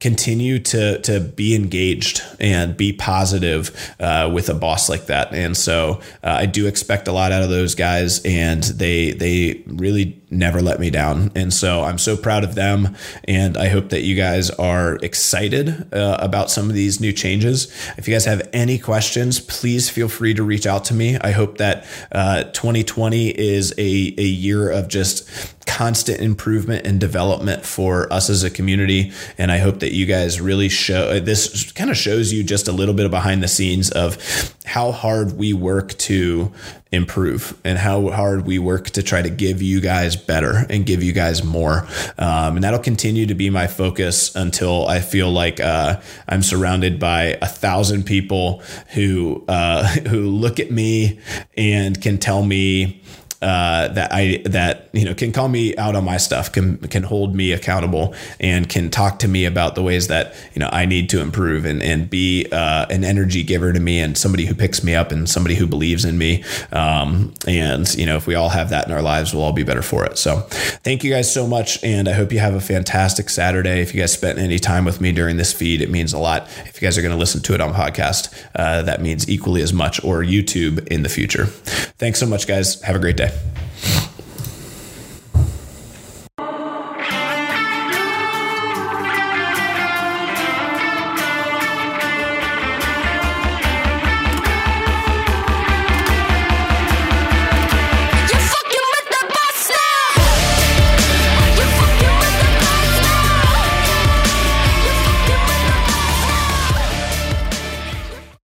continue 0.00 0.58
to 0.58 1.00
to 1.00 1.20
be 1.20 1.54
engaged 1.54 2.22
and 2.38 2.76
be 2.76 2.92
positive 2.92 3.94
uh, 4.00 4.30
with 4.32 4.48
a 4.48 4.54
boss 4.54 4.88
like 4.88 5.06
that. 5.06 5.32
And 5.32 5.56
so 5.56 6.00
uh, 6.22 6.30
I 6.40 6.46
do 6.46 6.66
expect 6.66 7.08
a 7.08 7.12
lot 7.12 7.32
out 7.32 7.42
of 7.42 7.48
those 7.48 7.74
guys, 7.74 8.20
and 8.24 8.62
they 8.64 9.12
they 9.12 9.62
really 9.66 10.20
never 10.30 10.60
let 10.60 10.80
me 10.80 10.90
down. 10.90 11.30
And 11.34 11.54
so 11.54 11.84
I'm 11.84 11.98
so 11.98 12.16
proud 12.16 12.44
of 12.44 12.54
them, 12.54 12.96
and 13.24 13.56
I 13.56 13.68
hope 13.68 13.90
that 13.90 14.02
you 14.02 14.16
guys 14.16 14.50
are 14.50 14.96
excited 14.96 15.94
uh, 15.94 16.18
about 16.20 16.50
some 16.50 16.68
of 16.68 16.74
these 16.74 17.00
new 17.00 17.12
changes. 17.12 17.72
If 17.96 18.08
you 18.08 18.14
guys 18.14 18.24
have 18.24 18.48
any 18.52 18.78
questions, 18.78 19.40
please 19.40 19.88
feel 19.88 20.08
free 20.08 20.34
to 20.34 20.42
reach 20.42 20.66
out 20.66 20.84
to 20.86 20.94
me. 20.94 21.16
I 21.18 21.30
hope 21.30 21.58
that 21.58 21.84
2020 22.12 23.30
uh, 23.30 23.34
is 23.38 23.72
a 23.78 24.14
a 24.18 24.22
year 24.22 24.70
of 24.70 24.88
just 24.88 25.53
constant 25.66 26.20
improvement 26.20 26.86
and 26.86 27.00
development 27.00 27.64
for 27.64 28.12
us 28.12 28.30
as 28.30 28.44
a 28.44 28.50
community. 28.50 29.12
And 29.38 29.50
I 29.50 29.58
hope 29.58 29.80
that 29.80 29.92
you 29.92 30.06
guys 30.06 30.40
really 30.40 30.68
show 30.68 31.20
this 31.20 31.72
kind 31.72 31.90
of 31.90 31.96
shows 31.96 32.32
you 32.32 32.44
just 32.44 32.68
a 32.68 32.72
little 32.72 32.94
bit 32.94 33.06
of 33.06 33.10
behind 33.10 33.42
the 33.42 33.48
scenes 33.48 33.90
of 33.90 34.18
how 34.64 34.92
hard 34.92 35.36
we 35.36 35.52
work 35.52 35.96
to 35.98 36.52
improve 36.90 37.58
and 37.64 37.76
how 37.76 38.08
hard 38.10 38.46
we 38.46 38.58
work 38.58 38.88
to 38.90 39.02
try 39.02 39.20
to 39.20 39.28
give 39.28 39.60
you 39.60 39.80
guys 39.80 40.16
better 40.16 40.64
and 40.70 40.86
give 40.86 41.02
you 41.02 41.12
guys 41.12 41.42
more. 41.42 41.86
Um, 42.18 42.56
and 42.56 42.64
that'll 42.64 42.80
continue 42.80 43.26
to 43.26 43.34
be 43.34 43.50
my 43.50 43.66
focus 43.66 44.34
until 44.34 44.86
I 44.86 45.00
feel 45.00 45.30
like 45.30 45.60
uh, 45.60 46.00
I'm 46.28 46.42
surrounded 46.42 46.98
by 46.98 47.38
a 47.42 47.46
thousand 47.46 48.04
people 48.04 48.62
who 48.94 49.44
uh, 49.48 49.86
who 50.08 50.28
look 50.30 50.60
at 50.60 50.70
me 50.70 51.18
and 51.56 52.00
can 52.00 52.18
tell 52.18 52.44
me 52.44 53.02
uh, 53.44 53.88
that 53.88 54.10
I 54.10 54.40
that 54.46 54.88
you 54.94 55.04
know 55.04 55.12
can 55.12 55.30
call 55.30 55.48
me 55.48 55.76
out 55.76 55.94
on 55.94 56.02
my 56.02 56.16
stuff, 56.16 56.50
can 56.50 56.78
can 56.78 57.02
hold 57.02 57.34
me 57.34 57.52
accountable, 57.52 58.14
and 58.40 58.66
can 58.66 58.88
talk 58.88 59.18
to 59.18 59.28
me 59.28 59.44
about 59.44 59.74
the 59.74 59.82
ways 59.82 60.08
that 60.08 60.34
you 60.54 60.60
know 60.60 60.70
I 60.72 60.86
need 60.86 61.10
to 61.10 61.20
improve 61.20 61.66
and 61.66 61.82
and 61.82 62.08
be 62.08 62.46
uh, 62.50 62.86
an 62.88 63.04
energy 63.04 63.42
giver 63.42 63.70
to 63.74 63.80
me 63.80 64.00
and 64.00 64.16
somebody 64.16 64.46
who 64.46 64.54
picks 64.54 64.82
me 64.82 64.94
up 64.94 65.12
and 65.12 65.28
somebody 65.28 65.56
who 65.56 65.66
believes 65.66 66.06
in 66.06 66.16
me. 66.16 66.42
Um, 66.72 67.34
and 67.46 67.92
you 67.94 68.06
know 68.06 68.16
if 68.16 68.26
we 68.26 68.34
all 68.34 68.48
have 68.48 68.70
that 68.70 68.86
in 68.86 68.92
our 68.92 69.02
lives, 69.02 69.34
we'll 69.34 69.42
all 69.42 69.52
be 69.52 69.62
better 69.62 69.82
for 69.82 70.06
it. 70.06 70.16
So 70.16 70.40
thank 70.82 71.04
you 71.04 71.10
guys 71.10 71.32
so 71.32 71.46
much, 71.46 71.84
and 71.84 72.08
I 72.08 72.12
hope 72.12 72.32
you 72.32 72.38
have 72.38 72.54
a 72.54 72.62
fantastic 72.62 73.28
Saturday. 73.28 73.82
If 73.82 73.94
you 73.94 74.00
guys 74.00 74.14
spent 74.14 74.38
any 74.38 74.58
time 74.58 74.86
with 74.86 75.02
me 75.02 75.12
during 75.12 75.36
this 75.36 75.52
feed, 75.52 75.82
it 75.82 75.90
means 75.90 76.14
a 76.14 76.18
lot. 76.18 76.48
If 76.64 76.80
you 76.80 76.86
guys 76.86 76.96
are 76.96 77.02
going 77.02 77.12
to 77.12 77.18
listen 77.18 77.42
to 77.42 77.54
it 77.54 77.60
on 77.60 77.74
podcast, 77.74 78.34
uh, 78.54 78.80
that 78.82 79.02
means 79.02 79.28
equally 79.28 79.60
as 79.60 79.74
much, 79.74 80.02
or 80.02 80.22
YouTube 80.22 80.86
in 80.88 81.02
the 81.02 81.10
future. 81.10 81.44
Thanks 81.44 82.18
so 82.18 82.26
much, 82.26 82.46
guys. 82.46 82.80
Have 82.80 82.96
a 82.96 82.98
great 82.98 83.18
day. 83.18 83.33
Yeah. 83.34 84.13